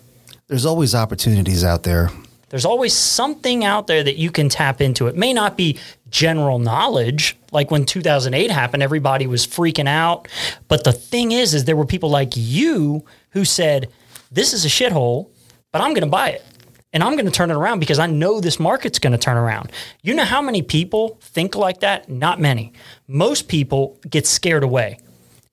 There's 0.48 0.66
always 0.66 0.94
opportunities 0.94 1.64
out 1.64 1.84
there. 1.84 2.12
There's 2.50 2.66
always 2.66 2.94
something 2.94 3.64
out 3.64 3.88
there 3.88 4.04
that 4.04 4.18
you 4.18 4.30
can 4.30 4.48
tap 4.48 4.80
into. 4.80 5.08
It 5.08 5.16
may 5.16 5.34
not 5.34 5.58
be 5.58 5.80
general 6.14 6.60
knowledge, 6.60 7.36
like 7.52 7.72
when 7.72 7.86
2008 7.86 8.52
happened, 8.52 8.84
everybody 8.84 9.26
was 9.28 9.46
freaking 9.46 9.90
out. 9.90 10.28
But 10.70 10.84
the 10.86 10.94
thing 10.94 11.32
is, 11.34 11.54
is 11.54 11.66
there 11.66 11.76
were 11.76 11.86
people 11.88 12.10
like 12.10 12.34
you 12.36 13.04
who 13.32 13.44
said, 13.44 13.90
"This 14.32 14.54
is 14.54 14.64
a 14.64 14.70
shithole, 14.70 15.30
but 15.74 15.82
I'm 15.82 15.90
going 15.90 16.04
to 16.06 16.10
buy 16.10 16.30
it." 16.30 16.46
And 16.94 17.02
I'm 17.04 17.14
going 17.14 17.26
to 17.26 17.32
turn 17.32 17.50
it 17.50 17.56
around 17.56 17.80
because 17.80 17.98
I 17.98 18.06
know 18.06 18.40
this 18.40 18.60
market's 18.60 19.00
going 19.00 19.14
to 19.14 19.18
turn 19.18 19.36
around. 19.36 19.72
You 20.04 20.14
know 20.14 20.26
how 20.26 20.44
many 20.44 20.62
people 20.62 21.18
think 21.22 21.56
like 21.56 21.80
that? 21.80 22.08
Not 22.08 22.40
many. 22.40 22.72
Most 23.08 23.48
people 23.48 23.98
get 24.08 24.28
scared 24.28 24.62
away. 24.64 25.00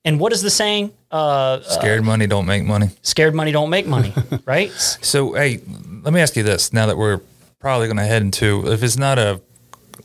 And 0.04 0.20
what 0.20 0.34
is 0.34 0.42
the 0.42 0.50
saying? 0.50 0.92
Uh, 1.10 1.62
Scared 1.62 2.04
money 2.04 2.26
don't 2.26 2.44
make 2.44 2.64
money. 2.64 2.90
scared 3.00 3.34
money 3.34 3.52
don't 3.52 3.70
make 3.70 3.86
money, 3.86 4.12
right? 4.44 4.70
So, 4.70 5.32
hey, 5.32 5.60
let 6.02 6.12
me 6.12 6.20
ask 6.20 6.36
you 6.36 6.42
this 6.42 6.74
now 6.74 6.84
that 6.86 6.98
we're 6.98 7.20
probably 7.58 7.86
going 7.86 7.96
to 7.96 8.04
head 8.04 8.20
into, 8.20 8.70
if 8.70 8.82
it's 8.82 8.98
not 8.98 9.18
a 9.18 9.40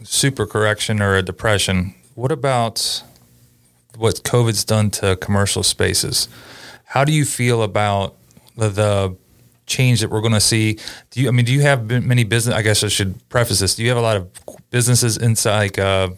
super 0.05 0.45
correction 0.45 1.01
or 1.01 1.15
a 1.15 1.21
depression, 1.21 1.95
what 2.13 2.31
about 2.31 3.03
what 3.97 4.15
COVID's 4.23 4.63
done 4.63 4.89
to 4.91 5.15
commercial 5.17 5.63
spaces? 5.63 6.27
How 6.85 7.03
do 7.03 7.11
you 7.11 7.25
feel 7.25 7.63
about 7.63 8.15
the, 8.55 8.69
the 8.69 9.15
change 9.65 10.01
that 10.01 10.09
we're 10.09 10.21
going 10.21 10.33
to 10.33 10.39
see? 10.39 10.79
Do 11.11 11.21
you, 11.21 11.27
I 11.27 11.31
mean, 11.31 11.45
do 11.45 11.53
you 11.53 11.61
have 11.61 11.89
many 11.89 12.23
business? 12.23 12.55
I 12.55 12.61
guess 12.61 12.83
I 12.83 12.87
should 12.87 13.27
preface 13.29 13.59
this. 13.59 13.75
Do 13.75 13.83
you 13.83 13.89
have 13.89 13.97
a 13.97 14.01
lot 14.01 14.17
of 14.17 14.29
businesses 14.69 15.17
inside, 15.17 15.57
like, 15.57 15.79
uh, 15.79 16.09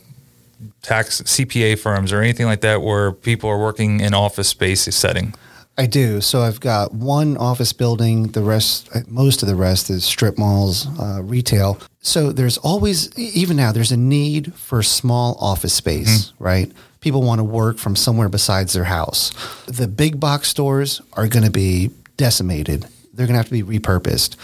tax 0.81 1.21
CPA 1.21 1.77
firms 1.79 2.11
or 2.11 2.21
anything 2.21 2.45
like 2.45 2.61
that 2.61 2.81
where 2.81 3.11
people 3.11 3.49
are 3.49 3.59
working 3.59 4.01
in 4.01 4.13
office 4.13 4.49
space 4.49 4.83
setting? 4.95 5.33
I 5.79 5.85
do. 5.85 6.21
So 6.21 6.41
I've 6.41 6.59
got 6.59 6.93
one 6.93 7.37
office 7.37 7.71
building. 7.71 8.29
The 8.29 8.41
rest, 8.41 8.89
most 9.07 9.43
of 9.43 9.47
the 9.47 9.55
rest 9.55 9.91
is 9.91 10.03
strip 10.03 10.37
malls, 10.37 10.87
uh, 10.99 11.21
retail. 11.21 11.79
So 12.01 12.31
there's 12.31 12.57
always, 12.57 13.17
even 13.17 13.57
now, 13.57 13.71
there's 13.71 13.91
a 13.91 13.97
need 13.97 14.55
for 14.55 14.81
small 14.81 15.37
office 15.39 15.73
space, 15.73 16.25
mm-hmm. 16.25 16.43
right? 16.43 16.71
People 16.99 17.21
want 17.21 17.39
to 17.39 17.43
work 17.43 17.77
from 17.77 17.95
somewhere 17.95 18.27
besides 18.27 18.73
their 18.73 18.85
house. 18.85 19.31
The 19.67 19.87
big 19.87 20.19
box 20.19 20.47
stores 20.47 20.99
are 21.13 21.27
going 21.27 21.45
to 21.45 21.51
be 21.51 21.91
decimated. 22.17 22.87
They're 23.13 23.27
going 23.27 23.35
to 23.35 23.37
have 23.37 23.49
to 23.49 23.63
be 23.63 23.79
repurposed. 23.79 24.35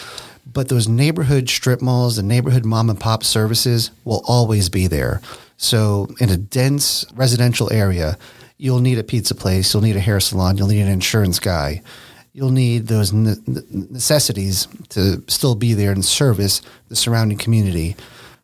But 0.46 0.70
those 0.70 0.88
neighborhood 0.88 1.50
strip 1.50 1.82
malls, 1.82 2.18
the 2.18 2.24
neighborhood 2.24 2.64
mom 2.64 2.92
and 2.92 3.00
pop 3.00 3.24
services 3.24 3.90
will 4.04 4.24
always 4.28 4.70
be 4.70 4.86
there. 4.86 5.20
So 5.58 6.10
in 6.20 6.30
a 6.30 6.38
dense 6.38 7.06
residential 7.16 7.74
area, 7.74 8.18
you'll 8.64 8.80
need 8.80 8.98
a 8.98 9.04
pizza 9.04 9.36
place, 9.36 9.74
you'll 9.74 9.84
need 9.84 9.98
a 9.98 10.00
hair 10.00 10.22
salon, 10.22 10.56
you'll 10.58 10.70
need 10.70 10.80
an 10.80 10.88
insurance 10.88 11.38
guy. 11.38 11.82
You'll 12.32 12.50
need 12.50 12.88
those 12.88 13.12
necessities 13.12 14.68
to 14.90 15.22
still 15.28 15.54
be 15.54 15.74
there 15.74 15.92
and 15.92 16.04
service 16.04 16.62
the 16.88 16.96
surrounding 16.96 17.38
community. 17.38 17.96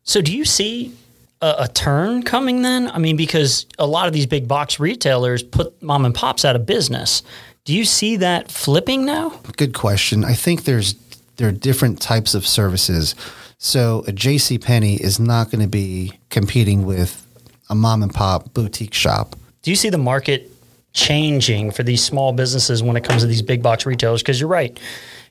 So, 0.03 0.22
do 0.22 0.36
you 0.36 0.45
see 0.45 0.93
a, 1.41 1.55
a, 1.59 1.67
turn 1.70 2.22
coming 2.22 2.61
then? 2.61 2.91
I 2.91 2.99
mean, 2.99 3.15
because 3.15 3.65
a 3.80 3.88
lot 3.88 4.05
of 4.07 4.13
these 4.13 4.28
big 4.28 4.47
box 4.47 4.80
retailers 4.80 5.41
put 5.41 5.82
mom 5.82 6.05
and 6.05 6.13
pops 6.13 6.45
out 6.45 6.55
of 6.55 6.67
business. 6.67 7.24
Do 7.63 7.74
you 7.74 7.86
see 7.86 8.17
that 8.17 8.51
flipping 8.51 9.05
now? 9.05 9.30
Good 9.57 9.74
question. 9.74 10.24
I 10.24 10.34
think 10.34 10.65
there's 10.65 10.95
there 11.38 11.47
are 11.47 11.53
different 11.53 11.99
types 12.01 12.36
of 12.36 12.45
services. 12.45 13.15
So 13.57 14.03
a 14.05 14.11
J.C. 14.11 14.59
Penney 14.59 14.95
is 14.95 15.20
not 15.20 15.49
going 15.49 15.61
to 15.61 15.70
be 15.70 16.20
competing 16.30 16.86
with 16.86 17.26
a 17.70 17.76
mom 17.76 18.03
and 18.03 18.13
pop 18.13 18.53
boutique 18.53 18.93
shop. 18.93 19.36
Do 19.62 19.72
you 19.72 19.76
see 19.76 19.89
the 19.89 19.97
market 19.97 20.51
changing 20.93 21.72
for 21.72 21.84
these 21.84 22.03
small 22.03 22.34
businesses 22.34 22.82
when 22.82 22.95
it 22.97 23.03
comes 23.03 23.22
to 23.22 23.28
these 23.28 23.41
big 23.41 23.62
box 23.62 23.86
retailers? 23.86 24.22
Because 24.22 24.39
you're 24.39 24.49
right. 24.49 24.80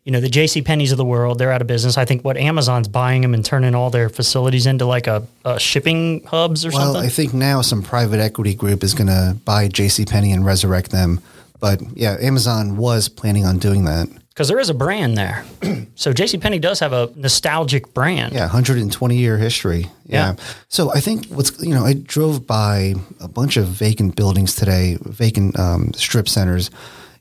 You 0.05 0.12
know, 0.12 0.20
the 0.20 0.29
J.C. 0.29 0.62
Penney's 0.62 0.93
of 0.93 0.97
the 0.99 1.05
world, 1.05 1.39
they're 1.39 1.53
out 1.53 1.61
of 1.61 1.66
business. 1.66 1.99
I 1.99 2.05
think 2.05 2.24
what 2.24 2.37
Amazon's 2.37 2.89
buying 2.89 3.22
them 3.22 3.35
and 3.35 3.45
turning 3.45 3.74
all 3.74 3.91
their 3.91 4.09
facilities 4.09 4.66
into 4.66 4.87
like 4.87 5.07
a, 5.07 5.26
a 5.45 5.59
shipping 5.59 6.22
hubs 6.24 6.64
or 6.64 6.70
well, 6.70 6.79
something. 6.79 6.95
Well, 6.95 7.05
I 7.05 7.09
think 7.09 7.35
now 7.35 7.61
some 7.61 7.83
private 7.83 8.20
equity 8.20 8.55
group 8.55 8.83
is 8.83 8.95
going 8.95 9.09
to 9.09 9.37
buy 9.45 9.68
J.C. 9.68 10.07
Penney 10.07 10.33
and 10.33 10.47
resurrect 10.47 10.91
them. 10.93 11.20
But 11.61 11.83
yeah, 11.95 12.16
Amazon 12.20 12.76
was 12.76 13.09
planning 13.09 13.45
on 13.45 13.59
doing 13.59 13.85
that 13.85 14.09
because 14.39 14.47
there 14.47 14.61
is 14.61 14.70
a 14.70 14.74
brand 14.74 15.18
there. 15.18 15.45
so 15.97 16.12
J.C. 16.12 16.39
Penney 16.39 16.61
does 16.61 16.78
have 16.78 16.93
a 16.93 17.11
nostalgic 17.16 17.93
brand. 17.93 18.32
Yeah, 18.32 18.43
120 18.43 19.16
year 19.16 19.36
history. 19.36 19.91
Yeah. 20.07 20.34
yeah. 20.34 20.45
So 20.68 20.93
I 20.93 21.01
think 21.01 21.26
what's, 21.26 21.61
you 21.61 21.74
know, 21.74 21.84
I 21.84 21.95
drove 21.95 22.47
by 22.47 22.95
a 23.18 23.26
bunch 23.26 23.57
of 23.57 23.66
vacant 23.66 24.14
buildings 24.14 24.55
today, 24.55 24.97
vacant 25.01 25.59
um, 25.59 25.93
strip 25.93 26.28
centers. 26.28 26.70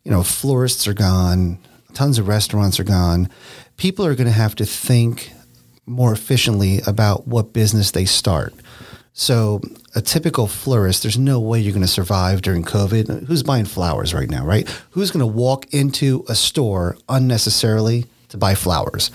You 0.04 0.12
know, 0.12 0.22
florists 0.22 0.88
are 0.88 0.94
gone, 0.94 1.58
tons 1.96 2.20
of 2.20 2.28
restaurants 2.28 2.80
are 2.80 2.84
gone. 2.84 3.30
People 3.78 4.06
are 4.06 4.14
going 4.14 4.28
to 4.28 4.32
have 4.32 4.54
to 4.58 4.66
think 4.66 5.32
more 5.88 6.14
efficiently 6.14 6.82
about 6.86 7.28
what 7.28 7.52
business 7.52 7.90
they 7.90 8.06
start. 8.06 8.54
So 9.20 9.62
a 9.96 10.02
typical 10.02 10.46
florist, 10.46 11.02
there's 11.02 11.18
no 11.18 11.40
way 11.40 11.60
you're 11.60 11.74
going 11.74 11.82
to 11.82 11.88
survive 11.88 12.44
during 12.44 12.64
COVID. 12.64 13.26
Who's 13.26 13.42
buying 13.42 13.66
flowers 13.66 14.14
right 14.14 14.30
now, 14.30 14.46
right? 14.46 14.70
Who's 14.92 15.10
going 15.10 15.22
to 15.22 15.26
walk 15.26 15.74
into 15.74 16.24
a 16.30 16.36
store 16.36 16.96
unnecessarily 17.10 18.06
to 18.30 18.38
buy 18.38 18.54
flowers? 18.54 19.10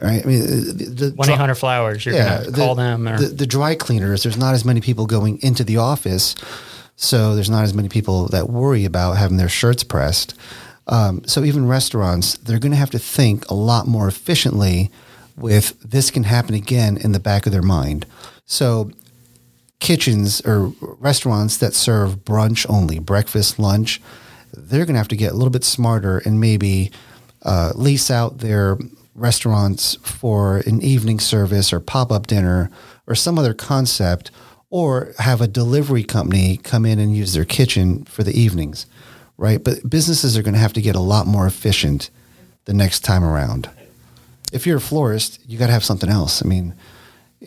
Right? 0.00 0.22
I 0.24 0.28
mean, 0.28 0.40
the, 0.40 1.12
one 1.16 1.28
eight 1.28 1.36
hundred 1.36 1.56
flowers. 1.56 2.06
You're 2.06 2.14
yeah, 2.14 2.42
going 2.42 2.52
to 2.52 2.56
call 2.56 2.74
them. 2.76 3.08
Or? 3.08 3.18
The, 3.18 3.26
the 3.26 3.46
dry 3.48 3.74
cleaners. 3.74 4.22
There's 4.22 4.38
not 4.38 4.54
as 4.54 4.64
many 4.64 4.80
people 4.80 5.06
going 5.06 5.42
into 5.42 5.64
the 5.64 5.78
office, 5.78 6.36
so 6.94 7.34
there's 7.34 7.50
not 7.50 7.64
as 7.64 7.74
many 7.74 7.88
people 7.88 8.28
that 8.28 8.48
worry 8.48 8.84
about 8.84 9.16
having 9.16 9.38
their 9.38 9.48
shirts 9.48 9.82
pressed. 9.82 10.34
Um, 10.86 11.24
so 11.26 11.42
even 11.42 11.66
restaurants, 11.66 12.36
they're 12.36 12.60
going 12.60 12.70
to 12.70 12.78
have 12.78 12.90
to 12.90 12.98
think 13.00 13.50
a 13.50 13.54
lot 13.54 13.88
more 13.88 14.06
efficiently. 14.06 14.88
With 15.36 15.80
this 15.80 16.12
can 16.12 16.22
happen 16.22 16.54
again 16.54 16.96
in 16.96 17.10
the 17.10 17.20
back 17.20 17.46
of 17.46 17.52
their 17.52 17.60
mind. 17.60 18.06
So 18.46 18.90
kitchens 19.80 20.40
or 20.42 20.72
restaurants 20.80 21.56
that 21.56 21.74
serve 21.74 22.24
brunch 22.24 22.66
only, 22.68 22.98
breakfast, 22.98 23.58
lunch, 23.58 24.00
they're 24.52 24.84
going 24.84 24.94
to 24.94 24.98
have 24.98 25.08
to 25.08 25.16
get 25.16 25.32
a 25.32 25.34
little 25.34 25.50
bit 25.50 25.64
smarter 25.64 26.18
and 26.18 26.40
maybe 26.40 26.90
uh, 27.42 27.72
lease 27.74 28.10
out 28.10 28.38
their 28.38 28.78
restaurants 29.14 29.96
for 29.96 30.58
an 30.58 30.82
evening 30.82 31.18
service 31.18 31.72
or 31.72 31.80
pop 31.80 32.12
up 32.12 32.26
dinner 32.26 32.70
or 33.06 33.14
some 33.14 33.38
other 33.38 33.54
concept, 33.54 34.30
or 34.70 35.12
have 35.18 35.40
a 35.40 35.48
delivery 35.48 36.04
company 36.04 36.56
come 36.56 36.86
in 36.86 37.00
and 37.00 37.16
use 37.16 37.32
their 37.32 37.44
kitchen 37.44 38.04
for 38.04 38.22
the 38.22 38.38
evenings, 38.38 38.86
right? 39.36 39.64
But 39.64 39.90
businesses 39.90 40.36
are 40.38 40.42
going 40.42 40.54
to 40.54 40.60
have 40.60 40.74
to 40.74 40.80
get 40.80 40.94
a 40.94 41.00
lot 41.00 41.26
more 41.26 41.44
efficient 41.44 42.08
the 42.66 42.72
next 42.72 43.00
time 43.00 43.24
around. 43.24 43.68
If 44.52 44.66
you're 44.66 44.76
a 44.76 44.80
florist, 44.80 45.40
you 45.48 45.58
got 45.58 45.66
to 45.66 45.72
have 45.72 45.84
something 45.84 46.08
else. 46.08 46.40
I 46.44 46.46
mean, 46.46 46.74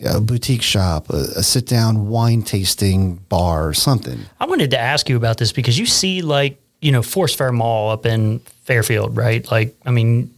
a 0.02 0.20
boutique 0.20 0.62
shop, 0.62 1.10
a, 1.10 1.16
a 1.36 1.42
sit 1.42 1.66
down 1.66 2.08
wine 2.08 2.42
tasting 2.42 3.16
bar, 3.28 3.68
or 3.68 3.74
something. 3.74 4.18
I 4.40 4.46
wanted 4.46 4.72
to 4.72 4.78
ask 4.78 5.08
you 5.08 5.16
about 5.16 5.38
this 5.38 5.52
because 5.52 5.78
you 5.78 5.86
see, 5.86 6.22
like, 6.22 6.60
you 6.80 6.92
know, 6.92 7.02
Forest 7.02 7.38
Fair 7.38 7.52
Mall 7.52 7.90
up 7.90 8.04
in 8.04 8.40
Fairfield, 8.64 9.16
right? 9.16 9.48
Like, 9.50 9.76
I 9.86 9.90
mean, 9.90 10.33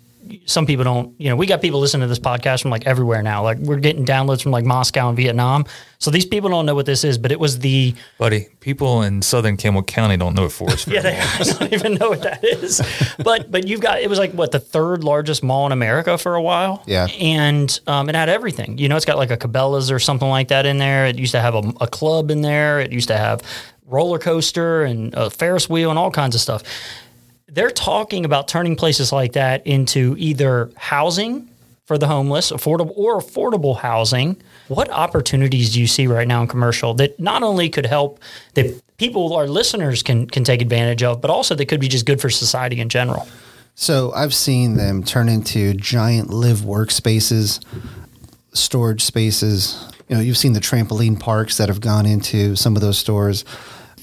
some 0.46 0.66
people 0.66 0.84
don't, 0.84 1.18
you 1.20 1.28
know, 1.28 1.36
we 1.36 1.46
got 1.46 1.60
people 1.60 1.80
listening 1.80 2.02
to 2.02 2.06
this 2.08 2.18
podcast 2.18 2.62
from 2.62 2.70
like 2.70 2.86
everywhere 2.86 3.22
now. 3.22 3.42
Like 3.42 3.58
we're 3.58 3.78
getting 3.78 4.04
downloads 4.04 4.42
from 4.42 4.52
like 4.52 4.64
Moscow 4.64 5.08
and 5.08 5.16
Vietnam. 5.16 5.64
So 5.98 6.10
these 6.10 6.26
people 6.26 6.50
don't 6.50 6.66
know 6.66 6.74
what 6.74 6.86
this 6.86 7.04
is, 7.04 7.18
but 7.18 7.32
it 7.32 7.40
was 7.40 7.58
the 7.60 7.94
buddy. 8.18 8.48
People 8.60 9.02
in 9.02 9.22
Southern 9.22 9.56
Campbell 9.56 9.82
County 9.82 10.16
don't 10.16 10.34
know 10.34 10.42
what 10.42 10.52
Forest 10.52 10.88
yeah, 10.88 11.00
they 11.00 11.22
don't 11.58 11.72
even 11.72 11.94
know 11.94 12.10
what 12.10 12.22
that 12.22 12.44
is. 12.44 12.80
but 13.22 13.50
but 13.50 13.66
you've 13.66 13.80
got 13.80 14.00
it 14.00 14.10
was 14.10 14.18
like 14.18 14.32
what 14.32 14.52
the 14.52 14.60
third 14.60 15.04
largest 15.04 15.42
mall 15.42 15.66
in 15.66 15.72
America 15.72 16.18
for 16.18 16.34
a 16.34 16.42
while. 16.42 16.82
Yeah, 16.86 17.06
and 17.18 17.78
um, 17.86 18.08
it 18.08 18.14
had 18.14 18.28
everything. 18.28 18.78
You 18.78 18.88
know, 18.88 18.96
it's 18.96 19.06
got 19.06 19.16
like 19.16 19.30
a 19.30 19.36
Cabela's 19.36 19.90
or 19.90 19.98
something 19.98 20.28
like 20.28 20.48
that 20.48 20.66
in 20.66 20.78
there. 20.78 21.06
It 21.06 21.18
used 21.18 21.32
to 21.32 21.40
have 21.40 21.54
a, 21.54 21.72
a 21.80 21.86
club 21.86 22.30
in 22.30 22.42
there. 22.42 22.80
It 22.80 22.92
used 22.92 23.08
to 23.08 23.16
have 23.16 23.42
roller 23.86 24.18
coaster 24.18 24.82
and 24.82 25.14
a 25.14 25.30
Ferris 25.30 25.68
wheel 25.68 25.90
and 25.90 25.98
all 25.98 26.10
kinds 26.10 26.34
of 26.34 26.40
stuff 26.40 26.62
they're 27.49 27.70
talking 27.70 28.24
about 28.24 28.49
turning 28.49 28.76
places 28.76 29.12
like 29.12 29.32
that 29.32 29.66
into 29.66 30.16
either 30.18 30.70
housing 30.76 31.49
for 31.84 31.97
the 31.97 32.07
homeless, 32.07 32.51
affordable 32.51 32.92
or 32.97 33.20
affordable 33.20 33.76
housing. 33.76 34.36
What 34.68 34.90
opportunities 34.90 35.72
do 35.72 35.80
you 35.80 35.86
see 35.86 36.09
right 36.09 36.26
now 36.26 36.42
in 36.42 36.49
commercial 36.49 36.94
that 36.94 37.18
not 37.20 37.44
only 37.44 37.68
could 37.68 37.86
help 37.86 38.18
that 38.55 38.82
people, 38.97 39.34
our 39.34 39.47
listeners 39.47 40.03
can 40.03 40.26
can 40.26 40.42
take 40.42 40.61
advantage 40.61 41.03
of, 41.03 41.20
but 41.20 41.30
also 41.30 41.55
that 41.55 41.66
could 41.66 41.80
be 41.80 41.88
just 41.88 42.05
good 42.05 42.20
for 42.20 42.28
society 42.28 42.80
in 42.80 42.88
general? 42.88 43.28
So 43.76 44.11
I've 44.12 44.34
seen 44.34 44.76
them 44.76 45.05
turn 45.05 45.28
into 45.28 45.74
giant 45.74 46.30
live 46.30 46.59
workspaces, 46.59 47.62
storage 48.53 49.05
spaces. 49.05 49.86
You 50.09 50.16
know, 50.16 50.22
you've 50.22 50.38
seen 50.38 50.55
the 50.55 50.61
trampoline 50.61 51.20
parks 51.20 51.59
that 51.59 51.68
have 51.68 51.80
gone 51.80 52.07
into 52.07 52.57
some 52.57 52.74
of 52.74 52.82
those 52.82 52.99
stores 52.99 53.44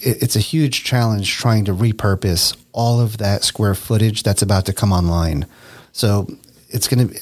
it's 0.06 0.36
a 0.36 0.39
huge 0.39 0.84
challenge 0.84 1.36
trying 1.36 1.66
to 1.66 1.74
repurpose 1.74 2.56
all 2.72 2.99
of 2.99 3.18
that 3.18 3.43
square 3.43 3.76
footage 3.76 4.24
that's 4.24 4.41
about 4.41 4.66
to 4.66 4.74
come 4.74 4.91
online. 4.91 5.45
So 5.91 6.28
it's 6.70 6.88
going 6.88 7.10
to 7.10 7.20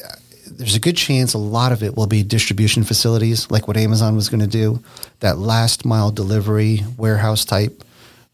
there's 0.51 0.75
a 0.75 0.79
good 0.79 0.97
chance 0.97 1.33
a 1.33 1.37
lot 1.37 1.71
of 1.71 1.81
it 1.81 1.95
will 1.95 2.07
be 2.07 2.23
distribution 2.23 2.83
facilities 2.83 3.49
like 3.49 3.67
what 3.67 3.77
Amazon 3.77 4.15
was 4.15 4.29
going 4.29 4.41
to 4.41 4.47
do, 4.47 4.83
that 5.19 5.37
last 5.37 5.85
mile 5.85 6.11
delivery 6.11 6.83
warehouse 6.97 7.45
type 7.45 7.83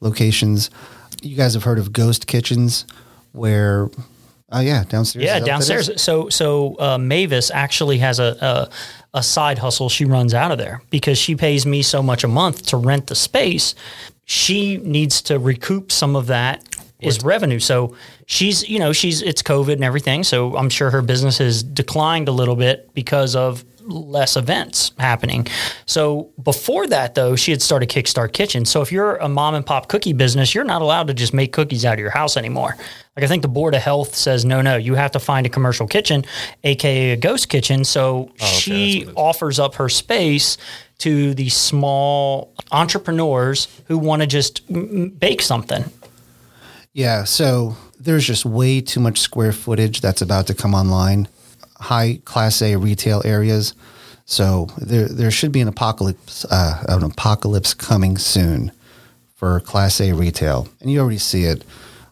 locations. 0.01 0.69
You 1.21 1.35
guys 1.37 1.53
have 1.53 1.63
heard 1.63 1.79
of 1.79 1.93
ghost 1.93 2.27
kitchens 2.27 2.85
where 3.31 3.89
Oh 4.49 4.61
yeah, 4.61 4.85
downstairs. 4.85 5.25
Yeah, 5.25 5.39
downstairs. 5.41 6.01
So 6.01 6.29
so 6.29 6.79
uh, 6.79 6.97
Mavis 6.97 7.51
actually 7.51 7.97
has 7.97 8.19
a, 8.19 8.69
a, 9.13 9.17
a 9.19 9.23
side 9.23 9.57
hustle 9.57 9.89
she 9.89 10.05
runs 10.05 10.33
out 10.33 10.51
of 10.51 10.57
there 10.57 10.81
because 10.89 11.17
she 11.17 11.35
pays 11.35 11.65
me 11.65 11.81
so 11.81 12.01
much 12.01 12.23
a 12.23 12.29
month 12.29 12.65
to 12.67 12.77
rent 12.77 13.07
the 13.07 13.15
space 13.15 13.75
she 14.27 14.77
needs 14.77 15.21
to 15.23 15.39
recoup 15.39 15.91
some 15.91 16.15
of 16.15 16.27
that 16.27 16.63
is 16.99 17.23
revenue. 17.23 17.59
So 17.59 17.95
she's, 18.25 18.67
you 18.67 18.77
know, 18.77 18.91
she's 18.91 19.21
it's 19.21 19.41
COVID 19.41 19.73
and 19.73 19.83
everything. 19.83 20.23
So 20.23 20.57
I'm 20.57 20.69
sure 20.69 20.91
her 20.91 21.01
business 21.01 21.37
has 21.37 21.63
declined 21.63 22.27
a 22.27 22.31
little 22.31 22.55
bit 22.55 22.93
because 22.93 23.35
of 23.35 23.63
less 23.83 24.35
events 24.35 24.91
happening. 24.99 25.47
So 25.85 26.29
before 26.43 26.87
that, 26.87 27.15
though, 27.15 27.37
she 27.37 27.51
had 27.51 27.61
started 27.61 27.89
Kickstart 27.89 28.33
Kitchen. 28.33 28.65
So 28.65 28.81
if 28.81 28.91
you're 28.91 29.15
a 29.15 29.29
mom 29.29 29.55
and 29.55 29.65
pop 29.65 29.87
cookie 29.87 30.11
business, 30.11 30.53
you're 30.53 30.65
not 30.65 30.81
allowed 30.81 31.07
to 31.07 31.13
just 31.13 31.33
make 31.33 31.53
cookies 31.53 31.85
out 31.85 31.93
of 31.93 31.99
your 31.99 32.09
house 32.09 32.35
anymore. 32.35 32.75
Like 33.15 33.23
I 33.23 33.27
think 33.27 33.43
the 33.43 33.47
Board 33.47 33.75
of 33.75 33.81
Health 33.81 34.13
says, 34.13 34.43
no, 34.43 34.61
no, 34.61 34.75
you 34.75 34.95
have 34.95 35.11
to 35.11 35.19
find 35.19 35.45
a 35.45 35.49
commercial 35.49 35.87
kitchen, 35.87 36.25
aka 36.65 37.11
a 37.11 37.15
ghost 37.15 37.47
kitchen. 37.47 37.85
So 37.85 38.29
she 38.35 39.07
offers 39.15 39.57
up 39.57 39.75
her 39.75 39.87
space 39.87 40.57
to 40.99 41.33
the 41.33 41.49
small 41.49 42.53
entrepreneurs 42.71 43.67
who 43.87 43.97
want 43.97 44.21
to 44.21 44.27
just 44.27 44.61
bake 45.19 45.41
something. 45.41 45.85
Yeah, 46.93 47.23
so 47.25 47.77
there's 47.99 48.25
just 48.25 48.45
way 48.45 48.81
too 48.81 48.99
much 48.99 49.19
square 49.19 49.51
footage 49.51 50.01
that's 50.01 50.21
about 50.21 50.47
to 50.47 50.53
come 50.55 50.73
online. 50.73 51.27
High 51.79 52.19
class 52.25 52.61
A 52.61 52.75
retail 52.75 53.21
areas. 53.25 53.73
So 54.25 54.67
there 54.77 55.07
there 55.07 55.31
should 55.31 55.51
be 55.51 55.61
an 55.61 55.67
apocalypse 55.67 56.43
uh, 56.45 56.83
an 56.89 57.03
apocalypse 57.03 57.73
coming 57.73 58.17
soon 58.17 58.71
for 59.35 59.59
class 59.59 60.01
A 60.01 60.13
retail. 60.13 60.67
And 60.81 60.91
you 60.91 60.99
already 60.99 61.19
see 61.19 61.43
it. 61.43 61.63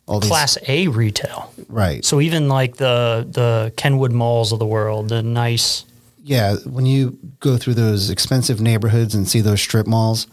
All 0.08 0.20
these, 0.20 0.30
Class 0.30 0.58
A 0.68 0.88
retail. 0.88 1.52
right. 1.68 2.06
So 2.06 2.22
even 2.22 2.48
like 2.48 2.78
the 2.78 3.26
the 3.28 3.74
Kenwood 3.76 4.12
malls 4.12 4.52
of 4.52 4.60
the 4.60 4.66
world, 4.68 5.10
the 5.10 5.24
nice 5.24 5.84
yeah, 6.28 6.56
when 6.66 6.88
you 6.88 7.20
go 7.40 7.56
through 7.56 7.76
those 7.76 8.10
expensive 8.10 8.60
neighborhoods 8.60 9.14
and 9.14 9.28
see 9.28 9.42
those 9.42 9.62
strip 9.62 9.86
malls, 9.86 10.26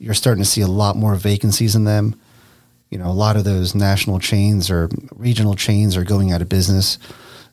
you're 0.00 0.12
starting 0.12 0.42
to 0.42 0.48
see 0.48 0.60
a 0.60 0.66
lot 0.66 0.96
more 0.96 1.14
vacancies 1.14 1.76
in 1.76 1.84
them. 1.84 2.20
You 2.90 2.98
know, 2.98 3.06
a 3.06 3.14
lot 3.14 3.36
of 3.36 3.44
those 3.44 3.72
national 3.72 4.18
chains 4.18 4.70
or 4.72 4.90
regional 5.14 5.54
chains 5.54 5.96
are 5.96 6.02
going 6.02 6.32
out 6.32 6.42
of 6.42 6.48
business. 6.48 6.98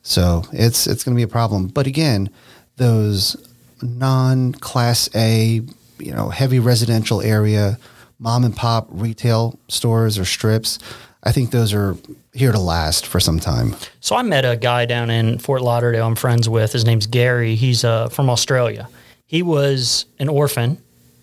So 0.02 0.42
it's 0.52 0.88
it's 0.88 1.04
going 1.04 1.14
to 1.14 1.18
be 1.18 1.22
a 1.22 1.28
problem. 1.28 1.68
But 1.68 1.86
again, 1.86 2.30
those 2.78 3.36
non-class 3.80 5.08
A, 5.14 5.60
you 6.00 6.12
know, 6.12 6.30
heavy 6.30 6.58
residential 6.58 7.20
area, 7.20 7.78
mom 8.18 8.42
and 8.42 8.56
pop 8.56 8.88
retail 8.90 9.56
stores 9.68 10.18
or 10.18 10.24
strips, 10.24 10.80
I 11.26 11.32
think 11.32 11.50
those 11.50 11.72
are 11.72 11.96
here 12.34 12.52
to 12.52 12.58
last 12.58 13.06
for 13.06 13.18
some 13.18 13.40
time. 13.40 13.74
So 14.00 14.14
I 14.14 14.22
met 14.22 14.44
a 14.44 14.56
guy 14.56 14.84
down 14.84 15.10
in 15.10 15.38
Fort 15.38 15.62
Lauderdale 15.62 16.06
I'm 16.06 16.16
friends 16.16 16.48
with. 16.48 16.72
His 16.72 16.84
name's 16.84 17.06
Gary. 17.06 17.54
He's 17.54 17.82
uh, 17.84 18.08
from 18.10 18.28
Australia. 18.28 18.88
He 19.26 19.42
was 19.42 20.04
an 20.18 20.28
orphan. 20.28 20.78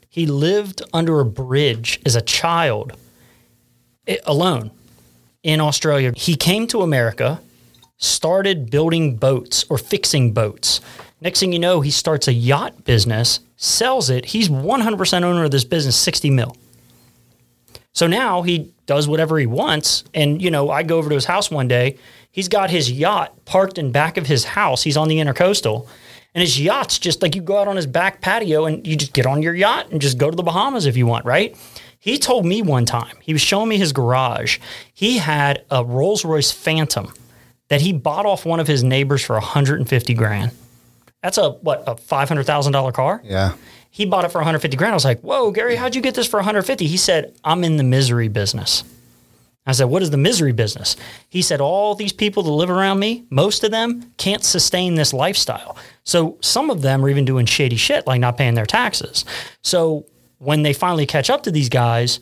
He 0.09 0.25
lived 0.25 0.81
under 0.91 1.19
a 1.19 1.25
bridge 1.25 1.99
as 2.05 2.15
a 2.15 2.21
child 2.21 2.93
i- 4.07 4.19
alone 4.25 4.71
in 5.43 5.61
Australia. 5.61 6.11
He 6.15 6.35
came 6.35 6.65
to 6.67 6.81
America, 6.81 7.39
started 7.97 8.71
building 8.71 9.17
boats 9.17 9.65
or 9.69 9.77
fixing 9.77 10.33
boats. 10.33 10.81
Next 11.21 11.39
thing 11.39 11.53
you 11.53 11.59
know, 11.59 11.81
he 11.81 11.91
starts 11.91 12.27
a 12.27 12.33
yacht 12.33 12.83
business, 12.85 13.39
sells 13.55 14.09
it. 14.09 14.25
He's 14.25 14.49
100% 14.49 15.23
owner 15.23 15.43
of 15.43 15.51
this 15.51 15.63
business, 15.63 15.95
60 15.95 16.31
mil. 16.31 16.57
So 17.93 18.07
now 18.07 18.41
he 18.41 18.71
does 18.91 19.07
whatever 19.07 19.39
he 19.39 19.45
wants. 19.45 20.03
And, 20.13 20.41
you 20.41 20.51
know, 20.51 20.69
I 20.69 20.83
go 20.83 20.97
over 20.97 21.07
to 21.07 21.15
his 21.15 21.23
house 21.23 21.49
one 21.49 21.69
day. 21.69 21.97
He's 22.29 22.49
got 22.49 22.69
his 22.69 22.91
yacht 22.91 23.45
parked 23.45 23.77
in 23.77 23.93
back 23.93 24.17
of 24.17 24.27
his 24.27 24.43
house. 24.43 24.83
He's 24.83 24.97
on 24.97 25.07
the 25.07 25.15
intercoastal. 25.15 25.87
And 26.35 26.41
his 26.41 26.59
yacht's 26.59 26.99
just 26.99 27.21
like 27.21 27.33
you 27.33 27.41
go 27.41 27.57
out 27.57 27.69
on 27.69 27.77
his 27.77 27.85
back 27.85 28.19
patio 28.19 28.65
and 28.65 28.85
you 28.85 28.97
just 28.97 29.13
get 29.13 29.25
on 29.25 29.41
your 29.41 29.55
yacht 29.55 29.91
and 29.91 30.01
just 30.01 30.17
go 30.17 30.29
to 30.29 30.35
the 30.35 30.43
Bahamas 30.43 30.85
if 30.87 30.97
you 30.97 31.05
want, 31.05 31.23
right? 31.23 31.57
He 31.99 32.17
told 32.17 32.45
me 32.45 32.61
one 32.61 32.85
time, 32.85 33.15
he 33.21 33.31
was 33.31 33.41
showing 33.41 33.69
me 33.69 33.77
his 33.77 33.93
garage. 33.93 34.59
He 34.93 35.19
had 35.19 35.63
a 35.71 35.85
Rolls 35.85 36.25
Royce 36.25 36.51
Phantom 36.51 37.13
that 37.69 37.79
he 37.79 37.93
bought 37.93 38.25
off 38.25 38.45
one 38.45 38.59
of 38.59 38.67
his 38.67 38.83
neighbors 38.83 39.23
for 39.23 39.35
150 39.35 40.13
grand. 40.15 40.51
That's 41.23 41.37
a 41.37 41.51
what, 41.51 41.85
a 41.87 41.95
$500,000 41.95 42.93
car? 42.93 43.21
Yeah. 43.23 43.53
He 43.91 44.05
bought 44.05 44.25
it 44.25 44.31
for 44.31 44.39
150 44.39 44.75
grand. 44.77 44.93
I 44.93 44.95
was 44.95 45.05
like, 45.05 45.19
"Whoa, 45.21 45.51
Gary, 45.51 45.75
how'd 45.75 45.95
you 45.95 46.01
get 46.01 46.15
this 46.15 46.27
for 46.27 46.37
150?" 46.37 46.87
He 46.87 46.97
said, 46.97 47.33
"I'm 47.43 47.63
in 47.63 47.77
the 47.77 47.83
misery 47.83 48.29
business." 48.29 48.83
I 49.67 49.73
said, 49.73 49.85
"What 49.85 50.01
is 50.01 50.09
the 50.09 50.17
misery 50.17 50.53
business?" 50.53 50.95
He 51.29 51.41
said, 51.43 51.61
"All 51.61 51.93
these 51.93 52.13
people 52.13 52.41
that 52.43 52.51
live 52.51 52.71
around 52.71 52.97
me, 52.99 53.25
most 53.29 53.63
of 53.63 53.69
them 53.69 54.11
can't 54.17 54.43
sustain 54.43 54.95
this 54.95 55.13
lifestyle. 55.13 55.77
So 56.03 56.37
some 56.41 56.71
of 56.71 56.81
them 56.81 57.05
are 57.05 57.09
even 57.09 57.25
doing 57.25 57.45
shady 57.45 57.75
shit 57.75 58.07
like 58.07 58.21
not 58.21 58.37
paying 58.37 58.55
their 58.55 58.65
taxes. 58.65 59.23
So 59.61 60.05
when 60.39 60.63
they 60.63 60.73
finally 60.73 61.05
catch 61.05 61.29
up 61.29 61.43
to 61.43 61.51
these 61.51 61.69
guys, 61.69 62.19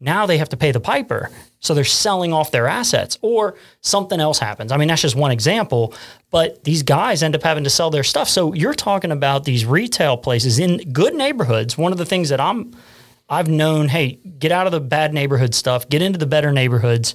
now 0.00 0.26
they 0.26 0.36
have 0.36 0.50
to 0.50 0.56
pay 0.56 0.72
the 0.72 0.80
piper. 0.80 1.30
So 1.62 1.74
they're 1.74 1.84
selling 1.84 2.32
off 2.32 2.50
their 2.50 2.66
assets 2.66 3.18
or 3.22 3.54
something 3.80 4.20
else 4.20 4.40
happens. 4.40 4.72
I 4.72 4.76
mean, 4.76 4.88
that's 4.88 5.00
just 5.00 5.14
one 5.14 5.30
example, 5.30 5.94
but 6.30 6.64
these 6.64 6.82
guys 6.82 7.22
end 7.22 7.36
up 7.36 7.42
having 7.44 7.64
to 7.64 7.70
sell 7.70 7.88
their 7.88 8.02
stuff. 8.02 8.28
So 8.28 8.52
you're 8.52 8.74
talking 8.74 9.12
about 9.12 9.44
these 9.44 9.64
retail 9.64 10.16
places 10.16 10.58
in 10.58 10.92
good 10.92 11.14
neighborhoods. 11.14 11.78
One 11.78 11.92
of 11.92 11.98
the 11.98 12.04
things 12.04 12.28
that 12.30 12.40
I'm 12.40 12.74
I've 13.28 13.48
known, 13.48 13.88
hey, 13.88 14.18
get 14.38 14.52
out 14.52 14.66
of 14.66 14.72
the 14.72 14.80
bad 14.80 15.14
neighborhood 15.14 15.54
stuff, 15.54 15.88
get 15.88 16.02
into 16.02 16.18
the 16.18 16.26
better 16.26 16.52
neighborhoods. 16.52 17.14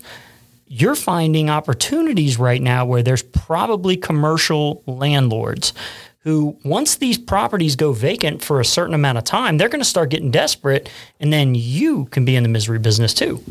You're 0.66 0.95
finding 0.95 1.50
opportunities 1.50 2.39
right 2.39 2.62
now 2.62 2.86
where 2.86 3.04
there's 3.04 3.22
probably 3.22 3.98
commercial 3.98 4.82
landlords 4.88 5.74
who, 6.20 6.58
once 6.64 6.95
these 6.95 7.18
properties 7.18 7.76
go 7.76 7.91
vacant 7.91 8.43
for 8.43 8.60
a 8.60 8.66
certain 8.66 8.95
amount 8.95 9.18
of 9.18 9.26
time, 9.26 9.58
they're 9.58 9.70
going 9.70 9.80
to 9.82 9.86
start 9.86 10.10
getting 10.10 10.32
desperate. 10.32 10.89
And 11.20 11.32
then 11.32 11.54
you 11.54 12.06
can 12.06 12.26
be 12.26 12.36
in 12.36 12.43
the 12.43 12.50
misery 12.50 12.80
business 12.80 13.14
too. 13.14 13.43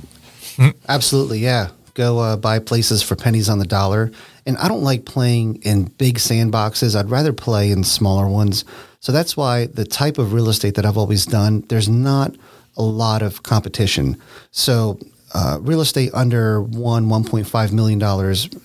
Absolutely, 0.88 1.38
yeah. 1.38 1.70
Go 1.94 2.18
uh, 2.18 2.36
buy 2.36 2.58
places 2.58 3.02
for 3.02 3.16
pennies 3.16 3.48
on 3.48 3.58
the 3.58 3.66
dollar. 3.66 4.10
And 4.44 4.56
I 4.58 4.68
don't 4.68 4.82
like 4.82 5.04
playing 5.04 5.56
in 5.62 5.84
big 5.84 6.18
sandboxes. 6.18 6.94
I'd 6.94 7.10
rather 7.10 7.32
play 7.32 7.70
in 7.70 7.84
smaller 7.84 8.28
ones. 8.28 8.64
So 9.00 9.12
that's 9.12 9.36
why 9.36 9.66
the 9.66 9.84
type 9.84 10.18
of 10.18 10.32
real 10.32 10.48
estate 10.48 10.74
that 10.74 10.84
I've 10.84 10.98
always 10.98 11.24
done, 11.26 11.62
there's 11.68 11.88
not 11.88 12.34
a 12.76 12.82
lot 12.82 13.22
of 13.22 13.42
competition. 13.42 14.20
So 14.50 14.98
uh, 15.34 15.58
real 15.60 15.80
estate 15.80 16.10
under 16.14 16.62
one, 16.62 17.06
$1.5 17.06 17.72
million 17.72 18.00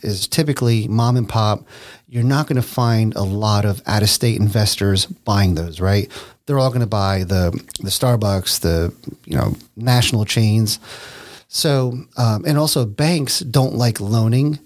is 0.04 0.28
typically 0.28 0.88
mom 0.88 1.18
and 1.18 1.28
pop. 1.28 1.64
You're 2.08 2.24
not 2.24 2.48
going 2.48 2.62
to 2.62 2.68
find 2.68 3.16
a 3.16 3.24
lot 3.24 3.66
of 3.66 3.82
out 3.88 4.04
of 4.04 4.10
state 4.10 4.40
investors 4.40 5.06
buying 5.06 5.56
those, 5.56 5.80
right? 5.80 6.10
They're 6.46 6.60
all 6.60 6.70
going 6.70 6.82
to 6.82 6.88
buy 6.88 7.24
the, 7.24 7.52
the 7.80 7.90
Starbucks, 7.90 8.60
the 8.60 8.94
you 9.26 9.38
know 9.38 9.56
national 9.76 10.26
chains. 10.26 10.80
So, 11.54 12.06
um, 12.16 12.46
and 12.48 12.58
also 12.58 12.86
banks 12.86 13.42
don't 13.42 13.76
like 13.76 14.00
loaning 14.00 14.58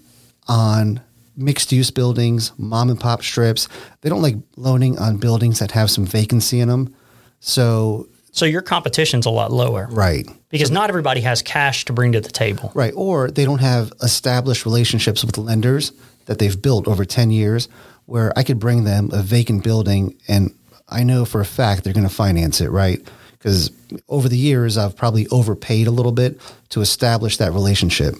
on 0.46 1.00
mixed 1.36 1.72
use 1.72 1.90
buildings, 1.90 2.52
mom 2.58 2.90
and 2.90 3.00
pop 3.00 3.24
strips. 3.24 3.68
They 4.02 4.08
don't 4.08 4.22
like 4.22 4.36
loaning 4.56 4.96
on 4.96 5.16
buildings 5.16 5.58
that 5.58 5.72
have 5.72 5.90
some 5.90 6.06
vacancy 6.06 6.60
in 6.60 6.68
them. 6.68 6.94
So, 7.40 8.08
So 8.30 8.46
your 8.46 8.62
competition's 8.62 9.26
a 9.26 9.30
lot 9.30 9.50
lower 9.50 9.88
right, 9.90 10.28
because 10.48 10.70
not 10.70 10.88
everybody 10.88 11.22
has 11.22 11.42
cash 11.42 11.84
to 11.86 11.92
bring 11.92 12.12
to 12.12 12.20
the 12.20 12.30
table. 12.30 12.70
right. 12.72 12.92
Or 12.94 13.32
they 13.32 13.44
don't 13.44 13.60
have 13.60 13.92
established 14.00 14.64
relationships 14.64 15.24
with 15.24 15.36
lenders 15.38 15.90
that 16.26 16.38
they've 16.38 16.62
built 16.62 16.86
over 16.86 17.04
10 17.04 17.32
years 17.32 17.68
where 18.04 18.32
I 18.38 18.44
could 18.44 18.60
bring 18.60 18.84
them 18.84 19.10
a 19.12 19.22
vacant 19.22 19.64
building 19.64 20.14
and 20.28 20.54
I 20.88 21.02
know 21.02 21.24
for 21.24 21.40
a 21.40 21.44
fact 21.44 21.82
they're 21.82 21.92
going 21.92 22.08
to 22.08 22.14
finance 22.14 22.60
it, 22.60 22.70
right? 22.70 23.00
Because 23.46 23.70
over 24.08 24.28
the 24.28 24.36
years, 24.36 24.76
I've 24.76 24.96
probably 24.96 25.28
overpaid 25.28 25.86
a 25.86 25.92
little 25.92 26.10
bit 26.10 26.40
to 26.70 26.80
establish 26.80 27.36
that 27.36 27.52
relationship. 27.52 28.16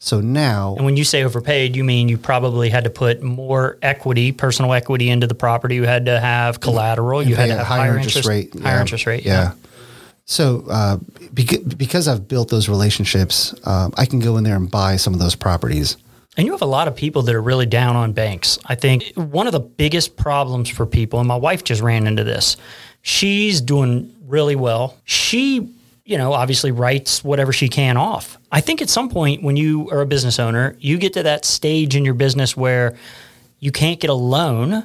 So 0.00 0.20
now, 0.20 0.74
And 0.76 0.84
when 0.84 0.98
you 0.98 1.04
say 1.04 1.24
overpaid, 1.24 1.74
you 1.74 1.82
mean 1.82 2.10
you 2.10 2.18
probably 2.18 2.68
had 2.68 2.84
to 2.84 2.90
put 2.90 3.22
more 3.22 3.78
equity, 3.80 4.32
personal 4.32 4.74
equity 4.74 5.08
into 5.08 5.26
the 5.26 5.34
property. 5.34 5.76
You 5.76 5.84
had 5.84 6.04
to 6.04 6.20
have 6.20 6.60
collateral. 6.60 7.22
You 7.22 7.36
had 7.36 7.46
to 7.46 7.54
a 7.54 7.56
have 7.56 7.66
higher 7.66 7.80
higher 7.80 7.96
interest 7.96 8.16
interest, 8.18 8.28
rate. 8.28 8.62
Higher 8.62 8.74
yeah. 8.74 8.80
interest 8.82 9.06
rate. 9.06 9.24
Yeah. 9.24 9.52
So 10.26 10.66
uh, 10.68 10.98
beca- 11.32 11.78
because 11.78 12.06
I've 12.06 12.28
built 12.28 12.50
those 12.50 12.68
relationships, 12.68 13.54
um, 13.64 13.94
I 13.96 14.04
can 14.04 14.18
go 14.20 14.36
in 14.36 14.44
there 14.44 14.56
and 14.56 14.70
buy 14.70 14.96
some 14.96 15.14
of 15.14 15.20
those 15.20 15.34
properties. 15.34 15.96
And 16.36 16.44
you 16.44 16.52
have 16.52 16.60
a 16.60 16.66
lot 16.66 16.86
of 16.86 16.94
people 16.94 17.22
that 17.22 17.34
are 17.34 17.40
really 17.40 17.64
down 17.64 17.96
on 17.96 18.12
banks. 18.12 18.58
I 18.66 18.74
think 18.74 19.14
one 19.14 19.46
of 19.46 19.54
the 19.54 19.60
biggest 19.60 20.18
problems 20.18 20.68
for 20.68 20.84
people, 20.84 21.18
and 21.18 21.26
my 21.26 21.36
wife 21.36 21.64
just 21.64 21.80
ran 21.80 22.06
into 22.06 22.24
this, 22.24 22.58
she's 23.06 23.60
doing 23.60 24.12
really 24.26 24.56
well. 24.56 24.96
She, 25.04 25.72
you 26.04 26.18
know, 26.18 26.32
obviously 26.32 26.72
writes 26.72 27.22
whatever 27.22 27.52
she 27.52 27.68
can 27.68 27.96
off. 27.96 28.36
I 28.50 28.60
think 28.60 28.82
at 28.82 28.90
some 28.90 29.08
point 29.08 29.44
when 29.44 29.56
you 29.56 29.88
are 29.90 30.00
a 30.00 30.06
business 30.06 30.40
owner, 30.40 30.74
you 30.80 30.98
get 30.98 31.12
to 31.12 31.22
that 31.22 31.44
stage 31.44 31.94
in 31.94 32.04
your 32.04 32.14
business 32.14 32.56
where 32.56 32.96
you 33.60 33.70
can't 33.70 34.00
get 34.00 34.10
a 34.10 34.14
loan 34.14 34.84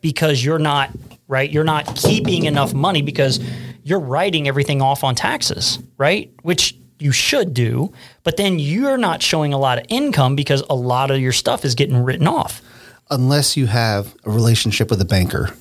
because 0.00 0.44
you're 0.44 0.60
not 0.60 0.90
right 1.26 1.50
you're 1.50 1.64
not 1.64 1.96
keeping 1.96 2.44
enough 2.46 2.72
money 2.72 3.02
because 3.02 3.40
you're 3.82 4.00
writing 4.00 4.48
everything 4.48 4.80
off 4.80 5.04
on 5.04 5.14
taxes 5.14 5.78
right 5.98 6.32
which 6.42 6.74
you 6.98 7.12
should 7.12 7.52
do 7.52 7.92
but 8.24 8.38
then 8.38 8.58
you're 8.58 8.96
not 8.96 9.22
showing 9.22 9.52
a 9.52 9.58
lot 9.58 9.76
of 9.76 9.84
income 9.90 10.34
because 10.34 10.62
a 10.70 10.74
lot 10.74 11.10
of 11.10 11.20
your 11.20 11.32
stuff 11.32 11.64
is 11.64 11.74
getting 11.74 12.02
written 12.02 12.26
off 12.26 12.62
Unless 13.10 13.56
you 13.56 13.66
have 13.66 14.14
a 14.24 14.30
relationship 14.30 14.88
with 14.88 15.00
a 15.00 15.04
banker, 15.04 15.52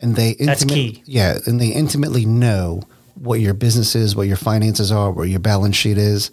and 0.00 0.16
they 0.16 0.34
That's 0.34 0.64
key. 0.64 1.02
Yeah, 1.06 1.38
and 1.46 1.60
they 1.60 1.68
intimately 1.68 2.24
know 2.24 2.82
what 3.14 3.40
your 3.40 3.54
business 3.54 3.94
is, 3.94 4.14
what 4.14 4.28
your 4.28 4.36
finances 4.36 4.92
are, 4.92 5.10
what 5.10 5.28
your 5.28 5.40
balance 5.40 5.76
sheet 5.76 5.98
is. 5.98 6.30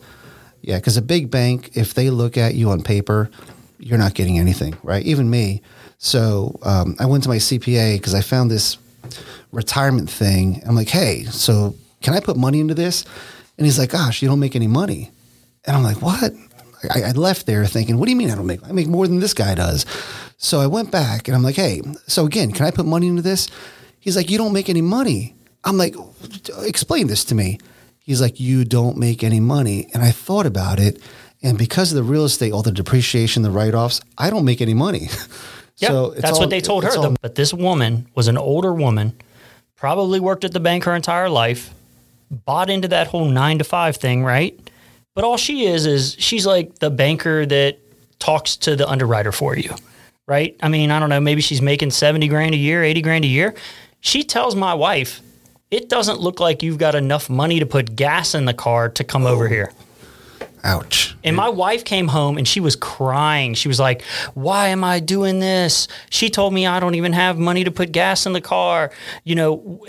Yeah, 0.62 0.78
because 0.78 0.98
a 0.98 1.02
big 1.02 1.30
bank, 1.30 1.72
if 1.76 1.94
they 1.94 2.10
look 2.10 2.38
at 2.38 2.56
you 2.56 2.70
on 2.70 2.82
paper, 2.82 3.30
you're 3.80 3.98
not 3.98 4.14
getting 4.14 4.40
anything, 4.40 4.78
right? 4.84 5.04
Even 5.06 5.30
me. 5.30 5.62
So 5.98 6.60
um, 6.64 6.96
I 7.00 7.06
went 7.06 7.24
to 7.24 7.30
my 7.30 7.38
CPA 7.38 7.98
because 7.98 8.14
I 8.14 8.22
found 8.22 8.50
this 8.50 8.78
retirement 9.52 10.10
thing. 10.10 10.62
I'm 10.66 10.76
like, 10.76 10.90
hey, 10.90 11.26
so 11.26 11.76
can 12.02 12.14
I 12.14 12.20
put 12.20 12.38
money 12.38 12.60
into 12.60 12.74
this? 12.74 13.06
And 13.58 13.66
he's 13.66 13.80
like, 13.80 13.92
gosh, 13.92 14.22
you 14.22 14.28
don't 14.28 14.40
make 14.40 14.56
any 14.56 14.68
money. 14.68 15.12
And 15.66 15.76
I'm 15.76 15.84
like, 15.84 16.02
what? 16.02 16.34
I, 16.94 17.10
I 17.10 17.12
left 17.12 17.46
there 17.46 17.66
thinking, 17.66 17.98
what 17.98 18.06
do 18.06 18.12
you 18.12 18.18
mean 18.18 18.30
I 18.32 18.36
don't 18.36 18.46
make? 18.48 18.64
I 18.68 18.72
make 18.72 18.88
more 18.88 19.08
than 19.08 19.20
this 19.20 19.34
guy 19.34 19.56
does. 19.56 19.86
So 20.38 20.60
I 20.60 20.68
went 20.68 20.92
back 20.92 21.28
and 21.28 21.36
I'm 21.36 21.44
like, 21.44 21.56
hey, 21.56 21.82
so 22.08 22.26
again, 22.26 22.52
can 22.52 22.66
I 22.66 22.72
put 22.72 22.86
money 22.86 23.08
into 23.08 23.22
this? 23.22 23.48
He's 24.00 24.16
like, 24.16 24.30
you 24.30 24.38
don't 24.38 24.54
make 24.54 24.70
any 24.70 24.82
money. 24.82 25.34
I'm 25.64 25.78
like, 25.78 25.96
explain 26.62 27.08
this 27.08 27.26
to 27.26 27.36
me. 27.36 27.60
He's 28.00 28.22
like, 28.22 28.40
you 28.40 28.66
don't 28.66 28.98
make 28.98 29.24
any 29.24 29.40
money. 29.40 29.88
And 29.94 30.04
I 30.04 30.12
thought 30.12 30.46
about 30.46 30.80
it. 30.80 31.02
And 31.42 31.58
because 31.58 31.92
of 31.92 31.96
the 31.96 32.04
real 32.04 32.26
estate, 32.26 32.52
all 32.54 32.62
the 32.62 32.72
depreciation, 32.72 33.42
the 33.44 33.50
write 33.52 33.74
offs, 33.74 34.02
I 34.18 34.30
don't 34.30 34.46
make 34.46 34.62
any 34.62 34.74
money. 34.74 35.10
Yeah, 35.78 35.90
so 35.90 36.10
that's 36.12 36.32
all- 36.32 36.40
what 36.40 36.50
they 36.52 36.62
told 36.62 36.86
her. 36.86 36.98
all- 36.98 37.18
but 37.22 37.36
this 37.36 37.54
woman 37.54 38.08
was 38.16 38.30
an 38.30 38.38
older 38.38 38.74
woman, 38.74 39.12
probably 39.76 40.22
worked 40.22 40.46
at 40.46 40.54
the 40.54 40.62
bank 40.62 40.86
her 40.86 40.96
entire 40.96 41.28
life, 41.30 41.74
bought 42.32 42.70
into 42.70 42.88
that 42.88 43.08
whole 43.08 43.26
nine 43.26 43.58
to 43.58 43.66
five 43.66 43.98
thing, 43.98 44.24
right? 44.24 44.58
But 45.16 45.24
all 45.24 45.38
she 45.38 45.66
is 45.66 45.86
is 45.86 46.16
she's 46.20 46.46
like 46.46 46.80
the 46.80 46.90
banker 46.92 47.46
that 47.46 47.80
talks 48.20 48.58
to 48.58 48.76
the 48.76 48.88
underwriter 48.88 49.32
for 49.32 49.58
you, 49.58 49.74
right? 50.28 50.56
I 50.62 50.68
mean, 50.70 50.92
I 50.92 51.00
don't 51.00 51.10
know, 51.10 51.20
maybe 51.22 51.42
she's 51.42 51.62
making 51.62 51.92
70 51.92 52.28
grand 52.28 52.54
a 52.54 52.58
year, 52.58 52.84
80 52.84 53.02
grand 53.02 53.26
a 53.26 53.30
year. 53.30 53.56
She 54.02 54.24
tells 54.24 54.56
my 54.56 54.74
wife, 54.74 55.22
it 55.72 55.90
doesn't 55.90 56.20
look 56.20 56.40
like 56.40 56.62
you've 56.62 56.78
got 56.78 56.96
enough 56.96 57.30
money 57.30 57.60
to 57.60 57.66
put 57.66 57.96
gas 57.96 58.36
in 58.36 58.46
the 58.46 58.54
car 58.54 58.90
to 58.90 59.04
come 59.04 59.26
over 59.26 59.48
here. 59.48 59.72
ouch. 60.64 61.16
And 61.24 61.36
my 61.36 61.50
wife 61.50 61.86
came 61.86 62.08
home 62.10 62.38
and 62.38 62.48
she 62.48 62.60
was 62.60 62.76
crying. 62.76 63.54
She 63.54 63.68
was 63.68 63.80
like, 63.80 64.04
Why 64.34 64.68
am 64.68 64.84
I 64.84 65.00
doing 65.00 65.40
this? 65.40 65.88
She 66.10 66.30
told 66.30 66.54
me 66.54 66.68
I 66.68 66.80
don't 66.80 66.96
even 66.96 67.14
have 67.14 67.38
money 67.38 67.64
to 67.64 67.72
put 67.72 67.92
gas 67.92 68.26
in 68.26 68.34
the 68.34 68.42
car. 68.42 68.92
You 69.24 69.36
know, 69.36 69.82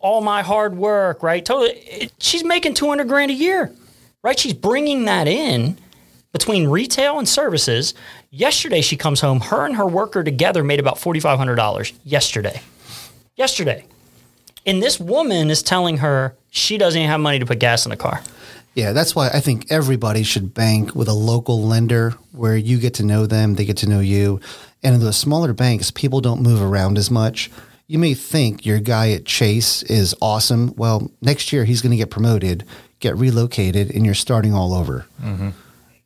all 0.00 0.20
my 0.20 0.42
hard 0.42 0.76
work, 0.76 1.22
right? 1.22 1.44
Totally. 1.44 2.10
She's 2.18 2.44
making 2.44 2.74
200 2.74 3.08
grand 3.08 3.30
a 3.30 3.34
year, 3.34 3.72
right? 4.24 4.40
She's 4.40 4.54
bringing 4.54 5.04
that 5.04 5.28
in 5.28 5.78
between 6.32 6.66
retail 6.66 7.18
and 7.18 7.28
services. 7.28 7.94
Yesterday, 8.30 8.80
she 8.80 8.96
comes 8.96 9.20
home, 9.20 9.38
her 9.38 9.64
and 9.64 9.76
her 9.76 9.86
worker 9.86 10.24
together 10.24 10.64
made 10.64 10.80
about 10.80 10.96
$4,500 10.96 11.92
yesterday. 12.02 12.60
Yesterday. 13.36 13.84
And 14.66 14.82
this 14.82 14.98
woman 14.98 15.50
is 15.50 15.62
telling 15.62 15.98
her 15.98 16.34
she 16.50 16.78
doesn't 16.78 16.98
even 16.98 17.10
have 17.10 17.20
money 17.20 17.38
to 17.38 17.46
put 17.46 17.60
gas 17.60 17.84
in 17.86 17.90
the 17.90 17.96
car. 17.96 18.22
Yeah, 18.74 18.92
that's 18.92 19.14
why 19.14 19.28
I 19.28 19.40
think 19.40 19.70
everybody 19.70 20.24
should 20.24 20.54
bank 20.54 20.96
with 20.96 21.06
a 21.06 21.12
local 21.12 21.62
lender 21.62 22.14
where 22.32 22.56
you 22.56 22.78
get 22.78 22.94
to 22.94 23.04
know 23.04 23.26
them, 23.26 23.54
they 23.54 23.64
get 23.64 23.76
to 23.78 23.88
know 23.88 24.00
you. 24.00 24.40
And 24.82 24.96
in 24.96 25.00
the 25.00 25.12
smaller 25.12 25.52
banks, 25.52 25.90
people 25.90 26.20
don't 26.20 26.42
move 26.42 26.60
around 26.60 26.98
as 26.98 27.10
much. 27.10 27.50
You 27.86 27.98
may 27.98 28.14
think 28.14 28.64
your 28.64 28.80
guy 28.80 29.10
at 29.10 29.26
Chase 29.26 29.82
is 29.84 30.14
awesome. 30.20 30.74
Well, 30.76 31.10
next 31.20 31.52
year 31.52 31.64
he's 31.64 31.82
going 31.82 31.90
to 31.90 31.96
get 31.96 32.10
promoted, 32.10 32.64
get 33.08 33.16
relocated, 33.16 33.94
and 33.94 34.04
you're 34.04 34.22
starting 34.28 34.52
all 34.54 34.72
over. 34.72 35.06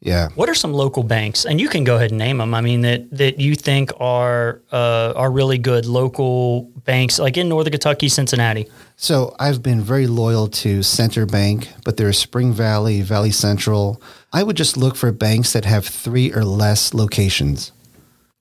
Yeah. 0.00 0.28
What 0.36 0.48
are 0.48 0.54
some 0.54 0.72
local 0.72 1.02
banks, 1.02 1.44
and 1.44 1.60
you 1.60 1.68
can 1.68 1.82
go 1.84 1.96
ahead 1.96 2.10
and 2.10 2.18
name 2.18 2.38
them? 2.38 2.54
I 2.54 2.60
mean 2.60 2.82
that 2.82 3.00
that 3.10 3.40
you 3.40 3.56
think 3.56 3.90
are 3.98 4.60
uh, 4.70 5.12
are 5.16 5.30
really 5.30 5.58
good 5.58 5.86
local 5.86 6.70
banks, 6.84 7.18
like 7.18 7.36
in 7.36 7.48
Northern 7.48 7.72
Kentucky, 7.72 8.08
Cincinnati. 8.08 8.68
So 8.96 9.34
I've 9.40 9.60
been 9.60 9.80
very 9.80 10.06
loyal 10.06 10.46
to 10.62 10.82
Center 10.82 11.26
Bank, 11.26 11.68
but 11.84 11.96
there's 11.96 12.18
Spring 12.18 12.52
Valley, 12.52 13.02
Valley 13.02 13.32
Central. 13.32 14.00
I 14.32 14.42
would 14.44 14.56
just 14.56 14.76
look 14.76 14.94
for 14.96 15.10
banks 15.12 15.52
that 15.52 15.64
have 15.64 15.84
three 15.86 16.32
or 16.32 16.44
less 16.44 16.94
locations. 16.94 17.72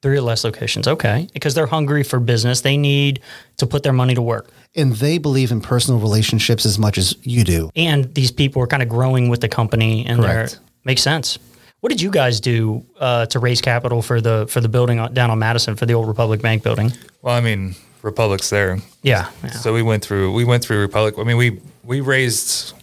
Three 0.04 0.18
or 0.18 0.22
less 0.22 0.44
locations, 0.44 0.88
okay, 0.88 1.28
because 1.34 1.56
they're 1.56 1.72
hungry 1.78 2.04
for 2.04 2.20
business. 2.20 2.62
They 2.62 2.78
need 2.78 3.20
to 3.58 3.66
put 3.66 3.82
their 3.82 3.94
money 3.94 4.14
to 4.14 4.22
work, 4.22 4.46
And 4.78 4.94
they 4.94 5.18
believe 5.18 5.52
in 5.52 5.60
personal 5.60 5.99
relationships 5.99 6.66
as 6.66 6.78
much 6.78 6.98
as 6.98 7.16
you 7.24 7.44
do. 7.44 7.72
and 7.76 8.14
these 8.14 8.32
people 8.32 8.62
are 8.62 8.68
kind 8.68 8.84
of 8.84 8.88
growing 8.88 9.28
with 9.28 9.41
the 9.41 9.49
company, 9.49 10.06
and 10.06 10.24
they're 10.24 10.48
makes 10.86 11.02
sense. 11.02 11.40
What 11.82 11.90
did 11.90 12.02
you 12.02 12.10
guys 12.10 12.40
do 12.40 12.86
uh, 12.99 13.26
to 13.28 13.40
raise 13.40 13.62
capital 13.62 14.02
for 14.02 14.22
the 14.22 14.48
for 14.49 14.62
the 14.62 14.70
building 14.70 14.98
down 15.14 15.30
on 15.30 15.40
Madison 15.40 15.76
for 15.76 15.86
the 15.86 15.94
old 15.94 16.08
Republic 16.08 16.41
Bank 16.41 16.64
building? 16.64 16.91
Well, 17.22 17.36
I 17.36 17.41
mean, 17.41 17.76
Republic's 18.02 18.49
there. 18.49 18.80
Yeah, 19.04 19.30
yeah. 19.44 19.49
So 19.52 19.74
we 19.74 19.82
went 19.84 20.04
through 20.04 20.34
we 20.34 20.45
went 20.45 20.64
through 20.64 20.80
Republic. 20.80 21.16
I 21.18 21.24
mean, 21.24 21.38
we 21.38 21.60
we 21.84 22.02
raised 22.02 22.74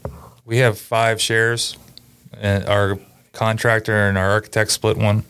we 0.45 0.59
have 0.59 0.79
five 0.79 1.21
shares, 1.21 1.77
and 2.39 2.65
our 2.67 2.99
contractor 3.33 4.09
and 4.09 4.19
our 4.19 4.31
architect 4.31 4.71
split 4.71 4.97
one. 4.97 5.25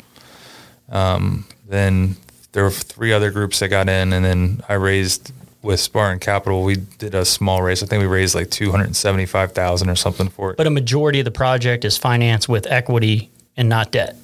Um, 0.91 1.47
then 1.66 2.16
there 2.53 2.65
were 2.65 2.70
three 2.70 3.12
other 3.12 3.31
groups 3.31 3.61
that 3.61 3.69
got 3.69 3.89
in, 3.89 4.12
and 4.12 4.24
then 4.24 4.62
I 4.69 4.74
raised 4.74 5.32
with 5.65 5.81
Spartan 5.81 6.19
Capital. 6.20 6.62
We 6.62 6.77
did 6.77 7.15
a 7.15 7.24
small 7.24 7.62
raise. 7.62 7.82
I 7.82 7.86
think 7.86 8.01
we 8.01 8.07
raised 8.07 8.35
like 8.35 8.51
two 8.51 8.70
hundred 8.70 8.95
seventy 8.95 9.27
five 9.27 9.53
thousand 9.53 9.89
or 9.91 9.97
something 9.97 10.28
for 10.28 10.51
it. 10.53 10.57
but 10.57 10.66
a 10.66 10.70
majority 10.70 11.19
of 11.20 11.24
the 11.24 11.31
project 11.31 11.85
is 11.85 11.97
financed 11.97 12.49
with 12.49 12.66
equity 12.66 13.31
and 13.57 13.69
not 13.69 13.91
debt. 13.91 14.16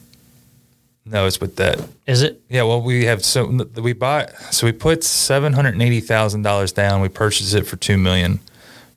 no, 1.07 1.27
it's 1.27 1.41
with 1.41 1.57
debt. 1.57 1.81
Is 2.07 2.23
it? 2.23 2.41
Yeah, 2.49 2.63
well, 2.65 2.83
we 2.83 3.05
have 3.07 3.25
so 3.25 3.47
we 3.77 3.93
bought 3.95 4.31
so 4.53 4.67
we 4.67 4.73
put 4.73 5.03
seven 5.03 5.53
hundred 5.53 5.81
eighty 5.81 6.01
thousand 6.01 6.43
dollars 6.43 6.73
down. 6.73 7.01
We 7.01 7.09
purchased 7.09 7.55
it 7.55 7.67
for 7.67 7.77
two 7.77 7.97
million, 7.99 8.39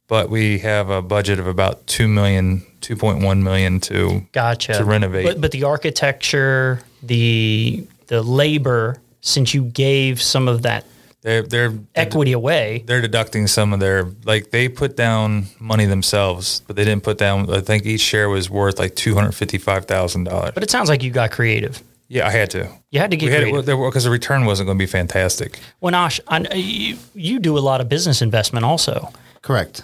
but 0.08 0.30
we 0.30 0.60
have 0.60 0.90
a 0.90 1.02
budget 1.02 1.40
of 1.40 1.48
about 1.48 1.88
two 1.88 2.08
million, 2.08 2.64
two 2.82 2.96
point 2.96 3.24
one 3.24 3.42
million 3.44 3.80
to 3.82 4.26
Gotcha. 4.34 4.74
to 4.74 4.84
renovate. 4.84 5.26
But, 5.26 5.42
but 5.42 5.52
the 5.52 5.64
architecture, 5.64 6.82
the 7.02 7.88
the 8.08 8.22
labor, 8.22 9.00
since 9.22 9.54
you 9.54 9.64
gave 9.64 10.22
some 10.22 10.48
of 10.48 10.64
that 10.64 10.86
they're 11.24 11.42
they're 11.44 11.74
equity 11.96 12.34
away, 12.34 12.84
they're 12.86 13.02
deducting 13.02 13.48
some 13.48 13.74
of 13.74 13.80
their 13.80 14.06
like 14.26 14.52
they 14.52 14.70
put 14.70 14.96
down 14.96 15.46
money 15.60 15.86
themselves, 15.86 16.62
but 16.68 16.76
they 16.76 16.84
didn't 16.84 17.04
put 17.04 17.18
down. 17.18 17.52
I 17.52 17.62
think 17.62 17.86
each 17.86 18.02
share 18.02 18.30
was 18.30 18.50
worth 18.50 18.78
like 18.78 18.96
two 18.96 19.16
hundred 19.16 19.32
fifty 19.34 19.58
five 19.58 19.86
thousand 19.86 20.26
dollars. 20.26 20.52
but 20.54 20.64
it 20.64 20.70
sounds 20.70 20.90
like 20.90 21.02
you 21.02 21.12
got 21.12 21.32
creative. 21.32 21.82
Yeah, 22.10 22.28
I 22.28 22.32
had 22.32 22.50
to. 22.52 22.70
You 22.92 23.00
had 23.00 23.10
to 23.12 23.18
get 23.18 23.26
We 23.28 23.32
had 23.32 23.42
creative. 23.44 23.68
it 23.70 23.78
because 23.86 24.04
the 24.04 24.10
return 24.12 24.46
wasn't 24.46 24.68
going 24.68 24.78
to 24.78 24.82
be 24.84 24.86
fantastic. 24.92 25.60
Well, 25.82 25.92
Nash, 25.92 26.20
I, 26.28 26.42
you, 26.54 26.98
you 27.16 27.40
do 27.40 27.58
a 27.58 27.62
lot 27.62 27.82
of 27.82 27.90
business 27.90 28.22
investment 28.22 28.66
also. 28.66 29.12
Correct. 29.42 29.82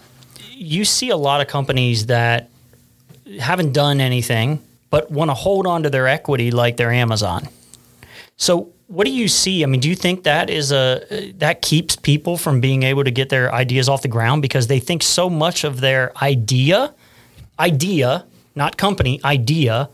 You 0.51 0.85
see 0.85 1.09
a 1.09 1.17
lot 1.17 1.41
of 1.41 1.47
companies 1.47 2.05
that 2.07 2.49
haven't 3.39 3.71
done 3.73 3.99
anything 4.01 4.61
but 4.91 5.09
want 5.09 5.29
to 5.29 5.33
hold 5.33 5.65
on 5.65 5.83
to 5.83 5.89
their 5.89 6.07
equity 6.07 6.51
like 6.51 6.77
they're 6.77 6.91
Amazon. 6.91 7.47
So, 8.37 8.69
what 8.89 9.05
do 9.05 9.11
you 9.11 9.27
see? 9.27 9.63
I 9.63 9.67
mean, 9.67 9.79
do 9.79 9.89
you 9.89 9.95
think 9.95 10.23
that 10.23 10.49
is 10.49 10.71
a 10.71 11.31
that 11.37 11.61
keeps 11.61 11.95
people 11.95 12.37
from 12.37 12.59
being 12.59 12.83
able 12.83 13.03
to 13.03 13.11
get 13.11 13.29
their 13.29 13.53
ideas 13.53 13.87
off 13.87 14.01
the 14.01 14.07
ground 14.07 14.41
because 14.41 14.67
they 14.67 14.79
think 14.79 15.03
so 15.03 15.29
much 15.29 15.63
of 15.63 15.79
their 15.79 16.11
idea, 16.21 16.93
idea, 17.59 18.25
not 18.55 18.77
company, 18.77 19.21
idea, 19.23 19.89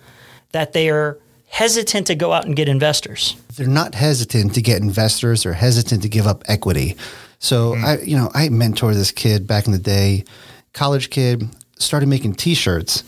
that 0.51 0.73
they 0.73 0.89
are 0.89 1.19
hesitant 1.47 2.07
to 2.07 2.15
go 2.15 2.33
out 2.33 2.45
and 2.45 2.55
get 2.55 2.67
investors? 2.67 3.35
they're 3.55 3.67
not 3.67 3.95
hesitant 3.95 4.53
to 4.53 4.61
get 4.61 4.81
investors 4.81 5.45
or 5.45 5.53
hesitant 5.53 6.01
to 6.03 6.09
give 6.09 6.27
up 6.27 6.43
equity. 6.47 6.95
So 7.39 7.75
hmm. 7.75 7.85
I, 7.85 7.99
you 7.99 8.17
know, 8.17 8.29
I 8.33 8.49
mentor 8.49 8.93
this 8.93 9.11
kid 9.11 9.47
back 9.47 9.65
in 9.65 9.71
the 9.71 9.79
day, 9.79 10.25
college 10.73 11.09
kid, 11.09 11.47
started 11.77 12.07
making 12.07 12.35
T-shirts, 12.35 13.03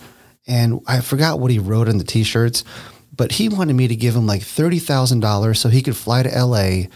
and 0.47 0.81
I 0.87 1.01
forgot 1.01 1.39
what 1.39 1.51
he 1.51 1.59
wrote 1.59 1.89
on 1.89 1.97
the 1.97 2.03
T-shirts, 2.03 2.63
but 3.17 3.33
he 3.33 3.49
wanted 3.49 3.75
me 3.75 3.87
to 3.87 3.95
give 3.95 4.15
him 4.15 4.25
like 4.25 4.43
thirty 4.43 4.79
thousand 4.79 5.19
dollars 5.19 5.59
so 5.59 5.69
he 5.69 5.81
could 5.81 5.97
fly 5.97 6.23
to 6.23 6.33
L.A., 6.33 6.89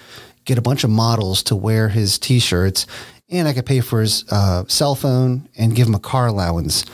get 0.46 0.58
a 0.58 0.62
bunch 0.62 0.84
of 0.84 0.90
models 0.90 1.44
to 1.44 1.56
wear 1.56 1.90
his 1.90 2.18
T-shirts, 2.18 2.88
and 3.30 3.48
I 3.48 3.54
could 3.54 3.66
pay 3.66 3.82
for 3.82 4.02
his 4.02 4.24
uh, 4.32 4.64
cell 4.68 4.96
phone 4.96 5.50
and 5.58 5.76
give 5.76 5.88
him 5.88 5.96
a 5.96 6.00
car 6.00 6.28
allowance. 6.28 6.86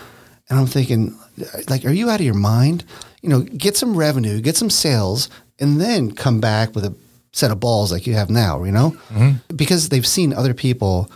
And 0.50 0.58
I'm 0.58 0.66
thinking, 0.68 1.18
like, 1.70 1.86
are 1.86 1.92
you 1.92 2.10
out 2.10 2.20
of 2.20 2.26
your 2.26 2.34
mind? 2.34 2.86
You 3.22 3.30
know, 3.30 3.42
get 3.42 3.76
some 3.76 3.96
revenue, 3.98 4.40
get 4.42 4.56
some 4.56 4.70
sales, 4.70 5.30
and 5.60 5.80
then 5.82 6.12
come 6.12 6.40
back 6.40 6.74
with 6.74 6.86
a 6.86 6.96
set 7.34 7.52
of 7.52 7.60
balls 7.60 7.92
like 7.92 8.08
you 8.08 8.14
have 8.14 8.30
now, 8.30 8.64
you 8.64 8.72
know? 8.72 8.96
Because 9.56 9.90
they've 9.90 10.08
seen 10.08 10.34
other 10.34 10.54
people 10.54 11.12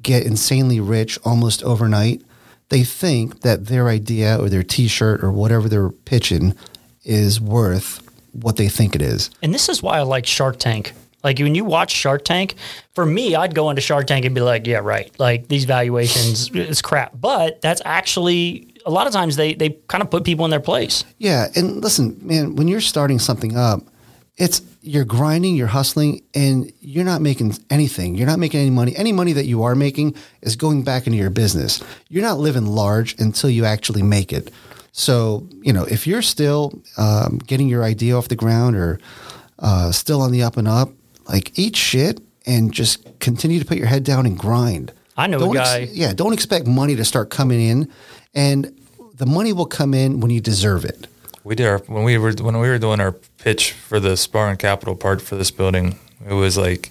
get 0.00 0.24
insanely 0.24 0.78
rich 0.80 1.18
almost 1.24 1.62
overnight. 1.64 2.22
They 2.68 2.84
think 2.84 3.40
that 3.40 3.66
their 3.66 3.88
idea 3.88 4.38
or 4.40 4.48
their 4.48 4.62
t 4.62 4.86
shirt 4.88 5.24
or 5.24 5.32
whatever 5.32 5.68
they're 5.68 5.90
pitching 5.90 6.54
is 7.04 7.40
worth 7.40 8.02
what 8.32 8.56
they 8.56 8.68
think 8.68 8.94
it 8.94 9.02
is. 9.02 9.30
And 9.42 9.54
this 9.54 9.68
is 9.68 9.82
why 9.82 9.98
I 9.98 10.02
like 10.02 10.26
Shark 10.26 10.58
Tank. 10.58 10.92
Like 11.24 11.38
when 11.38 11.54
you 11.54 11.64
watch 11.64 11.90
Shark 11.90 12.24
Tank, 12.24 12.54
for 12.94 13.04
me, 13.04 13.34
I'd 13.34 13.54
go 13.54 13.70
into 13.70 13.82
Shark 13.82 14.06
Tank 14.06 14.24
and 14.24 14.34
be 14.34 14.40
like, 14.40 14.66
yeah, 14.66 14.78
right. 14.78 15.10
Like 15.18 15.48
these 15.48 15.64
valuations 15.64 16.50
is 16.50 16.80
crap. 16.80 17.12
But 17.20 17.60
that's 17.60 17.82
actually 17.84 18.74
a 18.86 18.90
lot 18.90 19.06
of 19.06 19.12
times 19.12 19.36
they 19.36 19.54
they 19.54 19.70
kind 19.88 20.02
of 20.02 20.10
put 20.10 20.24
people 20.24 20.44
in 20.44 20.50
their 20.50 20.60
place. 20.60 21.04
Yeah, 21.18 21.48
and 21.56 21.82
listen, 21.82 22.18
man, 22.22 22.56
when 22.56 22.68
you're 22.68 22.80
starting 22.80 23.18
something 23.18 23.56
up, 23.56 23.82
it's 24.36 24.62
you're 24.80 25.04
grinding, 25.04 25.56
you're 25.56 25.66
hustling, 25.66 26.22
and 26.34 26.72
you're 26.80 27.04
not 27.04 27.20
making 27.20 27.54
anything. 27.68 28.14
You're 28.14 28.28
not 28.28 28.38
making 28.38 28.60
any 28.60 28.70
money. 28.70 28.96
Any 28.96 29.12
money 29.12 29.32
that 29.32 29.46
you 29.46 29.64
are 29.64 29.74
making 29.74 30.14
is 30.40 30.56
going 30.56 30.84
back 30.84 31.06
into 31.06 31.18
your 31.18 31.30
business. 31.30 31.82
You're 32.08 32.22
not 32.22 32.38
living 32.38 32.66
large 32.66 33.18
until 33.20 33.50
you 33.50 33.64
actually 33.64 34.02
make 34.02 34.32
it. 34.32 34.50
So, 34.92 35.46
you 35.62 35.72
know, 35.72 35.84
if 35.84 36.06
you're 36.06 36.22
still 36.22 36.80
um, 36.96 37.38
getting 37.46 37.68
your 37.68 37.84
idea 37.84 38.16
off 38.16 38.28
the 38.28 38.36
ground 38.36 38.76
or 38.76 38.98
uh, 39.58 39.92
still 39.92 40.20
on 40.22 40.32
the 40.32 40.42
up 40.42 40.56
and 40.56 40.66
up, 40.68 40.90
like 41.28 41.58
eat 41.58 41.76
shit 41.76 42.20
and 42.46 42.72
just 42.72 43.06
continue 43.20 43.58
to 43.58 43.64
put 43.64 43.76
your 43.78 43.86
head 43.86 44.02
down 44.04 44.26
and 44.26 44.38
grind. 44.38 44.92
I 45.16 45.26
know 45.26 45.36
a 45.36 45.40
Don't 45.40 45.56
ex- 45.56 45.68
guy- 45.70 45.88
yeah, 45.92 46.12
don't 46.14 46.32
expect 46.32 46.66
money 46.66 46.96
to 46.96 47.04
start 47.04 47.30
coming 47.30 47.60
in, 47.60 47.88
and 48.34 48.72
the 49.14 49.26
money 49.26 49.52
will 49.52 49.66
come 49.66 49.92
in 49.94 50.20
when 50.20 50.30
you 50.30 50.40
deserve 50.40 50.84
it. 50.84 51.06
We 51.44 51.54
did 51.54 51.66
our 51.66 51.78
when 51.80 52.04
we 52.04 52.18
were 52.18 52.32
when 52.32 52.58
we 52.60 52.68
were 52.68 52.78
doing 52.78 53.00
our 53.00 53.12
pitch 53.12 53.72
for 53.72 53.98
the 54.00 54.16
Spartan 54.16 54.56
Capital 54.58 54.94
part 54.94 55.20
for 55.20 55.34
this 55.36 55.50
building. 55.50 55.98
It 56.28 56.34
was 56.34 56.56
like 56.56 56.90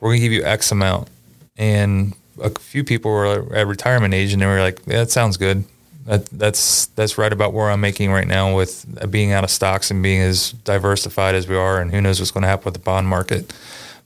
we're 0.00 0.10
gonna 0.10 0.20
give 0.20 0.32
you 0.32 0.44
X 0.44 0.72
amount, 0.72 1.08
and 1.56 2.14
a 2.42 2.50
few 2.50 2.84
people 2.84 3.10
were 3.10 3.54
at 3.54 3.66
retirement 3.66 4.14
age, 4.14 4.32
and 4.32 4.40
they 4.40 4.46
were 4.46 4.60
like, 4.60 4.80
yeah, 4.86 4.98
"That 4.98 5.10
sounds 5.10 5.36
good. 5.36 5.64
That, 6.08 6.26
that's 6.26 6.86
that's 6.86 7.18
right 7.18 7.32
about 7.32 7.52
where 7.52 7.70
I'm 7.70 7.80
making 7.80 8.10
right 8.10 8.26
now 8.26 8.56
with 8.56 8.86
being 9.10 9.32
out 9.32 9.44
of 9.44 9.50
stocks 9.50 9.90
and 9.90 10.02
being 10.02 10.22
as 10.22 10.52
diversified 10.52 11.34
as 11.34 11.46
we 11.46 11.56
are, 11.56 11.80
and 11.80 11.90
who 11.90 12.00
knows 12.00 12.18
what's 12.18 12.30
going 12.30 12.42
to 12.42 12.48
happen 12.48 12.64
with 12.64 12.74
the 12.74 12.80
bond 12.80 13.06
market." 13.06 13.52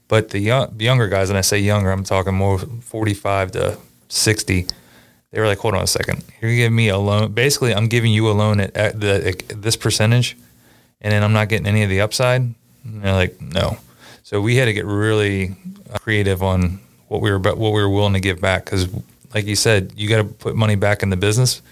But 0.09 0.29
the, 0.29 0.39
young, 0.39 0.77
the 0.77 0.83
younger 0.83 1.07
guys, 1.07 1.29
and 1.29 1.37
I 1.37 1.41
say 1.41 1.59
younger, 1.59 1.89
I'm 1.89 2.03
talking 2.03 2.35
more 2.35 2.59
45 2.59 3.53
to 3.53 3.77
60 4.09 4.67
they 5.33 5.39
were 5.39 5.47
like, 5.47 5.57
hold 5.57 5.73
on 5.73 5.81
a 5.81 5.87
second. 5.87 6.23
You're 6.41 6.55
giving 6.55 6.75
me 6.75 6.89
a 6.89 6.97
loan. 6.97 7.33
Basically, 7.33 7.73
I'm 7.73 7.87
giving 7.87 8.13
you 8.13 8.29
a 8.29 8.33
loan 8.33 8.59
at, 8.59 8.77
at, 8.77 8.99
the, 8.99 9.29
at 9.49 9.61
this 9.63 9.75
percentage, 9.75 10.37
and 11.01 11.11
then 11.11 11.23
I'm 11.23 11.33
not 11.33 11.49
getting 11.49 11.65
any 11.65 11.81
of 11.81 11.89
the 11.89 12.01
upside. 12.01 12.41
And 12.41 13.01
they're 13.01 13.13
like, 13.13 13.41
no. 13.41 13.79
So 14.21 14.39
we 14.41 14.57
had 14.57 14.65
to 14.65 14.73
get 14.73 14.85
really 14.85 15.55
uh, 15.91 15.97
creative 15.97 16.43
on 16.43 16.79
what 17.07 17.21
we 17.21 17.31
were 17.31 17.39
what 17.39 17.57
we 17.57 17.81
were 17.81 17.89
willing 17.89 18.13
to 18.13 18.19
give 18.19 18.41
back 18.41 18.65
because, 18.65 18.87
like 19.33 19.47
you 19.47 19.55
said, 19.55 19.91
you 19.95 20.07
got 20.07 20.17
to 20.17 20.23
put 20.23 20.55
money 20.55 20.75
back 20.75 21.01
in 21.01 21.09
the 21.09 21.17
business, 21.17 21.63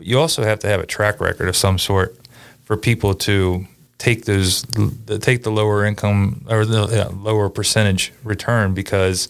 but 0.00 0.06
you 0.06 0.18
also 0.18 0.42
have 0.42 0.58
to 0.60 0.66
have 0.66 0.80
a 0.80 0.86
track 0.86 1.20
record 1.20 1.46
of 1.46 1.54
some 1.54 1.76
sort 1.76 2.16
for 2.64 2.74
people 2.74 3.12
to 3.12 3.66
take 3.98 4.24
those 4.24 4.62
take 5.20 5.42
the 5.42 5.50
lower 5.50 5.84
income 5.84 6.46
or 6.48 6.64
the 6.64 6.88
yeah, 6.90 7.08
lower 7.12 7.50
percentage 7.50 8.10
return 8.24 8.72
because 8.72 9.28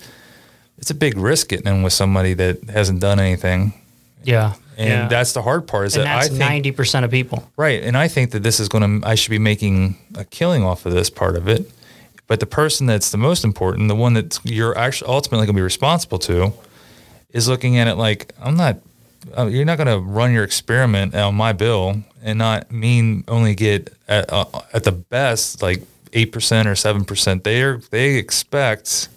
it's 0.79 0.89
a 0.89 0.95
big 0.95 1.19
risk 1.19 1.49
getting 1.49 1.67
in 1.67 1.83
with 1.83 1.93
somebody 1.93 2.35
that 2.35 2.63
hasn't 2.71 3.01
done 3.01 3.19
anything. 3.19 3.75
Yeah. 4.23 4.55
And 4.77 4.89
yeah. 4.89 5.09
that's 5.09 5.33
the 5.33 5.43
hard 5.43 5.67
part 5.67 5.89
is 5.89 5.97
and 5.97 6.05
that 6.05 6.19
I 6.19 6.29
think 6.29 6.39
ninety 6.39 6.71
percent 6.71 7.05
of 7.05 7.11
people. 7.11 7.51
right, 7.57 7.83
and 7.83 7.97
I 7.97 8.07
think 8.07 8.31
that 8.31 8.45
this 8.45 8.61
is 8.61 8.69
going 8.69 9.01
to 9.01 9.09
I 9.09 9.17
should 9.17 9.31
be 9.31 9.41
making 9.41 9.99
a 10.15 10.25
killing 10.25 10.63
off 10.63 10.87
of 10.87 10.93
this 10.93 11.11
part 11.11 11.35
of 11.35 11.49
it. 11.49 11.69
But 12.29 12.39
the 12.39 12.47
person 12.47 12.87
that's 12.87 13.11
the 13.11 13.19
most 13.19 13.43
important, 13.43 13.89
the 13.89 13.97
one 13.97 14.13
that 14.13 14.39
you're 14.45 14.79
actually 14.79 15.11
ultimately 15.11 15.47
going 15.47 15.57
to 15.57 15.59
be 15.59 15.65
responsible 15.65 16.21
to, 16.21 16.53
is 17.31 17.49
looking 17.49 17.77
at 17.77 17.89
it 17.89 17.97
like 17.97 18.33
I'm 18.41 18.57
not. 18.57 18.77
Uh, 19.37 19.47
you're 19.47 19.65
not 19.65 19.77
going 19.77 19.87
to 19.87 19.99
run 19.99 20.33
your 20.33 20.45
experiment 20.45 21.15
on 21.15 21.35
my 21.35 21.53
bill 21.53 22.03
and 22.23 22.39
not 22.39 22.71
mean 22.71 23.25
only 23.29 23.55
get 23.55 23.93
at, 24.09 24.33
uh, 24.33 24.45
at 24.73 24.85
the 24.85 24.93
best 24.93 25.63
like 25.63 25.83
eight 26.13 26.33
percent 26.33 26.69
or 26.69 26.75
seven 26.75 27.05
percent. 27.05 27.45
They 27.45 27.63
are 27.63 27.79
they 27.91 28.17
expect 28.17 29.09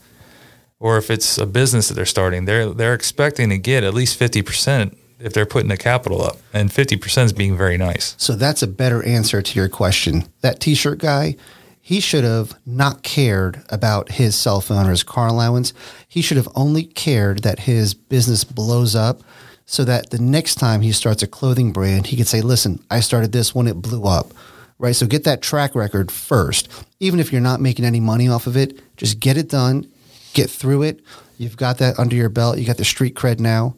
or 0.84 0.98
if 0.98 1.10
it's 1.10 1.38
a 1.38 1.46
business 1.46 1.88
that 1.88 1.94
they're 1.94 2.06
starting, 2.06 2.44
they're 2.44 2.70
they're 2.70 2.94
expecting 2.94 3.50
to 3.50 3.58
get 3.58 3.86
at 3.86 3.94
least 3.94 4.18
fifty 4.18 4.42
percent 4.42 4.98
if 5.18 5.32
they're 5.32 5.46
putting 5.46 5.70
the 5.70 5.78
capital 5.78 6.22
up, 6.22 6.38
and 6.52 6.72
fifty 6.72 6.98
percent 6.98 7.28
is 7.28 7.34
being 7.34 7.56
very 7.56 7.78
nice. 7.78 8.16
So 8.18 8.36
that's 8.36 8.62
a 8.62 8.68
better 8.68 9.02
answer 9.04 9.42
to 9.42 9.60
your 9.60 9.70
question. 9.70 10.26
That 10.42 10.60
T-shirt 10.60 11.00
guy, 11.00 11.38
he 11.80 12.02
should 12.02 12.26
have 12.26 12.56
not 12.66 13.02
cared 13.02 13.64
about 13.70 14.12
his 14.12 14.36
cell 14.36 14.60
phone 14.60 14.86
or 14.86 14.90
his 14.90 15.04
car 15.04 15.28
allowance. 15.28 15.72
He 16.06 16.22
should 16.22 16.36
have 16.38 16.50
only 16.54 16.84
cared 16.84 17.44
that 17.44 17.60
his 17.60 17.94
business 17.94 18.44
blows 18.44 18.94
up, 18.94 19.22
so 19.65 19.84
that 19.85 20.10
the 20.10 20.19
next 20.19 20.56
time 20.56 20.81
he 20.81 20.91
starts 20.91 21.23
a 21.23 21.27
clothing 21.27 21.72
brand, 21.72 22.07
he 22.07 22.15
can 22.15 22.26
say, 22.26 22.41
"Listen, 22.41 22.80
I 22.90 22.99
started 22.99 23.31
this 23.31 23.56
when 23.56 23.68
it 23.68 23.81
blew 23.81 24.03
up." 24.03 24.34
Right. 24.80 24.95
So 24.95 25.06
get 25.06 25.23
that 25.23 25.41
track 25.41 25.76
record 25.76 26.11
first. 26.11 26.68
Even 26.99 27.19
if 27.19 27.31
you're 27.31 27.40
not 27.41 27.61
making 27.61 27.85
any 27.85 27.99
money 27.99 28.27
off 28.27 28.48
of 28.48 28.57
it, 28.57 28.80
just 28.98 29.19
get 29.19 29.38
it 29.38 29.48
done, 29.48 29.88
get 30.34 30.49
through 30.49 30.81
it. 30.84 30.99
You've 31.38 31.57
got 31.57 31.77
that 31.77 31.98
under 31.98 32.15
your 32.15 32.30
belt. 32.30 32.57
You 32.57 32.65
got 32.65 32.77
the 32.77 32.84
street 32.84 33.15
cred 33.15 33.40
now, 33.40 33.76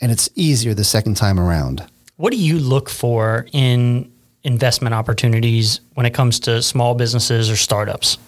and 0.00 0.12
it's 0.12 0.28
easier 0.34 0.74
the 0.74 0.84
second 0.84 1.16
time 1.16 1.40
around. 1.40 1.84
What 2.16 2.32
do 2.32 2.38
you 2.38 2.58
look 2.58 2.88
for 2.88 3.46
in 3.52 4.10
investment 4.44 4.94
opportunities 4.94 5.80
when 5.94 6.06
it 6.06 6.14
comes 6.14 6.38
to 6.40 6.62
small 6.62 6.94
businesses 6.94 7.50
or 7.50 7.56
startups? 7.56 8.18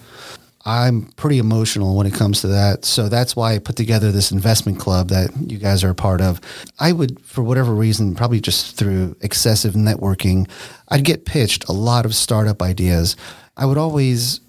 I'm 0.69 1.03
pretty 1.13 1.39
emotional 1.39 1.95
when 1.95 2.05
it 2.05 2.13
comes 2.13 2.41
to 2.41 2.47
that. 2.47 2.85
So 2.85 3.09
that's 3.09 3.35
why 3.35 3.55
I 3.55 3.59
put 3.59 3.75
together 3.75 4.11
this 4.11 4.31
investment 4.31 4.79
club 4.79 5.09
that 5.09 5.31
you 5.49 5.57
guys 5.57 5.83
are 5.83 5.89
a 5.89 5.95
part 5.95 6.21
of. 6.21 6.39
I 6.79 6.91
would, 6.91 7.19
for 7.21 7.41
whatever 7.41 7.73
reason, 7.73 8.13
probably 8.13 8.39
just 8.39 8.77
through 8.77 9.15
excessive 9.21 9.73
networking, 9.73 10.47
I'd 10.89 11.05
get 11.05 11.25
pitched 11.25 11.67
a 11.67 11.71
lot 11.71 12.05
of 12.05 12.13
startup 12.13 12.61
ideas. 12.61 13.15
I 13.57 13.65
would 13.65 13.79
always 13.79 14.41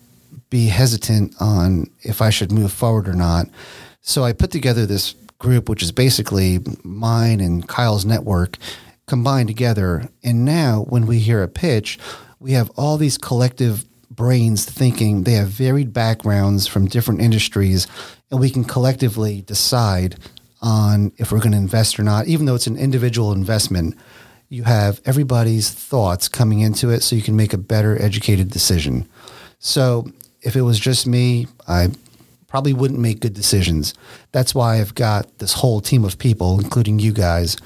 be 0.51 0.67
hesitant 0.67 1.35
on 1.41 1.91
if 2.03 2.21
I 2.21 2.29
should 2.29 2.53
move 2.53 2.73
forward 2.73 3.09
or 3.09 3.15
not. 3.15 3.47
So 4.03 4.23
I 4.23 4.35
put 4.35 4.51
together 4.51 4.85
this 4.85 5.15
group, 5.39 5.71
which 5.71 5.83
is 5.83 5.91
basically 5.91 6.61
mine 6.85 7.41
and 7.41 7.67
Kyle's 7.67 8.05
network 8.05 8.59
combined 9.07 9.49
together. 9.49 10.09
And 10.23 10.45
now 10.45 10.85
when 10.89 11.07
we 11.07 11.19
hear 11.19 11.43
a 11.43 11.49
pitch, 11.49 11.99
we 12.41 12.53
have 12.53 12.71
all 12.77 12.99
these 12.99 13.17
collective 13.17 13.85
brains 14.21 14.67
thinking 14.67 15.23
they 15.23 15.33
have 15.33 15.49
varied 15.49 15.95
backgrounds 15.95 16.67
from 16.67 16.85
different 16.87 17.23
industries, 17.23 17.87
and 18.31 18.39
we 18.39 18.51
can 18.51 18.65
collectively 18.65 19.41
decide 19.41 20.15
on 20.61 21.11
if 21.17 21.33
we're 21.33 21.39
going 21.39 21.53
to 21.53 21.57
invest 21.57 21.99
or 21.99 22.03
not, 22.03 22.27
even 22.27 22.45
though 22.45 22.55
it's 22.55 22.67
an 22.67 22.77
individual 22.77 23.33
investment. 23.33 23.97
You 24.51 24.65
have 24.65 25.01
everybody's 25.07 25.71
thoughts 25.71 26.29
coming 26.29 26.61
into 26.61 26.91
it 26.91 27.01
so 27.03 27.17
you 27.17 27.23
can 27.23 27.35
make 27.35 27.55
a 27.55 27.57
better 27.57 27.97
educated 28.03 28.51
decision. 28.51 29.09
So 29.59 30.13
if 30.43 30.55
it 30.55 30.63
was 30.63 30.79
just 30.79 31.07
me, 31.07 31.47
I 31.67 31.89
probably 32.47 32.75
wouldn't 32.75 33.01
make 33.01 33.21
good 33.21 33.33
decisions. 33.33 33.95
That's 34.33 34.55
why 34.55 34.81
I've 34.81 34.95
got 34.95 35.39
this 35.39 35.55
whole 35.55 35.81
team 35.81 36.05
of 36.05 36.19
people, 36.19 36.61
including 36.61 36.99
you 36.99 37.15
guys, 37.15 37.57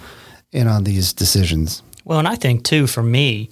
in 0.52 0.68
on 0.68 0.84
these 0.84 1.12
decisions. 1.12 1.82
Well, 2.04 2.20
and 2.20 2.28
I 2.28 2.36
think 2.36 2.62
too, 2.62 2.86
for 2.86 3.02
me, 3.02 3.50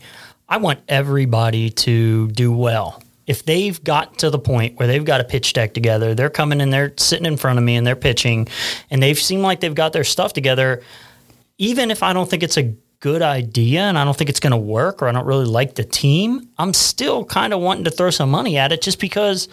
I 0.53 0.59
want 0.59 0.81
everybody 0.87 1.71
to 1.71 2.29
do 2.29 2.53
well. 2.53 3.03
If 3.27 3.47
they've 3.47 3.83
got 3.83 4.19
to 4.19 4.29
the 4.29 4.39
point 4.39 4.79
where 4.79 4.87
they've 4.87 5.03
got 5.03 5.23
a 5.23 5.25
pitch 5.25 5.55
deck 5.55 5.73
together, 5.73 6.15
they're 6.15 6.29
coming 6.29 6.61
and 6.61 6.71
they're 6.71 6.93
sitting 6.99 7.25
in 7.25 7.39
front 7.39 7.59
of 7.59 7.65
me 7.65 7.75
and 7.75 7.87
they're 7.87 7.97
pitching, 7.97 8.49
and 8.91 9.03
they've 9.03 9.19
seemed 9.19 9.43
like 9.43 9.61
they've 9.61 9.75
got 9.75 9.95
their 9.95 10.05
stuff 10.05 10.35
together, 10.35 10.83
even 11.57 11.91
if 11.91 12.03
I 12.03 12.13
don't 12.13 12.29
think 12.29 12.43
it's 12.43 12.59
a 12.59 12.75
good 13.01 13.23
idea 13.23 13.81
and 13.81 13.99
I 13.99 14.05
don't 14.05 14.15
think 14.15 14.29
it's 14.29 14.41
going 14.41 14.51
to 14.51 14.59
work 14.59 15.01
or 15.01 15.09
I 15.09 15.13
don't 15.13 15.25
really 15.25 15.47
like 15.47 15.75
the 15.75 15.85
team, 15.85 16.51
I'm 16.59 16.75
still 16.75 17.25
kind 17.25 17.55
of 17.55 17.61
wanting 17.61 17.85
to 17.85 17.91
throw 17.91 18.11
some 18.11 18.31
money 18.31 18.59
at 18.59 18.73
it 18.73 18.83
just 18.83 19.01
because 19.01 19.49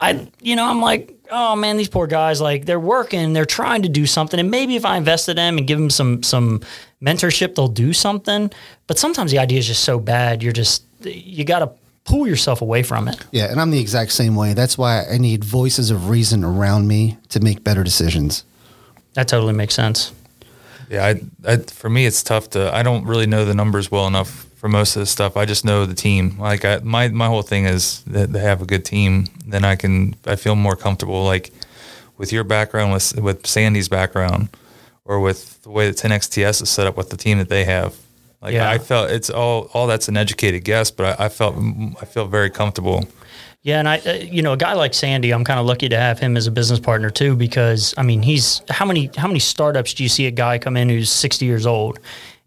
I, 0.00 0.26
you 0.40 0.56
know, 0.56 0.64
I'm 0.64 0.80
like, 0.80 1.14
oh 1.30 1.54
man, 1.54 1.76
these 1.76 1.88
poor 1.90 2.06
guys, 2.06 2.40
like 2.40 2.64
they're 2.64 2.80
working, 2.80 3.34
they're 3.34 3.44
trying 3.44 3.82
to 3.82 3.90
do 3.90 4.06
something, 4.06 4.40
and 4.40 4.50
maybe 4.50 4.74
if 4.74 4.86
I 4.86 4.96
invest 4.96 5.28
in 5.28 5.36
them 5.36 5.58
and 5.58 5.66
give 5.66 5.78
them 5.78 5.90
some 5.90 6.22
some 6.22 6.62
mentorship, 7.04 7.54
they'll 7.54 7.68
do 7.68 7.92
something. 7.92 8.50
But 8.86 8.98
sometimes 8.98 9.30
the 9.30 9.38
idea 9.38 9.58
is 9.58 9.66
just 9.66 9.84
so 9.84 9.98
bad, 9.98 10.42
you're 10.42 10.52
just 10.52 10.84
you 11.02 11.44
got 11.44 11.58
to 11.60 11.70
pull 12.04 12.26
yourself 12.26 12.62
away 12.62 12.82
from 12.82 13.08
it. 13.08 13.16
Yeah, 13.30 13.50
and 13.50 13.60
I'm 13.60 13.70
the 13.70 13.80
exact 13.80 14.12
same 14.12 14.36
way. 14.36 14.54
That's 14.54 14.78
why 14.78 15.04
I 15.10 15.18
need 15.18 15.44
voices 15.44 15.90
of 15.90 16.08
reason 16.08 16.44
around 16.44 16.86
me 16.88 17.18
to 17.30 17.40
make 17.40 17.64
better 17.64 17.82
decisions. 17.82 18.44
That 19.14 19.28
totally 19.28 19.52
makes 19.52 19.74
sense. 19.74 20.12
Yeah, 20.90 21.06
I, 21.06 21.22
I, 21.50 21.56
for 21.58 21.88
me, 21.88 22.06
it's 22.06 22.22
tough 22.22 22.50
to. 22.50 22.74
I 22.74 22.82
don't 22.82 23.04
really 23.04 23.26
know 23.26 23.44
the 23.44 23.54
numbers 23.54 23.90
well 23.90 24.06
enough 24.06 24.46
for 24.56 24.68
most 24.68 24.96
of 24.96 25.00
this 25.00 25.10
stuff. 25.10 25.36
I 25.36 25.44
just 25.44 25.64
know 25.64 25.86
the 25.86 25.94
team. 25.94 26.38
Like 26.38 26.64
I, 26.64 26.80
my 26.82 27.08
my 27.08 27.26
whole 27.26 27.42
thing 27.42 27.64
is 27.64 28.02
that 28.06 28.32
they 28.32 28.40
have 28.40 28.60
a 28.60 28.66
good 28.66 28.84
team. 28.84 29.26
Then 29.46 29.64
I 29.64 29.76
can 29.76 30.14
I 30.26 30.36
feel 30.36 30.56
more 30.56 30.76
comfortable. 30.76 31.24
Like 31.24 31.52
with 32.18 32.32
your 32.32 32.44
background, 32.44 32.92
with 32.92 33.18
with 33.18 33.46
Sandy's 33.46 33.88
background, 33.88 34.48
or 35.04 35.20
with 35.20 35.62
the 35.62 35.70
way 35.70 35.90
that 35.90 35.96
10XTS 35.96 36.62
is 36.62 36.70
set 36.70 36.86
up 36.86 36.96
with 36.96 37.10
the 37.10 37.16
team 37.16 37.38
that 37.38 37.48
they 37.48 37.64
have. 37.64 37.94
Like 38.40 38.54
Yeah. 38.54 38.70
I 38.70 38.78
felt 38.78 39.10
it's 39.10 39.30
all 39.30 39.70
all 39.72 39.86
that's 39.86 40.08
an 40.08 40.16
educated 40.16 40.64
guess, 40.64 40.90
but 40.90 41.18
I, 41.18 41.26
I 41.26 41.28
felt 41.28 41.56
I 42.00 42.04
feel 42.04 42.26
very 42.26 42.50
comfortable. 42.50 43.08
Yeah, 43.62 43.78
and 43.78 43.88
I, 43.88 43.96
uh, 44.00 44.12
you 44.12 44.42
know, 44.42 44.52
a 44.52 44.58
guy 44.58 44.74
like 44.74 44.92
Sandy, 44.92 45.32
I'm 45.32 45.42
kind 45.42 45.58
of 45.58 45.64
lucky 45.64 45.88
to 45.88 45.96
have 45.96 46.18
him 46.18 46.36
as 46.36 46.46
a 46.46 46.50
business 46.50 46.78
partner 46.78 47.08
too, 47.08 47.34
because 47.34 47.94
I 47.96 48.02
mean, 48.02 48.20
he's 48.20 48.60
how 48.68 48.84
many 48.84 49.10
how 49.16 49.26
many 49.26 49.40
startups 49.40 49.94
do 49.94 50.02
you 50.02 50.10
see 50.10 50.26
a 50.26 50.30
guy 50.30 50.58
come 50.58 50.76
in 50.76 50.90
who's 50.90 51.10
60 51.10 51.46
years 51.46 51.64
old 51.64 51.98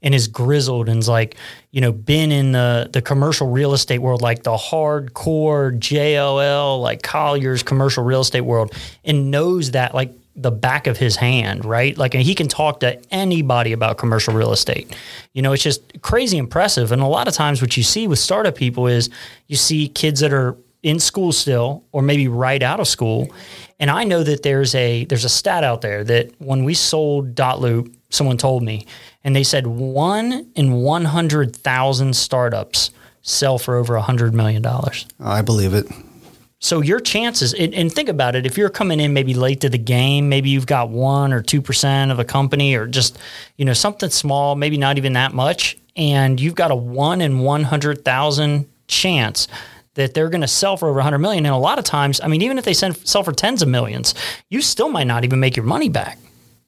and 0.03 0.13
is 0.13 0.27
grizzled 0.27 0.87
and's 0.89 1.09
like, 1.09 1.35
you 1.71 1.81
know, 1.81 1.91
been 1.91 2.31
in 2.31 2.51
the 2.51 2.87
the 2.93 3.01
commercial 3.01 3.49
real 3.49 3.73
estate 3.73 3.97
world, 3.97 4.21
like 4.21 4.43
the 4.43 4.55
hardcore 4.55 5.75
JLL, 5.79 6.79
like 6.79 7.01
Colliers 7.01 7.63
commercial 7.63 8.03
real 8.03 8.21
estate 8.21 8.41
world, 8.41 8.71
and 9.03 9.31
knows 9.31 9.71
that 9.71 9.95
like 9.95 10.13
the 10.37 10.51
back 10.51 10.85
of 10.85 10.97
his 10.97 11.15
hand, 11.15 11.65
right? 11.65 11.97
Like, 11.97 12.13
and 12.13 12.23
he 12.23 12.35
can 12.35 12.47
talk 12.47 12.79
to 12.81 13.01
anybody 13.11 13.73
about 13.73 13.97
commercial 13.97 14.35
real 14.35 14.53
estate. 14.53 14.95
You 15.33 15.41
know, 15.41 15.51
it's 15.51 15.63
just 15.63 16.01
crazy 16.03 16.37
impressive. 16.37 16.91
And 16.91 17.01
a 17.01 17.07
lot 17.07 17.27
of 17.27 17.33
times, 17.33 17.59
what 17.59 17.75
you 17.75 17.83
see 17.83 18.07
with 18.07 18.19
startup 18.19 18.55
people 18.55 18.85
is 18.87 19.09
you 19.47 19.55
see 19.57 19.89
kids 19.89 20.19
that 20.19 20.31
are 20.31 20.55
in 20.83 20.99
school 20.99 21.31
still 21.31 21.83
or 21.91 22.03
maybe 22.03 22.27
right 22.27 22.61
out 22.61 22.79
of 22.79 22.87
school 22.87 23.33
and 23.79 23.89
i 23.89 24.03
know 24.03 24.23
that 24.23 24.43
there's 24.43 24.75
a 24.75 25.05
there's 25.05 25.25
a 25.25 25.29
stat 25.29 25.63
out 25.63 25.81
there 25.81 26.03
that 26.03 26.31
when 26.39 26.63
we 26.63 26.73
sold 26.73 27.33
dotloop 27.33 27.91
someone 28.09 28.37
told 28.37 28.61
me 28.61 28.85
and 29.23 29.35
they 29.35 29.43
said 29.43 29.65
one 29.65 30.49
in 30.55 30.73
100000 30.73 32.15
startups 32.15 32.91
sell 33.23 33.57
for 33.57 33.75
over 33.75 33.97
a 33.97 34.01
$100 34.01 34.33
million 34.33 34.63
I 35.19 35.41
believe 35.41 35.73
it. 35.73 35.87
So 36.59 36.81
your 36.81 36.99
chances, 36.99 37.53
and, 37.53 37.73
and 37.73 37.91
think 37.91 38.09
about 38.09 38.35
it, 38.35 38.45
if 38.45 38.57
you're 38.57 38.69
coming 38.69 38.99
in 38.99 39.13
maybe 39.13 39.35
late 39.35 39.61
to 39.61 39.69
the 39.69 39.77
game, 39.77 40.27
maybe 40.27 40.49
you've 40.49 40.65
got 40.65 40.89
one 40.89 41.31
or 41.31 41.41
two 41.41 41.61
percent 41.61 42.11
of 42.11 42.19
a 42.19 42.25
company, 42.25 42.75
or 42.75 42.87
just 42.87 43.19
you 43.57 43.65
know 43.65 43.73
something 43.73 44.09
small, 44.09 44.55
maybe 44.55 44.77
not 44.77 44.97
even 44.97 45.13
that 45.13 45.33
much, 45.33 45.77
and 45.95 46.39
you've 46.39 46.55
got 46.55 46.71
a 46.71 46.75
one 46.75 47.21
in 47.21 47.39
one 47.39 47.63
hundred 47.63 48.03
thousand 48.03 48.67
chance 48.87 49.47
that 49.93 50.13
they're 50.13 50.29
going 50.29 50.41
to 50.41 50.47
sell 50.47 50.77
for 50.77 50.87
over 50.87 50.97
100 50.97 51.17
million 51.17 51.45
and 51.45 51.53
a 51.53 51.57
lot 51.57 51.77
of 51.77 51.83
times 51.83 52.21
i 52.21 52.27
mean 52.27 52.41
even 52.41 52.57
if 52.57 52.63
they 52.63 52.73
send, 52.73 52.95
sell 52.95 53.23
for 53.23 53.33
tens 53.33 53.61
of 53.61 53.67
millions 53.67 54.13
you 54.49 54.61
still 54.61 54.87
might 54.87 55.07
not 55.07 55.25
even 55.25 55.39
make 55.41 55.57
your 55.57 55.65
money 55.65 55.89
back. 55.89 56.17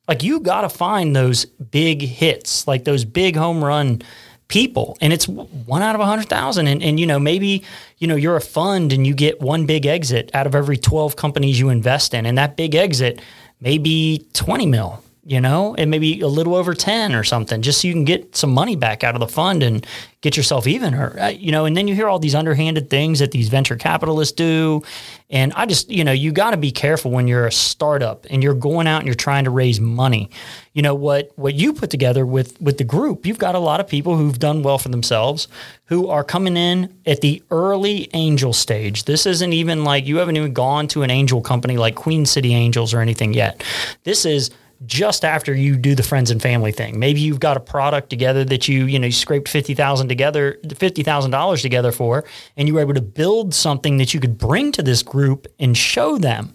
Like 0.07 0.23
you 0.23 0.39
got 0.39 0.61
to 0.61 0.69
find 0.69 1.15
those 1.15 1.45
big 1.45 2.01
hits 2.01 2.67
like 2.67 2.83
those 2.83 3.05
big 3.05 3.35
home 3.35 3.63
run 3.63 4.01
people 4.49 4.97
and 4.99 5.13
it's 5.13 5.27
one 5.27 5.81
out 5.81 5.95
of 5.95 6.01
a 6.01 6.05
hundred 6.05 6.27
thousand. 6.27 6.67
And, 6.67 6.83
and 6.83 6.99
you 6.99 7.05
know 7.07 7.19
maybe 7.19 7.63
you 7.97 8.07
know 8.07 8.15
you're 8.15 8.35
a 8.35 8.41
fund 8.41 8.91
and 8.91 9.07
you 9.07 9.13
get 9.13 9.39
one 9.39 9.65
big 9.65 9.85
exit 9.85 10.29
out 10.33 10.45
of 10.45 10.53
every 10.53 10.77
12 10.77 11.15
companies 11.15 11.59
you 11.59 11.69
invest 11.69 12.13
in 12.13 12.25
and 12.25 12.37
that 12.37 12.57
big 12.57 12.75
exit 12.75 13.21
may 13.61 13.77
be 13.77 14.25
20 14.33 14.65
mil 14.65 15.01
you 15.29 15.39
know, 15.39 15.75
and 15.75 15.91
maybe 15.91 16.21
a 16.21 16.27
little 16.27 16.55
over 16.55 16.73
10 16.73 17.13
or 17.13 17.23
something, 17.23 17.61
just 17.61 17.81
so 17.81 17.87
you 17.87 17.93
can 17.93 18.03
get 18.03 18.35
some 18.35 18.49
money 18.49 18.75
back 18.75 19.03
out 19.03 19.13
of 19.13 19.19
the 19.19 19.27
fund 19.27 19.61
and 19.61 19.85
get 20.21 20.35
yourself 20.35 20.65
even 20.65 20.95
or, 20.95 21.17
uh, 21.19 21.27
you 21.27 21.51
know, 21.51 21.65
and 21.65 21.77
then 21.77 21.87
you 21.87 21.93
hear 21.93 22.09
all 22.09 22.17
these 22.17 22.33
underhanded 22.33 22.89
things 22.89 23.19
that 23.19 23.29
these 23.29 23.47
venture 23.47 23.75
capitalists 23.75 24.33
do. 24.33 24.81
And 25.29 25.53
I 25.53 25.67
just, 25.67 25.91
you 25.91 26.03
know, 26.03 26.11
you 26.11 26.31
got 26.31 26.51
to 26.51 26.57
be 26.57 26.71
careful 26.71 27.11
when 27.11 27.27
you're 27.27 27.45
a 27.45 27.51
startup 27.51 28.25
and 28.31 28.41
you're 28.41 28.55
going 28.55 28.87
out 28.87 28.97
and 28.97 29.05
you're 29.05 29.13
trying 29.13 29.43
to 29.43 29.51
raise 29.51 29.79
money. 29.79 30.31
You 30.73 30.81
know, 30.81 30.95
what, 30.95 31.29
what 31.35 31.53
you 31.53 31.73
put 31.73 31.91
together 31.91 32.25
with, 32.25 32.59
with 32.59 32.79
the 32.79 32.83
group, 32.83 33.27
you've 33.27 33.37
got 33.37 33.53
a 33.53 33.59
lot 33.59 33.79
of 33.79 33.87
people 33.87 34.17
who've 34.17 34.39
done 34.39 34.63
well 34.63 34.79
for 34.79 34.89
themselves 34.89 35.47
who 35.85 36.07
are 36.07 36.23
coming 36.23 36.57
in 36.57 36.91
at 37.05 37.21
the 37.21 37.43
early 37.51 38.09
angel 38.13 38.51
stage. 38.51 39.03
This 39.03 39.27
isn't 39.27 39.53
even 39.53 39.83
like 39.83 40.07
you 40.07 40.17
haven't 40.17 40.37
even 40.37 40.53
gone 40.53 40.87
to 40.87 41.03
an 41.03 41.11
angel 41.11 41.39
company 41.39 41.77
like 41.77 41.93
Queen 41.93 42.25
City 42.25 42.55
Angels 42.55 42.95
or 42.95 42.99
anything 42.99 43.35
yet. 43.35 43.63
This 44.05 44.25
is, 44.25 44.49
just 44.85 45.25
after 45.25 45.53
you 45.53 45.75
do 45.75 45.93
the 45.93 46.03
friends 46.03 46.31
and 46.31 46.41
family 46.41 46.71
thing. 46.71 46.99
Maybe 46.99 47.19
you've 47.19 47.39
got 47.39 47.57
a 47.57 47.59
product 47.59 48.09
together 48.09 48.45
that 48.45 48.67
you, 48.67 48.85
you 48.85 48.97
know, 48.97 49.07
you 49.07 49.11
scraped 49.11 49.49
fifty 49.49 49.73
thousand 49.73 50.07
together, 50.07 50.57
fifty 50.75 51.03
thousand 51.03 51.31
dollars 51.31 51.61
together 51.61 51.91
for, 51.91 52.23
and 52.55 52.67
you 52.67 52.73
were 52.73 52.81
able 52.81 52.93
to 52.93 53.01
build 53.01 53.53
something 53.53 53.97
that 53.97 54.13
you 54.13 54.19
could 54.19 54.37
bring 54.37 54.71
to 54.73 54.81
this 54.81 55.03
group 55.03 55.47
and 55.59 55.77
show 55.77 56.17
them. 56.17 56.53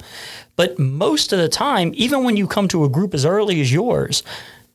But 0.57 0.79
most 0.79 1.33
of 1.33 1.39
the 1.39 1.49
time, 1.49 1.93
even 1.95 2.25
when 2.25 2.37
you 2.37 2.47
come 2.47 2.69
to 2.69 2.85
a 2.85 2.89
group 2.89 3.13
as 3.13 3.25
early 3.27 3.61
as 3.61 3.73
yours, 3.73 4.23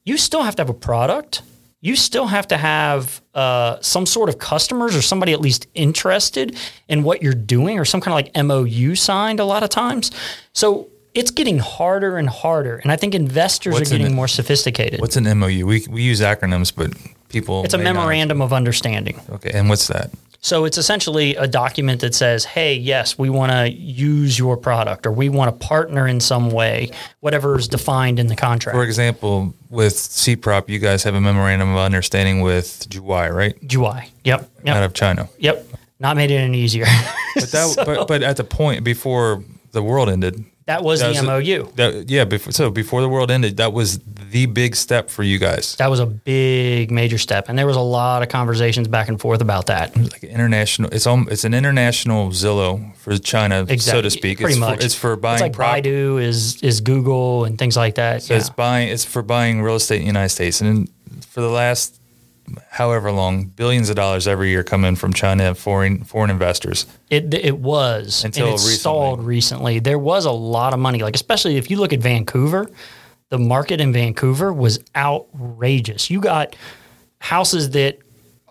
you 0.05 0.17
still 0.17 0.43
have 0.43 0.55
to 0.57 0.61
have 0.61 0.69
a 0.69 0.73
product. 0.73 1.41
You 1.81 1.95
still 1.95 2.27
have 2.27 2.47
to 2.49 2.57
have 2.57 3.21
uh, 3.33 3.77
some 3.79 4.05
sort 4.05 4.27
of 4.27 4.37
customers 4.37 4.97
or 4.97 5.01
somebody 5.01 5.31
at 5.31 5.39
least 5.39 5.65
interested 5.75 6.57
in 6.89 7.03
what 7.03 7.23
you're 7.23 7.33
doing 7.33 7.79
or 7.79 7.85
some 7.85 8.01
kind 8.01 8.11
of 8.11 8.35
like 8.35 8.45
MOU 8.45 8.95
signed 8.95 9.39
a 9.39 9.45
lot 9.45 9.63
of 9.63 9.69
times. 9.69 10.11
So 10.51 10.89
it's 11.19 11.31
getting 11.31 11.59
harder 11.59 12.17
and 12.17 12.29
harder, 12.29 12.77
and 12.77 12.93
I 12.93 12.95
think 12.95 13.13
investors 13.13 13.73
What's 13.73 13.91
are 13.91 13.95
getting 13.95 14.07
an- 14.07 14.15
more 14.15 14.29
sophisticated. 14.29 15.01
What's 15.01 15.17
an 15.17 15.25
MOU? 15.37 15.65
We 15.65 15.85
we 15.89 16.01
use 16.01 16.21
acronyms, 16.21 16.73
but 16.73 16.93
people. 17.27 17.65
It's 17.65 17.73
a 17.73 17.77
may 17.77 17.83
not- 17.83 17.95
memorandum 17.95 18.41
of 18.41 18.53
understanding. 18.53 19.19
Okay, 19.29 19.51
and 19.53 19.67
what's 19.67 19.87
that? 19.87 20.11
So 20.41 20.63
it's 20.63 20.77
essentially 20.77 21.35
a 21.35 21.45
document 21.47 21.99
that 21.99 22.15
says, 22.15 22.45
"Hey, 22.45 22.73
yes, 22.75 23.17
we 23.17 23.29
want 23.29 23.51
to 23.51 23.69
use 23.69 24.39
your 24.39 24.55
product, 24.55 25.05
or 25.05 25.11
we 25.11 25.27
want 25.27 25.59
to 25.59 25.67
partner 25.67 26.07
in 26.07 26.21
some 26.21 26.49
way, 26.51 26.91
whatever 27.19 27.59
is 27.59 27.67
defined 27.67 28.17
in 28.19 28.27
the 28.27 28.37
contract." 28.37 28.73
For 28.77 28.85
example, 28.85 29.53
with 29.69 29.95
CPROP, 29.95 30.69
you 30.69 30.79
guys 30.79 31.03
have 31.03 31.15
a 31.15 31.21
memorandum 31.21 31.73
of 31.73 31.77
understanding 31.79 32.39
with 32.39 32.87
Juwai, 32.89 33.29
right? 33.29 33.55
UI. 33.69 34.09
Yep. 34.23 34.49
Out 34.67 34.83
of 34.83 34.93
China. 34.93 35.27
Yep. 35.39 35.67
Not 35.99 36.15
made 36.15 36.31
it 36.31 36.37
any 36.37 36.59
easier. 36.59 36.85
But 37.35 37.51
that, 37.51 37.75
but, 37.85 38.07
but 38.07 38.23
at 38.23 38.37
the 38.37 38.45
point 38.45 38.85
before 38.85 39.43
the 39.73 39.83
world 39.83 40.07
ended, 40.07 40.45
that 40.69 40.83
was 40.83 40.99
That 40.99 41.15
the 41.15 41.27
was 41.27 41.47
a- 41.47 41.55
MOU. 41.63 41.71
that 41.77 42.09
yeah, 42.09 42.25
before 42.25 42.53
so 42.53 42.69
before 42.69 43.01
the 43.01 43.09
world 43.09 43.31
ended, 43.31 43.57
that 43.57 43.73
was 43.73 43.97
the 43.97 44.45
big 44.45 44.75
step 44.75 45.09
for 45.09 45.23
you 45.23 45.39
guys. 45.39 45.75
That 45.77 45.89
was 45.89 45.99
a 45.99 46.05
big 46.05 46.91
major 46.91 47.17
step, 47.17 47.49
and 47.49 47.57
there 47.57 47.65
was 47.65 47.75
a 47.75 47.81
lot 47.81 48.21
of 48.21 48.29
conversations 48.29 48.87
back 48.87 49.07
and 49.09 49.19
forth 49.19 49.41
about 49.41 49.65
that. 49.65 49.97
Like 49.97 50.23
international, 50.23 50.89
it's 50.91 51.07
all, 51.07 51.27
it's 51.27 51.43
an 51.43 51.55
international 51.55 52.29
Zillow 52.29 52.95
for 52.97 53.17
China, 53.17 53.65
so 53.79 53.99
to 54.01 54.11
speak. 54.11 54.37
Pretty 54.37 54.53
it's 54.53 54.59
much. 54.59 54.79
For, 54.79 54.85
it's 54.85 54.95
for 54.95 55.15
buying 55.15 55.35
It's 55.35 55.41
like 55.41 55.53
prop- 55.53 55.77
Baidu 55.77 56.21
is 56.21 56.61
is 56.61 56.81
Google 56.81 57.45
and 57.45 57.57
things 57.57 57.75
like 57.75 57.95
that. 57.95 58.21
So 58.21 58.35
yeah. 58.35 58.39
it's 58.39 58.51
buying. 58.51 58.89
It's 58.89 59.03
for 59.05 59.23
buying 59.23 59.63
real 59.63 59.75
estate 59.75 59.97
in 59.97 60.01
the 60.03 60.07
United 60.07 60.29
States, 60.29 60.61
and 60.61 60.87
for 61.25 61.41
the 61.41 61.49
last 61.49 61.98
however 62.69 63.11
long, 63.11 63.45
billions 63.45 63.89
of 63.89 63.95
dollars 63.95 64.27
every 64.27 64.49
year 64.49 64.63
come 64.63 64.85
in 64.85 64.95
from 64.95 65.13
China 65.13 65.55
foreign 65.55 66.03
foreign 66.03 66.29
investors. 66.29 66.85
It 67.09 67.33
it 67.33 67.59
was 67.59 68.23
Until 68.23 68.45
and 68.45 68.51
it 68.51 68.53
recently. 68.53 68.75
stalled 68.75 69.23
recently. 69.23 69.79
There 69.79 69.99
was 69.99 70.25
a 70.25 70.31
lot 70.31 70.73
of 70.73 70.79
money, 70.79 70.99
like 70.99 71.15
especially 71.15 71.57
if 71.57 71.69
you 71.69 71.77
look 71.77 71.93
at 71.93 71.99
Vancouver, 71.99 72.69
the 73.29 73.39
market 73.39 73.79
in 73.79 73.93
Vancouver 73.93 74.51
was 74.51 74.79
outrageous. 74.95 76.09
You 76.09 76.19
got 76.19 76.55
houses 77.19 77.71
that 77.71 77.99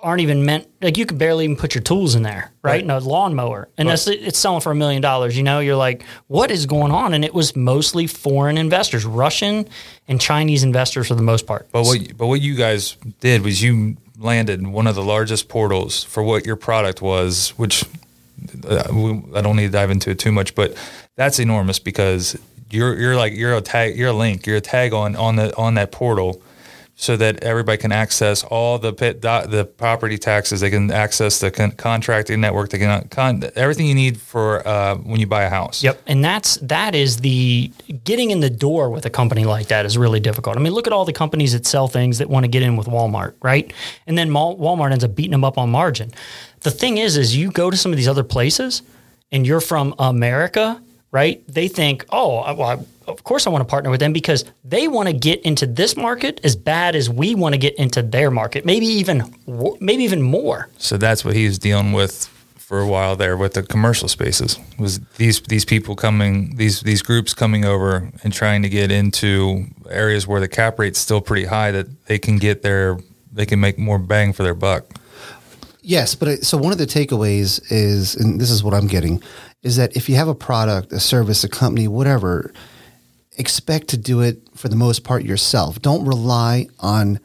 aren't 0.02 0.20
even 0.20 0.44
meant 0.44 0.68
like 0.80 0.96
you 0.96 1.06
could 1.06 1.18
barely 1.18 1.44
even 1.44 1.56
put 1.56 1.74
your 1.74 1.82
tools 1.82 2.14
in 2.14 2.22
there, 2.22 2.52
right? 2.62 2.72
Right. 2.72 2.80
And 2.82 2.90
a 2.90 2.98
lawnmower, 3.00 3.68
and 3.76 3.88
that's 3.88 4.06
it's 4.06 4.38
selling 4.38 4.60
for 4.60 4.72
a 4.72 4.74
million 4.74 5.02
dollars. 5.02 5.36
You 5.36 5.42
know, 5.42 5.58
you're 5.60 5.76
like, 5.76 6.04
what 6.28 6.50
is 6.50 6.66
going 6.66 6.92
on? 6.92 7.14
And 7.14 7.24
it 7.24 7.34
was 7.34 7.54
mostly 7.56 8.06
foreign 8.06 8.58
investors, 8.58 9.04
Russian 9.04 9.68
and 10.06 10.20
Chinese 10.20 10.62
investors 10.62 11.08
for 11.08 11.14
the 11.14 11.22
most 11.22 11.46
part. 11.46 11.68
But 11.72 11.84
what 11.84 12.16
but 12.16 12.26
what 12.28 12.40
you 12.40 12.54
guys 12.54 12.96
did 13.20 13.42
was 13.42 13.62
you 13.62 13.96
landed 14.18 14.66
one 14.66 14.86
of 14.86 14.94
the 14.94 15.02
largest 15.04 15.48
portals 15.48 16.04
for 16.04 16.22
what 16.22 16.44
your 16.46 16.56
product 16.56 17.00
was, 17.02 17.50
which 17.50 17.84
uh, 18.68 18.84
we- 18.92 19.22
I 19.34 19.40
don't 19.40 19.56
need 19.56 19.66
to 19.66 19.72
dive 19.72 19.90
into 19.90 20.10
it 20.10 20.18
too 20.18 20.32
much, 20.32 20.54
but 20.54 20.74
that's 21.16 21.38
enormous 21.38 21.78
because 21.78 22.38
you're 22.70 22.98
you're 22.98 23.16
like 23.16 23.32
you're 23.34 23.56
a 23.56 23.60
tag, 23.60 23.96
you're 23.96 24.10
a 24.10 24.12
link, 24.12 24.46
you're 24.46 24.56
a 24.56 24.60
tag 24.60 24.92
on 24.92 25.16
on 25.16 25.36
the 25.36 25.56
on 25.56 25.74
that 25.74 25.90
portal. 25.92 26.40
So 27.00 27.16
that 27.16 27.44
everybody 27.44 27.78
can 27.78 27.92
access 27.92 28.42
all 28.42 28.76
the 28.76 28.92
pit, 28.92 29.22
the 29.22 29.70
property 29.76 30.18
taxes, 30.18 30.62
they 30.62 30.70
can 30.70 30.90
access 30.90 31.38
the 31.38 31.52
con- 31.52 31.70
contracting 31.70 32.40
network, 32.40 32.70
they 32.70 32.78
can 32.78 33.06
con- 33.08 33.44
everything 33.54 33.86
you 33.86 33.94
need 33.94 34.20
for 34.20 34.66
uh, 34.66 34.96
when 34.96 35.20
you 35.20 35.28
buy 35.28 35.44
a 35.44 35.48
house. 35.48 35.84
Yep, 35.84 36.02
and 36.08 36.24
that's 36.24 36.56
that 36.56 36.96
is 36.96 37.18
the 37.18 37.70
getting 38.02 38.32
in 38.32 38.40
the 38.40 38.50
door 38.50 38.90
with 38.90 39.06
a 39.06 39.10
company 39.10 39.44
like 39.44 39.68
that 39.68 39.86
is 39.86 39.96
really 39.96 40.18
difficult. 40.18 40.56
I 40.56 40.60
mean, 40.60 40.72
look 40.72 40.88
at 40.88 40.92
all 40.92 41.04
the 41.04 41.12
companies 41.12 41.52
that 41.52 41.66
sell 41.66 41.86
things 41.86 42.18
that 42.18 42.28
want 42.28 42.42
to 42.42 42.48
get 42.48 42.62
in 42.62 42.76
with 42.76 42.88
Walmart, 42.88 43.34
right? 43.42 43.72
And 44.08 44.18
then 44.18 44.30
Walmart 44.30 44.90
ends 44.90 45.04
up 45.04 45.14
beating 45.14 45.30
them 45.30 45.44
up 45.44 45.56
on 45.56 45.70
margin. 45.70 46.10
The 46.62 46.72
thing 46.72 46.98
is, 46.98 47.16
is 47.16 47.36
you 47.36 47.52
go 47.52 47.70
to 47.70 47.76
some 47.76 47.92
of 47.92 47.96
these 47.96 48.08
other 48.08 48.24
places, 48.24 48.82
and 49.30 49.46
you're 49.46 49.60
from 49.60 49.94
America, 50.00 50.82
right? 51.10 51.42
They 51.48 51.68
think, 51.68 52.04
oh, 52.10 52.54
well, 52.54 52.68
I, 52.68 53.10
of 53.10 53.24
course 53.24 53.46
I 53.46 53.50
want 53.50 53.62
to 53.62 53.70
partner 53.70 53.90
with 53.90 54.00
them 54.00 54.12
because 54.12 54.44
they 54.64 54.88
want 54.88 55.08
to 55.08 55.14
get 55.14 55.40
into 55.42 55.66
this 55.66 55.96
market 55.96 56.40
as 56.44 56.56
bad 56.56 56.94
as 56.94 57.08
we 57.08 57.34
want 57.34 57.54
to 57.54 57.58
get 57.58 57.74
into 57.76 58.02
their 58.02 58.30
market, 58.30 58.64
maybe 58.64 58.86
even 58.86 59.34
maybe 59.80 60.04
even 60.04 60.22
more. 60.22 60.68
So 60.78 60.96
that's 60.96 61.24
what 61.24 61.34
he 61.34 61.46
was 61.46 61.58
dealing 61.58 61.92
with 61.92 62.26
for 62.56 62.80
a 62.80 62.86
while 62.86 63.16
there 63.16 63.34
with 63.34 63.54
the 63.54 63.62
commercial 63.62 64.08
spaces. 64.08 64.58
Was 64.78 65.00
these 65.16 65.40
these 65.40 65.64
people 65.64 65.96
coming 65.96 66.56
these 66.56 66.82
these 66.82 67.00
groups 67.00 67.32
coming 67.32 67.64
over 67.64 68.10
and 68.22 68.32
trying 68.32 68.62
to 68.62 68.68
get 68.68 68.92
into 68.92 69.64
areas 69.88 70.26
where 70.26 70.40
the 70.40 70.48
cap 70.48 70.78
rate's 70.78 70.98
still 70.98 71.22
pretty 71.22 71.46
high 71.46 71.70
that 71.70 72.06
they 72.06 72.18
can 72.18 72.36
get 72.36 72.62
their 72.62 72.98
they 73.32 73.46
can 73.46 73.58
make 73.58 73.78
more 73.78 73.98
bang 73.98 74.34
for 74.34 74.42
their 74.42 74.54
buck. 74.54 74.84
Yes, 75.80 76.14
but 76.14 76.28
it, 76.28 76.44
so 76.44 76.58
one 76.58 76.72
of 76.72 76.76
the 76.76 76.84
takeaways 76.84 77.62
is, 77.70 78.14
and 78.16 78.38
this 78.38 78.50
is 78.50 78.62
what 78.62 78.74
I'm 78.74 78.88
getting, 78.88 79.22
is 79.62 79.76
that 79.76 79.96
if 79.96 80.08
you 80.08 80.16
have 80.16 80.28
a 80.28 80.34
product, 80.34 80.92
a 80.92 81.00
service, 81.00 81.44
a 81.44 81.48
company, 81.48 81.88
whatever, 81.88 82.52
expect 83.36 83.88
to 83.88 83.96
do 83.96 84.20
it 84.20 84.40
for 84.54 84.68
the 84.68 84.76
most 84.76 85.04
part 85.04 85.24
yourself. 85.24 85.80
Don't 85.80 86.04
rely 86.04 86.68
on 86.80 87.20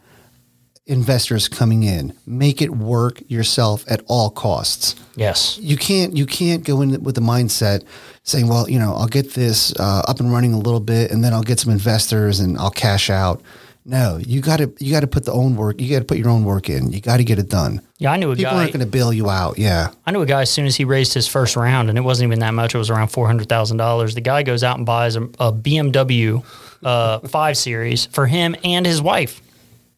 investors 0.86 1.48
coming 1.48 1.84
in. 1.84 2.14
Make 2.26 2.62
it 2.62 2.72
work 2.72 3.22
yourself 3.28 3.84
at 3.90 4.02
all 4.08 4.30
costs. 4.30 4.96
Yes. 5.16 5.58
You 5.60 5.78
can't 5.78 6.16
you 6.18 6.26
can't 6.26 6.64
go 6.64 6.82
in 6.82 7.02
with 7.04 7.16
the 7.16 7.22
mindset 7.22 7.86
saying, 8.24 8.48
well, 8.48 8.70
you 8.70 8.80
know, 8.80 8.94
I'll 8.94 9.08
get 9.08 9.34
this 9.34 9.74
uh, 9.80 10.04
up 10.08 10.20
and 10.20 10.32
running 10.32 10.54
a 10.54 10.60
little 10.60 10.80
bit, 10.80 11.12
and 11.12 11.24
then 11.24 11.34
I'll 11.34 11.44
get 11.44 11.60
some 11.60 11.72
investors 11.72 12.40
and 12.40 12.58
I'll 12.58 12.72
cash 12.72 13.10
out. 13.10 13.42
No, 13.86 14.18
you 14.18 14.40
got 14.40 14.58
to 14.58 14.72
you 14.80 14.92
got 14.92 15.02
to 15.02 15.08
put 15.08 15.26
the 15.26 15.34
own 15.34 15.58
work. 15.58 15.82
You 15.82 15.90
got 15.90 16.00
to 16.00 16.06
put 16.06 16.18
your 16.18 16.30
own 16.30 16.46
work 16.46 16.70
in. 16.70 16.92
You 16.94 17.02
got 17.02 17.18
to 17.18 17.24
get 17.26 17.38
it 17.38 17.50
done. 17.50 17.82
Yeah, 17.98 18.14
I 18.14 18.18
knew 18.18 18.32
a 18.32 18.36
guy. 18.36 18.38
People 18.38 18.52
guy. 18.54 18.60
aren't 18.60 18.72
going 18.74 18.86
to 18.86 18.90
bail 18.92 19.12
you 19.12 19.30
out. 19.30 19.58
Yeah. 19.58 19.90
I 20.06 20.12
knew 20.12 20.22
a 20.22 20.26
guy 20.26 20.42
as 20.42 20.50
soon 20.50 20.66
as 20.66 20.76
he 20.78 20.86
raised 20.86 21.14
his 21.14 21.28
first 21.28 21.58
round, 21.58 21.90
and 21.90 21.98
it 21.98 22.02
wasn't 22.02 22.28
even 22.30 22.40
that 22.40 22.54
much. 22.54 22.74
It 22.74 22.78
was 22.78 22.90
around 22.90 23.10
four 23.10 23.28
hundred 23.28 23.50
thousand 23.50 23.78
dollars. 23.78 24.16
The 24.16 24.22
guy 24.22 24.44
goes 24.44 24.64
out 24.64 24.78
and 24.78 24.86
buys 24.86 25.18
a, 25.18 25.24
a 25.24 25.52
BMW 25.52 26.44
uh, 26.84 27.20
Five 27.20 27.58
Series 27.58 28.06
for 28.06 28.26
him 28.26 28.56
and 28.64 28.86
his 28.86 29.02
wife, 29.02 29.42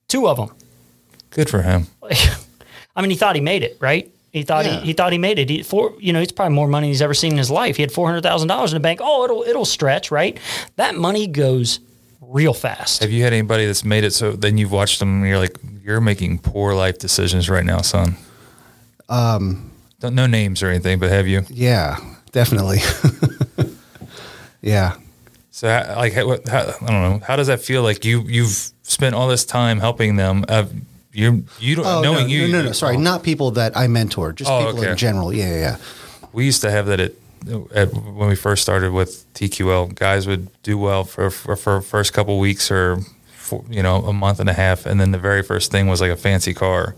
two 0.08 0.28
of 0.28 0.38
them. 0.38 0.50
Good 1.30 1.50
for 1.50 1.62
him. 1.62 1.86
I 2.96 3.02
mean, 3.02 3.12
he 3.12 3.16
thought 3.18 3.36
he 3.36 3.42
made 3.42 3.62
it, 3.62 3.78
right? 3.80 4.12
He 4.32 4.44
thought 4.44 4.66
Yeah. 4.66 4.80
he, 4.80 4.88
he 4.88 4.94
thought 4.94 5.12
he 5.12 5.18
made 5.20 5.38
it. 5.40 5.50
He, 5.50 5.64
for 5.64 5.94
you 6.00 6.12
know, 6.12 6.22
it's 6.22 6.32
probably 6.32 6.56
more 6.56 6.68
money 6.68 6.88
he's 6.88 7.02
ever 7.02 7.14
seen 7.14 7.34
in 7.34 7.38
his 7.38 7.52
life. 7.52 7.76
He 7.76 7.84
had 7.84 7.92
four 7.92 8.08
hundred 8.08 8.24
thousand 8.24 8.48
dollars 8.48 8.74
in 8.74 8.78
the 8.78 8.82
bank. 8.82 9.00
Oh, 9.04 9.26
it'll 9.26 9.44
it'll 9.44 9.64
stretch, 9.66 10.10
right? 10.12 10.40
That 10.78 10.96
money 10.96 11.28
goes 11.28 11.80
real 12.36 12.54
fast. 12.54 13.02
Have 13.02 13.12
you 13.12 13.24
had 13.24 13.32
anybody 13.34 13.66
that's 13.66 13.86
made 13.86 14.04
it 14.04 14.12
so 14.14 14.34
then 14.34 14.58
you've 14.58 14.72
watched 14.72 15.00
them 15.00 15.22
and 15.22 15.28
you're 15.30 15.40
like 15.40 15.58
you're 15.84 16.02
making 16.02 16.40
poor 16.40 16.74
life 16.76 16.98
decisions 17.00 17.50
right 17.50 17.64
now, 17.66 17.80
son? 17.82 18.16
Um, 19.08 19.72
Don't 20.00 20.16
no 20.16 20.28
names 20.28 20.62
or 20.62 20.68
anything, 20.70 21.00
but 21.00 21.10
have 21.10 21.28
you? 21.28 21.44
Yeah, 21.50 21.98
definitely. 22.32 22.80
yeah. 24.62 24.96
So, 25.52 25.70
how- 25.70 25.96
like, 25.96 26.14
how, 26.14 26.28
how, 26.48 26.62
I 26.82 26.92
don't 26.92 27.02
know. 27.02 27.22
How 27.26 27.36
does 27.38 27.48
that 27.48 27.62
feel? 27.62 27.82
Like 27.84 28.04
you 28.04 28.22
you've 28.28 28.72
spent 28.84 29.16
all 29.16 29.28
this 29.28 29.46
time 29.46 29.80
helping 29.80 30.16
them. 30.18 30.44
Uh, 30.50 30.66
you 31.14 31.46
you 31.60 31.76
don't 31.76 31.86
Oh, 31.86 32.02
knowing 32.02 32.28
no, 32.28 32.34
you. 32.34 32.48
no, 32.48 32.60
no, 32.60 32.66
no. 32.66 32.72
Sorry, 32.74 32.98
oh, 32.98 33.00
not 33.00 33.24
people 33.24 33.52
that 33.52 33.78
I 33.78 33.88
mentor, 33.88 34.34
just 34.34 34.52
Oh, 34.52 34.66
people 34.66 34.80
okay. 34.82 34.92
in 34.92 34.98
general. 34.98 35.32
Yeah, 35.34 35.50
yeah, 35.50 35.60
yeah. 35.60 35.78
We 36.34 36.44
used 36.46 36.62
to 36.64 36.72
have 36.72 36.88
that 36.88 37.00
at, 37.00 37.14
at 37.74 37.94
when 37.94 38.30
we 38.30 38.36
first 38.36 38.62
started 38.64 38.92
with 38.92 39.32
TQL. 39.34 39.94
Guys 39.96 40.28
would 40.28 40.50
do 40.64 40.78
well 40.78 41.04
for 41.04 41.30
for, 41.30 41.56
for 41.56 41.82
first 41.82 42.14
couple 42.14 42.40
weeks 42.40 42.72
or 42.72 42.98
for, 43.28 43.64
you 43.70 43.84
know 43.84 43.98
a 44.06 44.14
month 44.14 44.40
and 44.40 44.50
a 44.50 44.54
half, 44.54 44.86
and 44.86 45.00
then 45.00 45.12
the 45.12 45.20
very 45.20 45.44
first 45.44 45.72
thing 45.72 45.88
was 45.88 46.02
like 46.02 46.12
a 46.12 46.16
fancy 46.18 46.54
car, 46.54 46.96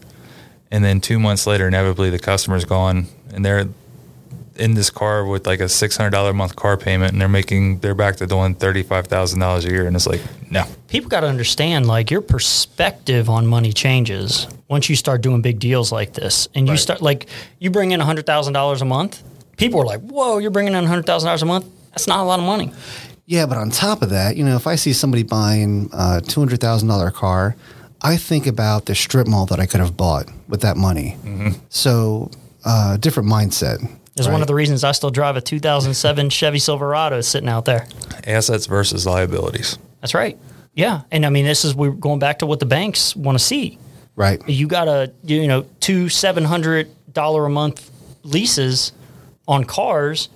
and 0.71 0.83
then 0.83 1.01
two 1.01 1.19
months 1.19 1.45
later, 1.47 1.67
inevitably 1.67 2.09
the 2.09 2.19
customer's 2.19 2.65
gone, 2.65 3.07
and 3.33 3.43
they're 3.45 3.67
in 4.55 4.73
this 4.73 4.89
car 4.89 5.23
with 5.23 5.45
like 5.45 5.59
a 5.59 5.69
six 5.69 5.97
hundred 5.97 6.11
dollar 6.11 6.31
a 6.31 6.33
month 6.33 6.55
car 6.55 6.77
payment, 6.77 7.11
and 7.11 7.21
they're 7.21 7.27
making 7.27 7.79
they're 7.79 7.93
back 7.93 8.15
to 8.15 8.25
doing 8.25 8.55
thirty 8.55 8.81
five 8.83 9.05
thousand 9.07 9.39
dollars 9.39 9.65
a 9.65 9.69
year, 9.69 9.85
and 9.85 9.95
it's 9.95 10.07
like 10.07 10.21
no. 10.49 10.63
people 10.87 11.09
got 11.09 11.19
to 11.21 11.27
understand 11.27 11.85
like 11.85 12.09
your 12.09 12.21
perspective 12.21 13.29
on 13.29 13.45
money 13.45 13.71
changes 13.73 14.47
once 14.69 14.89
you 14.89 14.95
start 14.95 15.21
doing 15.21 15.41
big 15.41 15.59
deals 15.59 15.91
like 15.91 16.13
this 16.13 16.47
and 16.55 16.65
you 16.67 16.71
Right. 16.73 16.79
start 16.79 17.01
like 17.01 17.27
you 17.59 17.69
bring 17.69 17.91
in 17.91 17.99
$100000 18.01 18.81
a 18.81 18.85
month 18.85 19.21
people 19.57 19.79
are 19.81 19.85
like 19.85 20.01
whoa 20.01 20.37
you're 20.37 20.51
bringing 20.51 20.73
in 20.73 20.85
$100000 20.85 21.41
a 21.41 21.45
month 21.45 21.65
that's 21.91 22.07
not 22.07 22.19
a 22.19 22.23
lot 22.23 22.39
of 22.39 22.45
money 22.45 22.71
Yeah, 23.29 23.45
but 23.45 23.57
on 23.57 23.71
top 23.71 24.01
of 24.01 24.11
that, 24.11 24.37
you 24.37 24.45
know, 24.45 24.55
if 24.55 24.67
I 24.67 24.75
see 24.77 24.93
somebody 24.93 25.23
buying 25.23 25.89
a 25.91 26.21
two 26.21 26.39
hundred 26.39 26.61
thousand 26.61 26.87
dollar 26.87 27.11
car, 27.11 27.57
I 28.01 28.15
think 28.15 28.47
about 28.47 28.85
the 28.85 28.95
strip 28.95 29.27
mall 29.27 29.45
that 29.47 29.59
I 29.59 29.65
could 29.65 29.81
have 29.81 29.97
bought 29.97 30.29
with 30.47 30.61
that 30.61 30.77
money. 30.77 31.17
So, 31.67 32.31
uh, 32.63 32.95
different 32.95 33.27
mindset. 33.27 33.83
is 34.15 34.29
one 34.29 34.39
of 34.41 34.47
the 34.47 34.55
reasons 34.55 34.83
i 34.85 34.93
still 34.93 35.09
drive 35.11 35.35
a 35.35 35.41
2007 35.41 36.29
chevy 36.29 36.57
silverado 36.59 37.19
sitting 37.21 37.49
out 37.49 37.65
there 37.65 37.85
Assets 38.25 38.65
versus 38.65 39.05
liabilities. 39.05 39.77
that's 39.99 40.13
right 40.13 40.37
yeah 40.73 41.01
and 41.11 41.25
i 41.25 41.29
mean 41.29 41.45
this 41.45 41.65
is 41.65 41.75
we're 41.75 41.91
going 41.91 42.19
back 42.19 42.39
to 42.39 42.45
what 42.45 42.59
the 42.59 42.65
banks 42.65 43.13
want 43.15 43.37
to 43.37 43.43
see 43.43 43.77
right. 44.15 44.41
you 44.47 44.67
got 44.67 44.87
a 44.87 45.11
you 45.23 45.47
know 45.47 45.65
two 45.81 46.07
seven 46.09 46.43
hundred 46.45 46.87
dollar 47.11 47.45
a 47.45 47.49
month 47.49 47.91
leases 48.23 48.91
on 49.47 49.63
cars 49.63 50.29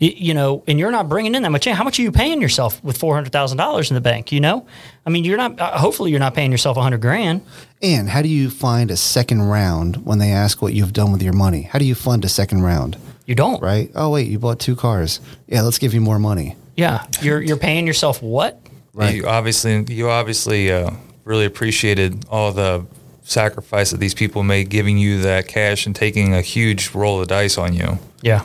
y- 0.00 0.14
you 0.16 0.34
know 0.34 0.62
and 0.66 0.78
you're 0.78 0.90
not 0.90 1.08
bringing 1.08 1.34
in 1.34 1.42
that 1.42 1.50
much 1.50 1.64
how 1.66 1.84
much 1.84 1.98
are 1.98 2.02
you 2.02 2.12
paying 2.12 2.40
yourself 2.42 2.82
with 2.84 2.98
$400000 2.98 3.90
in 3.90 3.94
the 3.94 4.00
bank 4.00 4.32
you 4.32 4.40
know 4.40 4.66
i 5.06 5.10
mean 5.10 5.24
you're 5.24 5.36
not 5.36 5.58
uh, 5.60 5.78
hopefully 5.78 6.10
you're 6.10 6.20
not 6.20 6.34
paying 6.34 6.50
yourself 6.50 6.76
a 6.76 6.80
100 6.80 7.00
grand 7.00 7.42
And 7.82 8.08
how 8.08 8.22
do 8.22 8.28
you 8.28 8.50
find 8.50 8.90
a 8.90 8.96
second 8.96 9.42
round 9.42 10.04
when 10.06 10.18
they 10.18 10.32
ask 10.32 10.62
what 10.62 10.72
you've 10.72 10.92
done 10.94 11.12
with 11.12 11.22
your 11.22 11.34
money? 11.34 11.62
How 11.62 11.78
do 11.78 11.84
you 11.84 11.94
fund 11.94 12.24
a 12.24 12.28
second 12.28 12.62
round? 12.62 12.96
you 13.26 13.34
don't 13.34 13.60
Right? 13.62 13.90
Oh, 13.94 14.10
wait, 14.10 14.28
you 14.28 14.38
bought 14.38 14.58
two 14.58 14.74
cars. 14.76 15.20
Yeah, 15.46 15.62
let's 15.62 15.78
give 15.78 15.92
you 15.94 16.00
more 16.00 16.18
money. 16.18 16.56
yeah 16.76 17.04
you're 17.20 17.40
you're 17.42 17.58
paying 17.68 17.86
yourself 17.86 18.22
what 18.22 18.58
Right. 18.96 19.16
You 19.16 19.26
obviously, 19.26 19.84
you 19.92 20.08
obviously 20.08 20.70
uh, 20.70 20.90
really 21.24 21.46
appreciated 21.46 22.24
all 22.30 22.52
the 22.52 22.84
sacrifice 23.24 23.90
that 23.90 23.98
these 23.98 24.14
people 24.14 24.42
made, 24.42 24.68
giving 24.68 24.98
you 24.98 25.20
that 25.22 25.48
cash 25.48 25.86
and 25.86 25.96
taking 25.96 26.34
a 26.34 26.40
huge 26.40 26.94
roll 26.94 27.20
of 27.20 27.28
dice 27.28 27.58
on 27.58 27.72
you. 27.74 27.98
yeah 28.22 28.44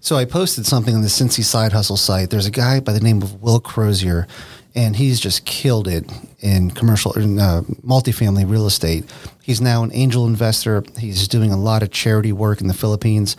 So 0.00 0.16
I 0.16 0.24
posted 0.24 0.66
something 0.66 0.94
on 0.94 1.02
the 1.02 1.08
Cincy 1.08 1.44
Side 1.44 1.72
Hustle 1.72 1.96
site. 1.96 2.30
There's 2.30 2.46
a 2.46 2.50
guy 2.50 2.80
by 2.80 2.92
the 2.92 3.00
name 3.00 3.22
of 3.22 3.40
Will 3.42 3.60
Crozier, 3.60 4.26
and 4.74 4.96
he's 4.96 5.20
just 5.20 5.44
killed 5.44 5.86
it 5.86 6.10
in 6.40 6.70
commercial, 6.72 7.12
in, 7.12 7.38
uh, 7.38 7.62
multifamily 7.86 8.50
real 8.50 8.66
estate. 8.66 9.04
He's 9.42 9.60
now 9.60 9.82
an 9.82 9.90
angel 9.92 10.26
investor. 10.26 10.82
He's 10.98 11.28
doing 11.28 11.52
a 11.52 11.56
lot 11.56 11.82
of 11.82 11.90
charity 11.90 12.32
work 12.32 12.60
in 12.60 12.66
the 12.66 12.74
Philippines. 12.74 13.36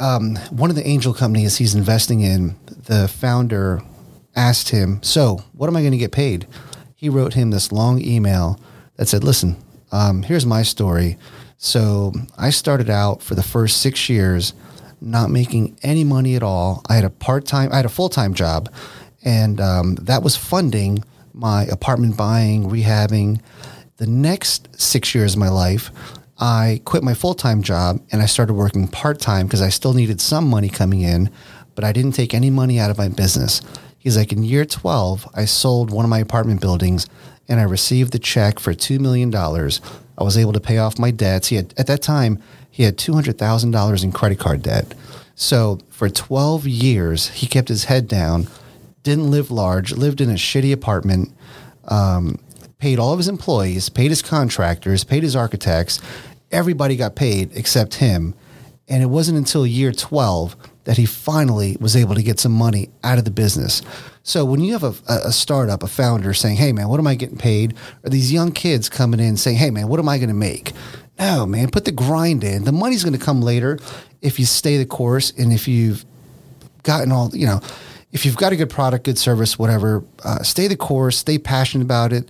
Um, 0.00 0.36
one 0.50 0.70
of 0.70 0.76
the 0.76 0.86
angel 0.86 1.12
companies 1.12 1.58
he's 1.58 1.74
investing 1.74 2.20
in, 2.20 2.56
the 2.86 3.08
founder 3.08 3.82
asked 4.34 4.68
him, 4.70 5.00
"So, 5.02 5.42
what 5.52 5.68
am 5.68 5.76
I 5.76 5.80
going 5.80 5.92
to 5.92 5.98
get 5.98 6.12
paid?" 6.12 6.46
He 6.94 7.08
wrote 7.08 7.34
him 7.34 7.50
this 7.50 7.72
long 7.72 8.00
email 8.02 8.58
that 8.96 9.08
said, 9.08 9.22
"Listen, 9.24 9.56
um, 9.92 10.22
here's 10.22 10.46
my 10.46 10.62
story. 10.62 11.16
So, 11.56 12.12
I 12.36 12.50
started 12.50 12.88
out 12.88 13.22
for 13.22 13.34
the 13.34 13.42
first 13.42 13.80
six 13.80 14.08
years." 14.08 14.54
not 15.00 15.30
making 15.30 15.78
any 15.84 16.02
money 16.02 16.34
at 16.34 16.42
all. 16.42 16.82
I 16.88 16.96
had 16.96 17.04
a 17.04 17.10
part 17.10 17.46
time, 17.46 17.72
I 17.72 17.76
had 17.76 17.84
a 17.84 17.88
full 17.88 18.08
time 18.08 18.34
job, 18.34 18.68
and 19.24 19.60
um, 19.60 19.94
that 19.96 20.22
was 20.22 20.36
funding 20.36 21.04
my 21.32 21.64
apartment 21.66 22.16
buying, 22.16 22.68
rehabbing. 22.68 23.40
The 23.98 24.06
next 24.06 24.68
six 24.80 25.14
years 25.14 25.34
of 25.34 25.38
my 25.38 25.48
life, 25.48 25.90
I 26.38 26.80
quit 26.84 27.02
my 27.02 27.14
full 27.14 27.34
time 27.34 27.62
job 27.62 28.00
and 28.12 28.22
I 28.22 28.26
started 28.26 28.54
working 28.54 28.88
part 28.88 29.20
time 29.20 29.46
because 29.46 29.62
I 29.62 29.70
still 29.70 29.94
needed 29.94 30.20
some 30.20 30.48
money 30.48 30.68
coming 30.68 31.00
in, 31.00 31.30
but 31.74 31.84
I 31.84 31.92
didn't 31.92 32.12
take 32.12 32.34
any 32.34 32.50
money 32.50 32.78
out 32.78 32.90
of 32.90 32.98
my 32.98 33.08
business. 33.08 33.60
He's 33.98 34.16
like, 34.16 34.32
in 34.32 34.44
year 34.44 34.64
12, 34.64 35.28
I 35.34 35.44
sold 35.44 35.90
one 35.90 36.04
of 36.04 36.08
my 36.08 36.20
apartment 36.20 36.60
buildings 36.60 37.08
and 37.48 37.58
I 37.60 37.64
received 37.64 38.12
the 38.12 38.18
check 38.18 38.58
for 38.58 38.74
$2 38.74 39.00
million. 39.00 39.34
I 39.34 40.24
was 40.24 40.36
able 40.36 40.52
to 40.52 40.60
pay 40.60 40.78
off 40.78 40.98
my 40.98 41.10
debts. 41.10 41.48
He 41.48 41.56
had, 41.56 41.72
at 41.78 41.86
that 41.86 42.02
time, 42.02 42.42
he 42.70 42.82
had 42.82 42.96
$200,000 42.98 44.04
in 44.04 44.12
credit 44.12 44.38
card 44.38 44.62
debt. 44.62 44.94
So 45.34 45.78
for 45.90 46.10
12 46.10 46.66
years, 46.66 47.28
he 47.30 47.46
kept 47.46 47.68
his 47.68 47.84
head 47.84 48.08
down, 48.08 48.48
didn't 49.02 49.30
live 49.30 49.50
large, 49.50 49.92
lived 49.92 50.20
in 50.20 50.30
a 50.30 50.34
shitty 50.34 50.72
apartment, 50.72 51.32
um, 51.84 52.38
paid 52.78 52.98
all 52.98 53.12
of 53.12 53.18
his 53.18 53.28
employees, 53.28 53.88
paid 53.88 54.10
his 54.10 54.22
contractors, 54.22 55.04
paid 55.04 55.22
his 55.22 55.34
architects. 55.34 56.00
Everybody 56.50 56.96
got 56.96 57.16
paid 57.16 57.50
except 57.54 57.94
him. 57.94 58.34
And 58.88 59.02
it 59.02 59.06
wasn't 59.06 59.38
until 59.38 59.66
year 59.66 59.92
12 59.92 60.56
that 60.84 60.96
he 60.96 61.06
finally 61.06 61.76
was 61.80 61.94
able 61.94 62.14
to 62.14 62.22
get 62.22 62.40
some 62.40 62.52
money 62.52 62.88
out 63.04 63.18
of 63.18 63.24
the 63.24 63.30
business. 63.30 63.82
So 64.28 64.44
when 64.44 64.60
you 64.60 64.74
have 64.74 64.84
a, 64.84 64.94
a 65.08 65.32
startup, 65.32 65.82
a 65.82 65.86
founder 65.86 66.34
saying, 66.34 66.56
hey, 66.58 66.70
man, 66.72 66.88
what 66.88 67.00
am 67.00 67.06
I 67.06 67.14
getting 67.14 67.38
paid? 67.38 67.74
Or 68.04 68.10
these 68.10 68.30
young 68.30 68.52
kids 68.52 68.90
coming 68.90 69.20
in 69.20 69.38
saying, 69.38 69.56
hey, 69.56 69.70
man, 69.70 69.88
what 69.88 69.98
am 69.98 70.06
I 70.06 70.18
going 70.18 70.28
to 70.28 70.34
make? 70.34 70.72
No, 71.18 71.46
man, 71.46 71.70
put 71.70 71.86
the 71.86 71.92
grind 71.92 72.44
in. 72.44 72.64
The 72.64 72.72
money's 72.72 73.02
going 73.02 73.18
to 73.18 73.24
come 73.24 73.40
later 73.40 73.78
if 74.20 74.38
you 74.38 74.44
stay 74.44 74.76
the 74.76 74.84
course 74.84 75.30
and 75.38 75.50
if 75.50 75.66
you've 75.66 76.04
gotten 76.82 77.10
all, 77.10 77.30
you 77.34 77.46
know, 77.46 77.62
if 78.12 78.26
you've 78.26 78.36
got 78.36 78.52
a 78.52 78.56
good 78.56 78.68
product, 78.68 79.04
good 79.06 79.16
service, 79.16 79.58
whatever, 79.58 80.04
uh, 80.22 80.42
stay 80.42 80.66
the 80.68 80.76
course, 80.76 81.16
stay 81.16 81.38
passionate 81.38 81.84
about 81.84 82.12
it, 82.12 82.28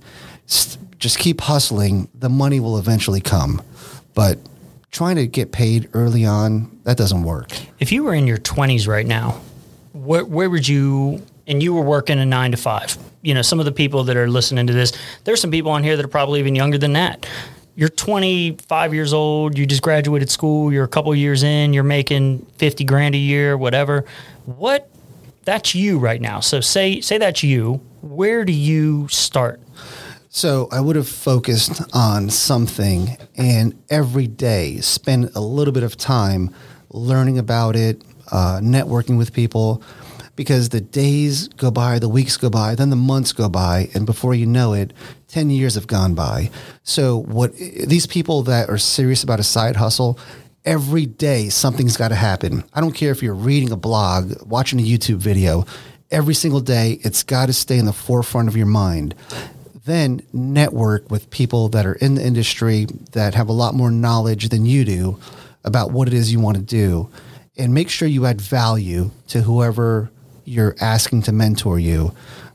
s- 0.49 0.79
just 1.01 1.19
keep 1.19 1.41
hustling. 1.41 2.07
The 2.15 2.29
money 2.29 2.61
will 2.61 2.79
eventually 2.79 3.21
come. 3.21 3.61
But 4.15 4.39
trying 4.93 5.17
to 5.17 5.27
get 5.27 5.51
paid 5.51 5.89
early 5.95 6.25
on, 6.25 6.79
that 6.85 6.97
doesn't 6.97 7.25
work. 7.25 7.51
if 7.81 7.91
you 7.91 8.05
were 8.05 8.15
in 8.15 8.29
your 8.29 8.39
20s 8.39 8.87
right 8.87 9.07
now 9.07 9.41
where, 9.93 10.25
where 10.25 10.49
would 10.49 10.69
you 10.69 11.23
and 11.49 11.63
you 11.63 11.75
were 11.75 11.83
working 11.83 12.19
a 12.19 12.27
nine 12.27 12.53
to 12.53 12.57
five. 12.57 12.97
You 13.23 13.35
know 13.35 13.43
some 13.43 13.59
of 13.59 13.65
the 13.65 13.73
people 13.73 14.05
that 14.05 14.17
are 14.17 14.29
listening 14.29 14.69
to 14.69 14.73
this 14.73 14.93
there's 15.25 15.41
some 15.41 15.51
people 15.51 15.73
on 15.73 15.83
here 15.83 15.97
that 15.97 16.05
are 16.05 16.09
probably 16.09 16.39
even 16.39 16.55
younger 16.55 16.79
than 16.79 16.93
that. 16.93 17.27
You're 17.75 17.89
25 17.89 18.95
years 18.95 19.13
old 19.13 19.59
you 19.59 19.67
just 19.67 19.83
graduated 19.83 20.31
school 20.31 20.73
you're 20.73 20.85
a 20.85 20.89
couple 20.89 21.15
years 21.15 21.43
in 21.43 21.73
you're 21.73 21.85
making 21.85 22.45
50 22.59 22.85
grand 22.85 23.15
a 23.15 23.19
year 23.19 23.57
whatever. 23.57 24.05
What 24.45 24.91
that's 25.45 25.75
you 25.75 25.99
right 25.99 26.21
now. 26.21 26.41
So 26.41 26.61
say 26.61 27.01
say 27.01 27.19
that's 27.19 27.43
you 27.43 27.81
where 28.03 28.45
do 28.45 28.53
you 28.53 29.09
start? 29.09 29.61
So 30.29 30.69
I 30.71 30.81
would 30.81 30.95
have 30.95 31.09
focused 31.09 31.83
on 31.95 32.31
something 32.31 33.17
and 33.37 33.83
every 33.91 34.27
day 34.27 34.81
spend 34.81 35.31
a 35.35 35.41
little 35.41 35.73
bit 35.73 35.83
of 35.83 35.97
time 35.97 36.55
learning 36.91 37.39
about 37.39 37.77
it, 37.77 38.03
uh, 38.31 38.61
networking 38.63 39.19
with 39.19 39.33
people, 39.33 39.83
because 40.39 40.69
the 40.69 40.81
days 40.81 41.49
go 41.49 41.69
by, 41.69 41.99
the 41.99 42.09
weeks 42.09 42.37
go 42.37 42.49
by, 42.49 42.77
then 42.77 42.91
the 42.91 42.97
months 42.97 43.33
go 43.33 43.49
by, 43.49 43.89
and 43.93 44.07
before 44.07 44.37
you 44.37 44.47
know 44.47 44.73
it, 44.73 44.93
10 45.27 45.51
years 45.51 45.75
have 45.75 45.89
gone 45.89 46.15
by. 46.15 46.49
So 46.85 47.19
what 47.19 47.57
these 47.57 48.07
people 48.07 48.45
that 48.45 48.71
are 48.71 48.79
serious 48.79 49.25
about 49.25 49.41
a 49.41 49.43
side 49.43 49.75
hustle, 49.75 50.17
every 50.65 51.07
day 51.07 51.49
something's 51.49 51.97
got 51.97 52.09
to 52.09 52.15
happen. 52.15 52.63
I 52.73 52.81
don't 52.81 52.95
care 52.95 53.11
if 53.11 53.21
you're 53.21 53.35
reading 53.35 53.73
a 53.73 53.77
blog, 53.77 54.41
watching 54.47 54.79
a 54.79 54.85
YouTube 54.85 55.17
video, 55.17 55.67
every 56.13 56.35
single 56.35 56.61
day 56.61 57.01
it's 57.03 57.25
got 57.25 57.47
to 57.47 57.53
stay 57.53 57.77
in 57.77 57.87
the 57.87 57.93
forefront 57.93 58.47
of 58.49 58.57
your 58.57 58.67
mind 58.67 59.17
then 59.85 60.21
network 60.35 61.11
with 61.11 61.31
people 61.31 61.71
that 61.71 61.87
are 61.87 61.95
in 61.95 62.15
the 62.15 62.23
industry 62.23 62.87
that 63.13 63.35
have 63.35 63.49
a 63.49 63.53
lot 63.53 63.75
more 63.75 63.91
knowledge 63.91 64.51
than 64.51 64.67
you 64.67 64.85
do 64.85 65.19
about 65.65 65.91
what 65.91 66.07
it 66.07 66.13
is 66.13 66.31
you 66.31 66.39
want 66.39 66.59
to 66.59 66.63
do 66.63 67.09
and 67.57 67.73
make 67.73 67.89
sure 67.89 68.07
you 68.07 68.27
add 68.27 68.39
value 68.39 69.11
to 69.27 69.41
whoever 69.41 70.11
you're 70.49 70.75
asking 70.81 71.23
to 71.23 71.33
mentor 71.33 71.79
you. 71.79 72.15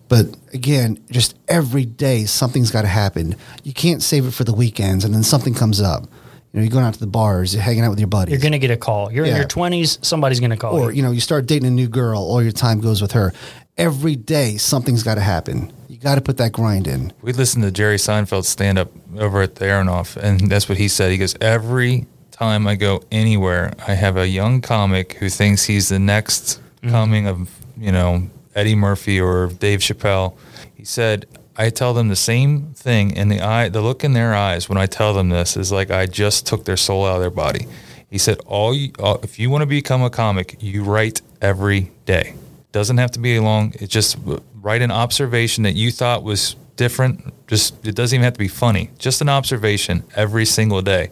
But 0.10 0.36
again 0.54 1.04
just 1.10 1.36
every 1.48 1.86
day 1.86 2.26
something's 2.26 2.72
got 2.72 2.82
to 2.84 2.88
happen. 2.88 3.36
You 3.64 3.74
can't 3.74 4.04
save 4.04 4.26
it 4.26 4.32
for 4.32 4.44
the 4.44 4.54
weekends 4.54 5.06
and 5.06 5.14
then 5.14 5.24
something 5.24 5.54
comes 5.54 5.82
up. 5.82 6.04
You 6.04 6.60
know 6.60 6.62
you're 6.62 6.72
going 6.72 6.86
out 6.86 6.94
to 6.94 7.00
the 7.00 7.08
bars 7.08 7.54
you're 7.54 7.64
hanging 7.64 7.84
out 7.84 7.90
with 7.90 8.00
your 8.00 8.08
buddies. 8.08 8.32
You're 8.32 8.42
going 8.42 8.52
to 8.52 8.60
get 8.60 8.70
a 8.70 8.78
call. 8.78 9.12
You're 9.12 9.26
in 9.26 9.36
your 9.36 9.46
20s 9.46 10.04
somebody's 10.06 10.40
going 10.40 10.52
to 10.52 10.58
call 10.58 10.76
or 10.76 10.92
you. 10.92 10.98
you 10.98 11.04
know 11.04 11.12
you 11.12 11.22
start 11.22 11.46
dating 11.46 11.68
a 11.68 11.72
new 11.72 11.88
girl 11.88 12.22
all 12.22 12.44
your 12.44 12.52
time 12.52 12.80
goes 12.80 13.02
with 13.02 13.14
her. 13.14 13.34
Every 13.78 14.16
day 14.16 14.58
something's 14.58 15.02
got 15.02 15.16
to 15.16 15.22
happen. 15.22 15.74
You 15.88 15.98
got 15.98 16.16
to 16.16 16.22
put 16.22 16.38
that 16.38 16.52
grind 16.52 16.88
in. 16.88 17.12
We 17.22 17.34
listened 17.34 17.64
to 17.64 17.72
Jerry 17.72 17.98
Seinfeld 17.98 18.46
stand 18.46 18.78
up 18.78 18.92
over 19.18 19.42
at 19.42 19.56
the 19.56 19.66
Aronoff, 19.66 20.16
and 20.16 20.42
that's 20.42 20.70
what 20.70 20.78
he 20.78 20.88
said. 20.88 21.12
He 21.12 21.18
goes, 21.18 21.36
Every 21.42 22.06
time 22.32 22.68
I 22.68 22.76
go 22.76 23.04
anywhere, 23.12 23.74
I 23.88 23.94
have 23.94 24.18
a 24.18 24.28
young 24.28 24.62
comic 24.62 25.14
who 25.14 25.30
thinks 25.30 25.66
he's 25.66 25.90
the 25.90 26.00
next 26.00 26.60
mm-hmm. 26.82 26.90
coming 26.90 27.28
of, 27.28 27.50
you 27.78 27.92
know, 27.92 28.28
Eddie 28.56 28.76
Murphy 28.76 29.20
or 29.20 29.48
Dave 29.48 29.80
Chappelle. 29.80 30.36
He 30.74 30.86
said, 30.86 31.26
I 31.56 31.70
tell 31.70 31.94
them 31.94 32.10
the 32.10 32.16
same 32.16 32.74
thing 32.74 33.16
and 33.18 33.32
the 33.32 33.42
eye 33.42 33.70
the 33.70 33.82
look 33.82 34.04
in 34.04 34.14
their 34.14 34.34
eyes 34.34 34.68
when 34.68 34.78
I 34.78 34.88
tell 34.88 35.14
them 35.14 35.30
this 35.30 35.56
is 35.56 35.72
like 35.72 35.92
I 35.92 36.08
just 36.08 36.48
took 36.48 36.66
their 36.66 36.78
soul 36.78 37.06
out 37.06 37.16
of 37.16 37.22
their 37.22 37.30
body. 37.30 37.68
He 38.10 38.18
said, 38.18 38.40
"All, 38.46 38.76
you, 38.76 38.92
if 39.24 39.40
you 39.40 39.50
want 39.50 39.62
to 39.62 39.66
become 39.66 40.04
a 40.04 40.10
comic, 40.10 40.58
you 40.60 40.84
write 40.84 41.22
every 41.42 41.92
day. 42.06 42.36
Doesn't 42.72 42.98
have 42.98 43.12
to 43.12 43.20
be 43.20 43.40
long. 43.40 43.74
It's 43.76 43.92
just 43.92 44.18
write 44.56 44.82
an 44.82 44.92
observation 44.92 45.64
that 45.64 45.76
you 45.76 45.92
thought 45.92 46.24
was 46.24 46.56
different. 46.76 47.34
Just 47.48 47.86
it 47.86 47.96
doesn't 47.96 48.16
even 48.16 48.24
have 48.24 48.34
to 48.34 48.40
be 48.40 48.48
funny. 48.48 48.90
Just 48.98 49.22
an 49.22 49.30
observation 49.30 50.04
every 50.16 50.46
single 50.46 50.82
day. 50.82 51.12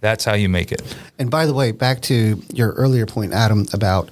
That's 0.00 0.24
how 0.24 0.34
you 0.34 0.48
make 0.48 0.72
it. 0.72 0.82
And 1.18 1.30
by 1.30 1.46
the 1.46 1.54
way, 1.54 1.72
back 1.72 2.00
to 2.02 2.42
your 2.52 2.72
earlier 2.72 3.06
point, 3.06 3.32
Adam, 3.32 3.66
about 3.72 4.08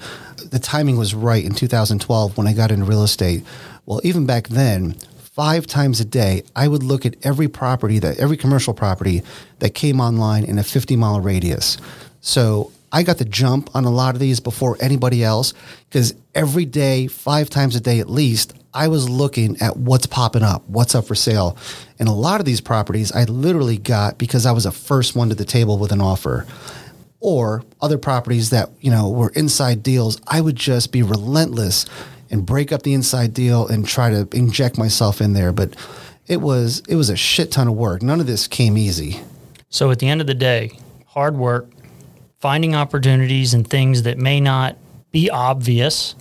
the 0.50 0.58
timing 0.58 0.96
was 0.96 1.14
right 1.14 1.44
in 1.44 1.54
2012 1.54 2.36
when 2.36 2.46
I 2.46 2.52
got 2.52 2.70
into 2.70 2.84
real 2.84 3.02
estate. 3.02 3.44
Well, 3.86 4.00
even 4.04 4.26
back 4.26 4.48
then, 4.48 4.94
five 5.38 5.66
times 5.66 6.00
a 6.00 6.04
day, 6.04 6.42
I 6.56 6.68
would 6.68 6.82
look 6.82 7.06
at 7.06 7.14
every 7.24 7.48
property 7.48 7.98
that 8.00 8.18
every 8.18 8.36
commercial 8.36 8.74
property 8.74 9.22
that 9.60 9.74
came 9.74 10.00
online 10.00 10.44
in 10.44 10.58
a 10.58 10.64
50 10.64 10.96
mile 10.96 11.20
radius. 11.20 11.78
So 12.20 12.72
I 12.90 13.02
got 13.02 13.18
the 13.18 13.24
jump 13.24 13.70
on 13.74 13.84
a 13.84 13.90
lot 13.90 14.14
of 14.14 14.20
these 14.20 14.40
before 14.40 14.76
anybody 14.80 15.22
else 15.22 15.54
because 15.88 16.14
every 16.34 16.64
day, 16.64 17.06
five 17.06 17.50
times 17.50 17.76
a 17.76 17.80
day 17.80 18.00
at 18.00 18.08
least, 18.10 18.54
I 18.74 18.88
was 18.88 19.08
looking 19.08 19.60
at 19.60 19.76
what's 19.76 20.06
popping 20.06 20.42
up, 20.42 20.66
what's 20.68 20.94
up 20.94 21.06
for 21.06 21.14
sale. 21.14 21.56
And 21.98 22.08
a 22.08 22.12
lot 22.12 22.40
of 22.40 22.46
these 22.46 22.60
properties 22.60 23.12
I 23.12 23.24
literally 23.24 23.78
got 23.78 24.18
because 24.18 24.46
I 24.46 24.52
was 24.52 24.66
a 24.66 24.72
first 24.72 25.16
one 25.16 25.28
to 25.28 25.34
the 25.34 25.44
table 25.44 25.78
with 25.78 25.92
an 25.92 26.00
offer. 26.00 26.46
Or 27.20 27.64
other 27.80 27.98
properties 27.98 28.50
that, 28.50 28.70
you 28.80 28.90
know, 28.90 29.08
were 29.08 29.30
inside 29.30 29.82
deals, 29.82 30.20
I 30.26 30.40
would 30.40 30.56
just 30.56 30.92
be 30.92 31.02
relentless 31.02 31.84
and 32.30 32.46
break 32.46 32.70
up 32.70 32.82
the 32.82 32.94
inside 32.94 33.34
deal 33.34 33.66
and 33.66 33.86
try 33.86 34.10
to 34.10 34.28
inject 34.32 34.78
myself 34.78 35.20
in 35.20 35.32
there. 35.32 35.52
But 35.52 35.74
it 36.28 36.40
was 36.40 36.82
it 36.88 36.94
was 36.94 37.10
a 37.10 37.16
shit 37.16 37.50
ton 37.50 37.66
of 37.66 37.74
work. 37.74 38.02
None 38.02 38.20
of 38.20 38.26
this 38.26 38.46
came 38.46 38.78
easy. 38.78 39.20
So 39.70 39.90
at 39.90 39.98
the 39.98 40.08
end 40.08 40.20
of 40.20 40.26
the 40.26 40.34
day, 40.34 40.78
hard 41.06 41.36
work, 41.36 41.68
finding 42.38 42.74
opportunities 42.74 43.54
and 43.54 43.68
things 43.68 44.04
that 44.04 44.18
may 44.18 44.40
not 44.40 44.76
be 45.10 45.30
obvious 45.30 46.14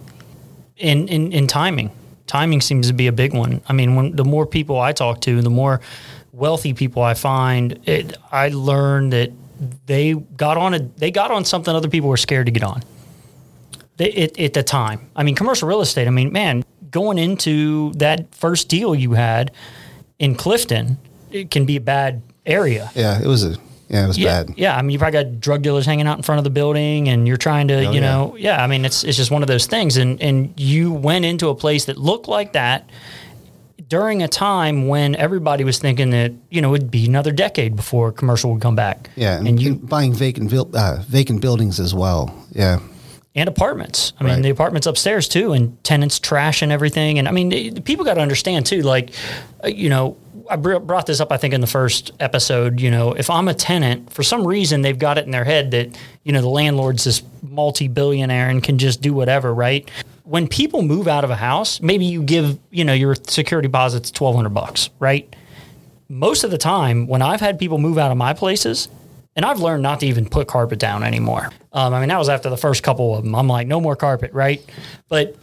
in, 0.77 1.07
in, 1.07 1.31
in 1.31 1.47
timing. 1.47 1.91
Timing 2.25 2.61
seems 2.61 2.87
to 2.87 2.93
be 2.93 3.07
a 3.07 3.11
big 3.11 3.33
one. 3.33 3.61
I 3.67 3.73
mean, 3.73 3.95
when 3.95 4.15
the 4.15 4.25
more 4.25 4.45
people 4.45 4.79
I 4.79 4.91
talk 4.91 5.21
to, 5.21 5.41
the 5.41 5.49
more 5.49 5.81
wealthy 6.31 6.73
people 6.73 7.03
I 7.03 7.13
find, 7.13 7.79
it, 7.87 8.17
I 8.31 8.49
learn 8.49 9.11
that 9.11 9.31
they 9.85 10.13
got 10.13 10.57
on 10.57 10.73
a 10.73 10.79
they 10.79 11.11
got 11.11 11.31
on 11.31 11.45
something 11.45 11.73
other 11.75 11.89
people 11.89 12.09
were 12.09 12.17
scared 12.17 12.45
to 12.47 12.51
get 12.51 12.63
on. 12.63 12.83
They, 13.97 14.11
it, 14.11 14.39
at 14.39 14.53
the 14.53 14.63
time, 14.63 15.09
I 15.15 15.23
mean, 15.23 15.35
commercial 15.35 15.67
real 15.67 15.81
estate. 15.81 16.07
I 16.07 16.11
mean, 16.11 16.31
man, 16.31 16.63
going 16.91 17.17
into 17.17 17.91
that 17.93 18.33
first 18.35 18.69
deal 18.69 18.93
you 18.93 19.13
had 19.13 19.51
in 20.19 20.35
Clifton, 20.35 20.97
it 21.31 21.49
can 21.49 21.65
be 21.65 21.77
a 21.77 21.81
bad 21.81 22.21
area. 22.45 22.91
Yeah, 22.95 23.19
it 23.21 23.25
was 23.25 23.43
a 23.43 23.55
yeah, 23.89 24.03
it 24.03 24.07
was 24.07 24.17
Yeah, 24.17 24.43
bad. 24.43 24.53
yeah. 24.57 24.75
I 24.77 24.81
mean, 24.81 24.91
you 24.91 24.99
probably 24.99 25.23
got 25.23 25.39
drug 25.39 25.61
dealers 25.61 25.85
hanging 25.85 26.07
out 26.07 26.17
in 26.17 26.23
front 26.23 26.37
of 26.39 26.43
the 26.43 26.49
building, 26.49 27.07
and 27.09 27.25
you're 27.27 27.37
trying 27.37 27.69
to, 27.69 27.75
Oh, 27.87 27.91
you 27.91 28.01
yeah. 28.01 28.11
know, 28.11 28.35
yeah. 28.37 28.61
I 28.63 28.67
mean, 28.67 28.83
it's 28.85 29.03
it's 29.03 29.17
just 29.17 29.31
one 29.31 29.41
of 29.41 29.47
those 29.47 29.65
things, 29.65 29.97
and 29.97 30.21
and 30.21 30.53
you 30.59 30.91
went 30.91 31.25
into 31.25 31.47
a 31.49 31.55
place 31.55 31.85
that 31.85 31.97
looked 31.97 32.27
like 32.27 32.53
that 32.53 32.89
during 33.87 34.23
a 34.23 34.27
time 34.27 34.87
when 34.87 35.15
everybody 35.15 35.63
was 35.63 35.79
thinking 35.79 36.09
that 36.11 36.31
you 36.49 36.61
know 36.61 36.73
it'd 36.75 36.91
be 36.91 37.05
another 37.05 37.31
decade 37.31 37.75
before 37.75 38.11
commercial 38.11 38.51
would 38.53 38.61
come 38.61 38.75
back. 38.75 39.09
Yeah, 39.15 39.37
and, 39.37 39.47
and 39.47 39.61
you 39.61 39.71
and 39.73 39.89
buying 39.89 40.13
vacant 40.13 40.53
uh, 40.53 41.01
vacant 41.07 41.41
buildings 41.41 41.79
as 41.79 41.93
well. 41.93 42.33
Yeah, 42.51 42.79
and 43.35 43.47
apartments. 43.47 44.13
I 44.19 44.23
mean, 44.23 44.33
Right. 44.35 44.43
the 44.43 44.49
apartments 44.49 44.87
upstairs 44.87 45.27
too, 45.27 45.53
and 45.53 45.81
tenants 45.83 46.19
trash 46.19 46.61
and 46.61 46.71
everything. 46.71 47.19
And 47.19 47.27
I 47.27 47.31
mean, 47.31 47.49
the 47.49 47.81
people 47.81 48.03
got 48.05 48.15
to 48.15 48.21
understand 48.21 48.65
too. 48.65 48.81
Like, 48.81 49.11
uh, 49.63 49.67
you 49.67 49.89
know, 49.89 50.17
I 50.49 50.55
br- 50.55 50.79
brought 50.79 51.05
this 51.05 51.19
up, 51.19 51.31
I 51.31 51.37
think, 51.37 51.53
in 51.53 51.61
the 51.61 51.67
first 51.67 52.11
episode. 52.19 52.79
You 52.79 52.89
know, 52.89 53.11
if 53.13 53.29
I'm 53.29 53.47
a 53.47 53.53
tenant, 53.53 54.11
for 54.13 54.23
some 54.23 54.47
reason 54.47 54.81
they've 54.81 54.97
got 54.97 55.17
it 55.17 55.25
in 55.25 55.31
their 55.31 55.43
head 55.43 55.71
that 55.71 55.95
you 56.23 56.31
know 56.33 56.41
the 56.41 56.49
landlord's 56.49 57.03
this 57.03 57.21
multi-billionaire 57.43 58.49
and 58.49 58.63
can 58.63 58.77
just 58.77 59.01
do 59.01 59.13
whatever, 59.13 59.53
right? 59.53 59.89
When 60.27 60.47
people 60.47 60.81
move 60.81 61.07
out 61.07 61.23
of 61.23 61.29
a 61.29 61.35
house, 61.35 61.81
maybe 61.81 62.05
you 62.05 62.21
give 62.21 62.59
you 62.69 62.83
know 62.83 62.93
your 62.93 63.15
security 63.15 63.67
deposit's 63.67 64.11
twelve 64.11 64.35
hundred 64.35 64.53
bucks, 64.53 64.89
right? 64.99 65.33
most 66.09 66.43
of 66.43 66.51
the 66.51 66.57
time 66.57 67.07
when 67.07 67.21
I've 67.21 67.41
had 67.41 67.59
people 67.59 67.77
move 67.77 67.97
out 67.97 68.11
of 68.11 68.17
my 68.17 68.33
places, 68.33 68.87
and 69.35 69.45
I've 69.45 69.59
learned 69.59 69.83
not 69.83 69.99
to 69.99 70.07
even 70.07 70.27
put 70.27 70.47
carpet 70.47 70.79
down 70.79 71.03
anymore. 71.03 71.49
Um, 71.73 71.93
I 71.93 71.99
mean, 71.99 72.09
that 72.09 72.17
was 72.17 72.29
after 72.29 72.49
the 72.49 72.57
first 72.57 72.81
couple 72.83 73.15
of 73.15 73.23
them. 73.23 73.35
I'm 73.35 73.47
like, 73.47 73.67
no 73.67 73.79
more 73.79 73.95
carpet, 73.95 74.31
right? 74.33 74.63
But 75.09 75.35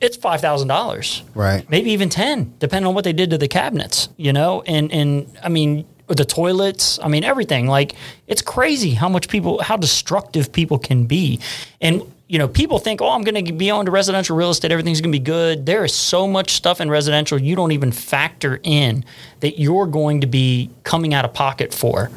it's 0.00 0.16
five 0.16 0.40
thousand 0.40 0.68
dollars, 0.68 1.22
Right. 1.34 1.68
Maybe 1.70 1.92
even 1.92 2.08
ten, 2.08 2.54
depending 2.58 2.88
on 2.88 2.94
what 2.94 3.04
they 3.04 3.12
did 3.12 3.30
to 3.30 3.38
the 3.38 3.48
cabinets, 3.48 4.08
you 4.16 4.32
know. 4.32 4.62
And 4.62 4.90
and 4.92 5.38
I 5.42 5.48
mean, 5.48 5.86
the 6.08 6.24
toilets. 6.24 6.98
I 7.02 7.08
mean, 7.08 7.24
everything. 7.24 7.66
Like, 7.66 7.94
it's 8.26 8.42
crazy 8.42 8.90
how 8.90 9.08
much 9.08 9.28
people, 9.28 9.62
how 9.62 9.76
destructive 9.76 10.52
people 10.52 10.78
can 10.78 11.04
be, 11.06 11.40
and. 11.80 12.02
You 12.34 12.38
know, 12.38 12.48
people 12.48 12.80
think, 12.80 13.00
oh, 13.00 13.10
I'm 13.10 13.22
going 13.22 13.44
to 13.44 13.52
be 13.52 13.70
on 13.70 13.84
to 13.84 13.92
residential 13.92 14.34
real 14.36 14.50
estate. 14.50 14.72
Everything's 14.72 15.00
going 15.00 15.12
to 15.12 15.16
be 15.16 15.22
good. 15.24 15.66
There 15.66 15.84
is 15.84 15.94
so 15.94 16.26
much 16.26 16.50
stuff 16.54 16.80
in 16.80 16.90
residential 16.90 17.40
you 17.40 17.54
don't 17.54 17.70
even 17.70 17.92
factor 17.92 18.58
in 18.64 19.04
that 19.38 19.60
you're 19.60 19.86
going 19.86 20.20
to 20.22 20.26
be 20.26 20.68
coming 20.82 21.14
out 21.14 21.24
of 21.24 21.32
pocket 21.32 21.72
for. 21.72 22.10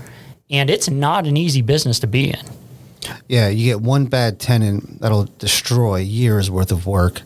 And 0.50 0.72
it's 0.72 0.90
not 0.90 1.28
an 1.28 1.38
easy 1.38 1.62
business 1.62 2.00
to 2.00 2.08
be 2.08 2.32
in. 2.32 2.40
yeah. 3.28 3.50
You 3.50 3.66
get 3.66 3.82
one 3.82 4.08
bad 4.08 4.40
tenant 4.40 5.02
that'll 5.02 5.26
destroy 5.38 5.98
years 5.98 6.50
worth 6.50 6.72
of 6.72 6.88
work. 6.88 7.22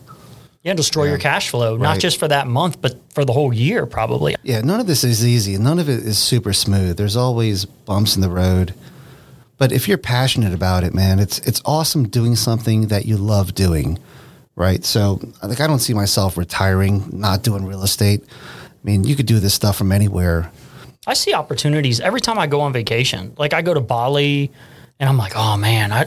Yeah, 0.62 0.74
destroy 0.74 1.04
your 1.06 1.16
cash 1.16 1.48
flow, 1.48 1.78
not 1.78 1.98
just 1.98 2.18
for 2.18 2.28
that 2.28 2.46
month, 2.46 2.82
but 2.82 2.96
for 3.14 3.24
the 3.24 3.32
whole 3.32 3.54
year, 3.54 3.86
probably. 3.86 4.36
Yeah, 4.42 4.60
none 4.60 4.80
of 4.80 4.86
this 4.86 5.02
is 5.02 5.26
easy. 5.26 5.56
None 5.56 5.78
of 5.78 5.88
it 5.88 6.00
is 6.00 6.18
super 6.18 6.52
smooth. 6.52 6.98
There's 6.98 7.16
always 7.16 7.64
bumps 7.64 8.16
in 8.16 8.20
the 8.20 8.28
road. 8.28 8.74
But 9.62 9.70
if 9.70 9.86
you're 9.86 9.96
passionate 9.96 10.52
about 10.52 10.82
it, 10.82 10.92
man, 10.92 11.20
it's 11.20 11.38
it's 11.38 11.62
awesome 11.64 12.08
doing 12.08 12.34
something 12.34 12.88
that 12.88 13.06
you 13.06 13.16
love 13.16 13.54
doing, 13.54 14.00
right? 14.56 14.84
So, 14.84 15.20
like, 15.40 15.60
I 15.60 15.68
don't 15.68 15.78
see 15.78 15.94
myself 15.94 16.36
retiring, 16.36 17.08
not 17.12 17.44
doing 17.44 17.64
real 17.64 17.84
estate. 17.84 18.24
I 18.28 18.82
mean, 18.82 19.04
you 19.04 19.14
could 19.14 19.26
do 19.26 19.38
this 19.38 19.54
stuff 19.54 19.76
from 19.76 19.92
anywhere. 19.92 20.50
I 21.06 21.14
see 21.14 21.32
opportunities 21.32 22.00
every 22.00 22.20
time 22.20 22.40
I 22.40 22.48
go 22.48 22.60
on 22.62 22.72
vacation. 22.72 23.34
Like 23.38 23.54
I 23.54 23.62
go 23.62 23.72
to 23.72 23.80
Bali 23.80 24.50
and 24.98 25.08
I'm 25.08 25.16
like, 25.16 25.34
oh 25.36 25.56
man, 25.56 25.92
I 25.92 26.06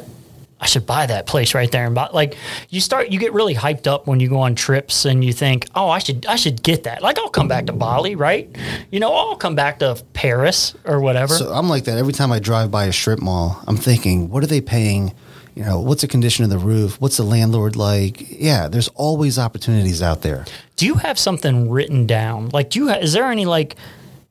I 0.60 0.68
should 0.68 0.86
buy 0.86 1.06
that 1.06 1.26
place 1.26 1.54
right 1.54 1.70
there. 1.70 1.86
And 1.86 1.94
buy, 1.94 2.10
like 2.14 2.38
you 2.70 2.80
start, 2.80 3.10
you 3.10 3.20
get 3.20 3.34
really 3.34 3.54
hyped 3.54 3.88
up 3.88 4.08
when 4.08 4.20
you 4.20 4.30
go 4.30 4.40
on 4.40 4.56
trips 4.56 5.04
and 5.06 5.24
you 5.24 5.34
think, 5.34 5.68
oh, 5.76 5.90
I 5.90 6.00
should 6.00 6.26
I 6.28 6.38
should 6.38 6.64
get 6.64 6.84
that. 6.84 7.02
Like 7.02 7.20
I'll 7.20 7.30
come 7.30 7.48
back 7.48 7.66
to 7.66 7.74
Bali, 7.74 8.16
right? 8.16 8.50
You 8.90 9.00
know, 9.00 9.14
I'll 9.14 9.36
come 9.36 9.56
back 9.56 9.80
to 9.80 10.02
Paris 10.14 10.74
or 10.86 11.02
whatever. 11.02 11.36
So 11.36 11.52
I'm 11.52 11.68
like 11.68 11.84
that 11.86 11.98
every 11.98 12.14
time 12.14 12.32
I 12.32 12.40
drive 12.40 12.72
by 12.72 12.86
a 12.86 12.94
strip 12.94 13.20
mall. 13.20 13.62
I'm 13.68 13.78
thinking, 13.78 14.30
what 14.30 14.44
are 14.44 14.48
they 14.48 14.62
paying? 14.62 15.14
You 15.56 15.64
know, 15.64 15.80
what's 15.80 16.02
the 16.02 16.08
condition 16.08 16.44
of 16.44 16.50
the 16.50 16.58
roof? 16.58 17.00
What's 17.00 17.18
the 17.18 17.24
landlord 17.24 17.76
like? 17.76 18.30
Yeah, 18.30 18.68
there's 18.68 18.90
always 18.90 19.40
opportunities 19.40 20.02
out 20.02 20.22
there. 20.22 20.46
do 20.76 20.86
you 20.86 20.96
have 20.96 21.18
something 21.18 21.70
written 21.70 22.06
down? 22.06 22.50
Like, 22.50 22.70
do 22.72 22.80
you 22.80 22.90
ha- 22.90 23.00
is 23.00 23.14
there 23.14 23.26
any 23.32 23.46
like, 23.46 23.76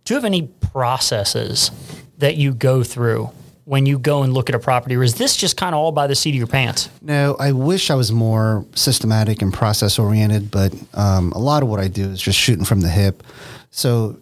do 0.05 0.13
you 0.13 0.17
have 0.17 0.27
any 0.27 0.49
processes 0.73 1.71
that 2.19 2.37
you 2.37 2.53
go 2.53 2.83
through 2.83 3.31
when 3.65 3.87
you 3.87 3.99
go 3.99 4.23
and 4.23 4.33
look 4.33 4.49
at 4.49 4.55
a 4.55 4.59
property, 4.59 4.95
or 4.97 5.03
is 5.03 5.15
this 5.15 5.37
just 5.37 5.57
kind 5.57 5.75
of 5.75 5.81
all 5.81 5.93
by 5.93 6.07
the 6.07 6.15
seat 6.15 6.31
of 6.31 6.37
your 6.37 6.47
pants? 6.47 6.91
No, 7.01 7.37
I 7.39 7.53
wish 7.53 7.91
I 7.91 7.95
was 7.95 8.13
more 8.13 8.65
systematic 8.75 9.41
and 9.41 9.53
process 9.53 9.99
oriented, 9.99 10.51
but 10.51 10.75
um, 10.95 11.33
a 11.33 11.39
lot 11.39 11.63
of 11.63 11.69
what 11.69 11.81
I 11.81 11.89
do 11.89 12.11
is 12.11 12.21
just 12.21 12.39
shooting 12.39 12.65
from 12.65 12.81
the 12.81 12.91
hip. 12.91 13.23
So 13.71 14.19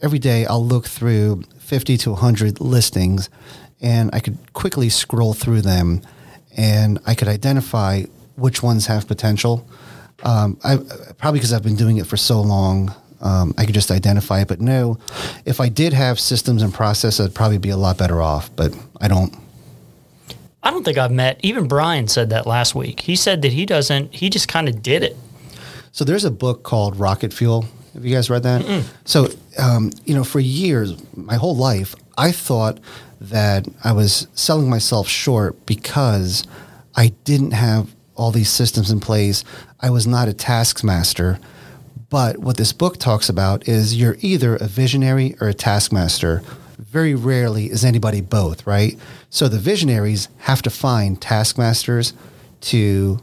every 0.00 0.18
day 0.18 0.46
I'll 0.46 0.64
look 0.64 0.86
through 0.86 1.42
50 1.58 1.96
to 1.98 2.10
100 2.10 2.60
listings 2.60 3.30
and 3.80 4.10
I 4.12 4.20
could 4.20 4.38
quickly 4.52 4.88
scroll 4.88 5.34
through 5.34 5.62
them 5.62 6.02
and 6.56 6.98
I 7.06 7.14
could 7.14 7.28
identify 7.28 8.02
which 8.36 8.62
ones 8.62 8.86
have 8.86 9.08
potential. 9.08 9.66
Um, 10.22 10.58
I 10.62 10.76
probably 11.18 11.40
because 11.40 11.52
I've 11.52 11.62
been 11.62 11.76
doing 11.76 11.96
it 11.96 12.06
for 12.06 12.16
so 12.16 12.40
long, 12.40 12.94
um, 13.20 13.54
I 13.56 13.64
could 13.64 13.74
just 13.74 13.90
identify 13.90 14.40
it. 14.40 14.48
But 14.48 14.60
no, 14.60 14.98
if 15.44 15.60
I 15.60 15.68
did 15.68 15.92
have 15.92 16.20
systems 16.20 16.62
and 16.62 16.72
process, 16.72 17.20
I'd 17.20 17.34
probably 17.34 17.58
be 17.58 17.70
a 17.70 17.76
lot 17.76 17.98
better 17.98 18.20
off. 18.20 18.54
But 18.54 18.76
I 19.00 19.08
don't. 19.08 19.34
I 20.62 20.70
don't 20.70 20.82
think 20.82 20.96
I've 20.96 21.12
met. 21.12 21.38
Even 21.42 21.68
Brian 21.68 22.08
said 22.08 22.30
that 22.30 22.46
last 22.46 22.74
week. 22.74 23.00
He 23.00 23.16
said 23.16 23.42
that 23.42 23.52
he 23.52 23.66
doesn't. 23.66 24.14
He 24.14 24.30
just 24.30 24.48
kind 24.48 24.68
of 24.68 24.82
did 24.82 25.02
it. 25.02 25.16
So 25.92 26.04
there's 26.04 26.24
a 26.24 26.30
book 26.30 26.62
called 26.62 26.96
Rocket 26.96 27.32
Fuel. 27.34 27.66
Have 27.92 28.04
you 28.04 28.14
guys 28.14 28.28
read 28.30 28.42
that? 28.44 28.84
So, 29.04 29.28
um, 29.58 29.92
you 30.04 30.14
know, 30.14 30.24
for 30.24 30.40
years, 30.40 30.94
my 31.14 31.36
whole 31.36 31.54
life, 31.54 31.94
I 32.18 32.32
thought 32.32 32.80
that 33.20 33.68
I 33.84 33.92
was 33.92 34.26
selling 34.34 34.68
myself 34.68 35.06
short 35.06 35.64
because 35.66 36.44
I 36.96 37.12
didn't 37.24 37.52
have 37.52 37.94
all 38.16 38.30
these 38.32 38.48
systems 38.50 38.90
in 38.90 39.00
place. 39.00 39.44
I 39.80 39.90
was 39.90 40.06
not 40.06 40.28
a 40.28 40.32
taskmaster. 40.32 41.38
But 42.14 42.38
what 42.38 42.56
this 42.58 42.72
book 42.72 42.98
talks 42.98 43.28
about 43.28 43.66
is 43.66 43.96
you're 43.96 44.16
either 44.20 44.54
a 44.54 44.68
visionary 44.68 45.34
or 45.40 45.48
a 45.48 45.52
taskmaster. 45.52 46.44
very 46.78 47.12
rarely 47.12 47.64
is 47.64 47.84
anybody 47.84 48.20
both, 48.20 48.64
right? 48.68 48.96
So 49.30 49.48
the 49.48 49.58
visionaries 49.58 50.28
have 50.38 50.62
to 50.62 50.70
find 50.70 51.20
taskmasters 51.20 52.14
to 52.70 53.18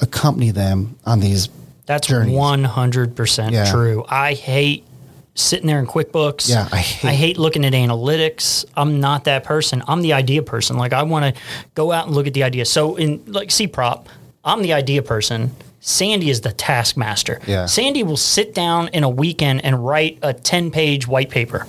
accompany 0.00 0.52
them 0.52 0.96
on 1.04 1.20
these 1.20 1.50
That's 1.84 2.10
one 2.10 2.64
hundred 2.64 3.14
percent 3.14 3.54
true. 3.70 4.06
I 4.08 4.32
hate 4.32 4.86
sitting 5.34 5.66
there 5.66 5.78
in 5.78 5.86
QuickBooks. 5.86 6.48
Yeah, 6.48 6.66
I 6.72 6.78
hate- 6.78 7.36
looking 7.36 7.62
at 7.66 7.74
analytics. 7.74 8.64
I'm 8.74 9.00
not 9.00 9.24
that 9.24 9.44
person. 9.44 9.82
I'm 9.86 10.00
the 10.00 10.14
idea 10.14 10.42
person. 10.42 10.78
Like 10.78 10.94
I 10.94 11.02
want 11.02 11.34
to 11.34 11.42
go 11.74 11.92
out 11.92 12.06
and 12.06 12.16
look 12.16 12.26
at 12.26 12.32
the 12.32 12.44
idea. 12.44 12.64
So 12.64 12.96
in 12.96 13.22
like 13.26 13.50
C 13.50 13.66
prop, 13.66 14.08
I'm 14.42 14.62
the 14.62 14.72
idea 14.72 15.02
person. 15.02 15.54
Sandy 15.86 16.30
is 16.30 16.40
the 16.40 16.50
taskmaster. 16.50 17.40
Yeah. 17.46 17.66
Sandy 17.66 18.02
will 18.02 18.16
sit 18.16 18.54
down 18.54 18.88
in 18.88 19.04
a 19.04 19.08
weekend 19.08 19.62
and 19.66 19.84
write 19.84 20.18
a 20.22 20.32
10 20.32 20.70
page 20.70 21.06
white 21.06 21.28
paper. 21.28 21.66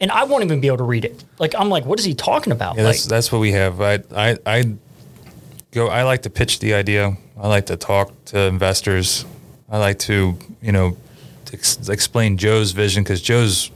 And 0.00 0.12
I 0.12 0.22
won't 0.22 0.44
even 0.44 0.60
be 0.60 0.68
able 0.68 0.76
to 0.76 0.84
read 0.84 1.04
it. 1.04 1.24
Like 1.40 1.56
I'm 1.58 1.68
like, 1.68 1.84
what 1.84 1.98
is 1.98 2.04
he 2.04 2.14
talking 2.14 2.52
about? 2.52 2.76
Yeah, 2.76 2.84
like, 2.84 2.92
that's 2.92 3.06
that's 3.06 3.32
what 3.32 3.40
we 3.40 3.50
have. 3.50 3.80
I 3.80 3.98
I 4.14 4.36
I 4.46 4.76
go. 5.72 5.88
I 5.88 6.04
like 6.04 6.22
to 6.22 6.30
pitch 6.30 6.60
the 6.60 6.74
idea. 6.74 7.16
I 7.36 7.48
like 7.48 7.66
to 7.66 7.76
talk 7.76 8.12
to 8.26 8.38
investors. 8.42 9.24
I 9.68 9.78
like 9.78 9.98
to 10.00 10.38
you 10.62 10.70
know 10.70 10.96
ex- 11.52 11.88
explain 11.88 12.38
Joe's 12.38 12.70
vision 12.70 13.02
because 13.02 13.20
Joe's. 13.20 13.72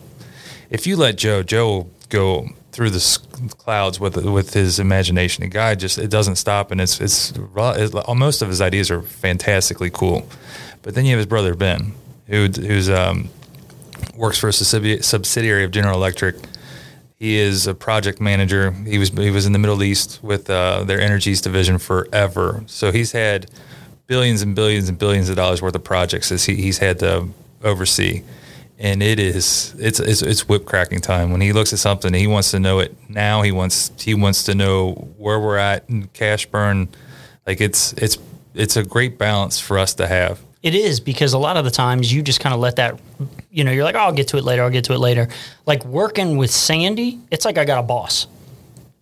If 0.70 0.86
you 0.86 0.96
let 0.96 1.16
Joe, 1.16 1.42
Joe 1.42 1.66
will 1.66 1.90
go 2.08 2.50
through 2.72 2.90
the 2.90 3.20
clouds 3.58 4.00
with 4.00 4.16
with 4.16 4.54
his 4.54 4.78
imagination. 4.78 5.42
The 5.42 5.48
guy 5.48 5.74
just 5.74 5.98
it 5.98 6.10
doesn't 6.10 6.36
stop, 6.36 6.70
and 6.70 6.80
it's 6.80 7.00
it's, 7.00 7.32
it's 7.36 7.94
most 8.14 8.42
of 8.42 8.48
his 8.48 8.60
ideas 8.60 8.90
are 8.90 9.02
fantastically 9.02 9.90
cool. 9.90 10.26
But 10.82 10.94
then 10.94 11.04
you 11.04 11.12
have 11.12 11.18
his 11.18 11.26
brother 11.26 11.54
Ben, 11.54 11.92
who 12.26 12.48
who's 12.48 12.90
um, 12.90 13.28
works 14.16 14.38
for 14.38 14.48
a 14.48 14.52
subsidiary 14.52 15.64
of 15.64 15.70
General 15.70 15.96
Electric. 15.96 16.36
He 17.16 17.36
is 17.36 17.68
a 17.68 17.74
project 17.74 18.20
manager. 18.20 18.72
He 18.72 18.98
was 18.98 19.10
he 19.10 19.30
was 19.30 19.46
in 19.46 19.52
the 19.52 19.58
Middle 19.58 19.82
East 19.82 20.20
with 20.22 20.50
uh, 20.50 20.82
their 20.84 21.00
energies 21.00 21.40
division 21.40 21.78
forever. 21.78 22.64
So 22.66 22.90
he's 22.90 23.12
had 23.12 23.48
billions 24.06 24.42
and 24.42 24.56
billions 24.56 24.88
and 24.88 24.98
billions 24.98 25.28
of 25.28 25.36
dollars 25.36 25.62
worth 25.62 25.74
of 25.74 25.84
projects 25.84 26.30
that 26.30 26.42
he, 26.42 26.56
he's 26.56 26.78
had 26.78 26.98
to 26.98 27.28
oversee, 27.62 28.22
and 28.82 29.00
it 29.00 29.20
is 29.20 29.74
it's 29.78 30.00
it's 30.00 30.20
it's 30.22 30.48
whip 30.48 30.66
cracking 30.66 31.00
time. 31.00 31.30
When 31.30 31.40
he 31.40 31.52
looks 31.52 31.72
at 31.72 31.78
something, 31.78 32.12
he 32.12 32.26
wants 32.26 32.50
to 32.50 32.58
know 32.58 32.80
it 32.80 32.94
now. 33.08 33.42
He 33.42 33.52
wants 33.52 33.92
he 33.96 34.12
wants 34.12 34.42
to 34.44 34.54
know 34.56 34.92
where 35.16 35.38
we're 35.38 35.56
at 35.56 35.84
cash 36.12 36.46
burn. 36.46 36.88
Like 37.46 37.60
it's 37.60 37.92
it's 37.94 38.18
it's 38.54 38.76
a 38.76 38.82
great 38.82 39.18
balance 39.18 39.60
for 39.60 39.78
us 39.78 39.94
to 39.94 40.08
have. 40.08 40.40
It 40.64 40.74
is 40.74 40.98
because 40.98 41.32
a 41.32 41.38
lot 41.38 41.56
of 41.56 41.64
the 41.64 41.70
times 41.70 42.12
you 42.12 42.22
just 42.22 42.40
kind 42.40 42.54
of 42.54 42.60
let 42.60 42.76
that, 42.76 43.00
you 43.50 43.64
know, 43.64 43.72
you're 43.72 43.84
like, 43.84 43.96
oh, 43.96 44.00
I'll 44.00 44.12
get 44.12 44.28
to 44.28 44.36
it 44.36 44.44
later. 44.44 44.62
I'll 44.62 44.70
get 44.70 44.84
to 44.84 44.92
it 44.92 44.98
later. 44.98 45.28
Like 45.64 45.84
working 45.84 46.36
with 46.36 46.50
Sandy, 46.50 47.20
it's 47.30 47.44
like 47.44 47.58
I 47.58 47.64
got 47.64 47.78
a 47.78 47.82
boss, 47.82 48.26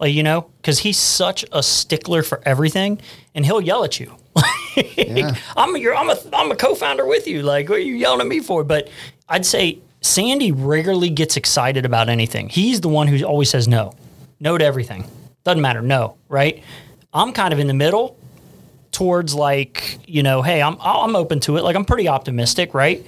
like 0.01 0.14
you 0.14 0.22
know, 0.22 0.51
because 0.56 0.81
he's 0.81 0.97
such 0.97 1.44
a 1.52 1.62
stickler 1.62 2.22
for 2.22 2.40
everything, 2.44 3.01
and 3.35 3.44
he'll 3.44 3.60
yell 3.60 3.85
at 3.85 4.01
you. 4.01 4.16
I'm 5.56 5.77
your, 5.77 5.94
I'm 5.94 6.10
a, 6.10 6.16
I'm 6.32 6.51
a 6.51 6.56
co-founder 6.56 7.06
with 7.06 7.27
you. 7.28 7.43
Like, 7.43 7.68
what 7.68 7.78
are 7.78 7.82
you 7.82 7.94
yelling 7.94 8.20
at 8.20 8.27
me 8.27 8.40
for? 8.40 8.64
But 8.64 8.89
I'd 9.28 9.44
say 9.44 9.78
Sandy 10.01 10.52
rarely 10.52 11.10
gets 11.10 11.36
excited 11.36 11.85
about 11.85 12.09
anything. 12.09 12.48
He's 12.48 12.81
the 12.81 12.89
one 12.89 13.06
who 13.06 13.22
always 13.24 13.51
says 13.51 13.68
no, 13.68 13.93
no 14.40 14.56
to 14.56 14.64
everything. 14.64 15.05
Doesn't 15.44 15.60
matter, 15.60 15.82
no, 15.82 16.16
right? 16.28 16.62
I'm 17.12 17.32
kind 17.32 17.52
of 17.52 17.59
in 17.59 17.66
the 17.66 17.74
middle 17.74 18.16
towards 18.93 19.35
like 19.35 19.98
you 20.06 20.22
know 20.22 20.43
hey 20.43 20.60
i'm 20.60 20.77
i'm 20.81 21.14
open 21.14 21.39
to 21.39 21.56
it 21.56 21.62
like 21.62 21.77
i'm 21.77 21.85
pretty 21.85 22.09
optimistic 22.09 22.74
right 22.74 23.06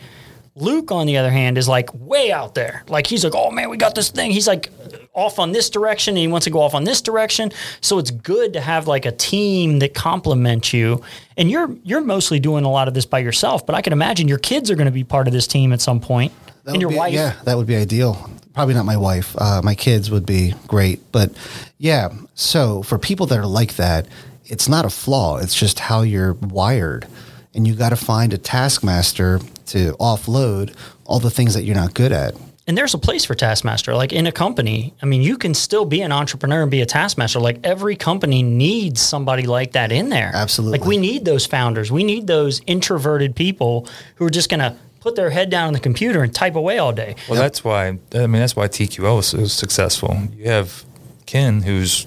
luke 0.55 0.93
on 0.93 1.07
the 1.07 1.17
other 1.17 1.31
hand 1.31 1.57
is 1.57 1.67
like 1.69 1.89
way 1.95 2.31
out 2.31 2.55
there 2.55 2.83
like 2.89 3.07
he's 3.07 3.25
like 3.25 3.35
oh 3.35 3.51
man 3.51 3.71
we 3.71 3.77
got 3.77 3.95
this 3.95 4.11
thing 4.11 4.31
he's 4.31 4.47
like 4.47 4.71
off 5.15 5.39
on 5.39 5.53
this 5.53 5.71
direction 5.71 6.13
and 6.13 6.19
he 6.19 6.29
wants 6.29 6.45
to 6.45 6.51
go 6.51 6.61
off 6.61 6.75
on 6.75 6.85
this 6.85 7.01
direction 7.01 7.51
so 7.81 7.99
it's 7.99 8.11
good 8.11 8.53
to 8.53 8.61
have 8.61 8.87
like 8.87 9.07
a 9.07 9.13
team 9.13 9.79
that 9.79 9.95
complements 9.95 10.73
you 10.73 11.03
and 11.37 11.51
you're 11.51 11.75
you're 11.85 12.01
mostly 12.03 12.39
doing 12.39 12.65
a 12.65 12.71
lot 12.71 12.87
of 12.87 12.95
this 12.95 13.07
by 13.07 13.19
yourself 13.19 13.65
but 13.65 13.75
i 13.75 13.81
can 13.81 13.93
imagine 13.93 14.29
your 14.29 14.39
kids 14.39 14.71
are 14.71 14.75
going 14.75 14.87
to 14.87 14.93
be 14.93 15.05
part 15.05 15.27
of 15.27 15.33
this 15.33 15.47
team 15.47 15.73
at 15.73 15.81
some 15.81 16.01
point 16.01 16.33
That 16.65 16.73
and 16.73 16.81
your 16.83 16.91
be- 16.91 16.97
wife 16.97 17.15
Yeah, 17.15 17.35
that 17.45 17.57
would 17.57 17.67
be 17.67 17.77
ideal. 17.77 18.29
Probably 18.55 18.75
not 18.75 18.85
my 18.85 18.99
wife. 18.99 19.35
Uh, 19.39 19.63
my 19.65 19.75
kids 19.75 20.11
would 20.11 20.27
be 20.27 20.53
great. 20.69 21.01
But 21.11 21.33
yeah, 21.79 22.11
so 22.35 22.83
for 22.83 22.99
people 22.99 23.25
that 23.29 23.39
are 23.39 23.47
like 23.47 23.77
that, 23.77 24.07
it's 24.45 24.69
not 24.69 24.85
a 24.85 24.91
flaw. 24.91 25.39
It's 25.39 25.55
just 25.55 25.79
how 25.81 26.03
you're 26.03 26.35
wired. 26.35 27.07
And 27.55 27.67
you 27.67 27.75
got 27.75 27.89
to 27.91 27.97
find 27.97 28.35
a 28.35 28.39
taskmaster 28.39 29.41
to 29.67 29.93
offload 30.01 30.75
all 31.05 31.19
the 31.21 31.31
things 31.31 31.55
that 31.55 31.63
you're 31.65 31.77
not 31.77 31.95
good 31.95 32.13
at. 32.13 32.35
and 32.67 32.79
there's 32.79 32.95
a 32.95 32.99
place 32.99 33.25
for 33.25 33.35
taskmaster 33.35 33.95
like 33.95 34.13
in 34.13 34.27
a 34.27 34.33
company 34.33 34.95
i 35.03 35.07
mean 35.07 35.21
you 35.23 35.37
can 35.37 35.53
still 35.55 35.85
be 35.85 36.01
an 36.03 36.13
entrepreneur 36.13 36.63
and 36.63 36.71
be 36.71 36.81
a 36.81 36.87
taskmaster 36.87 37.41
like 37.41 37.59
every 37.65 37.97
company 37.97 38.43
needs 38.43 39.01
somebody 39.01 39.43
like 39.45 39.73
that 39.73 39.91
in 39.91 40.09
there 40.11 40.31
Absolutely. 40.35 40.79
like 40.79 40.87
we 40.87 40.97
need 40.97 41.25
those 41.25 41.45
founders 41.47 41.91
we 41.91 42.05
need 42.05 42.27
those 42.27 42.61
introverted 42.67 43.35
people 43.35 43.89
who 44.17 44.25
are 44.25 44.31
just 44.31 44.49
going 44.49 44.61
to 44.61 44.77
put 45.01 45.17
their 45.17 45.31
head 45.31 45.51
down 45.51 45.67
on 45.67 45.73
the 45.73 45.81
computer 45.81 46.23
and 46.23 46.33
type 46.33 46.55
away 46.55 46.79
all 46.79 46.93
day 46.93 47.17
Well, 47.29 47.37
that's 47.41 47.65
why. 47.65 47.89
I 47.89 48.27
mean, 48.29 48.41
that's 48.41 48.55
why 48.55 48.69
TQL 48.69 49.17
was 49.17 49.27
so 49.27 49.47
successful. 49.47 50.17
You 50.37 50.45
have 50.45 50.85
Ken, 51.27 51.63
who's 51.63 52.07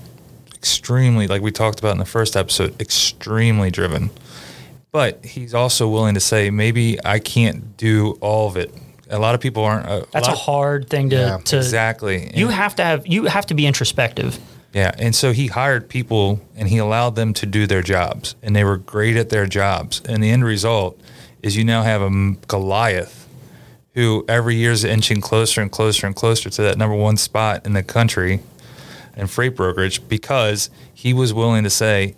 extremely, 0.54 1.28
like 1.28 1.42
we 1.42 1.52
talked 1.52 1.80
about 1.80 1.92
in 1.92 1.98
the 1.98 2.06
first 2.06 2.38
episode, 2.38 2.80
extremely 2.80 3.70
driven. 3.70 4.12
But 4.96 5.26
he's 5.26 5.54
also 5.54 5.90
willing 5.90 6.14
to 6.14 6.22
say, 6.22 6.50
maybe 6.50 6.98
I 7.04 7.20
can't 7.20 7.76
do 7.76 8.18
all 8.22 8.48
of 8.48 8.56
it. 8.56 8.74
A 9.10 9.20
lot 9.20 9.36
of 9.36 9.42
people 9.42 9.66
aren't. 9.66 9.86
Uh, 9.86 9.92
a 10.08 10.12
that's 10.14 10.28
a, 10.28 10.32
lot 10.32 10.38
of- 10.40 10.46
hard 10.46 10.90
thing 10.90 11.10
to, 11.10 11.16
Yeah, 11.18 11.38
to 11.44 11.58
exactly. 11.58 12.32
you 12.34 12.46
And- 12.46 12.56
have 12.56 12.76
to 12.78 12.84
have 12.86 13.06
you 13.06 13.26
have 13.26 13.46
to 13.48 13.54
be 13.54 13.68
introspective 13.68 14.40
Yeah, 14.74 14.92
and 14.98 15.14
so 15.14 15.34
he 15.34 15.48
hired 15.48 15.90
people 15.90 16.40
and 16.56 16.70
he 16.70 16.78
allowed 16.78 17.16
them 17.18 17.34
to 17.34 17.46
do 17.46 17.68
their 17.68 17.82
jobs, 17.82 18.36
and 18.42 18.56
they 18.56 18.64
were 18.64 18.78
great 18.78 19.18
at 19.18 19.28
their 19.32 19.46
jobs. 19.48 20.02
And 20.08 20.24
the 20.24 20.32
end 20.32 20.46
result 20.46 20.98
is 21.44 21.58
you 21.58 21.66
now 21.66 21.84
have 21.84 22.02
a 22.02 22.10
Goliath 22.48 23.28
who 23.96 24.24
every 24.30 24.56
year 24.56 24.72
is 24.72 24.86
inching 24.86 25.20
closer 25.20 25.62
and 25.62 25.70
closer 25.74 26.08
and 26.08 26.16
closer 26.16 26.50
to 26.50 26.62
that 26.62 26.78
number 26.78 26.96
one 26.96 27.18
spot 27.18 27.66
in 27.66 27.74
the 27.74 27.84
country 27.84 28.40
in 29.18 29.28
freight 29.28 29.58
brokerage 29.58 30.08
because 30.08 30.70
he 30.94 31.14
was 31.14 31.34
willing 31.34 31.66
to 31.66 31.70
say, 31.70 32.16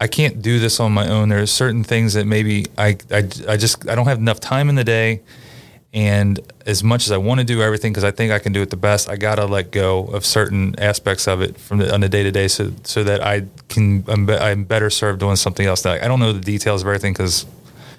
I 0.00 0.06
can't 0.06 0.42
do 0.42 0.58
this 0.58 0.78
on 0.78 0.92
my 0.92 1.08
own. 1.08 1.30
There's 1.30 1.50
certain 1.50 1.82
things 1.82 2.14
that 2.14 2.26
maybe 2.26 2.66
I, 2.76 2.96
I, 3.10 3.28
I 3.48 3.56
just 3.56 3.88
I 3.88 3.94
don't 3.94 4.06
have 4.06 4.18
enough 4.18 4.40
time 4.40 4.68
in 4.68 4.74
the 4.74 4.84
day, 4.84 5.22
and 5.94 6.38
as 6.66 6.84
much 6.84 7.06
as 7.06 7.12
I 7.12 7.16
want 7.16 7.40
to 7.40 7.46
do 7.46 7.62
everything 7.62 7.92
because 7.92 8.04
I 8.04 8.10
think 8.10 8.30
I 8.30 8.38
can 8.38 8.52
do 8.52 8.60
it 8.60 8.68
the 8.70 8.76
best, 8.76 9.08
I 9.08 9.16
gotta 9.16 9.46
let 9.46 9.70
go 9.70 10.04
of 10.04 10.26
certain 10.26 10.78
aspects 10.78 11.26
of 11.26 11.40
it 11.40 11.56
from 11.58 11.78
the, 11.78 11.92
on 11.92 12.00
the 12.00 12.08
day 12.08 12.22
to 12.22 12.30
day, 12.30 12.48
so 12.48 12.72
so 12.84 13.04
that 13.04 13.22
I 13.22 13.46
can 13.68 14.04
I'm, 14.08 14.26
be, 14.26 14.34
I'm 14.34 14.64
better 14.64 14.90
served 14.90 15.20
doing 15.20 15.36
something 15.36 15.66
else. 15.66 15.84
Now, 15.84 15.92
I 15.92 16.08
don't 16.08 16.20
know 16.20 16.32
the 16.32 16.40
details 16.40 16.82
of 16.82 16.88
everything 16.88 17.14
because 17.14 17.46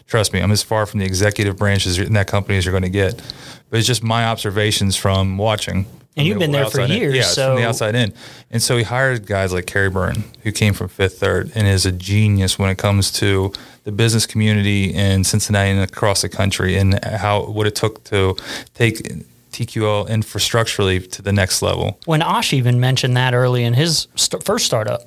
trust 0.06 0.34
me, 0.34 0.42
I'm 0.42 0.52
as 0.52 0.64
far 0.64 0.86
from 0.86 1.00
the 1.00 1.06
executive 1.06 1.58
branches 1.58 1.98
in 2.00 2.14
that 2.14 2.28
company 2.28 2.58
as 2.58 2.66
you're 2.66 2.74
going 2.74 2.84
to 2.84 2.90
get. 2.90 3.22
But 3.70 3.80
it's 3.80 3.88
just 3.88 4.04
my 4.04 4.26
observations 4.26 4.96
from 4.96 5.38
watching. 5.38 5.86
And 6.18 6.28
you've 6.28 6.40
been 6.40 6.52
there 6.52 6.64
for 6.70 6.82
outside 6.82 6.92
in. 6.92 6.98
years, 6.98 7.16
Yeah, 7.16 7.22
it's 7.22 7.36
from 7.36 7.56
the 7.56 7.68
outside 7.68 7.96
in. 7.96 8.14
And 8.52 8.62
so 8.62 8.76
he 8.78 8.84
hired 8.84 9.26
guys 9.26 9.54
like 9.54 9.66
Kerry 9.68 9.90
Byrne, 9.90 10.24
who 10.44 10.52
came 10.52 10.74
from 10.74 10.88
Fifth 10.88 11.20
Third 11.20 11.52
and 11.56 11.68
is 11.68 11.86
a 11.86 11.92
genius 11.92 12.58
when 12.58 12.70
it 12.70 12.78
comes 12.78 13.12
to 13.14 13.54
the 13.84 13.92
business 13.92 14.26
community 14.26 14.94
in 14.94 15.24
Cincinnati 15.24 15.70
and 15.72 15.80
across 15.82 16.22
the 16.22 16.30
country 16.30 16.76
and 16.78 17.04
how 17.06 17.46
what 17.46 17.68
it 17.68 17.76
took 17.76 18.04
to 18.06 18.36
take 18.74 18.96
TQL 19.52 20.08
infrastructurally 20.10 21.10
to 21.12 21.22
the 21.22 21.32
next 21.32 21.62
level. 21.62 21.98
when 22.06 22.22
Ash 22.22 22.54
even 22.54 22.80
mentioned 22.80 23.16
that 23.18 23.34
early 23.34 23.64
in 23.64 23.74
his 23.74 24.08
st- 24.16 24.44
first 24.44 24.66
startup, 24.66 25.02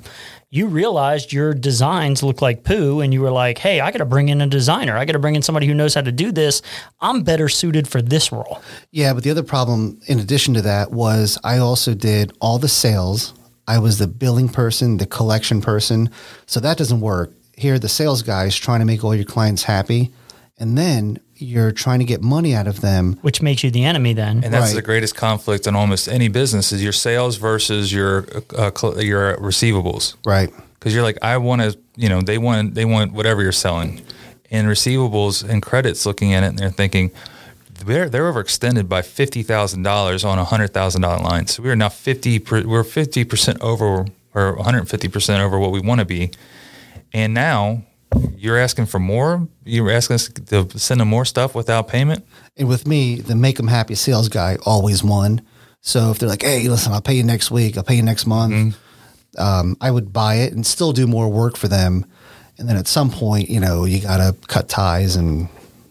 you 0.50 0.66
realized 0.66 1.32
your 1.32 1.54
designs 1.54 2.24
look 2.24 2.42
like 2.42 2.64
poo, 2.64 3.00
and 3.00 3.14
you 3.14 3.20
were 3.20 3.30
like, 3.30 3.58
"Hey, 3.58 3.80
I 3.80 3.92
got 3.92 3.98
to 3.98 4.04
bring 4.04 4.28
in 4.28 4.40
a 4.40 4.46
designer. 4.48 4.96
I 4.96 5.04
got 5.04 5.12
to 5.12 5.20
bring 5.20 5.36
in 5.36 5.42
somebody 5.42 5.66
who 5.66 5.74
knows 5.74 5.94
how 5.94 6.00
to 6.00 6.12
do 6.12 6.32
this. 6.32 6.60
I'm 7.00 7.22
better 7.22 7.48
suited 7.48 7.86
for 7.86 8.02
this 8.02 8.32
role." 8.32 8.60
Yeah, 8.90 9.14
but 9.14 9.22
the 9.22 9.30
other 9.30 9.44
problem, 9.44 10.00
in 10.06 10.18
addition 10.18 10.54
to 10.54 10.62
that, 10.62 10.90
was 10.90 11.38
I 11.44 11.58
also 11.58 11.94
did 11.94 12.32
all 12.40 12.58
the 12.58 12.68
sales. 12.68 13.32
I 13.68 13.78
was 13.78 13.98
the 13.98 14.08
billing 14.08 14.48
person, 14.48 14.96
the 14.96 15.06
collection 15.06 15.60
person. 15.60 16.10
So 16.46 16.58
that 16.58 16.76
doesn't 16.76 17.00
work. 17.00 17.32
Here, 17.56 17.78
the 17.78 17.88
sales 17.88 18.22
guy 18.22 18.46
is 18.46 18.56
trying 18.56 18.80
to 18.80 18.86
make 18.86 19.04
all 19.04 19.14
your 19.14 19.24
clients 19.24 19.62
happy. 19.62 20.12
And 20.58 20.76
then 20.76 21.20
you're 21.40 21.72
trying 21.72 21.98
to 22.00 22.04
get 22.04 22.22
money 22.22 22.54
out 22.54 22.66
of 22.66 22.80
them. 22.80 23.18
Which 23.22 23.40
makes 23.42 23.64
you 23.64 23.70
the 23.70 23.84
enemy 23.84 24.12
then. 24.12 24.42
And 24.44 24.52
that's 24.52 24.66
Right. 24.68 24.74
the 24.76 24.82
greatest 24.82 25.14
conflict 25.16 25.66
in 25.66 25.74
almost 25.74 26.08
any 26.08 26.28
business 26.28 26.72
is 26.72 26.82
your 26.82 26.92
sales 26.92 27.36
versus 27.36 27.92
your 27.92 28.26
uh, 28.56 28.70
cl- 28.76 29.00
your 29.02 29.36
receivables. 29.38 30.14
Right. 30.24 30.50
because 30.78 30.94
you're 30.94 31.02
like 31.02 31.18
I 31.22 31.36
want 31.38 31.62
to 31.62 31.78
you 31.96 32.08
know 32.08 32.20
they 32.22 32.38
want 32.38 32.74
they 32.74 32.84
want 32.84 33.12
whatever 33.12 33.42
you're 33.42 33.52
selling 33.52 34.00
and 34.50 34.66
receivables 34.68 35.46
and 35.48 35.60
credits 35.62 36.06
looking 36.06 36.32
at 36.34 36.42
it 36.42 36.46
and 36.46 36.58
they're 36.58 36.70
thinking 36.70 37.10
they're 37.84 38.08
they're 38.08 38.32
overextended 38.32 38.88
by 38.88 39.02
fifty 39.02 39.42
thousand 39.42 39.82
dollars 39.82 40.24
on 40.24 40.38
a 40.38 40.44
hundred 40.44 40.72
thousand 40.72 41.02
dollar 41.02 41.22
line 41.22 41.46
so 41.46 41.62
we 41.62 41.70
are 41.70 41.76
now 41.76 41.88
fifty 41.90 42.38
per, 42.38 42.62
we're 42.66 42.84
fifty 42.84 43.24
percent 43.24 43.60
over 43.60 44.06
or 44.34 44.54
one 44.54 44.64
hundred 44.64 44.88
fifty 44.88 45.08
percent 45.08 45.42
over 45.42 45.58
what 45.58 45.70
we 45.70 45.80
want 45.80 45.98
to 46.00 46.04
be 46.06 46.30
and 47.12 47.34
now 47.34 47.82
you're 48.36 48.58
asking 48.58 48.86
for 48.86 48.98
more 48.98 49.46
you're 49.64 49.90
asking 49.90 50.14
us 50.14 50.28
to 50.28 50.78
send 50.78 51.00
them 51.00 51.08
more 51.08 51.24
stuff 51.24 51.54
without 51.54 51.88
payment 51.88 52.24
And 52.56 52.68
with 52.68 52.86
me, 52.86 53.20
the 53.20 53.34
make 53.34 53.56
them 53.56 53.68
happy 53.68 53.94
sales 53.94 54.28
guy 54.28 54.56
always 54.66 55.02
won. 55.04 55.42
So 55.80 56.10
if 56.10 56.18
they're 56.18 56.28
like, 56.28 56.42
"Hey, 56.42 56.68
listen, 56.68 56.92
I'll 56.92 57.00
pay 57.00 57.14
you 57.14 57.22
next 57.24 57.50
week. 57.50 57.76
I'll 57.78 57.84
pay 57.84 57.94
you 57.94 58.02
next 58.02 58.26
month," 58.26 58.76
um, 59.38 59.76
I 59.80 59.90
would 59.90 60.12
buy 60.12 60.34
it 60.36 60.52
and 60.52 60.66
still 60.66 60.92
do 60.92 61.06
more 61.06 61.28
work 61.30 61.56
for 61.56 61.68
them. 61.68 62.04
And 62.58 62.68
then 62.68 62.76
at 62.76 62.86
some 62.86 63.10
point, 63.10 63.48
you 63.48 63.60
know, 63.60 63.86
you 63.86 64.00
got 64.00 64.18
to 64.18 64.34
cut 64.48 64.68
ties 64.68 65.16
and 65.16 65.48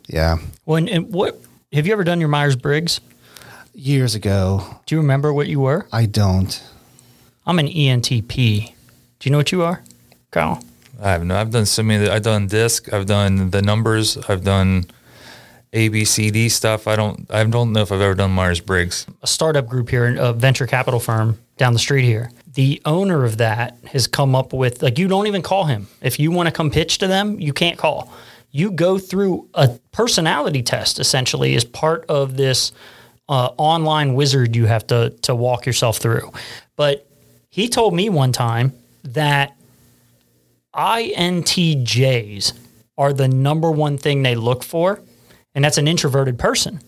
yeah. 0.07 0.37
Well, 0.65 0.77
and, 0.77 0.89
and 0.89 1.11
what 1.11 1.39
have 1.73 1.87
you 1.87 1.93
ever 1.93 2.03
done 2.03 2.19
your 2.19 2.29
Myers 2.29 2.55
Briggs? 2.55 3.01
Years 3.73 4.13
ago, 4.13 4.61
Do 4.85 4.95
you 4.95 5.01
remember 5.01 5.31
what 5.33 5.47
you 5.47 5.61
were? 5.61 5.87
I 5.91 6.05
don't. 6.05 6.61
I'm 7.45 7.57
an 7.59 7.67
ENTP. 7.67 8.73
Do 9.19 9.29
you 9.29 9.31
know 9.31 9.37
what 9.37 9.51
you 9.51 9.63
are, 9.63 9.81
Kyle? 10.31 10.61
I 11.01 11.11
have 11.11 11.23
no. 11.23 11.35
I've 11.39 11.51
done 11.51 11.65
so 11.65 11.83
many. 11.83 12.09
I've 12.09 12.23
done 12.23 12.47
disc. 12.47 12.91
I've 12.91 13.05
done 13.05 13.51
the 13.51 13.61
numbers. 13.61 14.17
I've 14.27 14.43
done 14.43 14.85
A, 15.71 15.87
B, 15.89 16.03
C, 16.05 16.29
D 16.31 16.49
stuff. 16.49 16.87
I 16.87 16.95
don't. 16.95 17.29
I 17.31 17.43
don't 17.43 17.73
know 17.73 17.81
if 17.81 17.91
I've 17.91 18.01
ever 18.01 18.15
done 18.15 18.31
Myers 18.31 18.59
Briggs. 18.59 19.05
a 19.21 19.27
startup 19.27 19.67
group 19.67 19.89
here, 19.89 20.15
a 20.17 20.33
venture 20.33 20.67
capital 20.67 20.99
firm 20.99 21.37
down 21.57 21.73
the 21.73 21.79
street 21.79 22.05
here. 22.05 22.31
The 22.53 22.81
owner 22.85 23.23
of 23.23 23.37
that 23.37 23.77
has 23.91 24.07
come 24.07 24.35
up 24.35 24.53
with 24.53 24.81
like 24.81 24.97
you 24.97 25.07
don't 25.07 25.27
even 25.27 25.41
call 25.41 25.65
him. 25.65 25.87
If 26.01 26.19
you 26.19 26.31
want 26.31 26.47
to 26.47 26.51
come 26.51 26.69
pitch 26.69 26.97
to 26.99 27.07
them, 27.07 27.39
you 27.39 27.53
can't 27.53 27.77
call. 27.77 28.11
You 28.51 28.71
go 28.71 28.97
through 28.97 29.47
a 29.53 29.79
personality 29.91 30.63
test 30.63 30.99
essentially 30.99 31.55
as 31.55 31.63
part 31.63 32.05
of 32.09 32.35
this 32.35 32.71
uh, 33.29 33.51
online 33.57 34.15
wizard 34.15 34.55
you 34.55 34.65
have 34.65 34.87
to 34.87 35.11
to 35.21 35.35
walk 35.35 35.65
yourself 35.65 35.97
through. 35.97 36.31
But 36.75 37.07
he 37.49 37.69
told 37.69 37.93
me 37.93 38.09
one 38.09 38.31
time 38.31 38.73
that 39.03 39.55
INTJs 40.75 42.53
are 42.97 43.13
the 43.13 43.27
number 43.27 43.71
one 43.71 43.97
thing 43.97 44.23
they 44.23 44.35
look 44.35 44.63
for, 44.63 45.01
and 45.55 45.63
that's 45.63 45.77
an 45.77 45.87
introverted 45.87 46.37
person. 46.37 46.79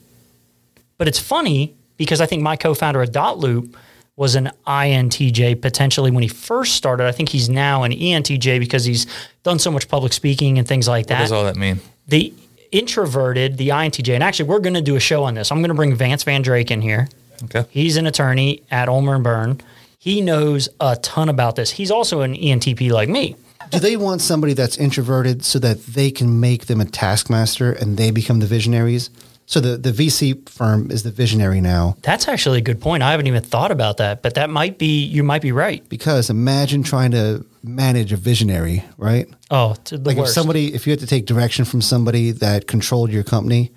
But 0.98 1.08
it's 1.08 1.20
funny 1.20 1.76
because 1.98 2.22
I 2.22 2.26
think 2.26 2.42
my 2.42 2.56
co-founder 2.56 3.02
at 3.02 3.12
dotloop 3.12 3.76
was 4.16 4.36
an 4.36 4.52
INTJ 4.68 5.62
potentially 5.62 6.12
when 6.12 6.22
he 6.22 6.28
first 6.28 6.76
started. 6.76 7.08
I 7.08 7.12
think 7.12 7.30
he's 7.30 7.50
now 7.50 7.84
an 7.84 7.92
ENTJ 7.92 8.60
because 8.60 8.86
he's 8.86 9.08
done 9.44 9.58
so 9.58 9.72
much 9.72 9.88
public 9.88 10.14
speaking 10.14 10.60
and 10.60 10.68
things 10.68 10.88
like 10.88 11.08
that. 11.08 11.16
What 11.16 11.24
does 11.24 11.32
all 11.32 11.46
that 11.46 11.56
mean? 11.56 11.80
The 12.08 12.34
introverted, 12.72 13.58
the 13.58 13.70
INTJ, 13.70 14.14
and 14.14 14.24
actually 14.24 14.50
we're 14.50 14.60
going 14.60 14.76
to 14.76 14.82
do 14.82 14.96
a 14.96 15.00
show 15.00 15.24
on 15.24 15.34
this. 15.34 15.52
I'm 15.52 15.60
going 15.60 15.70
to 15.70 15.76
bring 15.76 15.96
Vance 15.96 16.24
Van 16.24 16.42
Drake 16.42 16.72
in 16.72 16.82
here. 16.82 17.08
Okay. 17.46 17.66
He's 17.70 17.98
an 17.98 18.06
attorney 18.06 18.62
at 18.70 18.88
Ulmer 18.88 19.16
and 19.16 19.24
Berne. 19.24 19.62
He 19.98 20.22
knows 20.22 20.70
a 20.80 20.96
ton 20.98 21.30
about 21.30 21.56
this. 21.56 21.72
He's 21.72 21.92
also 21.92 22.22
an 22.22 22.36
ENTP 22.36 22.92
like 22.92 23.10
me. 23.10 23.36
Do 23.72 23.80
they 23.80 23.98
want 23.98 24.22
somebody 24.22 24.54
that's 24.54 24.78
introverted 24.78 25.44
so 25.44 25.60
that 25.60 25.86
they 25.86 26.12
can 26.12 26.40
make 26.40 26.66
them 26.66 26.82
a 26.82 26.86
taskmaster 26.86 27.72
and 27.72 27.98
they 27.98 28.12
become 28.12 28.40
the 28.40 28.46
visionaries? 28.46 29.10
So 29.46 29.60
the, 29.60 29.78
the 29.78 29.92
VC 29.92 30.48
firm 30.48 30.92
is 30.92 31.04
the 31.04 31.12
visionary 31.12 31.60
now 31.60 31.98
That's 32.04 32.30
actually 32.30 32.60
a 32.60 32.62
good 32.62 32.80
point. 32.80 33.04
I 33.04 33.12
haven't 33.12 33.28
even 33.28 33.44
thought 33.44 33.72
about 33.72 33.98
that, 33.98 34.22
but 34.22 34.36
that 34.36 34.50
might 34.50 34.78
be 34.78 35.04
you 35.04 35.24
might 35.24 35.42
be 35.42 35.52
right. 35.52 35.88
because 35.90 36.30
imagine 36.30 36.84
trying 36.84 37.12
to 37.12 37.46
manage 37.64 38.14
a 38.14 38.18
visionary, 38.18 38.84
right? 38.98 39.28
Oh, 39.50 39.76
to 39.86 39.98
the 39.98 40.10
Like 40.10 40.18
if 40.18 40.30
somebody, 40.30 40.74
if 40.74 40.88
you 40.88 40.92
had 40.92 41.00
to 41.00 41.08
take 41.08 41.26
direction 41.26 41.66
from 41.66 41.82
somebody 41.82 42.32
that 42.32 42.68
controlled 42.68 43.12
your 43.12 43.24
company, 43.24 43.72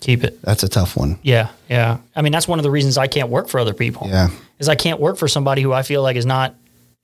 keep 0.00 0.24
it. 0.24 0.40
that's 0.42 0.62
a 0.62 0.68
tough 0.68 0.96
one. 0.96 1.18
Yeah, 1.22 1.50
yeah. 1.68 1.98
I 2.16 2.22
mean, 2.22 2.32
that's 2.32 2.48
one 2.48 2.58
of 2.58 2.62
the 2.62 2.70
reasons 2.70 2.96
I 2.96 3.06
can't 3.06 3.28
work 3.28 3.48
for 3.48 3.60
other 3.60 3.74
people. 3.74 4.08
Yeah. 4.08 4.30
is 4.58 4.68
I 4.68 4.74
can't 4.74 5.00
work 5.00 5.18
for 5.18 5.28
somebody 5.28 5.60
who 5.60 5.72
I 5.72 5.82
feel 5.82 6.02
like 6.02 6.16
is 6.16 6.26
not 6.26 6.54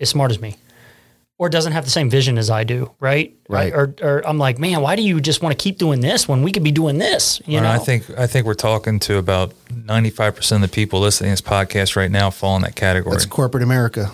as 0.01 0.09
smart 0.09 0.31
as 0.31 0.41
me, 0.41 0.57
or 1.39 1.49
doesn't 1.49 1.73
have 1.73 1.85
the 1.85 1.91
same 1.91 2.09
vision 2.09 2.39
as 2.39 2.49
I 2.51 2.65
do. 2.65 2.93
Right, 2.99 3.37
Right. 3.49 3.73
Or, 3.73 3.95
or 4.03 4.27
I'm 4.27 4.39
like, 4.39 4.59
man, 4.59 4.81
why 4.81 4.97
do 4.97 5.03
you 5.03 5.21
just 5.21 5.43
want 5.43 5.57
to 5.57 5.63
keep 5.63 5.79
doing 5.79 6.01
this 6.01 6.27
when 6.27 6.43
we 6.43 6.51
could 6.51 6.65
be 6.65 6.73
doing 6.73 6.99
this? 6.99 7.41
You 7.47 7.59
And 7.59 7.65
know, 7.67 7.71
I 7.73 7.79
think 7.79 8.11
I 8.19 8.27
think 8.27 8.47
we're 8.47 8.55
talking 8.55 8.99
to 9.01 9.19
about 9.19 9.53
ninety 9.71 10.11
five 10.11 10.35
percent 10.35 10.65
of 10.65 10.71
the 10.71 10.75
people 10.75 11.01
listening 11.01 11.29
to 11.35 11.43
this 11.43 11.49
podcast 11.49 11.95
right 11.97 12.11
now 12.11 12.31
fall 12.31 12.57
in 12.57 12.63
that 12.63 12.75
category. 12.77 13.13
That's 13.15 13.27
corporate 13.27 13.63
America. 13.63 14.11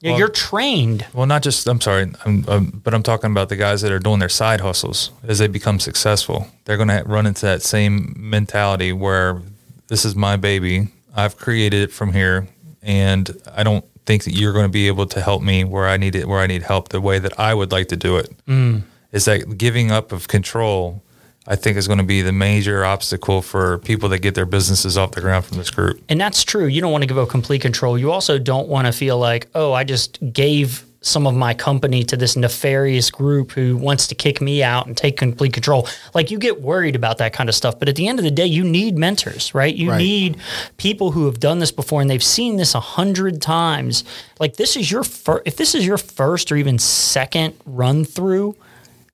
yeah, 0.00 0.16
you're 0.16 0.28
trained. 0.28 1.06
Well, 1.12 1.26
not 1.26 1.42
just. 1.42 1.66
I'm 1.66 1.80
sorry, 1.80 2.12
I'm, 2.24 2.44
um, 2.48 2.80
but 2.84 2.94
I'm 2.94 3.02
talking 3.02 3.30
about 3.30 3.48
the 3.48 3.56
guys 3.56 3.80
that 3.82 3.90
are 3.92 3.98
doing 3.98 4.18
their 4.20 4.28
side 4.28 4.60
hustles 4.60 5.10
as 5.26 5.38
they 5.38 5.48
become 5.48 5.80
successful. 5.80 6.46
They're 6.64 6.76
going 6.78 6.88
to 6.88 7.02
run 7.06 7.26
into 7.26 7.46
that 7.46 7.62
same 7.62 8.14
mentality 8.16 8.92
where 8.92 9.40
this 9.88 10.04
is 10.04 10.14
my 10.14 10.36
baby. 10.36 10.88
I've 11.16 11.36
created 11.36 11.82
it 11.82 11.92
from 11.92 12.12
here, 12.12 12.46
and 12.82 13.30
I 13.52 13.62
don't 13.62 13.84
think 14.06 14.24
that 14.24 14.32
you're 14.32 14.52
going 14.52 14.64
to 14.64 14.70
be 14.70 14.86
able 14.86 15.06
to 15.06 15.20
help 15.20 15.42
me 15.42 15.64
where 15.64 15.86
I 15.86 15.96
need 15.96 16.14
it, 16.14 16.26
where 16.26 16.40
I 16.40 16.46
need 16.46 16.62
help, 16.62 16.88
the 16.88 17.00
way 17.00 17.18
that 17.18 17.38
I 17.38 17.54
would 17.54 17.72
like 17.72 17.88
to 17.88 17.96
do 17.96 18.16
it. 18.16 18.34
Mm. 18.46 18.82
Is 19.12 19.24
that 19.24 19.58
giving 19.58 19.90
up 19.90 20.12
of 20.12 20.28
control? 20.28 21.02
I 21.46 21.56
think 21.56 21.76
is 21.76 21.86
going 21.86 21.98
to 21.98 22.04
be 22.04 22.22
the 22.22 22.32
major 22.32 22.84
obstacle 22.84 23.42
for 23.42 23.78
people 23.78 24.08
that 24.10 24.18
get 24.18 24.34
their 24.34 24.46
businesses 24.46 24.96
off 24.96 25.12
the 25.12 25.20
ground 25.20 25.46
from 25.46 25.56
this 25.56 25.70
group. 25.70 26.00
And 26.08 26.20
that's 26.20 26.44
true. 26.44 26.66
You 26.66 26.80
don't 26.80 26.92
want 26.92 27.02
to 27.02 27.08
give 27.08 27.18
up 27.18 27.28
complete 27.28 27.62
control. 27.62 27.98
You 27.98 28.12
also 28.12 28.38
don't 28.38 28.68
want 28.68 28.86
to 28.86 28.92
feel 28.92 29.18
like, 29.18 29.48
oh, 29.54 29.72
I 29.72 29.82
just 29.84 30.18
gave 30.32 30.84
some 31.02 31.26
of 31.26 31.34
my 31.34 31.54
company 31.54 32.04
to 32.04 32.16
this 32.16 32.36
nefarious 32.36 33.10
group 33.10 33.52
who 33.52 33.74
wants 33.76 34.06
to 34.08 34.14
kick 34.14 34.40
me 34.40 34.62
out 34.62 34.86
and 34.86 34.94
take 34.96 35.16
complete 35.16 35.52
control. 35.54 35.88
Like 36.12 36.30
you 36.30 36.38
get 36.38 36.60
worried 36.60 36.94
about 36.94 37.16
that 37.18 37.32
kind 37.32 37.48
of 37.48 37.54
stuff. 37.54 37.78
But 37.78 37.88
at 37.88 37.96
the 37.96 38.06
end 38.06 38.18
of 38.18 38.24
the 38.24 38.30
day, 38.30 38.44
you 38.44 38.62
need 38.64 38.98
mentors, 38.98 39.54
right? 39.54 39.74
You 39.74 39.90
Right. 39.90 39.98
need 39.98 40.36
people 40.76 41.12
who 41.12 41.24
have 41.24 41.40
done 41.40 41.58
this 41.58 41.72
before 41.72 42.02
and 42.02 42.10
they've 42.10 42.22
seen 42.22 42.56
this 42.56 42.74
a 42.74 42.80
hundred 42.80 43.40
times. 43.40 44.04
Like 44.38 44.56
this 44.56 44.76
is 44.76 44.90
your 44.90 45.02
first, 45.04 45.42
if 45.46 45.56
this 45.56 45.74
is 45.74 45.86
your 45.86 45.96
first 45.98 46.52
or 46.52 46.56
even 46.56 46.78
second 46.78 47.54
run 47.64 48.04
through, 48.04 48.56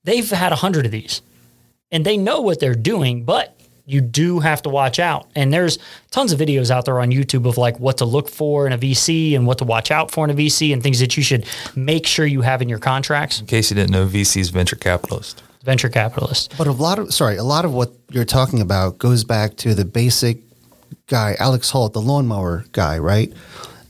they've 0.03 0.29
had 0.29 0.51
a 0.51 0.57
hundred 0.57 0.85
of 0.85 0.91
these 0.91 1.21
and 1.89 2.05
they 2.05 2.17
know 2.17 2.41
what 2.41 2.59
they're 2.59 2.75
doing, 2.75 3.23
but 3.23 3.56
you 3.87 4.01
do 4.01 4.39
have 4.39 4.61
to 4.61 4.69
watch 4.69 4.99
out. 4.99 5.27
And 5.33 5.51
there's 5.51 5.79
tons 6.11 6.33
of 6.33 6.39
videos 6.39 6.69
out 6.69 6.83
there 6.83 6.99
on 6.99 7.09
YouTube 7.09 7.47
of 7.47 7.57
like 7.57 7.79
what 7.79 7.97
to 7.99 8.05
look 8.05 8.29
for 8.29 8.67
in 8.67 8.73
a 8.73 8.77
VC 8.77 9.33
and 9.33 9.47
what 9.47 9.57
to 9.59 9.63
watch 9.63 9.91
out 9.91 10.11
for 10.11 10.25
in 10.25 10.29
a 10.29 10.33
VC 10.33 10.73
and 10.73 10.83
things 10.83 10.99
that 10.99 11.15
you 11.15 11.23
should 11.23 11.47
make 11.73 12.05
sure 12.05 12.25
you 12.25 12.41
have 12.41 12.61
in 12.61 12.67
your 12.67 12.79
contracts. 12.79 13.39
In 13.39 13.47
case 13.47 13.71
you 13.71 13.75
didn't 13.75 13.91
know, 13.91 14.05
VC's 14.05 14.49
venture 14.49 14.75
capitalist. 14.75 15.41
Venture 15.63 15.87
capitalist. 15.87 16.53
But 16.57 16.67
a 16.67 16.73
lot 16.73 16.99
of 16.99 17.13
sorry, 17.13 17.37
a 17.37 17.43
lot 17.43 17.63
of 17.63 17.73
what 17.73 17.93
you're 18.11 18.25
talking 18.25 18.59
about 18.59 18.97
goes 18.97 19.23
back 19.23 19.55
to 19.57 19.73
the 19.73 19.85
basic 19.85 20.39
guy, 21.07 21.37
Alex 21.39 21.69
Holt, 21.69 21.93
the 21.93 22.01
lawnmower 22.01 22.65
guy, 22.73 22.99
right? 22.99 23.31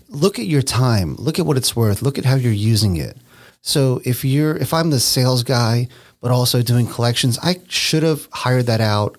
Look 0.09 0.37
at 0.37 0.45
your 0.45 0.61
time. 0.61 1.15
Look 1.15 1.39
at 1.39 1.45
what 1.47 1.57
it's 1.57 1.75
worth. 1.75 2.03
Look 2.03 2.19
at 2.19 2.25
how 2.25 2.35
you're 2.35 2.53
using 2.53 2.97
it. 2.97 3.17
So 3.63 3.99
if 4.05 4.23
you're 4.23 4.55
if 4.57 4.75
I'm 4.75 4.91
the 4.91 4.99
sales 4.99 5.41
guy, 5.41 5.87
but 6.21 6.29
also 6.29 6.61
doing 6.61 6.85
collections, 6.85 7.39
I 7.41 7.57
should 7.67 8.03
have 8.03 8.27
hired 8.31 8.67
that 8.67 8.79
out 8.79 9.17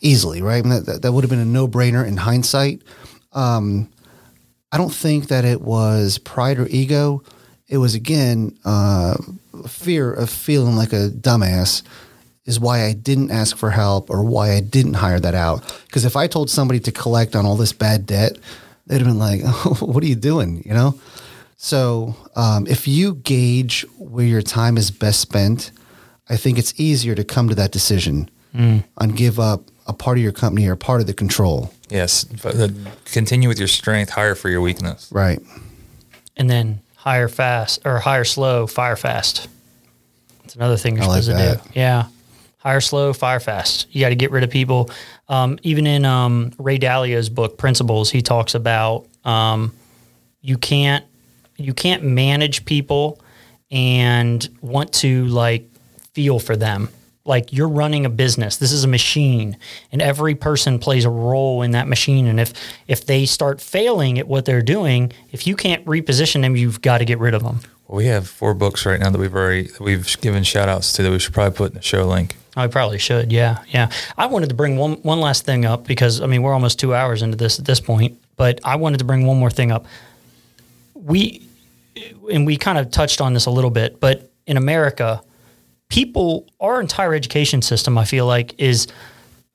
easily, 0.00 0.42
right? 0.42 0.64
I 0.64 0.68
mean, 0.68 0.70
that, 0.70 0.86
that, 0.86 1.02
that 1.02 1.12
would 1.12 1.24
have 1.24 1.30
been 1.30 1.38
a 1.38 1.44
no 1.44 1.68
brainer 1.68 2.06
in 2.06 2.16
hindsight. 2.16 2.82
Um, 3.32 3.88
I 4.70 4.78
don't 4.78 4.92
think 4.92 5.28
that 5.28 5.44
it 5.44 5.60
was 5.60 6.18
pride 6.18 6.58
or 6.58 6.66
ego. 6.68 7.22
It 7.68 7.78
was 7.78 7.94
again 7.94 8.56
uh, 8.64 9.16
fear 9.66 10.12
of 10.12 10.30
feeling 10.30 10.76
like 10.76 10.92
a 10.92 11.08
dumbass 11.10 11.82
is 12.44 12.58
why 12.58 12.84
I 12.84 12.94
didn't 12.94 13.30
ask 13.30 13.56
for 13.56 13.70
help 13.70 14.08
or 14.08 14.24
why 14.24 14.52
I 14.52 14.60
didn't 14.60 14.94
hire 14.94 15.20
that 15.20 15.34
out. 15.34 15.82
Because 15.86 16.06
if 16.06 16.16
I 16.16 16.26
told 16.26 16.48
somebody 16.48 16.80
to 16.80 16.92
collect 16.92 17.36
on 17.36 17.44
all 17.44 17.56
this 17.56 17.74
bad 17.74 18.06
debt, 18.06 18.38
they'd 18.86 18.98
have 18.98 19.06
been 19.06 19.18
like, 19.18 19.42
oh, 19.44 19.76
"What 19.80 20.02
are 20.02 20.06
you 20.06 20.14
doing?" 20.16 20.62
You 20.64 20.72
know. 20.72 20.98
So 21.58 22.14
um, 22.36 22.66
if 22.66 22.88
you 22.88 23.16
gauge 23.16 23.84
where 23.98 24.24
your 24.24 24.42
time 24.42 24.78
is 24.78 24.90
best 24.90 25.20
spent, 25.20 25.72
I 26.28 26.36
think 26.36 26.58
it's 26.58 26.72
easier 26.80 27.14
to 27.14 27.24
come 27.24 27.48
to 27.48 27.54
that 27.56 27.72
decision 27.72 28.30
and 28.96 29.16
give 29.16 29.38
up 29.38 29.62
a 29.88 29.92
part 29.92 30.18
of 30.18 30.22
your 30.22 30.32
company 30.32 30.68
or 30.68 30.76
part 30.76 31.00
of 31.00 31.06
the 31.06 31.14
control. 31.14 31.72
Yes. 31.88 32.24
But, 32.24 32.70
continue 33.06 33.48
with 33.48 33.58
your 33.58 33.68
strength, 33.68 34.10
hire 34.10 34.34
for 34.34 34.50
your 34.50 34.60
weakness. 34.60 35.08
Right. 35.10 35.40
And 36.36 36.48
then 36.48 36.80
hire 36.94 37.28
fast 37.28 37.80
or 37.84 37.98
hire 37.98 38.24
slow, 38.24 38.66
fire 38.66 38.96
fast. 38.96 39.48
That's 40.42 40.54
another 40.54 40.76
thing 40.76 40.96
you're 40.96 41.04
I 41.04 41.08
like 41.08 41.22
supposed 41.22 41.62
to 41.62 41.70
do. 41.70 41.70
Yeah. 41.74 42.06
Hire 42.58 42.80
slow, 42.80 43.12
fire 43.12 43.40
fast. 43.40 43.86
You 43.90 44.00
got 44.00 44.10
to 44.10 44.14
get 44.14 44.30
rid 44.30 44.44
of 44.44 44.50
people. 44.50 44.90
Um, 45.28 45.58
even 45.62 45.86
in 45.86 46.04
um, 46.04 46.52
Ray 46.58 46.78
Dalio's 46.78 47.28
book, 47.28 47.56
Principles, 47.56 48.10
he 48.10 48.20
talks 48.20 48.54
about 48.54 49.06
um, 49.24 49.72
you 50.40 50.58
can't 50.58 51.04
you 51.56 51.74
can't 51.74 52.02
manage 52.04 52.64
people 52.64 53.20
and 53.70 54.48
want 54.60 54.92
to 54.92 55.26
like 55.26 55.68
feel 56.12 56.38
for 56.38 56.56
them. 56.56 56.88
Like 57.28 57.52
you're 57.52 57.68
running 57.68 58.06
a 58.06 58.08
business. 58.08 58.56
This 58.56 58.72
is 58.72 58.84
a 58.84 58.88
machine, 58.88 59.56
and 59.92 60.00
every 60.00 60.34
person 60.34 60.78
plays 60.78 61.04
a 61.04 61.10
role 61.10 61.62
in 61.62 61.72
that 61.72 61.86
machine. 61.86 62.26
And 62.26 62.40
if 62.40 62.54
if 62.88 63.06
they 63.06 63.26
start 63.26 63.60
failing 63.60 64.18
at 64.18 64.26
what 64.26 64.46
they're 64.46 64.62
doing, 64.62 65.12
if 65.30 65.46
you 65.46 65.54
can't 65.54 65.84
reposition 65.84 66.40
them, 66.40 66.56
you've 66.56 66.80
got 66.80 66.98
to 66.98 67.04
get 67.04 67.18
rid 67.18 67.34
of 67.34 67.42
them. 67.42 67.60
Well, 67.86 67.98
we 67.98 68.06
have 68.06 68.28
four 68.28 68.54
books 68.54 68.84
right 68.84 68.98
now 68.98 69.10
that 69.10 69.18
we've 69.18 69.34
already 69.34 69.68
that 69.68 69.80
we've 69.80 70.20
given 70.20 70.42
shout 70.42 70.68
outs 70.68 70.92
to 70.94 71.02
that 71.02 71.10
we 71.10 71.18
should 71.18 71.34
probably 71.34 71.56
put 71.56 71.70
in 71.72 71.76
the 71.76 71.82
show 71.82 72.06
link. 72.06 72.34
I 72.56 72.66
probably 72.66 72.98
should. 72.98 73.30
Yeah, 73.30 73.62
yeah. 73.68 73.90
I 74.16 74.26
wanted 74.26 74.48
to 74.48 74.54
bring 74.54 74.76
one 74.76 74.94
one 75.02 75.20
last 75.20 75.44
thing 75.44 75.64
up 75.64 75.86
because 75.86 76.20
I 76.20 76.26
mean 76.26 76.42
we're 76.42 76.54
almost 76.54 76.78
two 76.78 76.94
hours 76.94 77.22
into 77.22 77.36
this 77.36 77.58
at 77.58 77.64
this 77.64 77.80
point, 77.80 78.18
but 78.36 78.60
I 78.64 78.76
wanted 78.76 78.98
to 78.98 79.04
bring 79.04 79.26
one 79.26 79.38
more 79.38 79.50
thing 79.50 79.70
up. 79.70 79.86
We 80.94 81.46
and 82.32 82.46
we 82.46 82.56
kind 82.56 82.78
of 82.78 82.90
touched 82.90 83.20
on 83.20 83.32
this 83.32 83.46
a 83.46 83.50
little 83.50 83.70
bit, 83.70 84.00
but 84.00 84.30
in 84.46 84.56
America, 84.56 85.22
people, 85.88 86.46
our 86.60 86.80
entire 86.80 87.14
education 87.14 87.62
system, 87.62 87.96
I 87.98 88.04
feel 88.04 88.26
like, 88.26 88.54
is 88.58 88.86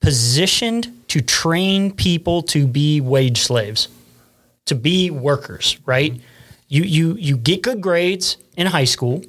positioned 0.01 0.87
to 1.09 1.21
train 1.21 1.91
people 1.91 2.41
to 2.43 2.67
be 2.67 3.01
wage 3.01 3.39
slaves. 3.41 3.87
to 4.65 4.75
be 4.75 5.11
workers, 5.11 5.77
right? 5.85 6.19
You 6.69 6.83
you 6.83 7.13
you 7.15 7.35
get 7.37 7.61
good 7.61 7.81
grades 7.81 8.37
in 8.55 8.65
high 8.67 8.85
school 8.85 9.21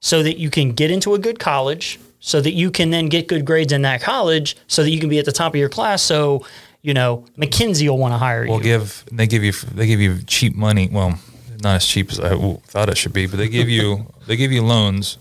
so 0.00 0.22
that 0.24 0.38
you 0.38 0.50
can 0.50 0.72
get 0.72 0.90
into 0.90 1.14
a 1.14 1.18
good 1.20 1.38
college, 1.38 2.00
so 2.18 2.40
that 2.40 2.52
you 2.52 2.70
can 2.72 2.90
then 2.90 3.08
get 3.08 3.28
good 3.28 3.44
grades 3.44 3.72
in 3.72 3.82
that 3.82 4.00
college, 4.02 4.56
so 4.66 4.82
that 4.82 4.90
you 4.90 4.98
can 4.98 5.08
be 5.08 5.18
at 5.20 5.24
the 5.24 5.30
top 5.32 5.52
of 5.54 5.58
your 5.60 5.68
class. 5.68 6.02
So 6.02 6.44
you 6.82 6.94
know 6.94 7.24
McKinsey 7.38 7.88
will 7.88 7.96
want 7.98 8.12
to 8.14 8.18
hire 8.18 8.44
Well, 8.48 8.58
you. 8.58 8.64
give 8.64 9.04
they 9.12 9.26
give 9.28 9.44
you 9.44 9.52
they 9.52 9.86
give 9.86 10.00
you 10.00 10.18
cheap 10.26 10.56
money. 10.56 10.88
Well, 10.90 11.18
not 11.62 11.76
as 11.76 11.86
cheap 11.86 12.10
as 12.10 12.18
I 12.18 12.36
thought 12.66 12.88
it 12.88 12.98
should 12.98 13.12
be, 13.12 13.26
but 13.28 13.36
they 13.36 13.48
give 13.48 13.68
you 13.68 14.06
they 14.26 14.36
give 14.36 14.50
you 14.50 14.62
loans 14.64 15.16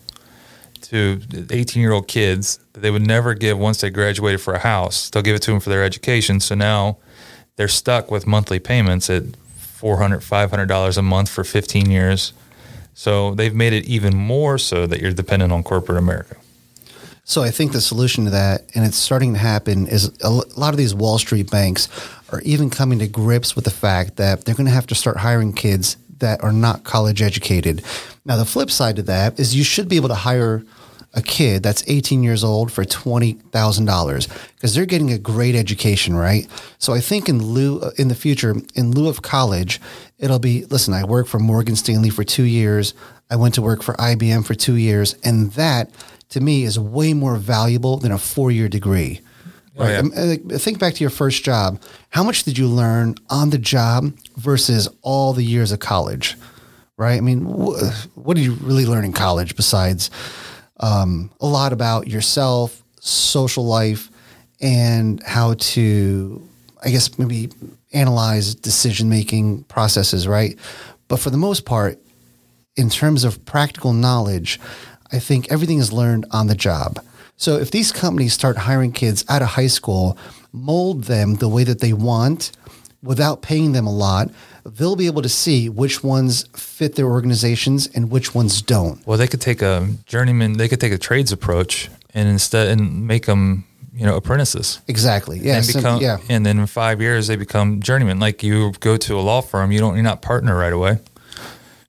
to 0.90 1.22
18 1.50 1.82
year 1.82 1.92
old 1.92 2.08
kids 2.08 2.60
that 2.74 2.82
they 2.82 2.92
would 2.92 3.06
never 3.06 3.34
give 3.34 3.58
once 3.58 3.82
they 3.82 3.90
graduated 3.90 4.42
for 4.42 4.54
a 4.54 4.60
house. 4.60 5.10
They'll 5.10 5.24
give 5.24 5.36
it 5.36 5.42
to 5.44 5.52
them 5.52 5.60
for 5.60 5.70
their 5.70 5.84
education. 5.84 6.40
So 6.40 6.56
now 6.56 6.98
they're 7.56 7.68
stuck 7.68 8.12
with 8.12 8.28
monthly 8.28 8.60
payments 8.60 9.10
at 9.10 9.24
400 9.58 10.24
500 10.24 10.66
dollars 10.66 10.98
a 10.98 11.02
month 11.02 11.30
for 11.30 11.44
15 11.44 11.90
years. 11.90 12.34
So 12.94 13.36
they've 13.36 13.54
made 13.54 13.74
it 13.74 13.86
even 13.86 14.16
more 14.16 14.58
so 14.58 14.88
that 14.88 15.02
you're 15.02 15.12
dependent 15.12 15.52
on 15.52 15.64
corporate 15.64 15.98
America. 15.98 16.38
So 17.28 17.42
I 17.42 17.50
think 17.50 17.72
the 17.72 17.82
solution 17.82 18.26
to 18.26 18.30
that, 18.30 18.70
and 18.76 18.86
it's 18.86 18.98
starting 18.98 19.34
to 19.34 19.40
happen, 19.40 19.88
is 19.88 20.12
a 20.22 20.30
lot 20.30 20.74
of 20.74 20.78
these 20.78 20.94
Wall 20.94 21.18
Street 21.18 21.50
banks 21.50 21.90
are 22.32 22.40
even 22.42 22.70
coming 22.70 23.00
to 23.00 23.08
grips 23.08 23.56
with 23.56 23.66
the 23.66 23.72
fact 23.72 24.18
that 24.18 24.46
they're 24.46 24.56
going 24.56 24.68
to 24.68 24.72
have 24.72 24.88
to 24.88 24.96
start 24.96 25.18
hiring 25.18 25.52
kids 25.52 25.98
that 26.20 26.44
are 26.44 26.52
not 26.52 26.84
college 26.84 27.22
educated. 27.22 27.84
Now, 28.26 28.38
the 28.38 28.46
flip 28.46 28.72
side 28.72 28.96
to 28.98 29.04
that 29.04 29.40
is 29.40 29.56
you 29.56 29.64
should 29.64 29.88
be 29.90 29.98
able 29.98 30.10
to 30.10 30.16
hire 30.16 30.64
a 31.16 31.22
kid 31.22 31.64
that's 31.64 31.84
18 31.88 32.24
years 32.24 32.44
old 32.44 32.72
for 32.72 32.84
$20,000 32.84 34.50
because 34.56 34.76
they're 34.76 34.86
getting 34.86 35.12
a 35.12 35.18
great 35.18 35.56
education, 35.56 36.16
right? 36.16 36.48
So 36.78 36.94
I 36.94 37.00
think 37.00 37.30
in 37.30 37.42
lieu 37.42 37.80
uh, 37.80 37.92
in 37.98 38.10
the 38.10 38.16
future, 38.16 38.56
in 38.76 38.92
lieu 38.92 39.08
of 39.08 39.22
college, 39.22 39.80
it'll 40.20 40.40
be 40.40 40.66
listen, 40.66 40.94
I 40.94 41.06
worked 41.06 41.30
for 41.30 41.40
Morgan 41.40 41.78
Stanley 41.78 42.10
for 42.10 42.24
2 42.24 42.44
years. 42.44 42.94
I 43.30 43.38
went 43.38 43.56
to 43.56 43.62
work 43.62 43.82
for 43.82 43.94
IBM 43.94 44.46
for 44.46 44.56
2 44.56 44.76
years, 44.76 45.16
and 45.24 45.52
that 45.54 45.90
to 46.30 46.42
me 46.42 46.64
is 46.64 46.78
way 46.78 47.14
more 47.14 47.38
valuable 47.38 47.98
than 47.98 48.12
a 48.12 48.18
4-year 48.18 48.68
degree. 48.68 49.22
Right. 49.78 49.92
yeah. 49.92 50.00
Um, 50.00 50.12
uh, 50.16 50.58
Think 50.58 50.80
back 50.80 50.94
to 50.96 51.02
your 51.02 51.10
first 51.10 51.44
job. 51.44 51.82
How 52.10 52.24
much 52.24 52.44
did 52.44 52.58
you 52.58 52.68
learn 52.68 53.16
on 53.30 53.50
the 53.50 53.58
job 53.58 54.14
versus 54.38 54.88
all 55.02 55.34
the 55.34 55.44
years 55.44 55.72
of 55.72 55.80
college? 55.80 56.36
Right. 56.98 57.18
I 57.18 57.22
mean, 57.22 57.42
wh- 57.46 58.18
what 58.18 58.38
did 58.38 58.46
you 58.46 58.54
really 58.54 58.86
learn 58.86 59.04
in 59.04 59.12
college 59.12 59.56
besides 59.56 60.10
um, 60.80 61.30
a 61.42 61.46
lot 61.46 61.74
about 61.74 62.08
yourself, 62.08 62.82
social 63.02 63.66
life, 63.66 64.10
and 64.62 65.22
how 65.24 65.56
to, 65.56 66.48
I 66.84 66.90
guess, 66.92 67.20
maybe 67.20 67.50
analyze 67.92 68.56
decision 68.56 69.10
making 69.10 69.64
processes, 69.64 70.26
right? 70.28 70.58
But 71.10 71.20
for 71.20 71.30
the 71.30 71.38
most 71.38 71.66
part, 71.66 72.00
in 72.78 72.90
terms 72.90 73.24
of 73.24 73.44
practical 73.46 73.94
knowledge, 73.94 74.60
I 75.12 75.20
think 75.20 75.52
everything 75.52 75.80
is 75.80 75.92
learned 75.94 76.26
on 76.32 76.48
the 76.48 76.56
job. 76.56 77.00
So 77.38 77.58
if 77.58 77.72
these 77.72 77.92
companies 77.92 78.34
start 78.34 78.58
hiring 78.58 78.92
kids 78.92 79.26
out 79.28 79.42
of 79.42 79.50
high 79.50 79.68
school, 79.68 80.18
mold 80.52 81.06
them 81.06 81.36
the 81.36 81.50
way 81.50 81.64
that 81.66 81.80
they 81.80 81.94
want 81.94 82.52
without 83.04 83.42
paying 83.42 83.74
them 83.74 83.86
a 83.86 83.94
lot, 83.94 84.30
they'll 84.66 84.96
be 84.96 85.06
able 85.06 85.22
to 85.22 85.30
see 85.30 85.70
which 85.70 86.04
ones 86.04 86.48
fit 86.54 86.96
their 86.96 87.08
organizations 87.08 87.88
and 87.88 88.10
which 88.10 88.34
ones 88.34 88.62
don't. 88.62 89.06
Well, 89.06 89.18
they 89.18 89.28
could 89.28 89.42
take 89.42 89.62
a 89.62 89.88
journeyman, 90.06 90.54
they 90.54 90.68
could 90.68 90.80
take 90.80 90.94
a 90.94 90.98
trades 90.98 91.32
approach 91.32 91.90
and 92.14 92.28
instead 92.28 92.70
and 92.70 93.06
make 93.06 93.26
them, 93.26 93.66
you 93.94 94.06
know, 94.06 94.16
apprentices. 94.16 94.80
Exactly. 94.88 95.40
Yeah. 95.40 95.58
and 95.58 95.68
become, 95.68 96.02
yeah. 96.02 96.18
and 96.30 96.46
then 96.46 96.58
in 96.58 96.68
five 96.68 97.02
years 97.02 97.28
they 97.28 97.36
become 97.36 97.82
journeyman. 97.82 98.20
Like 98.20 98.44
you 98.44 98.72
go 98.80 98.98
to 98.98 99.20
a 99.20 99.22
law 99.22 99.42
firm, 99.42 99.72
you 99.72 99.80
don't, 99.80 99.96
you're 99.96 100.04
not 100.04 100.22
partner 100.22 100.58
right 100.58 100.74
away. 100.74 101.00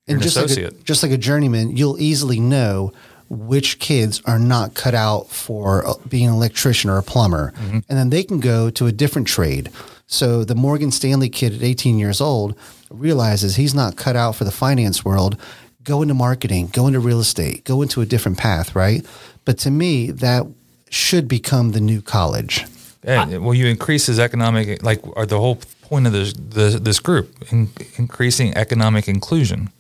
You're 0.07 0.19
and 0.19 0.23
an 0.23 0.23
just 0.23 0.37
like, 0.37 0.51
a, 0.51 0.71
just 0.83 1.03
like 1.03 1.13
a 1.13 1.19
journeyman, 1.19 1.77
you'll 1.77 2.01
easily 2.01 2.41
know 2.41 2.93
which 3.29 3.79
kids 3.79 4.23
are 4.25 4.39
not 4.39 4.75
cut 4.75 4.95
out 4.95 5.29
for 5.29 5.87
uh, 5.87 5.95
being 6.09 6.29
an 6.29 6.35
electrician 6.35 6.91
or 6.91 6.99
a 6.99 7.03
plumber. 7.03 7.53
Mm-hmm. 7.53 7.79
And 7.89 7.99
then 7.99 8.11
they 8.11 8.23
can 8.23 8.41
go 8.41 8.71
to 8.71 8.87
a 8.87 8.93
different 8.93 9.27
trade. 9.27 9.71
So 10.07 10.45
the 10.45 10.55
Morgan 10.55 10.93
Stanley 10.93 11.29
kid 11.29 11.55
at 11.55 11.63
18 11.63 11.99
years 11.99 12.21
old 12.21 12.57
realizes 12.91 13.57
he's 13.57 13.75
not 13.75 13.97
cut 13.97 14.17
out 14.17 14.37
for 14.37 14.45
the 14.45 14.53
finance 14.53 15.05
world. 15.05 15.37
Go 15.83 16.03
into 16.03 16.15
marketing, 16.15 16.69
go 16.73 16.87
into 16.87 17.01
real 17.01 17.21
estate, 17.21 17.65
go 17.65 17.83
into 17.83 18.01
a 18.01 18.07
different 18.07 18.39
path, 18.39 18.75
right? 18.75 19.05
But 19.45 19.59
to 19.59 19.71
me, 19.71 20.11
that 20.11 20.47
should 20.91 21.29
become 21.29 21.73
the 21.73 21.81
new 21.81 22.01
college. 22.03 22.65
Yeah, 23.05 23.37
well, 23.39 23.55
you 23.55 23.67
increase 23.67 24.07
his 24.07 24.19
economic, 24.19 24.83
like, 24.83 25.01
are 25.17 25.27
the 25.27 25.39
whole 25.39 25.61
point 25.83 26.09
of 26.09 26.13
this 26.13 26.33
this, 26.33 26.75
this 26.81 26.99
group, 26.99 27.33
in, 27.53 27.69
increasing 27.97 28.57
economic 28.57 29.07
inclusion. 29.07 29.71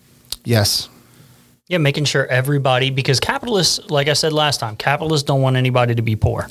Yes. 0.44 0.88
Yeah, 1.68 1.78
making 1.78 2.04
sure 2.04 2.26
everybody, 2.26 2.90
because 2.90 3.18
capitalists, 3.18 3.90
like 3.90 4.06
I 4.06 4.12
said 4.12 4.32
last 4.32 4.60
time, 4.60 4.76
capitalists 4.76 5.26
don't 5.26 5.42
want 5.42 5.56
anybody 5.56 5.96
to 5.96 6.02
be 6.02 6.14
poor. 6.14 6.48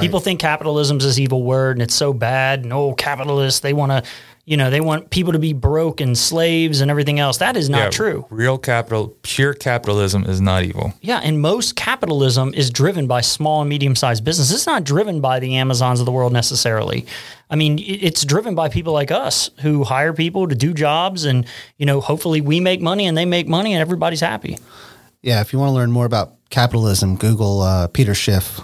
People 0.00 0.20
think 0.20 0.40
capitalism's 0.40 1.04
this 1.04 1.18
evil 1.18 1.42
word 1.42 1.76
and 1.76 1.82
it's 1.82 1.94
so 1.94 2.12
bad. 2.12 2.64
No, 2.64 2.88
oh, 2.88 2.94
capitalists, 2.94 3.60
they 3.60 3.74
want 3.74 3.92
to, 3.92 4.10
you 4.44 4.56
know, 4.56 4.70
they 4.70 4.80
want 4.80 5.10
people 5.10 5.32
to 5.32 5.38
be 5.38 5.52
broke 5.52 6.00
and 6.00 6.18
slaves 6.18 6.80
and 6.80 6.90
everything 6.90 7.20
else. 7.20 7.38
That 7.38 7.56
is 7.56 7.70
not 7.70 7.78
Yeah, 7.78 7.90
true. 7.90 8.26
Real 8.28 8.58
capital, 8.58 9.16
pure 9.22 9.54
capitalism 9.54 10.24
is 10.24 10.40
not 10.40 10.64
evil. 10.64 10.94
Yeah, 11.00 11.20
and 11.22 11.40
most 11.40 11.76
capitalism 11.76 12.52
is 12.54 12.68
driven 12.68 13.06
by 13.06 13.20
small 13.20 13.60
and 13.60 13.70
medium 13.70 13.94
sized 13.94 14.24
business. 14.24 14.52
It's 14.52 14.66
not 14.66 14.82
driven 14.82 15.20
by 15.20 15.38
the 15.38 15.56
Amazons 15.56 16.00
of 16.00 16.06
the 16.06 16.12
world 16.12 16.32
necessarily. 16.32 17.06
I 17.50 17.54
mean, 17.54 17.78
it's 17.78 18.24
driven 18.24 18.54
by 18.56 18.68
people 18.68 18.92
like 18.92 19.12
us 19.12 19.50
who 19.60 19.84
hire 19.84 20.12
people 20.12 20.48
to 20.48 20.54
do 20.56 20.74
jobs 20.74 21.24
and, 21.24 21.46
you 21.76 21.86
know, 21.86 22.00
hopefully 22.00 22.40
we 22.40 22.58
make 22.58 22.80
money 22.80 23.06
and 23.06 23.16
they 23.16 23.26
make 23.26 23.46
money 23.46 23.74
and 23.74 23.80
everybody's 23.80 24.20
happy. 24.20 24.58
Yeah. 25.20 25.40
If 25.40 25.52
you 25.52 25.60
want 25.60 25.68
to 25.68 25.74
learn 25.74 25.92
more 25.92 26.06
about 26.06 26.34
capitalism, 26.50 27.16
Google 27.16 27.60
uh, 27.60 27.86
Peter 27.88 28.14
Schiff. 28.14 28.60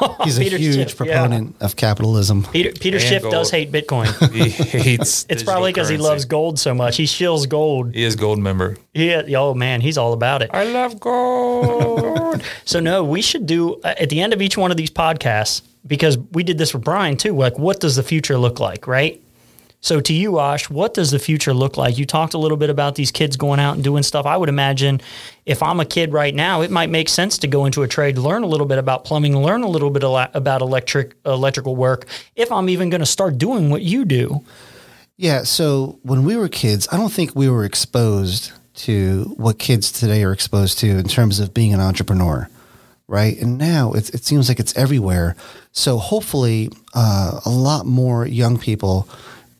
He's 0.24 0.38
a 0.38 0.40
Peter 0.40 0.58
huge 0.58 0.74
Schiff, 0.74 0.90
yeah. 0.90 0.96
proponent 0.96 1.56
of 1.60 1.76
capitalism. 1.76 2.44
Peter, 2.52 2.72
Peter 2.72 2.96
And 2.98 3.06
Schiff 3.06 3.22
gold. 3.22 3.32
does 3.32 3.50
hate 3.50 3.70
Bitcoin. 3.72 4.06
He 4.32 4.48
hates. 4.50 5.26
It's 5.28 5.42
probably 5.42 5.72
because 5.72 5.88
he 5.88 5.96
loves 5.96 6.24
gold 6.24 6.58
so 6.58 6.74
much. 6.74 6.96
He 6.96 7.04
shills 7.04 7.48
gold. 7.48 7.94
He 7.94 8.02
is 8.04 8.16
gold 8.16 8.38
member. 8.38 8.76
He, 8.94 9.14
oh 9.36 9.54
man, 9.54 9.80
he's 9.80 9.98
all 9.98 10.12
about 10.12 10.42
it. 10.42 10.50
I 10.52 10.64
love 10.64 10.98
gold. 11.00 12.42
So 12.64 12.80
no, 12.80 13.04
we 13.04 13.22
should 13.22 13.46
do 13.46 13.74
uh, 13.82 13.94
at 13.98 14.08
the 14.08 14.20
end 14.20 14.32
of 14.32 14.40
each 14.40 14.56
one 14.56 14.70
of 14.70 14.76
these 14.76 14.90
podcasts 14.90 15.62
because 15.86 16.16
we 16.32 16.42
did 16.42 16.58
this 16.58 16.72
with 16.72 16.82
Brian 16.84 17.16
too. 17.16 17.36
Like, 17.36 17.58
what 17.58 17.80
does 17.80 17.96
the 17.96 18.02
future 18.02 18.38
look 18.38 18.58
like, 18.60 18.86
right? 18.86 19.21
So 19.82 20.00
to 20.00 20.12
you, 20.12 20.38
Ash, 20.38 20.70
what 20.70 20.94
does 20.94 21.10
the 21.10 21.18
future 21.18 21.52
look 21.52 21.76
like? 21.76 21.98
You 21.98 22.06
talked 22.06 22.34
a 22.34 22.38
little 22.38 22.56
bit 22.56 22.70
about 22.70 22.94
these 22.94 23.10
kids 23.10 23.36
going 23.36 23.58
out 23.58 23.74
and 23.74 23.82
doing 23.82 24.04
stuff. 24.04 24.26
I 24.26 24.36
would 24.36 24.48
imagine 24.48 25.00
if 25.44 25.60
I'm 25.60 25.80
a 25.80 25.84
kid 25.84 26.12
right 26.12 26.32
now, 26.32 26.60
it 26.62 26.70
might 26.70 26.88
make 26.88 27.08
sense 27.08 27.36
to 27.38 27.48
go 27.48 27.64
into 27.64 27.82
a 27.82 27.88
trade, 27.88 28.16
learn 28.16 28.44
a 28.44 28.46
little 28.46 28.66
bit 28.66 28.78
about 28.78 29.04
plumbing, 29.04 29.36
learn 29.36 29.64
a 29.64 29.68
little 29.68 29.90
bit 29.90 30.04
about 30.04 30.62
electric 30.62 31.16
electrical 31.26 31.74
work. 31.74 32.06
If 32.36 32.52
I'm 32.52 32.68
even 32.68 32.90
going 32.90 33.00
to 33.00 33.06
start 33.06 33.38
doing 33.38 33.70
what 33.70 33.82
you 33.82 34.04
do, 34.04 34.44
Yeah. 35.16 35.42
So 35.42 35.98
when 36.02 36.24
we 36.24 36.36
were 36.36 36.48
kids, 36.48 36.86
I 36.92 36.96
don't 36.96 37.12
think 37.12 37.34
we 37.34 37.48
were 37.50 37.64
exposed 37.64 38.52
to 38.74 39.34
what 39.36 39.58
kids 39.58 39.90
today 39.90 40.22
are 40.22 40.32
exposed 40.32 40.78
to 40.78 40.86
in 40.88 41.08
terms 41.08 41.40
of 41.40 41.52
being 41.52 41.74
an 41.74 41.80
entrepreneur, 41.80 42.48
right? 43.08 43.36
And 43.38 43.58
now 43.58 43.92
it, 43.92 44.10
it 44.14 44.24
seems 44.24 44.48
like 44.48 44.60
it's 44.60 44.76
everywhere. 44.76 45.34
So 45.72 45.98
hopefully, 45.98 46.70
uh, 46.94 47.40
a 47.44 47.50
lot 47.50 47.84
more 47.84 48.26
young 48.26 48.58
people 48.58 49.08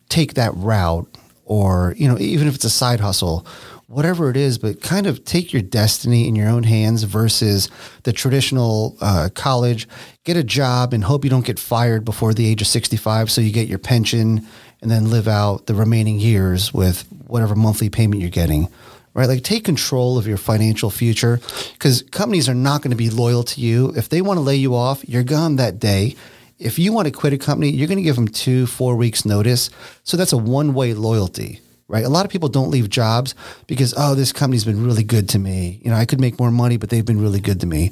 take 0.09 0.35
that 0.35 0.53
route, 0.55 1.09
or 1.45 1.95
you 1.97 2.09
know, 2.09 2.19
even 2.19 2.49
if 2.49 2.55
it's 2.55 2.65
a 2.65 2.71
side 2.71 3.01
hustle, 3.01 3.47
whatever 3.87 4.31
it 4.31 4.37
is, 4.37 4.59
but 4.59 4.81
kind 4.81 5.07
of 5.07 5.25
take 5.25 5.53
your 5.53 5.63
destiny 5.63 6.27
in 6.27 6.35
your 6.35 6.49
own 6.49 6.63
hands 6.63 7.03
versus 7.03 7.69
the 8.05 8.13
traditional 8.13 8.97
uh, 9.01 9.29
college. 9.35 9.87
Get 10.25 10.37
a 10.37 10.45
job 10.45 10.95
and 10.95 11.05
hope 11.05 11.25
you 11.25 11.31
don't 11.31 11.45
get 11.45 11.59
fired 11.59 12.05
before 12.05 12.33
the 12.33 12.47
age 12.47 12.63
of 12.63 12.69
sixty-five, 12.69 13.31
so 13.31 13.41
you 13.41 13.53
get 13.53 13.69
your 13.69 13.79
pension 13.79 14.47
and 14.81 14.91
then 14.91 15.11
live 15.11 15.29
out 15.29 15.67
the 15.67 15.75
remaining 15.75 16.19
years 16.19 16.73
with 16.73 17.07
whatever 17.27 17.55
monthly 17.55 17.89
payment 17.89 18.21
you're 18.21 18.31
getting. 18.31 18.69
Right? 19.15 19.29
Like 19.29 19.45
take 19.45 19.65
control 19.65 20.17
of 20.17 20.27
your 20.27 20.39
financial 20.39 20.89
future 20.89 21.39
because 21.75 22.01
companies 22.01 22.49
are 22.49 22.55
not 22.55 22.81
going 22.81 22.93
to 22.93 22.97
be 22.97 23.11
loyal 23.11 23.43
to 23.43 23.61
you. 23.61 23.93
If 23.95 24.09
they 24.09 24.23
want 24.23 24.39
to 24.39 24.41
lay 24.41 24.57
you 24.57 24.75
off, 24.75 25.07
you're 25.07 25.23
gone 25.23 25.57
that 25.57 25.79
day. 25.79 26.17
If 26.65 26.79
you 26.79 26.93
want 26.93 27.07
to 27.07 27.13
quit 27.13 27.33
a 27.33 27.39
company, 27.39 27.71
you're 27.71 27.89
going 27.89 27.99
to 27.99 28.03
give 28.03 28.17
them 28.17 28.29
two, 28.29 28.67
four 28.67 28.97
weeks 28.97 29.25
notice. 29.25 29.71
So 30.05 30.17
that's 30.17 30.33
a 30.33 30.39
one 30.39 30.75
way 30.75 30.95
loyalty, 30.95 31.61
right? 31.89 32.05
A 32.05 32.09
lot 32.09 32.25
of 32.25 32.31
people 32.31 32.49
don't 32.49 32.71
leave 32.71 32.89
jobs 32.89 33.35
because, 33.67 33.95
oh, 33.97 34.15
this 34.15 34.33
company's 34.33 34.65
been 34.65 34.85
really 34.85 35.05
good 35.05 35.29
to 35.31 35.39
me. 35.39 35.81
You 35.83 35.91
know, 35.91 35.97
I 35.97 36.05
could 36.05 36.21
make 36.21 36.39
more 36.39 36.51
money, 36.51 36.77
but 36.77 36.91
they've 36.91 37.05
been 37.05 37.21
really 37.21 37.41
good 37.41 37.61
to 37.61 37.67
me. 37.67 37.91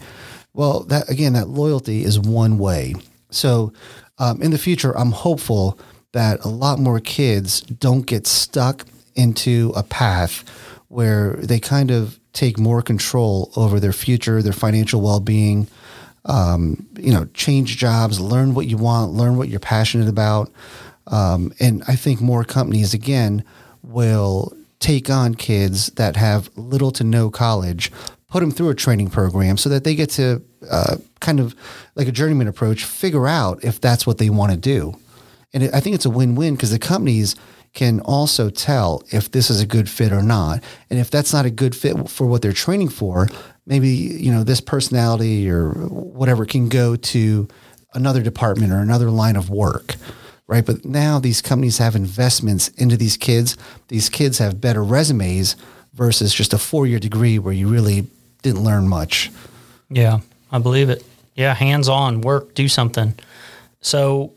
Well, 0.52 0.84
that 0.84 1.09
again, 1.09 1.32
that 1.34 1.48
loyalty 1.48 2.05
is 2.05 2.18
one 2.18 2.59
way. 2.59 2.94
So 3.30 3.72
um, 4.18 4.42
in 4.42 4.51
the 4.51 4.59
future, 4.59 4.97
I'm 4.97 5.12
hopeful 5.12 5.78
that 6.12 6.44
a 6.44 6.48
lot 6.48 6.78
more 6.78 7.01
kids 7.01 7.60
don't 7.62 8.06
get 8.06 8.26
stuck 8.26 8.84
into 9.14 9.72
a 9.76 9.82
path 9.82 10.44
where 10.88 11.34
they 11.36 11.60
kind 11.60 11.90
of 11.90 12.18
take 12.32 12.59
more 12.59 12.82
control 12.82 13.52
over 13.56 13.78
their 13.78 13.92
future, 13.92 14.42
their 14.42 14.52
financial 14.52 15.01
well 15.01 15.20
being, 15.20 15.68
um, 16.24 16.86
you 16.98 17.12
know, 17.12 17.26
change 17.34 17.76
jobs, 17.76 18.20
learn 18.20 18.55
what 18.55 18.66
you 18.66 18.76
want, 18.76 19.12
learn 19.12 19.36
what 19.36 19.48
you're 19.48 19.60
passionate 19.60 20.09
about. 20.09 20.51
Um, 21.06 21.52
and 21.59 21.82
I 21.88 21.97
think 21.97 22.20
more 22.20 22.44
companies, 22.44 22.94
again, 22.94 23.44
will 23.82 24.52
take 24.78 25.10
on 25.10 25.34
kids 25.34 25.88
that 25.90 26.16
have 26.16 26.51
little 26.56 26.90
to 26.92 27.05
no 27.05 27.30
college, 27.30 27.90
put 28.28 28.40
them 28.40 28.51
through 28.51 28.70
a 28.70 28.74
training 28.74 29.10
program 29.10 29.56
so 29.56 29.68
that 29.68 29.84
they 29.84 29.94
get 29.94 30.10
to 30.10 30.42
uh, 30.70 30.97
kind 31.20 31.40
of 31.40 31.55
like 31.94 32.09
a 32.09 32.12
journeyman 32.12 32.48
approach, 32.48 32.84
figure 32.84 33.26
out 33.26 33.62
if 33.64 33.80
that's 33.80 34.06
what 34.06 34.18
they 34.18 34.30
want 34.30 34.52
to 34.52 34.59
do. 34.59 34.94
And 35.52 35.64
I 35.74 35.80
think 35.80 35.94
it's 35.94 36.05
a 36.05 36.10
win 36.10 36.34
win 36.34 36.55
because 36.55 36.70
the 36.70 36.78
companies 36.78 37.34
can 37.72 38.01
also 38.01 38.51
tell 38.51 39.02
if 39.10 39.30
this 39.30 39.48
is 39.48 39.60
a 39.60 39.66
good 39.66 39.88
fit 39.88 40.12
or 40.12 40.22
not. 40.22 40.62
And 40.88 40.98
if 40.98 41.10
that's 41.10 41.32
not 41.32 41.47
a 41.47 41.51
good 41.51 41.74
fit 41.74 42.09
for 42.09 42.26
what 42.26 42.42
they're 42.42 42.52
training 42.52 42.88
for, 42.88 43.28
maybe, 43.70 43.88
you 43.88 44.32
know, 44.32 44.42
this 44.42 44.60
personality 44.60 45.48
or 45.48 45.70
whatever 45.70 46.44
can 46.44 46.68
go 46.68 46.97
to 46.97 47.48
another 47.94 48.20
department 48.20 48.72
or 48.72 48.80
another 48.80 49.10
line 49.10 49.36
of 49.36 49.48
work. 49.48 49.94
Right. 50.48 50.66
But 50.66 50.84
now 50.84 51.20
these 51.20 51.40
companies 51.40 51.78
have 51.78 51.94
investments 51.94 52.68
into 52.70 52.97
these 52.97 53.16
kids. 53.16 53.56
These 53.86 54.09
kids 54.09 54.38
have 54.38 54.60
better 54.60 54.82
resumes 54.82 55.55
versus 55.94 56.34
just 56.34 56.52
a 56.52 56.59
four 56.59 56.88
year 56.88 56.98
degree 56.98 57.38
where 57.38 57.55
you 57.55 57.68
really 57.68 58.09
didn't 58.42 58.64
learn 58.64 58.88
much. 58.88 59.30
Yeah, 59.88 60.18
I 60.51 60.59
believe 60.59 60.90
it. 60.90 61.05
Yeah, 61.36 61.55
hands 61.55 61.88
on, 61.88 62.20
work, 62.20 62.55
do 62.55 62.68
something. 62.68 63.14
So, 63.80 64.32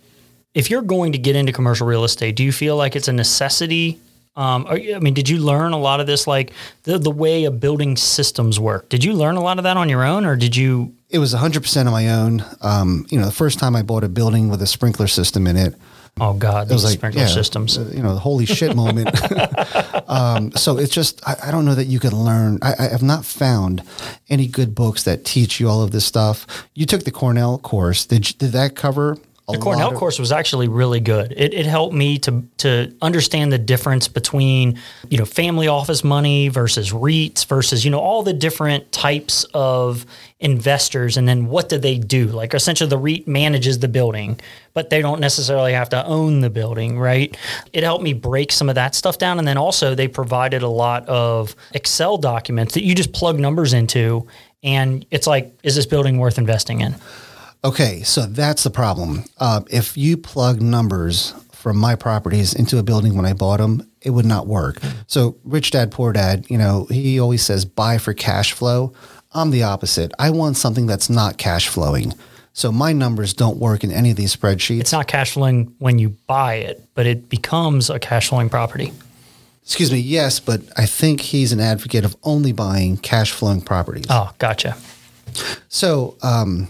if 0.54 0.70
you're 0.70 0.84
going 0.84 1.14
to 1.14 1.18
get 1.18 1.36
into 1.36 1.52
commercial 1.52 1.88
real 1.88 2.04
estate, 2.04 2.36
do 2.36 2.44
you 2.44 2.52
feel 2.52 2.78
like 2.78 2.96
it's 2.96 3.08
a 3.08 3.14
necessity? 3.14 4.00
Um, 4.36 4.66
are 4.68 4.78
you- 4.78 4.96
I 4.96 5.00
mean, 5.00 5.14
did 5.14 5.30
you 5.30 5.38
learn 5.38 5.74
a 5.74 5.78
lot 5.78 6.00
of 6.00 6.08
this, 6.08 6.26
like 6.26 6.52
the 6.84 6.98
the 6.98 7.12
way 7.12 7.44
of 7.46 7.60
building 7.60 7.96
systems 7.98 8.60
work? 8.60 8.90
Did 8.90 9.04
you 9.04 9.14
learn 9.14 9.36
a 9.36 9.42
lot 9.44 9.58
of 9.60 9.64
that 9.64 9.78
on 9.78 9.90
your 9.90 10.04
own, 10.04 10.26
or 10.26 10.36
did 10.36 10.56
you? 10.56 10.94
It 11.10 11.20
was 11.20 11.34
100% 11.36 11.86
on 11.86 11.92
my 11.92 12.10
own. 12.10 12.44
Um, 12.62 13.06
you 13.12 13.20
know, 13.20 13.26
the 13.26 13.32
first 13.32 13.60
time 13.60 13.76
I 13.76 13.84
bought 13.84 14.04
a 14.04 14.10
building 14.10 14.50
with 14.50 14.62
a 14.64 14.68
sprinkler 14.68 15.06
system 15.08 15.46
in 15.46 15.56
it, 15.58 15.76
Oh 16.20 16.34
God, 16.34 16.70
it 16.70 16.74
was 16.74 16.84
like 16.84 16.94
sprinkler 16.94 17.22
yeah, 17.24 17.28
systems. 17.28 17.78
uh, 17.78 17.92
you 17.94 18.02
know, 18.02 18.14
the 18.14 18.20
holy 18.20 18.46
shit 18.46 18.76
moment. 18.76 19.10
um, 20.10 20.52
so 20.54 20.78
it's 20.78 20.94
just 20.94 21.28
I, 21.28 21.36
I 21.48 21.52
don't 21.52 21.66
know 21.66 21.76
that 21.76 21.86
you 21.86 22.00
can 22.00 22.16
learn. 22.16 22.60
I, 22.62 22.74
I 22.80 22.88
have 22.90 23.04
not 23.04 23.26
found 23.26 23.84
any 24.30 24.48
good 24.48 24.76
books 24.76 25.04
that 25.04 25.26
teach 25.26 25.60
you 25.60 25.70
all 25.70 25.82
of 25.82 25.92
this 25.92 26.06
stuff. 26.06 26.46
You 26.74 26.86
took 26.86 27.04
the 27.04 27.12
Cornell 27.12 27.58
course. 27.58 28.06
Did 28.06 28.24
did 28.38 28.52
that 28.54 28.76
cover? 28.76 29.18
The 29.50 29.58
Cornell 29.58 29.92
of- 29.92 29.96
course 29.96 30.20
was 30.20 30.32
actually 30.32 30.70
really 30.70 31.02
good. 31.02 31.34
It, 31.34 31.54
it 31.54 31.66
helped 31.66 31.94
me 31.94 32.18
to 32.20 32.44
to 32.60 32.96
understand 33.02 33.52
the 33.52 33.58
difference 33.58 34.08
between 34.08 34.80
you 35.10 35.18
know 35.18 35.26
family 35.26 35.68
office 35.68 36.02
money 36.02 36.48
versus 36.48 36.92
REITs 36.92 37.46
versus 37.46 37.84
you 37.84 37.92
know 37.92 38.00
all 38.00 38.24
the 38.24 38.32
different 38.32 38.90
types 38.94 39.44
of 39.54 40.06
investors, 40.40 41.18
and 41.18 41.28
then 41.28 41.48
what 41.48 41.68
do 41.68 41.78
they 41.78 41.98
do? 41.98 42.28
Like 42.28 42.54
essentially, 42.54 42.90
the 42.90 42.98
REIT 42.98 43.28
manages 43.28 43.80
the 43.80 43.90
building, 43.90 44.40
but 44.74 44.90
they 44.90 45.02
don't 45.02 45.20
necessarily 45.20 45.74
have 45.74 45.90
to 45.90 46.06
own 46.06 46.40
the 46.40 46.50
building, 46.50 46.98
right? 46.98 47.36
It 47.74 47.84
helped 47.84 48.04
me 48.04 48.14
break 48.14 48.50
some 48.50 48.70
of 48.70 48.76
that 48.76 48.96
stuff 48.96 49.18
down, 49.18 49.40
and 49.40 49.48
then 49.48 49.58
also 49.58 49.94
they 49.94 50.08
provided 50.08 50.62
a 50.62 50.70
lot 50.70 51.06
of 51.10 51.54
Excel 51.74 52.18
documents 52.18 52.76
that 52.76 52.84
you 52.84 52.96
just 52.96 53.12
plug 53.12 53.40
numbers 53.40 53.74
into, 53.74 54.26
and 54.64 55.06
it's 55.12 55.28
like, 55.28 55.54
is 55.64 55.76
this 55.76 55.86
building 55.86 56.18
worth 56.18 56.38
investing 56.38 56.80
in? 56.80 56.96
Okay, 57.66 58.04
so 58.04 58.26
that's 58.26 58.64
the 58.64 58.70
problem. 58.70 59.24
Uh, 59.38 59.62
if 59.70 59.98
you 59.98 60.18
plug 60.18 60.62
numbers 60.62 61.34
from 61.52 61.78
my 61.78 61.96
properties 61.96 62.54
into 62.54 62.78
a 62.78 62.84
building 62.84 63.16
when 63.16 63.26
I 63.26 63.32
bought 63.32 63.58
them, 63.58 63.90
it 64.02 64.10
would 64.10 64.26
not 64.26 64.48
work. 64.48 64.80
So, 65.08 65.38
rich 65.46 65.72
dad, 65.72 65.92
poor 65.92 66.12
dad, 66.12 66.46
you 66.50 66.58
know, 66.58 66.88
he 66.90 67.22
always 67.22 67.42
says 67.42 67.64
buy 67.64 67.98
for 68.00 68.14
cash 68.14 68.52
flow. 68.52 68.92
I'm 69.32 69.50
the 69.50 69.64
opposite. 69.64 70.12
I 70.20 70.30
want 70.32 70.58
something 70.58 70.88
that's 70.88 71.10
not 71.10 71.38
cash 71.38 71.70
flowing. 71.70 72.14
So, 72.52 72.70
my 72.70 72.92
numbers 72.92 73.34
don't 73.34 73.58
work 73.58 73.86
in 73.86 73.94
any 73.94 74.12
of 74.12 74.18
these 74.18 74.36
spreadsheets. 74.36 74.82
it's 74.82 74.92
not 74.92 75.08
cash 75.08 75.32
flowing 75.32 75.74
when 75.80 76.00
you 76.00 76.10
buy 76.28 76.56
it, 76.56 76.86
but 76.96 77.06
it 77.06 77.30
becomes 77.30 77.90
a 77.90 77.98
cash 77.98 78.28
flowing 78.28 78.50
property. 78.50 78.92
Excuse 79.64 79.90
me, 79.90 80.00
yes, 80.00 80.42
but 80.42 80.62
I 80.76 80.86
think 80.86 81.22
he's 81.22 81.54
an 81.54 81.62
advocate 81.62 82.04
of 82.04 82.18
only 82.24 82.52
buying 82.52 82.98
cash 82.98 83.32
flowing 83.32 83.62
properties. 83.62 84.06
Oh, 84.10 84.34
gotcha. 84.38 84.76
So, 85.70 86.18
um, 86.22 86.68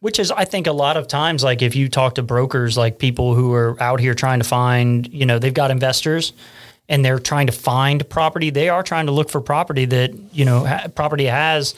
Which 0.00 0.18
is, 0.18 0.30
I 0.30 0.46
think, 0.46 0.66
a 0.66 0.72
lot 0.72 0.96
of 0.96 1.08
times, 1.08 1.44
like 1.44 1.60
if 1.60 1.76
you 1.76 1.88
talk 1.90 2.14
to 2.14 2.22
brokers, 2.22 2.76
like 2.78 2.98
people 2.98 3.34
who 3.34 3.52
are 3.52 3.76
out 3.82 4.00
here 4.00 4.14
trying 4.14 4.40
to 4.40 4.46
find, 4.46 5.06
you 5.12 5.26
know, 5.26 5.38
they've 5.38 5.52
got 5.52 5.70
investors 5.70 6.32
and 6.88 7.04
they're 7.04 7.18
trying 7.18 7.46
to 7.48 7.52
find 7.52 8.08
property. 8.08 8.48
They 8.50 8.70
are 8.70 8.82
trying 8.82 9.06
to 9.06 9.12
look 9.12 9.28
for 9.30 9.42
property 9.42 9.84
that, 9.84 10.12
you 10.32 10.46
know, 10.46 10.64
ha- 10.64 10.88
property 10.94 11.26
has 11.26 11.74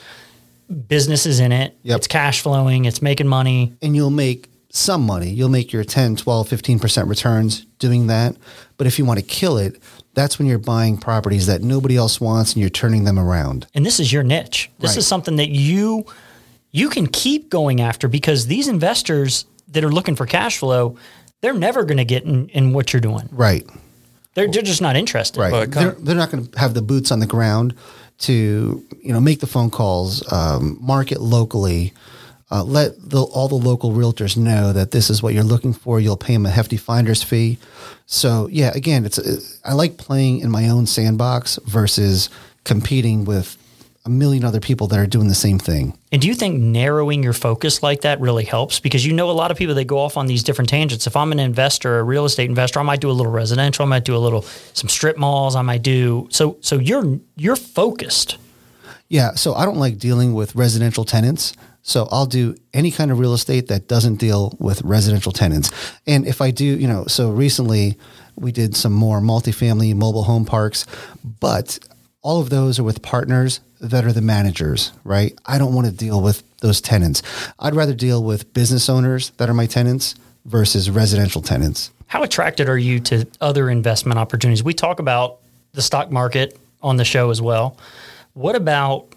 businesses 0.88 1.40
in 1.40 1.52
it. 1.52 1.76
Yep. 1.82 1.96
It's 1.98 2.06
cash 2.06 2.40
flowing, 2.42 2.84
it's 2.84 3.02
making 3.02 3.26
money. 3.28 3.74
and 3.82 3.94
you'll 3.96 4.10
make 4.10 4.48
some 4.70 5.02
money. 5.04 5.28
You'll 5.28 5.50
make 5.50 5.70
your 5.72 5.84
10, 5.84 6.16
12, 6.16 6.48
15% 6.48 7.08
returns 7.08 7.66
doing 7.78 8.06
that. 8.06 8.36
But 8.78 8.86
if 8.86 8.98
you 8.98 9.04
want 9.04 9.18
to 9.20 9.26
kill 9.26 9.58
it, 9.58 9.82
that's 10.14 10.38
when 10.38 10.46
you're 10.48 10.58
buying 10.58 10.96
properties 10.96 11.46
that 11.46 11.60
nobody 11.62 11.96
else 11.96 12.20
wants 12.20 12.52
and 12.54 12.60
you're 12.60 12.70
turning 12.70 13.04
them 13.04 13.18
around. 13.18 13.66
and 13.74 13.84
this 13.84 13.98
is 14.00 14.12
your 14.12 14.22
niche. 14.22 14.70
This 14.78 14.90
Right. 14.92 14.98
is 14.98 15.06
something 15.06 15.36
that 15.36 15.50
you 15.50 16.06
you 16.72 16.88
can 16.88 17.06
keep 17.06 17.50
going 17.50 17.80
after 17.80 18.08
because 18.08 18.46
these 18.46 18.66
investors 18.66 19.44
that 19.68 19.84
are 19.84 19.92
looking 19.92 20.16
for 20.16 20.26
cash 20.26 20.58
flow, 20.58 20.96
they're 21.42 21.54
never 21.54 21.84
going 21.84 21.98
to 21.98 22.04
get 22.04 22.24
in, 22.24 22.48
in 22.48 22.72
what 22.72 22.92
you're 22.92 23.00
doing. 23.00 23.28
Right. 23.30 23.64
They're, 24.34 24.50
they're 24.50 24.62
just 24.62 24.80
not 24.80 24.96
interested. 24.96 25.38
Right. 25.38 25.52
Well, 25.52 25.66
they're, 25.66 25.92
they're 25.92 26.16
not 26.16 26.30
going 26.30 26.46
to 26.46 26.58
have 26.58 26.72
the 26.72 26.82
boots 26.82 27.12
on 27.12 27.20
the 27.20 27.26
ground 27.26 27.74
to, 28.20 28.84
you 29.00 29.12
know, 29.12 29.20
make 29.20 29.40
the 29.40 29.46
phone 29.46 29.70
calls, 29.70 30.30
um, 30.32 30.78
market 30.80 31.20
locally, 31.20 31.92
uh, 32.50 32.62
let 32.62 32.92
the, 32.98 33.22
all 33.22 33.48
the 33.48 33.54
local 33.54 33.92
realtors 33.92 34.36
know 34.36 34.72
that 34.72 34.90
this 34.90 35.10
is 35.10 35.22
what 35.22 35.34
you're 35.34 35.42
looking 35.42 35.72
for. 35.72 36.00
You'll 36.00 36.16
pay 36.16 36.32
them 36.34 36.46
a 36.46 36.50
hefty 36.50 36.76
finder's 36.76 37.22
fee. 37.22 37.58
So 38.06 38.48
yeah, 38.50 38.72
again, 38.74 39.04
it's, 39.04 39.60
I 39.64 39.74
like 39.74 39.96
playing 39.96 40.40
in 40.40 40.50
my 40.50 40.68
own 40.68 40.86
sandbox 40.86 41.58
versus 41.64 42.30
competing 42.64 43.24
with 43.24 43.56
a 44.04 44.10
million 44.10 44.44
other 44.44 44.58
people 44.58 44.88
that 44.88 44.98
are 44.98 45.06
doing 45.06 45.28
the 45.28 45.34
same 45.34 45.58
thing. 45.58 45.96
And 46.10 46.20
do 46.20 46.26
you 46.26 46.34
think 46.34 46.60
narrowing 46.60 47.22
your 47.22 47.32
focus 47.32 47.82
like 47.82 48.00
that 48.00 48.20
really 48.20 48.44
helps? 48.44 48.80
Because 48.80 49.06
you 49.06 49.12
know 49.12 49.30
a 49.30 49.32
lot 49.32 49.52
of 49.52 49.56
people 49.56 49.74
they 49.74 49.84
go 49.84 49.98
off 49.98 50.16
on 50.16 50.26
these 50.26 50.42
different 50.42 50.68
tangents. 50.68 51.06
If 51.06 51.16
I'm 51.16 51.30
an 51.30 51.38
investor, 51.38 52.00
a 52.00 52.02
real 52.02 52.24
estate 52.24 52.48
investor, 52.48 52.80
I 52.80 52.82
might 52.82 53.00
do 53.00 53.10
a 53.10 53.12
little 53.12 53.30
residential, 53.30 53.84
I 53.84 53.88
might 53.88 54.04
do 54.04 54.16
a 54.16 54.18
little 54.18 54.42
some 54.72 54.88
strip 54.88 55.16
malls, 55.16 55.54
I 55.54 55.62
might 55.62 55.82
do 55.82 56.26
so 56.30 56.56
so 56.60 56.78
you're 56.78 57.20
you're 57.36 57.56
focused. 57.56 58.38
Yeah. 59.08 59.34
So 59.34 59.54
I 59.54 59.64
don't 59.64 59.78
like 59.78 59.98
dealing 59.98 60.34
with 60.34 60.54
residential 60.54 61.04
tenants. 61.04 61.52
So 61.82 62.08
I'll 62.10 62.26
do 62.26 62.56
any 62.72 62.90
kind 62.90 63.10
of 63.10 63.18
real 63.18 63.34
estate 63.34 63.68
that 63.68 63.88
doesn't 63.88 64.16
deal 64.16 64.56
with 64.58 64.82
residential 64.82 65.32
tenants. 65.32 65.70
And 66.06 66.26
if 66.26 66.40
I 66.40 66.50
do, 66.50 66.64
you 66.64 66.86
know, 66.86 67.06
so 67.06 67.30
recently 67.30 67.98
we 68.36 68.52
did 68.52 68.76
some 68.76 68.92
more 68.92 69.20
multifamily 69.20 69.94
mobile 69.94 70.22
home 70.22 70.44
parks, 70.44 70.86
but 71.40 71.78
all 72.22 72.40
of 72.40 72.50
those 72.50 72.78
are 72.78 72.84
with 72.84 73.02
partners 73.02 73.60
that 73.82 74.04
are 74.04 74.12
the 74.12 74.22
managers, 74.22 74.92
right? 75.04 75.36
I 75.44 75.58
don't 75.58 75.74
want 75.74 75.88
to 75.88 75.92
deal 75.92 76.22
with 76.22 76.42
those 76.60 76.80
tenants. 76.80 77.22
I'd 77.58 77.74
rather 77.74 77.94
deal 77.94 78.22
with 78.22 78.54
business 78.54 78.88
owners 78.88 79.30
that 79.36 79.50
are 79.50 79.54
my 79.54 79.66
tenants 79.66 80.14
versus 80.44 80.88
residential 80.88 81.42
tenants. 81.42 81.90
How 82.06 82.22
attracted 82.22 82.68
are 82.68 82.78
you 82.78 83.00
to 83.00 83.26
other 83.40 83.68
investment 83.68 84.18
opportunities? 84.18 84.62
We 84.62 84.74
talk 84.74 85.00
about 85.00 85.38
the 85.72 85.82
stock 85.82 86.10
market 86.10 86.58
on 86.80 86.96
the 86.96 87.04
show 87.04 87.30
as 87.30 87.42
well. 87.42 87.76
What 88.34 88.54
about 88.54 89.11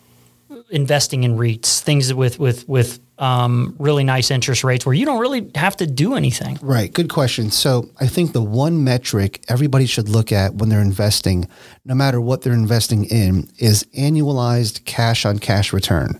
investing 0.75 1.23
in 1.23 1.37
REITs, 1.37 1.79
things 1.79 2.13
with 2.13 2.37
with 2.37 2.67
with 2.67 2.99
um, 3.17 3.75
really 3.79 4.03
nice 4.03 4.29
interest 4.29 4.63
rates 4.63 4.85
where 4.85 4.93
you 4.93 5.05
don't 5.05 5.19
really 5.19 5.49
have 5.55 5.77
to 5.77 5.87
do 5.87 6.15
anything? 6.15 6.59
Right. 6.61 6.93
Good 6.93 7.09
question. 7.09 7.49
So 7.49 7.89
I 7.99 8.07
think 8.07 8.33
the 8.33 8.41
one 8.41 8.83
metric 8.83 9.43
everybody 9.47 9.85
should 9.85 10.09
look 10.09 10.31
at 10.31 10.55
when 10.55 10.69
they're 10.69 10.81
investing, 10.81 11.47
no 11.85 11.95
matter 11.95 12.19
what 12.19 12.41
they're 12.41 12.53
investing 12.53 13.05
in, 13.05 13.49
is 13.57 13.85
annualized 13.97 14.83
cash 14.85 15.25
on 15.25 15.39
cash 15.39 15.71
return. 15.71 16.19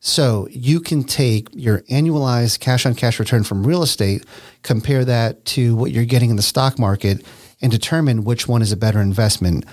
So 0.00 0.46
you 0.50 0.80
can 0.80 1.02
take 1.02 1.48
your 1.54 1.80
annualized 1.82 2.60
cash 2.60 2.84
on 2.84 2.94
cash 2.94 3.18
return 3.18 3.42
from 3.42 3.66
real 3.66 3.82
estate, 3.82 4.26
compare 4.62 5.02
that 5.06 5.46
to 5.46 5.74
what 5.74 5.92
you're 5.92 6.04
getting 6.04 6.28
in 6.28 6.36
the 6.36 6.42
stock 6.42 6.78
market, 6.78 7.24
and 7.62 7.72
determine 7.72 8.24
which 8.24 8.46
one 8.46 8.60
is 8.60 8.70
a 8.70 8.76
better 8.76 9.00
investment. 9.00 9.64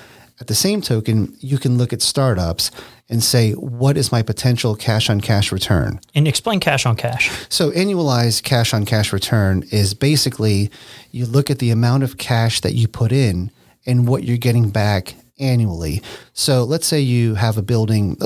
At 0.41 0.47
the 0.47 0.55
same 0.55 0.81
token, 0.81 1.37
you 1.39 1.59
can 1.59 1.77
look 1.77 1.93
at 1.93 2.01
startups 2.01 2.71
and 3.07 3.23
say, 3.23 3.51
what 3.51 3.95
is 3.95 4.11
my 4.11 4.23
potential 4.23 4.75
cash 4.75 5.07
on 5.07 5.21
cash 5.21 5.51
return? 5.51 5.99
And 6.15 6.27
explain 6.27 6.59
cash 6.59 6.87
on 6.87 6.95
cash. 6.95 7.29
So 7.47 7.69
annualized 7.71 8.41
cash 8.41 8.73
on 8.73 8.85
cash 8.85 9.13
return 9.13 9.63
is 9.71 9.93
basically 9.93 10.71
you 11.11 11.27
look 11.27 11.51
at 11.51 11.59
the 11.59 11.69
amount 11.69 12.01
of 12.01 12.17
cash 12.17 12.61
that 12.61 12.73
you 12.73 12.87
put 12.87 13.11
in 13.11 13.51
and 13.85 14.07
what 14.07 14.23
you're 14.23 14.37
getting 14.37 14.71
back 14.71 15.13
annually. 15.39 16.01
So 16.33 16.63
let's 16.63 16.87
say 16.87 16.99
you 16.99 17.35
have 17.35 17.57
a 17.59 17.61
building. 17.61 18.17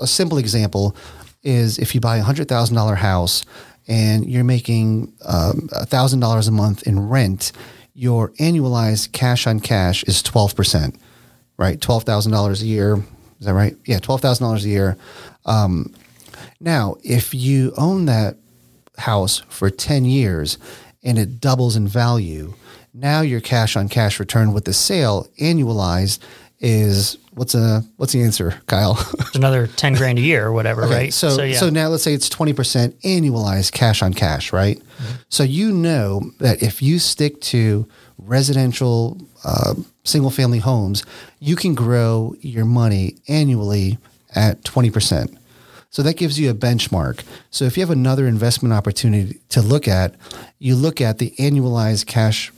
A 0.00 0.06
simple 0.08 0.38
example 0.38 0.96
is 1.44 1.78
if 1.78 1.94
you 1.94 2.00
buy 2.00 2.16
a 2.16 2.22
hundred 2.22 2.48
thousand 2.48 2.74
dollar 2.74 2.96
house 2.96 3.44
and 3.86 4.28
you're 4.28 4.42
making 4.42 5.12
um, 5.24 5.68
a 5.72 5.86
thousand 5.86 6.18
dollars 6.18 6.48
a 6.48 6.52
month 6.52 6.82
in 6.84 7.08
rent, 7.08 7.52
your 7.94 8.30
annualized 8.40 9.12
cash 9.12 9.46
on 9.46 9.60
cash 9.60 10.02
is 10.04 10.22
twelve 10.22 10.56
percent, 10.56 10.96
right? 11.62 11.80
Twelve 11.80 12.04
thousand 12.04 12.32
dollars 12.32 12.62
a 12.62 12.66
year. 12.66 12.96
Is 13.40 13.46
that 13.46 13.54
right? 13.54 13.76
Yeah, 13.86 13.98
twelve 13.98 14.20
thousand 14.20 14.44
dollars 14.44 14.64
a 14.64 14.68
year. 14.68 14.96
Um, 15.46 15.94
now, 16.60 16.96
if 17.02 17.34
you 17.34 17.72
own 17.76 18.06
that 18.06 18.36
house 18.98 19.42
for 19.48 19.70
10 19.70 20.04
years 20.04 20.58
and 21.02 21.18
it 21.18 21.40
doubles 21.40 21.76
in 21.76 21.88
value. 21.88 22.54
Now 22.94 23.20
your 23.20 23.40
cash 23.40 23.76
on 23.76 23.88
cash 23.88 24.20
return 24.20 24.52
with 24.52 24.64
the 24.64 24.72
sale 24.72 25.28
annualized 25.40 26.18
is 26.60 27.18
what's 27.32 27.54
a 27.54 27.82
what's 27.96 28.12
the 28.12 28.22
answer, 28.22 28.60
Kyle? 28.66 28.96
It's 29.18 29.34
another 29.34 29.66
10 29.66 29.94
grand 29.94 30.18
a 30.18 30.22
year 30.22 30.46
or 30.46 30.52
whatever, 30.52 30.84
Okay, 30.84 30.94
right? 30.94 31.12
So, 31.12 31.52
so, 31.52 31.70
now 31.70 31.88
let's 31.88 32.04
say 32.04 32.14
it's 32.14 32.28
20% 32.28 32.54
annualized 33.02 33.72
cash 33.72 34.02
on 34.02 34.14
cash, 34.14 34.52
right? 34.52 34.80
So 35.28 35.42
you 35.42 35.72
know 35.72 36.30
that 36.38 36.62
if 36.62 36.80
you 36.80 37.00
stick 37.00 37.40
to 37.40 37.88
residential 38.18 39.18
uh, 39.44 39.74
single 40.04 40.30
family 40.30 40.58
homes, 40.58 41.04
you 41.40 41.56
can 41.56 41.74
grow 41.74 42.34
your 42.40 42.64
money 42.64 43.16
annually 43.28 43.98
at 44.34 44.62
20%. 44.62 45.36
So 45.90 46.02
that 46.02 46.16
gives 46.16 46.40
you 46.40 46.48
a 46.50 46.54
benchmark. 46.54 47.22
So 47.50 47.66
if 47.66 47.76
you 47.76 47.82
have 47.82 47.90
another 47.90 48.26
investment 48.26 48.72
opportunity 48.72 49.40
to 49.50 49.60
look 49.60 49.86
at, 49.86 50.14
you 50.58 50.74
look 50.74 51.00
at 51.02 51.18
the 51.18 51.32
annualized 51.38 52.06
cash 52.06 52.50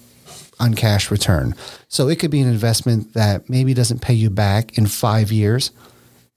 on 0.61 0.74
cash 0.74 1.11
return. 1.11 1.55
So 1.89 2.09
it 2.09 2.20
could 2.20 2.31
be 2.31 2.40
an 2.40 2.48
investment 2.48 3.15
that 3.15 3.51
maybe 3.51 3.74
doesn't 3.74 4.02
pay 4.02 4.15
you 4.15 4.31
back 4.31 4.78
in 4.78 4.86
five 4.86 5.32
years 5.32 5.73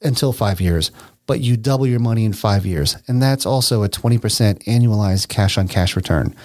until 0.02 0.34
five 0.34 0.60
years, 0.60 0.92
but 1.28 1.40
you 1.40 1.56
double 1.56 1.86
your 1.86 2.00
money 2.00 2.26
in 2.26 2.34
five 2.34 2.66
years. 2.66 2.96
And 3.08 3.22
that's 3.22 3.46
also 3.46 3.84
a 3.84 3.90
20% 3.90 4.64
annualized 4.64 5.28
cash 5.28 5.58
on 5.58 5.68
cash 5.68 5.96
return. 5.96 6.36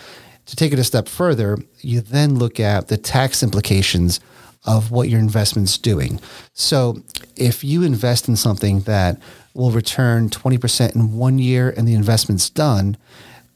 To 0.46 0.56
take 0.56 0.72
it 0.72 0.78
a 0.78 0.84
step 0.84 1.08
further, 1.08 1.58
you 1.80 2.00
then 2.00 2.38
look 2.38 2.58
at 2.58 2.88
the 2.88 2.96
tax 2.96 3.42
implications 3.42 4.20
of 4.64 4.90
what 4.90 5.08
your 5.08 5.18
investment's 5.18 5.78
doing. 5.78 6.20
So 6.52 7.02
if 7.36 7.64
you 7.64 7.82
invest 7.82 8.28
in 8.28 8.36
something 8.36 8.80
that 8.80 9.20
will 9.54 9.70
return 9.70 10.30
20% 10.30 10.94
in 10.94 11.16
one 11.16 11.38
year 11.38 11.70
and 11.76 11.86
the 11.86 11.94
investment's 11.94 12.48
done, 12.48 12.96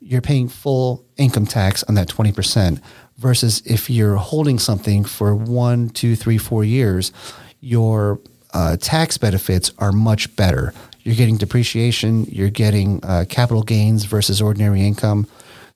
you're 0.00 0.20
paying 0.20 0.48
full 0.48 1.04
income 1.16 1.46
tax 1.46 1.82
on 1.84 1.94
that 1.94 2.08
20% 2.08 2.80
versus 3.18 3.62
if 3.64 3.88
you're 3.88 4.16
holding 4.16 4.58
something 4.58 5.04
for 5.04 5.34
one, 5.34 5.88
two, 5.88 6.16
three, 6.16 6.38
four 6.38 6.64
years, 6.64 7.12
your 7.60 8.20
uh, 8.52 8.76
tax 8.76 9.18
benefits 9.18 9.72
are 9.78 9.92
much 9.92 10.34
better. 10.36 10.72
You're 11.02 11.14
getting 11.14 11.36
depreciation, 11.36 12.24
you're 12.24 12.50
getting 12.50 13.00
uh, 13.04 13.24
capital 13.28 13.62
gains 13.62 14.04
versus 14.04 14.42
ordinary 14.42 14.82
income. 14.82 15.26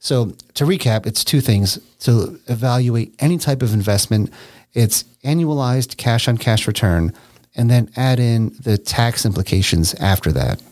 So 0.01 0.32
to 0.55 0.64
recap, 0.64 1.06
it's 1.06 1.22
two 1.22 1.40
things 1.40 1.78
to 2.01 2.40
evaluate 2.48 3.14
any 3.18 3.36
type 3.39 3.62
of 3.62 3.74
investment. 3.74 4.32
It's 4.72 5.05
annualized 5.24 5.98
cash 5.98 6.27
on 6.27 6.39
cash 6.39 6.66
return, 6.66 7.12
and 7.55 7.70
then 7.70 7.90
add 7.97 8.18
in 8.18 8.56
the 8.60 8.78
tax 8.78 9.27
implications 9.27 9.94
after 9.94 10.32
that. 10.32 10.62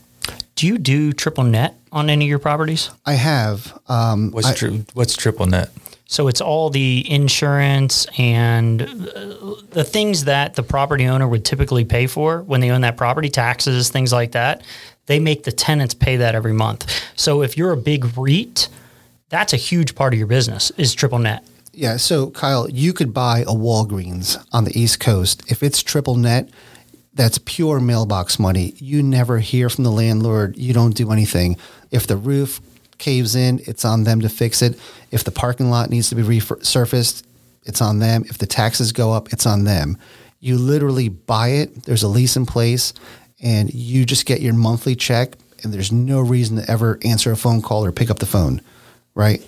Do 0.56 0.66
you 0.66 0.78
do 0.78 1.12
triple 1.12 1.44
net 1.44 1.74
on 1.92 2.09
any 2.10 2.24
of 2.24 2.28
your 2.28 2.38
properties? 2.38 2.90
I 3.05 3.12
have. 3.14 3.78
Um, 3.86 4.30
What's 4.32 4.55
tri- 4.55 4.84
what's 4.94 5.14
triple 5.16 5.46
net? 5.46 5.70
So 6.06 6.26
it's 6.28 6.40
all 6.40 6.70
the 6.70 7.05
insurance 7.10 8.06
and 8.16 8.80
uh, 8.82 9.56
the 9.70 9.84
things 9.84 10.24
that 10.24 10.55
the 10.55 10.62
property 10.62 11.05
owner 11.05 11.28
would 11.28 11.44
typically 11.44 11.84
pay 11.84 12.06
for 12.06 12.40
when 12.42 12.62
they 12.62 12.70
own 12.70 12.80
that 12.80 12.96
property, 12.96 13.28
taxes, 13.28 13.90
things 13.90 14.10
like 14.10 14.32
that. 14.32 14.62
They 15.05 15.18
make 15.20 15.44
the 15.44 15.52
tenants 15.52 15.92
pay 15.92 16.16
that 16.16 16.34
every 16.34 16.55
month. 16.55 16.90
So 17.14 17.42
if 17.42 17.59
you're 17.59 17.72
a 17.72 17.76
big 17.76 18.16
REIT, 18.16 18.68
that's 19.28 19.52
a 19.52 19.56
huge 19.56 19.94
part 19.94 20.12
of 20.12 20.18
your 20.18 20.28
business 20.28 20.70
is 20.76 20.94
triple 20.94 21.18
net. 21.18 21.44
Yeah. 21.72 21.96
So, 21.96 22.30
Kyle, 22.30 22.68
you 22.68 22.92
could 22.92 23.14
buy 23.14 23.40
a 23.40 23.55
Walgreens 23.55 24.44
on 24.52 24.64
the 24.64 24.78
East 24.78 25.00
Coast. 25.00 25.42
If 25.50 25.62
it's 25.62 25.82
triple 25.82 26.16
net, 26.16 26.48
that's 27.14 27.38
pure 27.38 27.80
mailbox 27.80 28.38
money. 28.38 28.74
You 28.78 29.02
never 29.02 29.38
hear 29.38 29.68
from 29.68 29.84
the 29.84 29.90
landlord. 29.90 30.56
You 30.56 30.72
don't 30.72 30.96
do 30.96 31.12
anything. 31.12 31.56
If 31.90 32.06
the 32.06 32.16
roof 32.16 32.60
caves 32.98 33.34
in, 33.34 33.60
it's 33.66 33.84
on 33.84 34.05
them 34.05 34.20
to 34.20 34.28
fix 34.28 34.62
it. 34.62 34.78
If 35.10 35.24
the 35.24 35.30
parking 35.30 35.70
lot 35.70 35.90
needs 35.90 36.09
to 36.10 36.14
be 36.14 36.22
resurfaced, 36.22 37.22
it's 37.64 37.80
on 37.80 37.98
them. 37.98 38.24
If 38.26 38.38
the 38.38 38.46
taxes 38.46 38.92
go 38.92 39.12
up, 39.12 39.32
it's 39.32 39.46
on 39.46 39.64
them. 39.64 39.98
You 40.40 40.56
literally 40.56 41.09
buy 41.09 41.48
it, 41.48 41.84
there's 41.84 42.02
a 42.02 42.09
lease 42.09 42.36
in 42.36 42.46
place, 42.46 42.92
and 43.40 43.72
you 43.72 44.05
just 44.05 44.26
get 44.26 44.40
your 44.40 44.55
monthly 44.55 44.94
check, 44.94 45.34
and 45.62 45.72
there's 45.72 45.92
no 45.92 46.20
reason 46.20 46.56
to 46.56 46.70
ever 46.70 46.98
answer 47.05 47.32
a 47.32 47.36
phone 47.36 47.62
call 47.62 47.84
or 47.84 47.92
pick 47.92 48.10
up 48.10 48.20
the 48.20 48.26
phone, 48.26 48.60
right? 49.18 49.44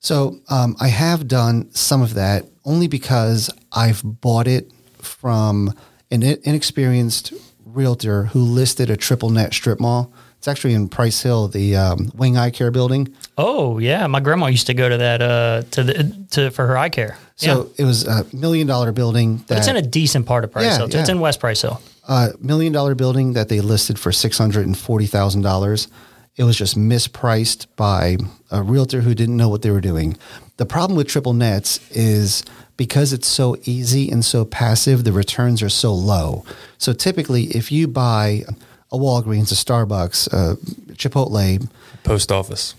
So 0.00 0.38
um, 0.50 0.76
I 0.80 0.88
have 0.88 1.26
done 1.26 1.70
some 1.72 2.02
of 2.02 2.14
that 2.14 2.44
only 2.64 2.86
because 2.86 3.50
I've 3.72 4.02
bought 4.04 4.46
it 4.46 4.70
from 4.98 5.72
an 6.10 6.22
inexperienced 6.22 7.32
realtor 7.64 8.24
who 8.26 8.40
listed 8.40 8.90
a 8.90 8.96
triple 8.96 9.30
net 9.30 9.52
strip 9.54 9.80
mall. 9.80 10.12
It's 10.36 10.46
actually 10.46 10.74
in 10.74 10.90
Price 10.90 11.22
Hill, 11.22 11.48
the 11.48 11.74
um, 11.74 12.12
Wing 12.14 12.36
Eye 12.36 12.50
Care 12.50 12.70
building. 12.70 13.14
Oh 13.38 13.78
yeah, 13.78 14.06
my 14.06 14.20
grandma 14.20 14.48
used 14.48 14.66
to 14.66 14.74
go 14.74 14.90
to 14.90 14.98
that 14.98 15.22
uh, 15.22 15.62
to 15.70 15.82
the 15.82 16.26
to 16.32 16.50
for 16.50 16.66
her 16.66 16.76
eye 16.76 16.90
care. 16.90 17.16
So 17.36 17.64
yeah. 17.78 17.82
it 17.82 17.84
was 17.86 18.06
a 18.06 18.26
million 18.34 18.66
dollar 18.66 18.92
building. 18.92 19.38
That, 19.46 19.58
it's 19.58 19.68
in 19.68 19.76
a 19.76 19.82
decent 19.82 20.26
part 20.26 20.44
of 20.44 20.52
Price 20.52 20.66
Yeah, 20.66 20.76
Hill. 20.76 20.88
too. 20.90 20.98
It's 20.98 21.08
yeah. 21.08 21.14
in 21.14 21.20
West 21.20 21.40
Price 21.40 21.62
Hill. 21.62 21.80
a 22.06 22.32
million 22.40 22.74
dollar 22.74 22.94
building 22.94 23.32
that 23.32 23.48
they 23.48 23.62
listed 23.62 23.98
for 23.98 24.12
six 24.12 24.36
hundred 24.36 24.66
and 24.66 24.76
forty 24.76 25.06
thousand 25.06 25.40
dollars. 25.40 25.88
It 26.36 26.44
was 26.44 26.56
just 26.56 26.76
mispriced 26.76 27.66
by 27.76 28.16
a 28.50 28.62
realtor 28.62 29.02
who 29.02 29.14
didn't 29.14 29.36
know 29.36 29.48
what 29.48 29.62
they 29.62 29.70
were 29.70 29.80
doing. 29.80 30.16
The 30.56 30.66
problem 30.66 30.96
with 30.96 31.06
triple 31.06 31.32
nets 31.32 31.80
is 31.90 32.42
because 32.76 33.12
it's 33.12 33.28
so 33.28 33.56
easy 33.64 34.10
and 34.10 34.24
so 34.24 34.44
passive, 34.44 35.04
the 35.04 35.12
returns 35.12 35.62
are 35.62 35.68
so 35.68 35.94
low. 35.94 36.44
So 36.78 36.92
typically, 36.92 37.44
if 37.44 37.70
you 37.70 37.86
buy 37.86 38.42
a 38.90 38.96
Walgreens, 38.96 39.52
a 39.52 39.54
Starbucks, 39.54 40.32
a 40.32 40.56
Chipotle, 40.94 41.68
Post 42.02 42.32
office. 42.32 42.74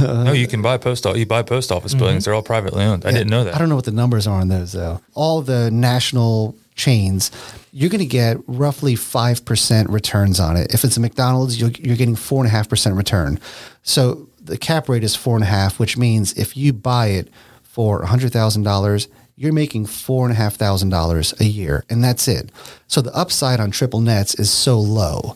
no, 0.00 0.32
you 0.32 0.46
can 0.46 0.62
buy 0.62 0.78
post. 0.78 1.04
office. 1.06 1.18
You 1.18 1.26
buy 1.26 1.42
post 1.42 1.72
office 1.72 1.92
buildings. 1.92 2.22
Mm-hmm. 2.22 2.30
They're 2.30 2.34
all 2.34 2.42
privately 2.42 2.84
owned. 2.84 3.04
I 3.04 3.10
didn't 3.10 3.30
know 3.30 3.42
that. 3.44 3.54
I 3.54 3.58
don't 3.58 3.68
know 3.68 3.74
what 3.74 3.84
the 3.84 3.90
numbers 3.90 4.28
are 4.28 4.40
on 4.40 4.46
those 4.48 4.72
though. 4.72 5.00
All 5.14 5.42
the 5.42 5.70
national 5.72 6.54
chains, 6.74 7.30
you're 7.72 7.90
going 7.90 8.00
to 8.00 8.06
get 8.06 8.38
roughly 8.46 8.94
5% 8.94 9.86
returns 9.88 10.40
on 10.40 10.56
it. 10.56 10.72
If 10.74 10.84
it's 10.84 10.96
a 10.96 11.00
McDonald's, 11.00 11.60
you're, 11.60 11.70
you're 11.78 11.96
getting 11.96 12.16
4.5% 12.16 12.96
return. 12.96 13.40
So 13.82 14.28
the 14.40 14.58
cap 14.58 14.88
rate 14.88 15.04
is 15.04 15.16
4.5, 15.16 15.78
which 15.78 15.96
means 15.96 16.32
if 16.34 16.56
you 16.56 16.72
buy 16.72 17.08
it 17.08 17.28
for 17.62 18.02
$100,000, 18.04 19.08
you're 19.36 19.52
making 19.52 19.86
$4,500 19.86 21.40
a 21.40 21.44
year, 21.44 21.84
and 21.88 22.04
that's 22.04 22.28
it. 22.28 22.50
So 22.86 23.00
the 23.00 23.14
upside 23.14 23.60
on 23.60 23.70
triple 23.70 24.00
nets 24.00 24.34
is 24.34 24.50
so 24.50 24.78
low. 24.78 25.34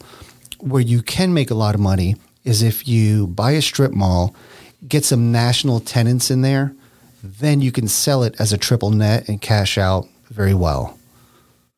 Where 0.61 0.83
you 0.83 1.03
can 1.03 1.35
make 1.35 1.51
a 1.51 1.55
lot 1.55 1.75
of 1.75 1.81
money 1.81 2.17
is 2.45 2.63
if 2.63 2.87
you 2.87 3.27
buy 3.27 3.53
a 3.53 3.63
strip 3.63 3.93
mall, 3.93 4.35
get 4.87 5.05
some 5.05 5.33
national 5.33 5.81
tenants 5.81 6.31
in 6.31 6.43
there, 6.43 6.75
then 7.23 7.61
you 7.61 7.73
can 7.73 7.89
sell 7.89 8.23
it 8.23 8.37
as 8.39 8.53
a 8.53 8.59
triple 8.59 8.91
net 8.91 9.29
and 9.29 9.41
cash 9.41 9.79
out 9.79 10.07
very 10.31 10.55
well. 10.55 10.96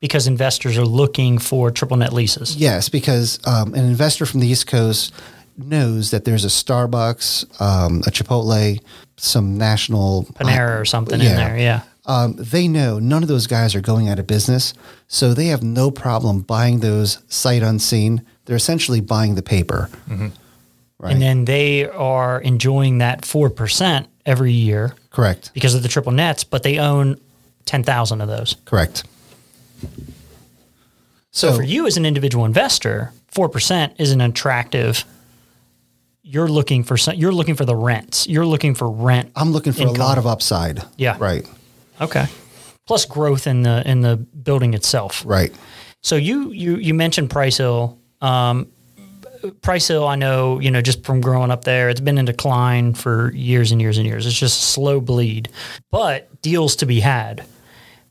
Because 0.00 0.26
investors 0.26 0.78
are 0.78 0.84
looking 0.84 1.38
for 1.38 1.70
triple 1.70 1.96
net 1.96 2.12
leases. 2.12 2.56
Yes, 2.56 2.88
because 2.88 3.38
um, 3.46 3.74
an 3.74 3.84
investor 3.84 4.26
from 4.26 4.40
the 4.40 4.46
East 4.46 4.66
Coast 4.66 5.12
knows 5.56 6.10
that 6.12 6.24
there's 6.24 6.44
a 6.44 6.48
Starbucks, 6.48 7.60
um, 7.60 8.02
a 8.06 8.10
Chipotle, 8.10 8.80
some 9.16 9.58
national 9.58 10.24
Panera 10.34 10.80
or 10.80 10.84
something 10.84 11.20
in 11.20 11.34
there. 11.34 11.58
Yeah. 11.58 11.82
um, 12.06 12.36
they 12.38 12.68
know 12.68 13.00
none 13.00 13.22
of 13.22 13.28
those 13.28 13.48
guys 13.48 13.74
are 13.74 13.80
going 13.80 14.08
out 14.08 14.18
of 14.20 14.26
business, 14.26 14.72
so 15.08 15.34
they 15.34 15.46
have 15.46 15.62
no 15.62 15.90
problem 15.90 16.40
buying 16.42 16.78
those 16.80 17.18
sight 17.28 17.62
unseen. 17.62 18.24
They're 18.44 18.56
essentially 18.56 19.00
buying 19.00 19.34
the 19.34 19.42
paper, 19.42 19.90
right? 20.08 21.12
And 21.12 21.20
then 21.20 21.44
they 21.44 21.88
are 21.88 22.40
enjoying 22.40 22.98
that 22.98 23.22
4% 23.22 24.06
every 24.24 24.52
year 24.52 24.94
correct, 25.10 25.50
because 25.54 25.74
of 25.74 25.82
the 25.82 25.88
triple 25.88 26.12
nets, 26.12 26.44
but 26.44 26.62
they 26.62 26.78
own 26.78 27.18
10,000 27.64 28.20
of 28.20 28.28
those. 28.28 28.54
correct. 28.64 29.04
So 31.30 31.54
for 31.54 31.62
you 31.62 31.86
as 31.86 31.96
an 31.96 32.04
individual 32.04 32.44
investor, 32.44 33.12
4% 33.32 33.94
isn't 33.98 34.20
attractive. 34.20 35.04
You're 36.22 36.48
looking 36.48 36.82
for 36.82 36.96
some, 36.96 37.14
you're 37.14 37.32
looking 37.32 37.54
for 37.54 37.64
the 37.64 37.76
rents. 37.76 38.26
You're 38.26 38.46
looking 38.46 38.74
for 38.74 38.90
rent. 38.90 39.30
I'm 39.36 39.52
looking 39.52 39.72
for 39.72 39.82
income. 39.82 39.96
a 39.96 39.98
lot 39.98 40.18
of 40.18 40.26
upside. 40.26 40.82
Yeah. 40.96 41.16
right, 41.18 41.46
Okay. 42.00 42.26
Plus 42.86 43.04
growth 43.04 43.46
in 43.46 43.62
the 43.62 43.82
in 43.88 44.00
the 44.00 44.16
building 44.16 44.72
itself. 44.72 45.22
right. 45.26 45.52
So 46.02 46.16
you 46.16 46.52
you 46.52 46.76
you 46.76 46.94
mentioned 46.94 47.28
Price 47.28 47.58
Hill. 47.58 47.98
Um, 48.22 48.68
Price 49.62 49.86
Hill, 49.88 50.06
I 50.06 50.16
know, 50.16 50.58
you 50.58 50.70
know, 50.70 50.80
just 50.80 51.04
from 51.04 51.20
growing 51.20 51.50
up 51.50 51.64
there, 51.64 51.90
it's 51.90 52.00
been 52.00 52.18
in 52.18 52.24
decline 52.24 52.94
for 52.94 53.32
years 53.34 53.70
and 53.72 53.80
years 53.80 53.98
and 53.98 54.06
years. 54.06 54.26
It's 54.26 54.38
just 54.38 54.60
a 54.60 54.64
slow 54.64 55.00
bleed, 55.00 55.48
but 55.90 56.40
deals 56.42 56.76
to 56.76 56.86
be 56.86 57.00
had. 57.00 57.44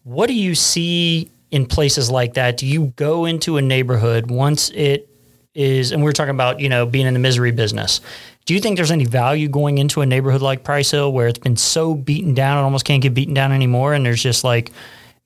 What 0.03 0.27
do 0.27 0.33
you 0.33 0.55
see 0.55 1.29
in 1.51 1.65
places 1.65 2.09
like 2.09 2.33
that? 2.35 2.57
Do 2.57 2.65
you 2.65 2.93
go 2.95 3.25
into 3.25 3.57
a 3.57 3.61
neighborhood 3.61 4.29
once 4.29 4.69
it 4.71 5.09
is, 5.57 5.91
and 5.91 6.03
we're 6.03 6.13
talking 6.13 6.35
about, 6.35 6.59
you 6.59 6.69
know, 6.69 6.85
being 6.85 7.07
in 7.07 7.13
the 7.13 7.19
misery 7.19 7.51
business. 7.51 7.99
Do 8.45 8.53
you 8.53 8.61
think 8.61 8.77
there's 8.77 8.91
any 8.91 9.05
value 9.05 9.49
going 9.49 9.79
into 9.79 10.01
a 10.01 10.05
neighborhood 10.05 10.41
like 10.41 10.63
Price 10.63 10.91
Hill 10.91 11.11
where 11.11 11.27
it's 11.27 11.39
been 11.39 11.57
so 11.57 11.95
beaten 11.95 12.33
down, 12.33 12.59
it 12.59 12.61
almost 12.61 12.85
can't 12.85 13.01
get 13.01 13.13
beaten 13.13 13.33
down 13.33 13.51
anymore? 13.51 13.93
And 13.93 14.05
there's 14.05 14.21
just 14.21 14.43
like, 14.43 14.71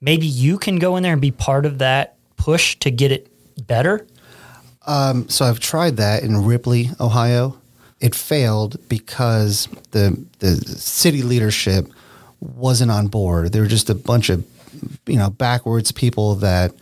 maybe 0.00 0.26
you 0.26 0.58
can 0.58 0.78
go 0.78 0.96
in 0.96 1.02
there 1.02 1.12
and 1.12 1.20
be 1.20 1.30
part 1.30 1.66
of 1.66 1.78
that 1.78 2.16
push 2.36 2.76
to 2.76 2.90
get 2.90 3.12
it 3.12 3.28
better? 3.66 4.06
Um, 4.86 5.28
so 5.28 5.44
I've 5.44 5.60
tried 5.60 5.98
that 5.98 6.22
in 6.24 6.44
Ripley, 6.44 6.90
Ohio. 6.98 7.58
it 8.00 8.14
failed 8.16 8.76
because 8.88 9.68
the 9.92 10.22
the 10.40 10.56
city 10.56 11.22
leadership 11.22 11.86
wasn't 12.40 12.90
on 12.90 13.06
board. 13.06 13.52
They 13.52 13.60
were 13.60 13.66
just 13.66 13.88
a 13.88 13.94
bunch 13.94 14.28
of 14.28 14.44
you 15.06 15.16
know 15.16 15.30
backwards 15.30 15.92
people 15.92 16.36
that 16.36 16.72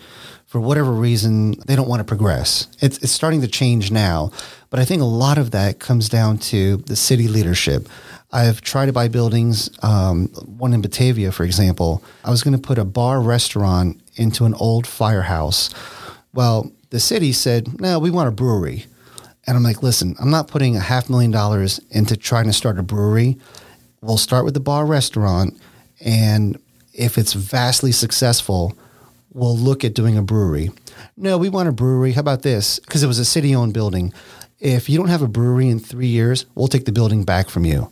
for 0.47 0.61
whatever 0.61 0.91
reason 0.91 1.55
they 1.67 1.77
don't 1.77 1.89
want 1.89 2.01
to 2.01 2.05
progress. 2.05 2.67
It's 2.81 2.99
it's 2.99 3.13
starting 3.13 3.41
to 3.43 3.49
change 3.49 3.91
now, 3.91 4.31
but 4.69 4.81
I 4.81 4.85
think 4.85 5.03
a 5.03 5.07
lot 5.07 5.39
of 5.39 5.53
that 5.53 5.79
comes 5.79 6.09
down 6.09 6.39
to 6.39 6.79
the 6.79 6.97
city 6.97 7.29
leadership. 7.29 7.89
I've 8.33 8.61
tried 8.61 8.87
to 8.87 8.93
buy 8.93 9.09
buildings. 9.09 9.71
Um, 9.83 10.29
one 10.47 10.73
in 10.73 10.83
Batavia, 10.83 11.33
for 11.33 11.45
example, 11.45 12.03
I 12.25 12.31
was 12.31 12.43
going 12.43 12.55
to 12.55 12.63
put 12.63 12.79
a 12.79 12.85
bar 12.85 13.21
restaurant 13.21 14.01
into 14.17 14.45
an 14.45 14.55
old 14.55 14.87
firehouse. 14.87 15.71
Well, 16.33 16.71
the 16.91 17.01
city 17.01 17.33
said, 17.33 17.81
"No, 17.81 17.99
we 17.99 18.11
want 18.11 18.29
a 18.29 18.33
brewery." 18.33 18.87
And 19.47 19.57
I'm 19.57 19.63
like, 19.63 19.83
listen, 19.83 20.15
I'm 20.21 20.31
not 20.31 20.49
putting 20.49 20.77
a 20.77 20.81
half 20.81 21.11
million 21.11 21.31
dollars 21.31 21.81
into 21.91 22.17
trying 22.17 22.45
to 22.45 22.53
start 22.53 22.79
a 22.79 22.83
brewery. 22.83 23.39
We'll 24.01 24.19
start 24.19 24.45
with 24.45 24.55
the 24.55 24.61
bar 24.61 24.87
restaurant. 24.87 25.59
And 26.01 26.57
if 26.93 27.19
it's 27.19 27.33
vastly 27.33 27.93
successful, 27.93 28.77
we'll 29.33 29.57
look 29.57 29.85
at 29.85 29.95
doing 29.95 30.17
a 30.17 30.23
brewery. 30.23 30.71
No, 31.17 31.39
we 31.39 31.49
want 31.49 31.69
a 31.69 31.73
brewery. 31.73 32.13
How 32.13 32.21
about 32.21 32.43
this? 32.43 32.79
Because 32.79 33.03
it 33.03 33.07
was 33.07 33.19
a 33.19 33.25
city 33.25 33.55
owned 33.55 33.75
building. 33.75 34.13
If 34.59 34.89
you 34.89 34.99
don't 34.99 35.09
have 35.09 35.23
a 35.23 35.29
brewery 35.29 35.69
in 35.69 35.79
three 35.79 36.09
years, 36.09 36.47
we'll 36.55 36.69
take 36.69 36.85
the 36.85 36.93
building 36.93 37.25
back 37.25 37.49
from 37.49 37.65
you. 37.65 37.91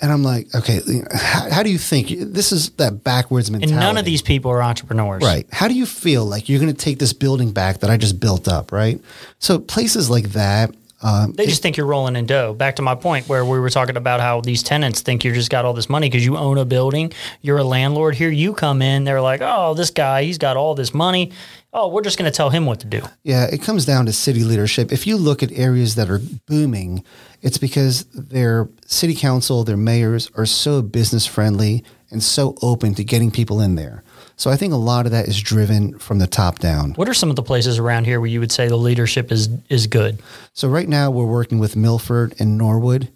And 0.00 0.10
I'm 0.10 0.24
like, 0.24 0.52
okay, 0.52 0.80
how, 1.14 1.48
how 1.48 1.62
do 1.62 1.70
you 1.70 1.78
think? 1.78 2.08
This 2.08 2.50
is 2.50 2.70
that 2.70 3.04
backwards 3.04 3.52
mentality. 3.52 3.72
And 3.72 3.80
none 3.80 3.96
of 3.96 4.04
these 4.04 4.20
people 4.20 4.50
are 4.50 4.60
entrepreneurs. 4.60 5.22
Right. 5.22 5.46
How 5.52 5.68
do 5.68 5.74
you 5.74 5.86
feel 5.86 6.24
like 6.24 6.48
you're 6.48 6.58
going 6.58 6.74
to 6.74 6.84
take 6.84 6.98
this 6.98 7.12
building 7.12 7.52
back 7.52 7.78
that 7.78 7.90
I 7.90 7.98
just 7.98 8.18
built 8.18 8.48
up, 8.48 8.72
right? 8.72 9.00
So 9.38 9.60
places 9.60 10.10
like 10.10 10.30
that. 10.30 10.74
Um, 11.02 11.32
They 11.32 11.46
just 11.46 11.62
think 11.62 11.76
you're 11.76 11.86
rolling 11.86 12.16
in 12.16 12.26
dough. 12.26 12.54
Back 12.54 12.76
to 12.76 12.82
my 12.82 12.94
point 12.94 13.28
where 13.28 13.44
we 13.44 13.58
were 13.58 13.70
talking 13.70 13.96
about 13.96 14.20
how 14.20 14.40
these 14.40 14.62
tenants 14.62 15.00
think 15.00 15.24
you 15.24 15.32
just 15.32 15.50
got 15.50 15.64
all 15.64 15.72
this 15.72 15.88
money 15.88 16.08
because 16.08 16.24
you 16.24 16.36
own 16.36 16.58
a 16.58 16.64
building, 16.64 17.12
you're 17.40 17.58
a 17.58 17.64
landlord. 17.64 18.14
Here 18.14 18.30
you 18.30 18.54
come 18.54 18.82
in, 18.82 19.04
they're 19.04 19.20
like, 19.20 19.40
oh, 19.42 19.74
this 19.74 19.90
guy, 19.90 20.22
he's 20.22 20.38
got 20.38 20.56
all 20.56 20.74
this 20.74 20.94
money. 20.94 21.32
Oh, 21.72 21.88
we're 21.88 22.02
just 22.02 22.18
going 22.18 22.30
to 22.30 22.36
tell 22.36 22.50
him 22.50 22.66
what 22.66 22.80
to 22.80 22.86
do. 22.86 23.00
Yeah, 23.22 23.46
it 23.46 23.62
comes 23.62 23.86
down 23.86 24.06
to 24.06 24.12
city 24.12 24.44
leadership. 24.44 24.92
If 24.92 25.06
you 25.06 25.16
look 25.16 25.42
at 25.42 25.50
areas 25.52 25.94
that 25.94 26.10
are 26.10 26.20
booming, 26.46 27.02
it's 27.40 27.58
because 27.58 28.04
their 28.12 28.68
city 28.86 29.14
council, 29.14 29.64
their 29.64 29.78
mayors 29.78 30.30
are 30.36 30.46
so 30.46 30.82
business 30.82 31.26
friendly 31.26 31.82
and 32.10 32.22
so 32.22 32.54
open 32.62 32.94
to 32.94 33.04
getting 33.04 33.30
people 33.30 33.60
in 33.60 33.74
there. 33.74 34.04
So 34.42 34.50
I 34.50 34.56
think 34.56 34.72
a 34.72 34.76
lot 34.76 35.06
of 35.06 35.12
that 35.12 35.28
is 35.28 35.40
driven 35.40 35.96
from 36.00 36.18
the 36.18 36.26
top 36.26 36.58
down. 36.58 36.94
What 36.94 37.08
are 37.08 37.14
some 37.14 37.30
of 37.30 37.36
the 37.36 37.44
places 37.44 37.78
around 37.78 38.06
here 38.06 38.18
where 38.18 38.28
you 38.28 38.40
would 38.40 38.50
say 38.50 38.66
the 38.66 38.74
leadership 38.74 39.30
is 39.30 39.48
is 39.68 39.86
good? 39.86 40.20
So 40.52 40.66
right 40.66 40.88
now 40.88 41.12
we're 41.12 41.26
working 41.26 41.60
with 41.60 41.76
Milford 41.76 42.34
and 42.40 42.58
Norwood, 42.58 43.08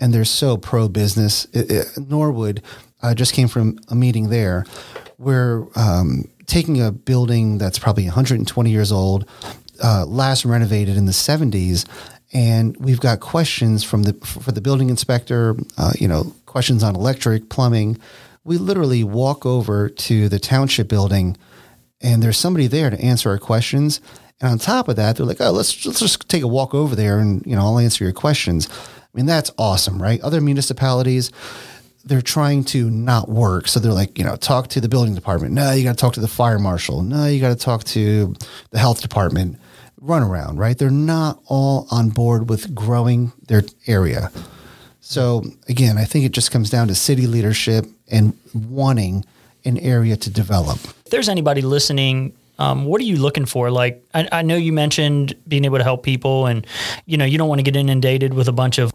and 0.00 0.12
they're 0.12 0.24
so 0.24 0.56
pro 0.56 0.88
business. 0.88 1.46
Norwood 1.96 2.64
I 3.00 3.14
just 3.14 3.32
came 3.32 3.46
from 3.46 3.78
a 3.90 3.94
meeting 3.94 4.30
there. 4.30 4.66
We're 5.18 5.68
um, 5.76 6.24
taking 6.46 6.82
a 6.82 6.90
building 6.90 7.58
that's 7.58 7.78
probably 7.78 8.06
120 8.06 8.68
years 8.68 8.90
old, 8.90 9.24
uh, 9.80 10.04
last 10.04 10.44
renovated 10.44 10.96
in 10.96 11.06
the 11.06 11.12
70s, 11.12 11.86
and 12.32 12.76
we've 12.78 12.98
got 12.98 13.20
questions 13.20 13.84
from 13.84 14.02
the 14.02 14.14
for 14.14 14.50
the 14.50 14.60
building 14.60 14.90
inspector. 14.90 15.54
Uh, 15.78 15.92
you 16.00 16.08
know, 16.08 16.34
questions 16.46 16.82
on 16.82 16.96
electric, 16.96 17.50
plumbing. 17.50 18.00
We 18.44 18.58
literally 18.58 19.04
walk 19.04 19.46
over 19.46 19.88
to 19.88 20.28
the 20.28 20.38
township 20.38 20.88
building, 20.88 21.36
and 22.00 22.22
there's 22.22 22.38
somebody 22.38 22.66
there 22.66 22.90
to 22.90 23.00
answer 23.00 23.30
our 23.30 23.38
questions. 23.38 24.00
And 24.40 24.50
on 24.50 24.58
top 24.58 24.88
of 24.88 24.96
that, 24.96 25.16
they're 25.16 25.26
like, 25.26 25.40
"Oh, 25.40 25.52
let's 25.52 25.86
let's 25.86 26.00
just 26.00 26.28
take 26.28 26.42
a 26.42 26.48
walk 26.48 26.74
over 26.74 26.96
there, 26.96 27.18
and 27.18 27.44
you 27.46 27.54
know, 27.54 27.62
I'll 27.62 27.78
answer 27.78 28.02
your 28.04 28.12
questions." 28.12 28.68
I 28.70 29.16
mean, 29.16 29.26
that's 29.26 29.50
awesome, 29.58 30.02
right? 30.02 30.20
Other 30.22 30.40
municipalities, 30.40 31.30
they're 32.04 32.22
trying 32.22 32.64
to 32.64 32.90
not 32.90 33.28
work. 33.28 33.68
So 33.68 33.78
they're 33.78 33.92
like, 33.92 34.18
you 34.18 34.24
know, 34.24 34.36
talk 34.36 34.68
to 34.68 34.80
the 34.80 34.88
building 34.88 35.14
department. 35.14 35.52
No, 35.52 35.72
you 35.72 35.84
got 35.84 35.92
to 35.92 36.00
talk 36.00 36.14
to 36.14 36.20
the 36.20 36.28
fire 36.28 36.58
marshal. 36.58 37.02
No, 37.02 37.26
you 37.26 37.40
got 37.40 37.50
to 37.56 37.64
talk 37.64 37.84
to 37.84 38.34
the 38.70 38.78
health 38.78 39.02
department. 39.02 39.58
Run 40.00 40.22
around, 40.22 40.58
right? 40.58 40.76
They're 40.76 40.90
not 40.90 41.40
all 41.46 41.86
on 41.90 42.08
board 42.08 42.48
with 42.48 42.74
growing 42.74 43.32
their 43.46 43.62
area. 43.86 44.32
So 45.00 45.44
again, 45.68 45.98
I 45.98 46.04
think 46.04 46.24
it 46.24 46.32
just 46.32 46.50
comes 46.50 46.70
down 46.70 46.88
to 46.88 46.94
city 46.94 47.26
leadership 47.26 47.86
and 48.12 48.36
wanting 48.54 49.24
an 49.64 49.78
area 49.78 50.16
to 50.16 50.30
develop. 50.30 50.78
If 50.84 51.10
there's 51.10 51.28
anybody 51.28 51.62
listening, 51.62 52.34
um, 52.58 52.84
what 52.84 53.00
are 53.00 53.04
you 53.04 53.16
looking 53.16 53.46
for? 53.46 53.70
Like, 53.70 54.04
I, 54.14 54.28
I, 54.30 54.42
know 54.42 54.56
you 54.56 54.72
mentioned 54.72 55.34
being 55.48 55.64
able 55.64 55.78
to 55.78 55.84
help 55.84 56.02
people, 56.02 56.46
and 56.46 56.66
you 57.06 57.16
know, 57.16 57.24
you 57.24 57.38
don't 57.38 57.48
want 57.48 57.58
to 57.58 57.62
get 57.64 57.74
inundated 57.74 58.34
with 58.34 58.46
a 58.46 58.52
bunch 58.52 58.78
of 58.78 58.92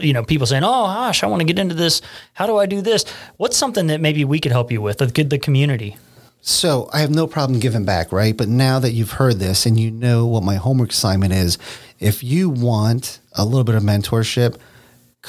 you 0.00 0.12
know 0.12 0.22
people 0.22 0.46
saying, 0.46 0.62
"Oh, 0.62 0.86
gosh, 0.86 1.24
I 1.24 1.26
want 1.26 1.40
to 1.40 1.44
get 1.44 1.58
into 1.58 1.74
this. 1.74 2.02
How 2.34 2.46
do 2.46 2.58
I 2.58 2.66
do 2.66 2.80
this?" 2.82 3.04
What's 3.38 3.56
something 3.56 3.86
that 3.88 4.00
maybe 4.00 4.24
we 4.24 4.38
could 4.38 4.52
help 4.52 4.70
you 4.70 4.82
with, 4.82 4.98
the, 4.98 5.06
the 5.06 5.38
community? 5.38 5.96
So 6.40 6.88
I 6.92 7.00
have 7.00 7.10
no 7.10 7.26
problem 7.26 7.58
giving 7.58 7.84
back, 7.84 8.12
right? 8.12 8.36
But 8.36 8.48
now 8.48 8.78
that 8.78 8.92
you've 8.92 9.12
heard 9.12 9.38
this 9.38 9.66
and 9.66 9.78
you 9.80 9.90
know 9.90 10.26
what 10.26 10.44
my 10.44 10.54
homework 10.54 10.90
assignment 10.90 11.32
is, 11.32 11.58
if 11.98 12.22
you 12.22 12.48
want 12.48 13.18
a 13.32 13.44
little 13.44 13.64
bit 13.64 13.74
of 13.74 13.82
mentorship, 13.82 14.56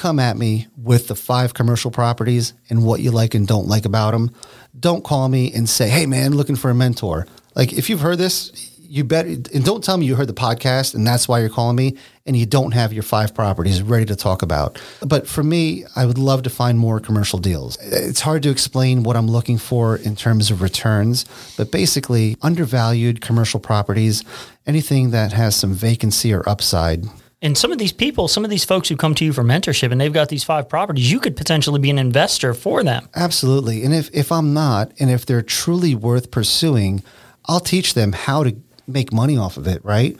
come 0.00 0.18
at 0.18 0.38
me 0.38 0.66
with 0.78 1.08
the 1.08 1.14
five 1.14 1.52
commercial 1.52 1.90
properties 1.90 2.54
and 2.70 2.82
what 2.86 3.00
you 3.00 3.10
like 3.10 3.34
and 3.34 3.46
don't 3.46 3.68
like 3.68 3.84
about 3.84 4.12
them. 4.12 4.30
Don't 4.78 5.04
call 5.04 5.28
me 5.28 5.52
and 5.52 5.68
say, 5.68 5.90
"Hey, 5.90 6.06
man, 6.06 6.34
looking 6.34 6.56
for 6.56 6.70
a 6.70 6.74
mentor." 6.74 7.26
Like 7.54 7.74
if 7.74 7.90
you've 7.90 8.00
heard 8.00 8.16
this, 8.16 8.50
you 8.78 9.04
bet 9.04 9.26
and 9.26 9.62
don't 9.62 9.84
tell 9.84 9.98
me 9.98 10.06
you 10.06 10.16
heard 10.16 10.26
the 10.26 10.32
podcast 10.32 10.94
and 10.94 11.06
that's 11.06 11.28
why 11.28 11.38
you're 11.38 11.50
calling 11.50 11.76
me 11.76 11.96
and 12.24 12.34
you 12.34 12.46
don't 12.46 12.72
have 12.72 12.94
your 12.94 13.02
five 13.02 13.34
properties 13.34 13.82
ready 13.82 14.06
to 14.06 14.16
talk 14.16 14.40
about. 14.40 14.80
But 15.06 15.28
for 15.28 15.42
me, 15.42 15.84
I 15.94 16.06
would 16.06 16.18
love 16.18 16.44
to 16.44 16.50
find 16.50 16.78
more 16.78 16.98
commercial 16.98 17.38
deals. 17.38 17.76
It's 17.82 18.20
hard 18.20 18.42
to 18.44 18.50
explain 18.50 19.02
what 19.02 19.16
I'm 19.16 19.28
looking 19.28 19.58
for 19.58 19.96
in 19.96 20.16
terms 20.16 20.50
of 20.50 20.62
returns, 20.62 21.26
but 21.58 21.70
basically 21.70 22.36
undervalued 22.40 23.20
commercial 23.20 23.60
properties, 23.60 24.24
anything 24.66 25.10
that 25.10 25.32
has 25.34 25.54
some 25.54 25.74
vacancy 25.74 26.32
or 26.32 26.48
upside. 26.48 27.04
And 27.42 27.56
some 27.56 27.72
of 27.72 27.78
these 27.78 27.92
people, 27.92 28.28
some 28.28 28.44
of 28.44 28.50
these 28.50 28.64
folks 28.64 28.88
who 28.88 28.96
come 28.96 29.14
to 29.14 29.24
you 29.24 29.32
for 29.32 29.42
mentorship 29.42 29.90
and 29.90 30.00
they've 30.00 30.12
got 30.12 30.28
these 30.28 30.44
five 30.44 30.68
properties, 30.68 31.10
you 31.10 31.20
could 31.20 31.36
potentially 31.36 31.80
be 31.80 31.88
an 31.88 31.98
investor 31.98 32.52
for 32.52 32.84
them. 32.84 33.08
Absolutely. 33.14 33.82
And 33.82 33.94
if, 33.94 34.10
if 34.12 34.30
I'm 34.30 34.52
not, 34.52 34.92
and 35.00 35.10
if 35.10 35.24
they're 35.24 35.42
truly 35.42 35.94
worth 35.94 36.30
pursuing, 36.30 37.02
I'll 37.46 37.60
teach 37.60 37.94
them 37.94 38.12
how 38.12 38.44
to 38.44 38.54
make 38.86 39.12
money 39.12 39.38
off 39.38 39.56
of 39.56 39.66
it, 39.66 39.82
right? 39.84 40.18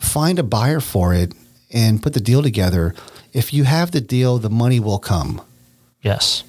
Find 0.00 0.38
a 0.38 0.42
buyer 0.42 0.80
for 0.80 1.14
it 1.14 1.32
and 1.72 2.02
put 2.02 2.12
the 2.12 2.20
deal 2.20 2.42
together. 2.42 2.94
If 3.32 3.54
you 3.54 3.64
have 3.64 3.92
the 3.92 4.00
deal, 4.00 4.38
the 4.38 4.50
money 4.50 4.80
will 4.80 4.98
come. 4.98 5.40
Yes. 6.02 6.42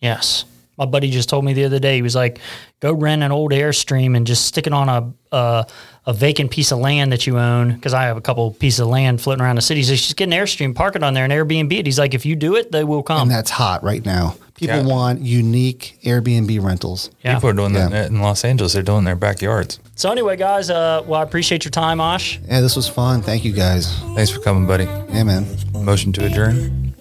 Yes. 0.00 0.44
My 0.82 0.86
buddy 0.90 1.10
just 1.12 1.28
told 1.28 1.44
me 1.44 1.52
the 1.52 1.64
other 1.64 1.78
day, 1.78 1.94
he 1.94 2.02
was 2.02 2.16
like, 2.16 2.40
go 2.80 2.92
rent 2.92 3.22
an 3.22 3.30
old 3.30 3.52
Airstream 3.52 4.16
and 4.16 4.26
just 4.26 4.46
stick 4.46 4.66
it 4.66 4.72
on 4.72 4.88
a, 4.88 5.12
a, 5.30 5.64
a 6.06 6.12
vacant 6.12 6.50
piece 6.50 6.72
of 6.72 6.78
land 6.80 7.12
that 7.12 7.24
you 7.24 7.38
own. 7.38 7.78
Cause 7.80 7.94
I 7.94 8.02
have 8.04 8.16
a 8.16 8.20
couple 8.20 8.50
pieces 8.50 8.80
of 8.80 8.88
land 8.88 9.20
floating 9.20 9.44
around 9.44 9.54
the 9.56 9.62
city. 9.62 9.84
So 9.84 9.92
just 9.94 10.16
get 10.16 10.24
an 10.24 10.32
Airstream, 10.32 10.74
park 10.74 10.96
it 10.96 11.04
on 11.04 11.14
there 11.14 11.22
and 11.22 11.32
Airbnb 11.32 11.72
it. 11.72 11.86
He's 11.86 12.00
like, 12.00 12.14
if 12.14 12.26
you 12.26 12.34
do 12.34 12.56
it, 12.56 12.72
they 12.72 12.82
will 12.82 13.04
come. 13.04 13.22
And 13.22 13.30
that's 13.30 13.50
hot 13.50 13.84
right 13.84 14.04
now. 14.04 14.34
People 14.56 14.78
Yeah. 14.78 14.82
want 14.86 15.20
unique 15.22 15.98
Airbnb 16.04 16.60
rentals. 16.60 17.10
Yeah. 17.22 17.34
People 17.34 17.50
are 17.50 17.52
doing 17.52 17.74
Yeah. 17.74 17.88
that 17.88 18.10
in 18.10 18.20
Los 18.20 18.44
Angeles. 18.44 18.72
They're 18.72 18.82
doing 18.82 19.04
their 19.04 19.14
backyards. 19.16 19.78
So 19.94 20.10
anyway, 20.10 20.36
guys, 20.36 20.68
uh, 20.68 21.02
well, 21.06 21.20
I 21.20 21.22
appreciate 21.22 21.64
your 21.64 21.70
time, 21.70 22.00
Ash. 22.00 22.40
Yeah, 22.48 22.60
this 22.60 22.74
was 22.74 22.88
fun. 22.88 23.22
Thank 23.22 23.44
you 23.44 23.52
guys. 23.52 23.96
Thanks 24.16 24.30
for 24.32 24.40
coming, 24.40 24.66
buddy. 24.66 24.84
Yeah, 24.84 25.22
man. 25.22 25.46
Motion 25.74 26.12
to 26.14 26.26
adjourn. 26.26 26.94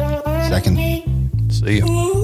Second. 0.49 0.77
See 1.49 1.77
you. 1.77 2.20